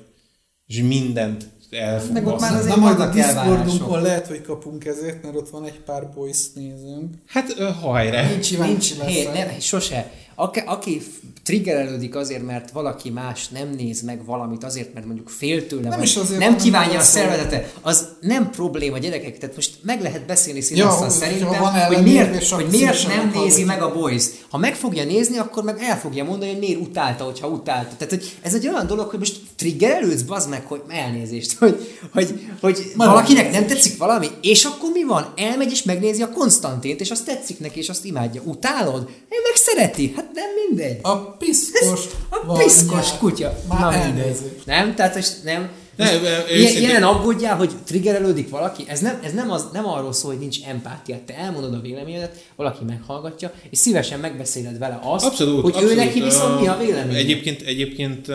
És 0.67 0.81
mindent 0.81 1.47
el 1.71 2.01
fog 2.01 2.13
Meg 2.13 2.27
ott 2.27 2.41
már 2.41 2.55
azért 2.55 2.77
Na 2.77 2.83
majd 2.83 3.01
a. 3.01 3.11
Discordunkon 3.11 4.03
lehet, 4.03 4.27
hogy 4.27 4.43
kapunk 4.43 4.85
ezért, 4.85 5.23
mert 5.23 5.37
ott 5.37 5.49
van 5.49 5.65
egy 5.65 5.81
pár 5.81 6.09
boys 6.15 6.53
nézőnk. 6.55 7.15
Hát 7.27 7.55
uh, 7.59 7.67
hajrá! 7.67 8.29
Nincs, 8.29 8.49
Kíváncsi 8.49 8.95
nincs, 8.95 9.07
hé, 9.13 9.25
nem, 9.25 9.61
sose. 9.61 10.13
Aki, 10.35 11.03
triggerelődik 11.45 12.15
azért, 12.15 12.47
mert 12.47 12.71
valaki 12.71 13.11
más 13.11 13.49
nem 13.49 13.69
néz 13.77 14.03
meg 14.03 14.25
valamit, 14.25 14.65
azért, 14.65 14.95
mert 14.95 15.07
mondjuk 15.07 15.29
fél 15.29 15.67
tőle, 15.67 15.89
Nem 15.89 16.03
is 16.03 16.17
azért, 16.17 16.41
nem 16.41 16.57
kívánja 16.57 16.99
a 16.99 17.03
szervezete, 17.03 17.73
az 17.81 18.09
nem 18.21 18.51
probléma 18.51 18.99
gyerekek. 18.99 19.39
Tehát 19.39 19.55
most 19.55 19.71
meg 19.83 20.03
lehet 20.03 20.27
beszélni 20.27 20.59
Ja, 20.59 20.65
színhasztal 20.65 21.07
hogy- 21.09 21.17
szerintem, 21.17 21.63
hogy 21.63 22.03
miért, 22.03 22.49
hogy 22.49 22.67
miért 22.71 23.07
nem 23.09 23.31
nézi 23.35 23.65
meg 23.65 23.83
a 23.83 23.93
Boys. 23.93 24.25
Ha 24.51 24.59
meg 24.59 24.75
fogja 24.75 25.05
nézni, 25.05 25.37
akkor 25.39 25.63
meg 25.63 25.77
el 25.81 25.99
fogja 25.99 26.25
mondani, 26.25 26.51
hogy 26.51 26.61
miért 26.61 26.81
utálta, 26.81 27.25
hogyha 27.25 27.47
utálta. 27.49 27.95
Tehát 27.99 28.15
hogy 28.15 28.33
ez 28.43 28.55
egy 28.55 28.69
olyan 28.69 28.87
dolog, 28.87 29.09
hogy 29.11 29.19
most 29.19 29.37
triggerelődsz, 29.57 30.23
bazd 30.23 30.49
meg, 30.49 30.67
hogy 30.67 30.83
elnézést, 30.89 31.53
hogy, 31.63 31.97
hogy, 32.13 32.41
hogy 32.61 32.93
valakinek 32.97 33.51
nem 33.53 33.67
tetszik 33.67 33.99
valami, 33.99 34.27
és 34.41 34.65
akkor 34.65 34.91
mi 34.93 35.05
van? 35.05 35.33
Elmegy 35.37 35.71
és 35.71 35.83
megnézi 35.83 36.23
a 36.23 36.31
Konstantint, 36.31 37.01
és 37.01 37.11
azt 37.11 37.25
tetszik 37.25 37.59
neki, 37.59 37.79
és 37.79 37.89
azt 37.89 38.05
imádja. 38.05 38.43
Utálod? 38.45 39.03
Ő 39.09 39.37
meg 39.43 39.55
szereti. 39.55 40.13
Hát 40.17 40.22
nem 40.35 40.49
mindegy. 40.69 40.99
A 41.03 41.17
piszkos 41.37 42.05
A 42.31 42.57
piszkos 42.59 43.19
kutya. 43.19 43.59
Már 43.69 43.81
Na 43.81 43.91
mindegy. 43.91 44.21
elnézést. 44.25 44.67
Nem? 44.67 44.95
Tehát 44.95 45.15
most 45.15 45.37
nem. 45.45 45.71
Ne, 45.97 46.11
Most 46.11 46.25
ö, 46.51 46.55
ilyen, 46.55 46.77
ilyen 46.77 47.03
aggódjál, 47.03 47.57
hogy 47.57 47.71
triggerelődik 47.87 48.49
valaki, 48.49 48.85
ez 48.87 49.01
nem, 49.01 49.21
ez 49.25 49.33
nem, 49.33 49.51
az, 49.51 49.69
nem 49.73 49.87
arról 49.87 50.13
szól, 50.13 50.31
hogy 50.31 50.41
nincs 50.41 50.57
empátia. 50.67 51.19
Te 51.27 51.37
elmondod 51.37 51.75
a 51.75 51.81
véleményedet, 51.81 52.45
valaki 52.57 52.85
meghallgatja, 52.85 53.53
és 53.71 53.79
szívesen 53.79 54.21
megbeszéled 54.21 54.79
vele 54.79 55.01
azt, 55.03 55.25
Abszolút, 55.25 55.61
hogy 55.63 55.73
abszolút. 55.75 55.93
ő 55.93 55.97
neki 55.97 56.21
viszont 56.23 56.61
mi 56.61 56.67
a 56.67 56.77
Ö, 56.81 56.85
véleménye. 56.85 57.19
Egyébként, 57.19 57.61
egyébként 57.63 58.27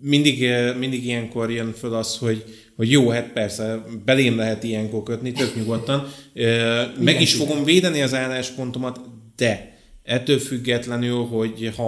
mindig, 0.00 0.48
mindig 0.78 1.04
ilyenkor 1.06 1.50
jön 1.50 1.72
föl 1.78 1.94
az, 1.94 2.16
hogy, 2.16 2.44
hogy 2.76 2.90
jó, 2.90 3.08
hát 3.08 3.32
persze, 3.32 3.84
belém 4.04 4.36
lehet 4.36 4.62
ilyenkor 4.64 5.02
kötni, 5.02 5.32
tök 5.32 5.56
nyugodtan. 5.56 6.06
Meg 6.98 7.20
is 7.20 7.34
fogom 7.34 7.64
védeni 7.64 8.02
az 8.02 8.14
álláspontomat, 8.14 9.00
de 9.36 9.73
ettől 10.04 10.38
függetlenül, 10.38 11.24
hogy 11.24 11.72
ha, 11.76 11.82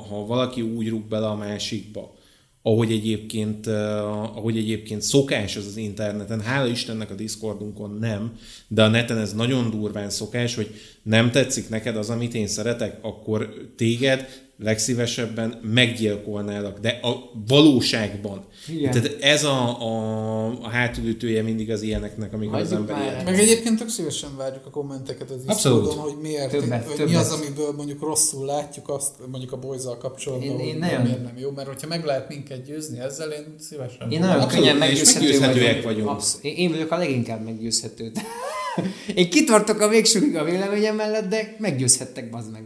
ha 0.00 0.26
valaki 0.26 0.62
úgy 0.62 0.88
rúg 0.88 1.08
bele 1.08 1.26
a 1.26 1.36
másikba, 1.36 2.14
ahogy 2.62 2.92
egyébként, 2.92 3.66
uh, 3.66 4.36
ahogy 4.36 4.56
egyébként 4.56 5.02
szokás 5.02 5.56
az 5.56 5.66
az 5.66 5.76
interneten, 5.76 6.40
hála 6.40 6.68
Istennek 6.68 7.10
a 7.10 7.14
Discordunkon 7.14 7.96
nem, 8.00 8.38
de 8.68 8.82
a 8.82 8.88
neten 8.88 9.18
ez 9.18 9.32
nagyon 9.32 9.70
durván 9.70 10.10
szokás, 10.10 10.54
hogy 10.54 10.74
nem 11.02 11.30
tetszik 11.30 11.68
neked 11.68 11.96
az, 11.96 12.10
amit 12.10 12.34
én 12.34 12.46
szeretek, 12.46 12.98
akkor 13.02 13.54
téged 13.76 14.43
legszívesebben 14.58 15.60
meggyilkolnálak, 15.62 16.78
de 16.78 16.88
a 17.02 17.30
valóságban. 17.48 18.44
Igen. 18.68 18.90
Tehát 18.92 19.16
ez 19.22 19.44
a, 19.44 19.80
a, 19.82 20.46
a 20.62 20.68
hátulütője 20.68 21.42
mindig 21.42 21.70
az 21.70 21.82
ilyeneknek, 21.82 22.32
amikor 22.32 22.58
az 22.60 22.68
Hagyjuk 22.70 22.88
ember 22.90 23.04
már. 23.04 23.12
ilyen. 23.12 23.24
Meg 23.24 23.38
egyébként 23.38 23.78
tök 23.78 23.88
szívesen 23.88 24.36
várjuk 24.36 24.66
a 24.66 24.70
kommenteket 24.70 25.30
az 25.30 25.36
Abszolút. 25.46 25.92
Hogy 25.92 26.16
miért, 26.22 26.50
Többet, 26.50 26.84
hogy 26.86 26.94
többet. 26.94 27.12
mi 27.12 27.18
az, 27.18 27.30
amiből 27.32 27.72
mondjuk 27.76 28.00
rosszul 28.02 28.46
látjuk 28.46 28.88
azt, 28.88 29.10
mondjuk 29.30 29.52
a 29.52 29.56
boys 29.58 29.82
kapcsolatban, 29.98 30.48
Én- 30.60 30.66
én 30.66 30.78
nem, 30.78 30.88
nagyon- 30.90 31.02
miért 31.04 31.22
nem 31.22 31.38
jó, 31.38 31.50
mert 31.50 31.68
hogyha 31.68 31.86
meg 31.86 32.04
lehet 32.04 32.28
minket 32.28 32.64
győzni 32.64 32.98
ezzel, 33.00 33.30
én 33.30 33.54
szívesen. 33.58 34.10
Én 34.10 34.18
nagyon 34.20 34.34
Abszolút, 34.34 34.54
könnyen 34.54 34.76
meggyőzhető 34.76 35.20
meggyőzhetőek 35.26 35.72
vagyok. 35.72 35.84
vagyunk. 35.84 36.08
Absz- 36.08 36.44
én 36.44 36.70
vagyok 36.70 36.90
a 36.90 36.96
leginkább 36.96 37.44
meggyőzhető. 37.44 38.12
Én 39.14 39.30
kitartok 39.30 39.80
a 39.80 39.88
végsőkig 39.88 40.36
a 40.36 40.44
véleményem 40.44 40.96
mellett, 40.96 41.28
de 41.28 41.56
meggyőzhettek, 41.58 42.30
bazd 42.30 42.50
meg. 42.52 42.62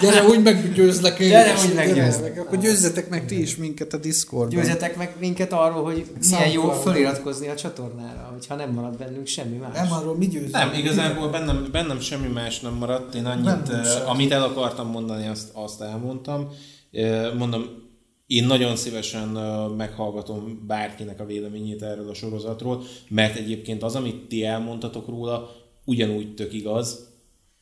Gyere, 0.00 0.24
úgy 0.24 0.42
meggyőzlek 0.42 1.18
én 1.18 1.28
Gyere, 1.28 1.54
úgy 1.68 1.74
meggyőzlek. 1.74 2.40
Akkor 2.40 2.58
győzzetek 2.58 3.08
meg 3.08 3.26
ti 3.26 3.40
is 3.40 3.56
minket 3.56 3.92
a 3.92 3.96
Discordon. 3.96 4.48
Győzzetek 4.48 4.96
meg 4.96 5.14
minket 5.18 5.52
arról, 5.52 5.84
hogy 5.84 6.06
milyen 6.30 6.50
jó 6.50 6.60
Soundcloud. 6.60 6.82
föliratkozni 6.82 7.48
a 7.48 7.54
csatornára, 7.54 8.30
hogyha 8.32 8.54
nem 8.54 8.70
marad 8.70 8.96
bennünk 8.96 9.26
semmi 9.26 9.56
más. 9.56 9.76
Nem 9.76 9.92
arról 9.92 10.16
mi 10.16 10.26
győzünk. 10.26 10.52
Nem, 10.52 10.72
igazából 10.74 11.28
bennem, 11.28 11.68
bennem 11.72 12.00
semmi 12.00 12.28
más 12.28 12.60
nem 12.60 12.74
maradt. 12.74 13.14
Én 13.14 13.24
annyit, 13.24 13.68
eh, 13.68 14.10
amit 14.10 14.32
el 14.32 14.42
akartam 14.42 14.88
mondani, 14.90 15.26
azt, 15.26 15.50
azt 15.52 15.80
elmondtam. 15.82 16.48
Eh, 16.90 17.32
Mondom, 17.38 17.64
én 18.26 18.44
nagyon 18.44 18.76
szívesen 18.76 19.36
eh, 19.36 19.68
meghallgatom 19.76 20.64
bárkinek 20.66 21.20
a 21.20 21.24
véleményét 21.24 21.82
erről 21.82 22.08
a 22.08 22.14
sorozatról, 22.14 22.82
mert 23.08 23.36
egyébként 23.36 23.82
az, 23.82 23.94
amit 23.94 24.28
ti 24.28 24.44
elmondtatok 24.44 25.08
róla, 25.08 25.50
ugyanúgy 25.84 26.34
tök 26.34 26.52
igaz, 26.52 27.10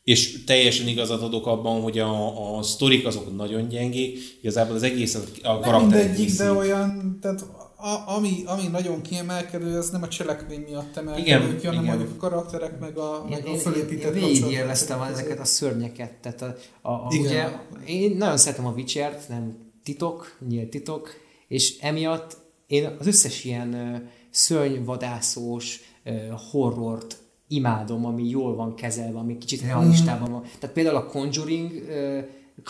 és 0.05 0.45
teljesen 0.45 0.89
igazat 0.89 1.23
adok 1.23 1.47
abban, 1.47 1.83
hogy 1.83 1.99
a, 1.99 2.57
a 2.59 2.63
sztorik 2.63 3.07
azok 3.07 3.37
nagyon 3.37 3.69
gyengék, 3.69 4.19
igazából 4.41 4.75
az 4.77 4.83
egész 4.83 5.15
a 5.15 5.19
Nem 5.43 5.61
karakterek 5.61 6.07
mindegyik, 6.07 6.37
de 6.37 6.53
olyan, 6.53 7.19
tehát 7.21 7.45
a, 7.77 8.17
ami, 8.17 8.43
ami 8.47 8.67
nagyon 8.67 9.03
kiemelkedő, 9.03 9.77
az 9.79 9.91
nem 9.91 10.03
a 10.03 10.09
cselekmény 10.09 10.61
miatt 10.61 10.97
emelkedő 10.97 11.27
Igen, 11.27 11.59
ki, 11.59 11.67
hanem 11.67 11.83
igen. 11.83 11.97
mondjuk 11.97 12.23
a 12.23 12.29
karakterek, 12.29 12.81
meg 12.81 12.99
a, 12.99 13.25
Én, 13.25 13.31
meg 13.31 13.47
a 13.47 13.49
én, 13.49 13.55
én 13.55 13.61
fölépített 13.61 14.13
végigélveztem 14.13 14.97
kapcsolatok. 14.97 15.21
ezeket 15.21 15.45
a 15.45 15.45
szörnyeket. 15.45 16.13
Tehát 16.13 16.43
a, 16.43 16.57
a, 16.83 16.93
a, 16.93 17.09
Igen. 17.11 17.25
ugye, 17.25 17.49
én 17.87 18.17
nagyon 18.17 18.37
szeretem 18.37 18.67
a 18.67 18.73
Witcher-t, 18.73 19.29
nem 19.29 19.57
titok, 19.85 20.37
nyílt 20.49 20.71
titok, 20.71 21.11
és 21.49 21.79
emiatt 21.79 22.37
én 22.67 22.97
az 22.99 23.07
összes 23.07 23.45
ilyen 23.45 24.03
szörnyvadászós 24.31 25.81
horrort 26.51 27.19
imádom, 27.53 28.05
ami 28.07 28.29
jól 28.29 28.55
van 28.55 28.75
kezelve, 28.75 29.19
ami 29.19 29.39
kicsit 29.39 29.63
realistában 29.63 30.31
van. 30.31 30.43
Tehát 30.59 30.75
például 30.75 30.97
a 30.97 31.07
Conjuring 31.07 31.73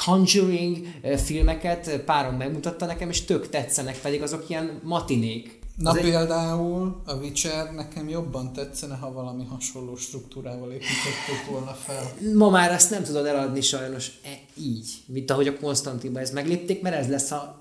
Conjuring 0.05 0.86
filmeket 1.16 2.02
páron 2.05 2.35
megmutatta 2.35 2.86
nekem, 2.86 3.09
és 3.09 3.24
tök 3.24 3.48
tetszenek, 3.48 4.01
pedig 4.01 4.23
azok 4.23 4.44
ilyen 4.48 4.81
matinék. 4.85 5.59
Na 5.77 5.97
egy- 5.97 6.02
például 6.02 7.02
a 7.07 7.15
Witcher 7.15 7.73
nekem 7.74 8.09
jobban 8.09 8.52
tetszene, 8.52 8.94
ha 8.94 9.12
valami 9.12 9.44
hasonló 9.44 9.97
struktúrával 9.97 10.70
építették 10.70 11.47
volna 11.51 11.70
fel. 11.73 12.02
Ma 12.35 12.51
már 12.51 12.70
ezt 12.70 12.90
nem 12.90 13.02
tudod 13.02 13.27
eladni 13.27 13.61
sajnos 13.61 14.07
e, 14.24 14.28
így, 14.61 14.89
mint 15.07 15.31
ahogy 15.31 15.47
a 15.47 15.57
Konstantinban 15.57 16.23
ezt 16.23 16.32
meglépték, 16.32 16.82
mert 16.82 16.97
ez 16.97 17.09
lesz 17.09 17.31
a, 17.31 17.60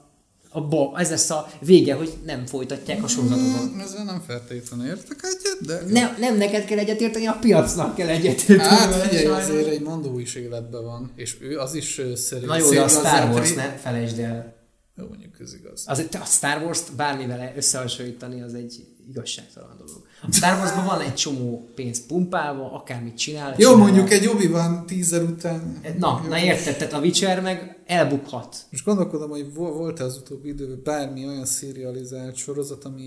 a 0.52 0.62
bo, 0.62 0.96
ez 0.96 1.10
lesz 1.10 1.30
a 1.30 1.50
vége, 1.60 1.94
hogy 1.94 2.14
nem 2.26 2.46
folytatják 2.46 3.04
a 3.04 3.08
sorozatokat. 3.08 3.70
Hmm, 3.70 3.80
ezzel 3.80 4.04
nem 4.04 4.22
feltétlenül 4.28 4.86
értek 4.86 5.20
egyet, 5.22 5.58
de... 5.66 5.92
Nem, 5.92 6.16
nem 6.20 6.38
neked 6.38 6.66
kell 6.66 6.78
egyetérteni, 6.78 7.28
a 7.28 7.38
piacnak 7.42 7.96
kell 7.96 8.08
egyetérteni. 8.08 8.60
Hát 8.60 8.94
figyelj, 8.94 9.26
azért 9.26 9.68
egy 9.68 9.82
mondó 9.82 10.20
is 10.20 10.36
életben 10.36 10.84
van, 10.84 11.12
és 11.16 11.38
ő 11.42 11.60
az 11.60 11.74
is 11.74 12.02
szerint. 12.16 12.48
Na 12.48 12.58
jó, 12.58 12.70
de 12.70 12.82
a 12.82 12.88
Star 12.88 13.30
Wars, 13.30 13.54
ne 13.54 13.78
felejtsd 13.78 14.20
el. 14.20 14.58
Jó, 14.98 15.08
mondjuk 15.08 15.40
ez 15.40 15.54
igaz. 15.54 15.84
Az, 15.88 16.06
a 16.12 16.26
Star 16.26 16.64
Wars-t 16.64 16.96
bármivel 16.96 17.54
összehasonlítani, 17.56 18.42
az 18.42 18.54
egy 18.54 18.88
igazságtalan 19.10 19.78
dolog. 19.78 20.08
A 20.22 20.32
Star 20.32 20.58
Warsban 20.60 20.86
van 20.86 21.02
egy 21.02 21.14
csomó 21.16 21.70
pénz 21.76 22.06
pumpálva, 22.06 22.72
akármit 22.72 23.18
csinál. 23.18 23.50
Jó, 23.58 23.72
csinál. 23.72 23.76
mondjuk 23.76 24.12
egy 24.12 24.28
obi 24.28 24.48
van 24.48 24.86
tízer 24.86 25.22
után. 25.24 25.82
Na, 25.98 26.26
na 26.30 26.40
érted, 26.40 26.78
tehát 26.78 26.94
a 26.94 27.00
Witcher 27.00 27.42
meg 27.42 27.78
elbukhat. 27.86 28.56
Most 28.72 28.86
gondolkodom, 28.86 29.30
hogy 29.30 29.54
vo- 29.54 29.74
volt 29.74 30.00
az 30.00 30.18
utóbbi 30.18 30.48
időben 30.48 30.82
bármi 30.84 31.26
olyan 31.28 31.46
szérializált 31.46 32.36
sorozat, 32.36 32.84
ami 32.86 33.04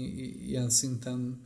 ilyen 0.48 0.70
szinten 0.70 1.40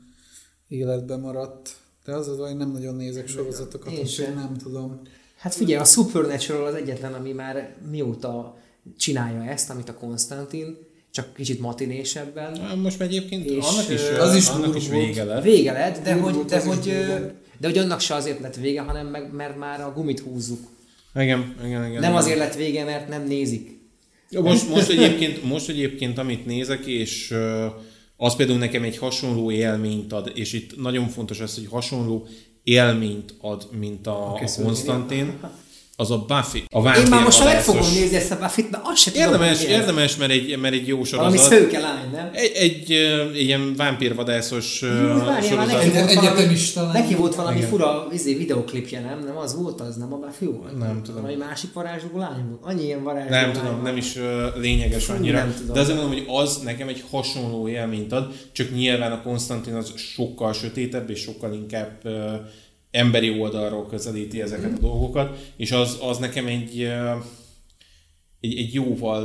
életben 0.69 1.21
maradt. 1.21 1.77
De 2.05 2.15
az 2.15 2.29
az, 2.29 2.39
hogy 2.39 2.57
nem 2.57 2.71
nagyon 2.71 2.95
nézek 2.95 3.29
sorozatokat, 3.29 3.93
Én 3.93 4.07
sem. 4.07 4.35
nem 4.35 4.57
tudom. 4.57 5.01
Hát 5.39 5.55
figyelj, 5.55 5.81
a 5.81 5.85
Supernatural 5.85 6.67
az 6.67 6.75
egyetlen, 6.75 7.13
ami 7.15 7.33
már 7.33 7.77
mióta 7.91 8.57
csinálja 8.97 9.43
ezt, 9.51 9.71
amit 9.71 9.89
a 9.89 9.95
Konstantin, 9.95 10.77
csak 11.17 11.35
kicsit 11.35 11.61
matinésebben. 11.61 12.79
Most 12.83 12.99
már 12.99 13.09
egyébként 13.09 13.45
És, 13.45 13.65
annak 13.65 13.91
is, 13.91 14.01
az 14.19 14.35
is 14.35 14.49
annak 14.49 14.77
is 14.77 14.89
vége 14.89 15.25
lett. 15.25 15.43
Vége 15.43 15.73
lett, 15.73 16.03
de 16.03 16.15
hogy, 16.15 16.45
de, 16.45 16.61
hogy, 16.61 16.85
de 17.59 17.67
hogy 17.67 17.79
annak 17.79 18.01
se 18.01 18.15
azért 18.15 18.41
lett 18.41 18.57
vége, 18.57 18.81
hanem 18.81 19.07
meg, 19.07 19.33
mert 19.33 19.59
már 19.59 19.81
a 19.81 19.93
gumit 19.93 20.21
húzzuk. 20.21 20.61
Igen, 21.15 21.55
igen, 21.59 21.69
igen. 21.69 21.81
Nem 21.81 21.99
igen. 21.99 22.15
azért 22.15 22.39
lett 22.39 22.55
vége, 22.55 22.85
mert 22.85 23.09
nem 23.09 23.27
nézik. 23.27 23.79
Ja, 24.31 24.41
Most, 24.41 24.69
most, 24.69 24.91
egyébként, 24.91 25.45
most 25.45 25.69
egyébként, 25.69 26.19
amit 26.19 26.47
nézek, 26.47 26.87
és 26.87 27.35
az 28.17 28.37
például 28.37 28.59
nekem 28.59 28.83
egy 28.83 28.99
hasonló 28.99 29.51
élményt 29.51 30.13
ad, 30.13 30.33
és 30.35 30.53
itt 30.53 30.81
nagyon 30.81 31.09
fontos 31.09 31.41
az, 31.41 31.55
hogy 31.55 31.67
hasonló 31.71 32.27
élményt 32.65 33.35
ad, 33.41 33.69
mint 33.79 34.07
a, 34.07 34.35
a 34.35 34.39
Köszönöm. 34.39 34.67
Konstantin, 34.67 35.33
az 35.99 36.11
a 36.11 36.25
Buffy. 36.29 36.65
A 36.71 36.97
Én 36.97 37.07
már 37.11 37.23
most 37.25 37.45
meg 37.45 37.61
fogom 37.63 37.81
nézni 37.95 38.17
ezt 38.17 38.31
a 38.31 38.39
Buffy-t, 38.39 38.71
mert 38.71 38.83
azt 38.87 38.97
se 39.03 39.11
tudom, 39.11 39.27
Érdemes, 39.27 39.63
ez. 39.63 39.69
érdemes, 39.69 40.17
mert 40.17 40.31
egy, 40.31 40.59
mert 40.59 40.75
egy 40.75 40.87
jó 40.87 41.01
Valami 41.11 41.37
sorozat. 41.37 41.53
szőke 41.53 41.79
lány, 41.79 42.11
nem? 42.13 42.31
Egy, 42.33 42.53
egy 42.55 42.93
ö, 42.93 43.33
ilyen 43.33 43.75
vámpírvadászos 43.77 44.65
sorozat. 44.65 45.27
neki 45.27 45.55
volt, 45.55 45.71
Egy- 45.71 45.93
valami, 45.93 46.11
egyetemista 46.11 46.83
lány. 46.83 46.93
neki 46.93 47.15
volt 47.15 47.35
valami 47.35 47.57
Igen. 47.57 47.69
fura 47.69 48.07
izé, 48.13 48.35
videoklipje, 48.35 49.01
nem? 49.01 49.25
Nem 49.25 49.37
az 49.37 49.57
volt 49.57 49.81
az, 49.81 49.97
nem 49.97 50.13
a 50.13 50.17
Buffy 50.17 50.45
volt? 50.47 50.79
Nem 50.79 51.03
tudom. 51.03 51.21
Valami 51.23 51.39
másik 51.45 51.73
varázsló 51.73 52.19
lány 52.19 52.45
volt? 52.49 52.61
Annyi 52.63 52.85
ilyen 52.85 53.03
varázsló 53.03 53.31
Nem 53.31 53.43
lány 53.45 53.53
tudom, 53.53 53.73
van. 53.75 53.83
nem 53.83 53.97
is 53.97 54.15
lényeges 54.57 55.09
annyira. 55.09 55.39
nem 55.39 55.55
tudom. 55.59 55.75
De 55.75 55.81
azért 55.81 55.99
mondom, 55.99 56.15
hogy 56.19 56.27
az 56.29 56.57
nekem 56.65 56.89
egy 56.89 57.05
hasonló 57.11 57.69
élményt 57.69 58.13
ad, 58.13 58.33
csak 58.53 58.75
nyilván 58.75 59.13
a 59.13 59.23
Konstantin 59.23 59.75
az 59.75 59.93
sokkal 59.97 60.53
sötétebb 60.53 61.11
és 61.11 61.21
sokkal 61.21 61.53
inkább 61.53 61.91
ö, 62.03 62.33
emberi 62.97 63.41
oldalról 63.41 63.87
közelíti 63.87 64.41
ezeket 64.41 64.79
a 64.79 64.81
dolgokat, 64.81 65.53
és 65.57 65.73
az, 65.73 65.99
az 66.03 66.19
nekem 66.19 66.47
egy, 66.47 66.81
egy, 68.41 68.59
egy 68.59 68.75
jóval 68.75 69.23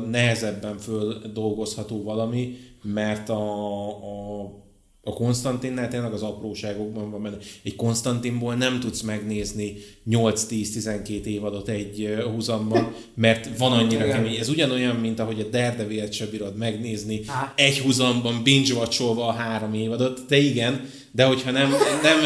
nehezebben 0.00 0.78
föl 0.78 1.22
dolgozható 1.32 2.02
valami, 2.02 2.56
mert 2.82 3.28
a, 3.28 3.88
a 3.88 4.62
a 5.06 5.12
Konstantinnál 5.12 5.88
tényleg 5.88 6.12
az 6.12 6.22
apróságokban 6.22 7.10
van 7.10 7.22
benne. 7.22 7.36
Egy 7.62 7.76
Konstantinból 7.76 8.54
nem 8.54 8.80
tudsz 8.80 9.00
megnézni 9.00 9.76
8-10-12 10.10 11.24
évadot 11.24 11.68
egy 11.68 12.16
húzamban, 12.32 12.94
mert 13.14 13.58
van 13.58 13.72
annyira 13.72 14.04
Igen. 14.04 14.16
kemény. 14.16 14.36
Ez 14.36 14.48
ugyanolyan, 14.48 14.96
mint 14.96 15.18
ahogy 15.18 15.40
a 15.40 15.48
Daredevil-t 15.48 16.12
se 16.12 16.26
bírod 16.26 16.56
megnézni 16.56 17.20
egy 17.54 17.78
húzamban 17.78 18.42
binge 18.42 18.74
a 18.98 19.32
három 19.32 19.74
évadot, 19.74 20.24
de 20.28 20.36
igen, 20.36 20.88
de 21.14 21.24
hogyha 21.24 21.50
nem, 21.50 21.74
nem 22.02 22.18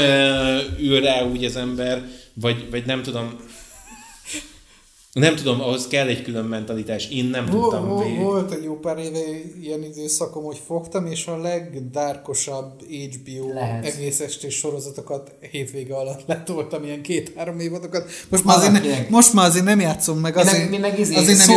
ül 0.78 1.00
rá 1.00 1.22
úgy 1.22 1.44
az 1.44 1.56
ember, 1.56 2.02
vagy, 2.34 2.70
vagy 2.70 2.86
nem 2.86 3.02
tudom, 3.02 3.40
nem 5.18 5.34
tudom, 5.34 5.60
ahhoz 5.60 5.86
kell 5.86 6.06
egy 6.08 6.22
külön 6.22 6.44
mentalitás. 6.44 7.08
Én 7.10 7.24
nem 7.24 7.46
Vol- 7.46 7.60
tudtam 7.60 7.88
vol- 7.88 8.04
végig. 8.04 8.20
Volt 8.20 8.52
egy 8.52 8.62
jó 8.62 8.78
pár 8.78 8.98
éve 8.98 9.18
ilyen 9.62 9.82
időszakom, 9.82 10.44
hogy 10.44 10.60
fogtam, 10.66 11.06
és 11.06 11.26
a 11.26 11.36
legdárkosabb 11.36 12.82
HBO 12.88 13.52
Lehet. 13.52 13.84
egész 13.84 14.20
estés 14.20 14.54
sorozatokat 14.54 15.32
hétvége 15.50 15.94
alatt 15.94 16.22
letoltam, 16.26 16.84
ilyen 16.84 17.02
két-három 17.02 17.58
évadokat. 17.58 18.10
Most 18.28 18.44
már, 18.44 18.56
azért, 18.56 18.72
ne, 18.72 19.06
most 19.08 19.32
már 19.32 19.46
azért 19.46 19.64
nem 19.64 19.80
játszom 19.80 20.18
meg, 20.18 20.34
Mi 20.34 20.40
azért, 20.40 20.58
meg, 20.58 20.70
mi 20.70 20.78
meg 20.78 20.98
izé, 20.98 21.14
azért, 21.14 21.46
nem, 21.46 21.56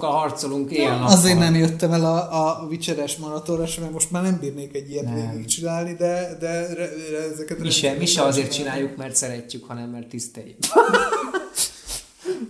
harcolunk 0.00 0.70
éjjel 0.70 1.02
azért 1.02 1.38
nem 1.38 1.54
jöttem 1.54 1.92
el 1.92 2.04
a, 2.04 2.16
a 2.46 2.66
Witcheres 2.68 3.16
maratonra 3.16 3.66
sem, 3.66 3.82
mert 3.82 3.94
most 3.94 4.10
már 4.10 4.22
nem 4.22 4.38
bírnék 4.40 4.74
egy 4.74 4.90
ilyet 4.90 5.04
Nem. 5.04 5.30
végig 5.30 5.46
csinálni, 5.46 5.94
de, 5.94 6.36
de 6.40 6.66
re, 6.66 6.74
re, 7.10 7.32
ezeket... 7.32 7.58
Mi 7.58 7.70
se, 7.70 7.94
mi 7.98 8.06
se 8.06 8.22
azért 8.22 8.52
csináljuk, 8.52 8.96
mert 8.96 9.16
szeretjük, 9.16 9.64
hanem 9.64 9.88
mert 9.90 10.08
tiszteljük. 10.08 10.56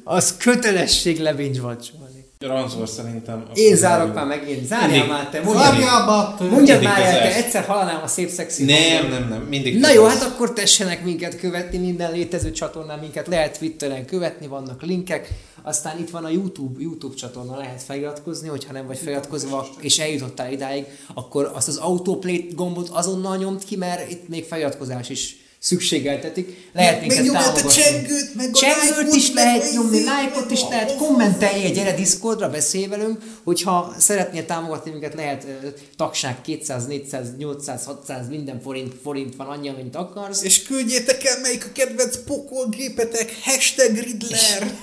az 0.05 0.37
kötelesség 0.37 1.21
lebincs 1.21 1.59
vacsolni. 1.59 2.15
Ranzor 2.47 2.89
szerintem... 2.89 3.45
Én 3.55 3.77
zárok 3.77 4.15
már 4.15 4.27
megint. 4.27 4.67
Zárjál 4.67 4.89
Mindig. 4.89 5.11
már 5.11 5.29
te, 5.29 5.41
mondjad, 5.41 5.65
Zárjál 5.65 6.35
te! 6.39 6.45
mondjad 6.45 6.83
már 6.83 7.01
el, 7.01 7.13
te 7.13 7.35
egyszer 7.35 7.65
hallanám 7.65 8.01
a 8.03 8.07
szép 8.07 8.29
szexi 8.29 8.65
Nem, 8.65 9.09
nem, 9.09 9.29
nem, 9.29 9.41
mindig 9.41 9.79
Na 9.79 9.91
jó, 9.91 10.05
hát 10.05 10.23
akkor 10.23 10.53
tessenek 10.53 11.05
minket 11.05 11.39
követni, 11.39 11.79
minden 11.79 12.13
létező 12.13 12.51
csatornán 12.51 12.99
minket 12.99 13.27
lehet 13.27 13.59
Twitteren 13.59 14.07
követni, 14.07 14.47
vannak 14.47 14.83
linkek, 14.83 15.29
aztán 15.63 15.99
itt 15.99 16.11
van 16.11 16.25
a 16.25 16.29
YouTube, 16.29 16.81
YouTube 16.81 17.15
csatorna, 17.15 17.57
lehet 17.57 17.83
feliratkozni, 17.83 18.49
hogyha 18.49 18.73
nem 18.73 18.87
vagy 18.87 18.99
feliratkozva, 18.99 19.69
és 19.81 19.99
eljutottál 19.99 20.53
idáig, 20.53 20.85
akkor 21.15 21.51
azt 21.55 21.69
az 21.69 21.77
autoplay 21.77 22.49
gombot 22.55 22.89
azonnal 22.89 23.37
nyomd 23.37 23.65
ki, 23.65 23.77
mert 23.77 24.11
itt 24.11 24.29
még 24.29 24.45
feliratkozás 24.45 25.09
is 25.09 25.44
szükségeltetik. 25.65 26.69
Lehet 26.73 27.01
Még 27.01 27.09
minket 27.09 27.25
nyomjad 27.25 27.45
a 27.45 27.53
támogatni. 27.53 27.83
csengőt, 27.83 28.35
meg 28.35 28.49
a 28.53 28.57
Csengőt 28.57 29.15
is 29.15 29.33
meg 29.33 29.45
lehet 29.45 29.73
nyomni, 29.73 30.05
lájkot 30.05 30.51
is 30.51 30.61
meg 30.61 30.71
lehet, 30.71 30.97
kommenteljél, 30.97 31.71
gyere 31.71 31.95
Discordra, 31.95 32.51
beszélj 32.51 32.87
velünk, 32.87 33.19
hogyha 33.45 33.95
szeretnél 33.99 34.45
támogatni 34.45 34.91
minket, 34.91 35.15
lehet 35.15 35.45
ö, 35.45 35.69
tagság 35.97 36.41
200, 36.41 36.87
400, 36.87 37.37
800, 37.37 37.85
600, 37.85 38.29
minden 38.29 38.61
forint, 38.61 38.95
forint 39.03 39.37
van 39.37 39.47
annyi, 39.47 39.69
amennyit 39.69 39.97
akarsz. 39.97 40.43
És 40.43 40.63
küldjétek 40.63 41.25
el, 41.25 41.41
melyik 41.41 41.65
a 41.65 41.73
kedvenc 41.73 42.17
pokolgépetek, 42.17 43.33
hashtag 43.45 43.99
Riddler! 43.99 44.77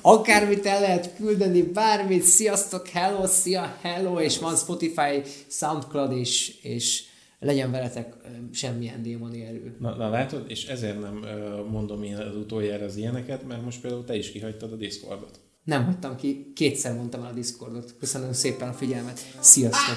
Akármit 0.00 0.66
el 0.66 0.80
lehet 0.80 1.10
küldeni, 1.16 1.62
bármit, 1.62 2.24
sziasztok, 2.24 2.88
hello, 2.88 3.26
szia, 3.26 3.76
hello, 3.82 4.20
és 4.20 4.38
van 4.38 4.56
Spotify, 4.56 5.22
Soundcloud, 5.50 6.12
és, 6.12 6.52
és 6.62 7.02
legyen 7.38 7.70
veletek 7.70 8.16
semmilyen 8.52 9.02
démoni 9.02 9.44
erő. 9.44 9.76
Na, 9.78 9.96
na 9.96 10.08
látod, 10.08 10.44
és 10.48 10.66
ezért 10.66 11.00
nem 11.00 11.24
mondom 11.70 12.02
én 12.02 12.16
az 12.16 12.36
utoljára 12.36 12.84
az 12.84 12.96
ilyeneket, 12.96 13.46
mert 13.46 13.64
most 13.64 13.80
például 13.80 14.04
te 14.04 14.16
is 14.16 14.32
kihagytad 14.32 14.72
a 14.72 14.76
Discordot. 14.76 15.40
Nem 15.64 15.84
hagytam 15.84 16.16
ki, 16.16 16.52
kétszer 16.54 16.94
mondtam 16.94 17.22
el 17.22 17.30
a 17.30 17.34
Discordot. 17.34 17.96
Köszönöm 17.98 18.32
szépen 18.32 18.68
a 18.68 18.72
figyelmet. 18.72 19.20
Sziasztok! 19.40 19.96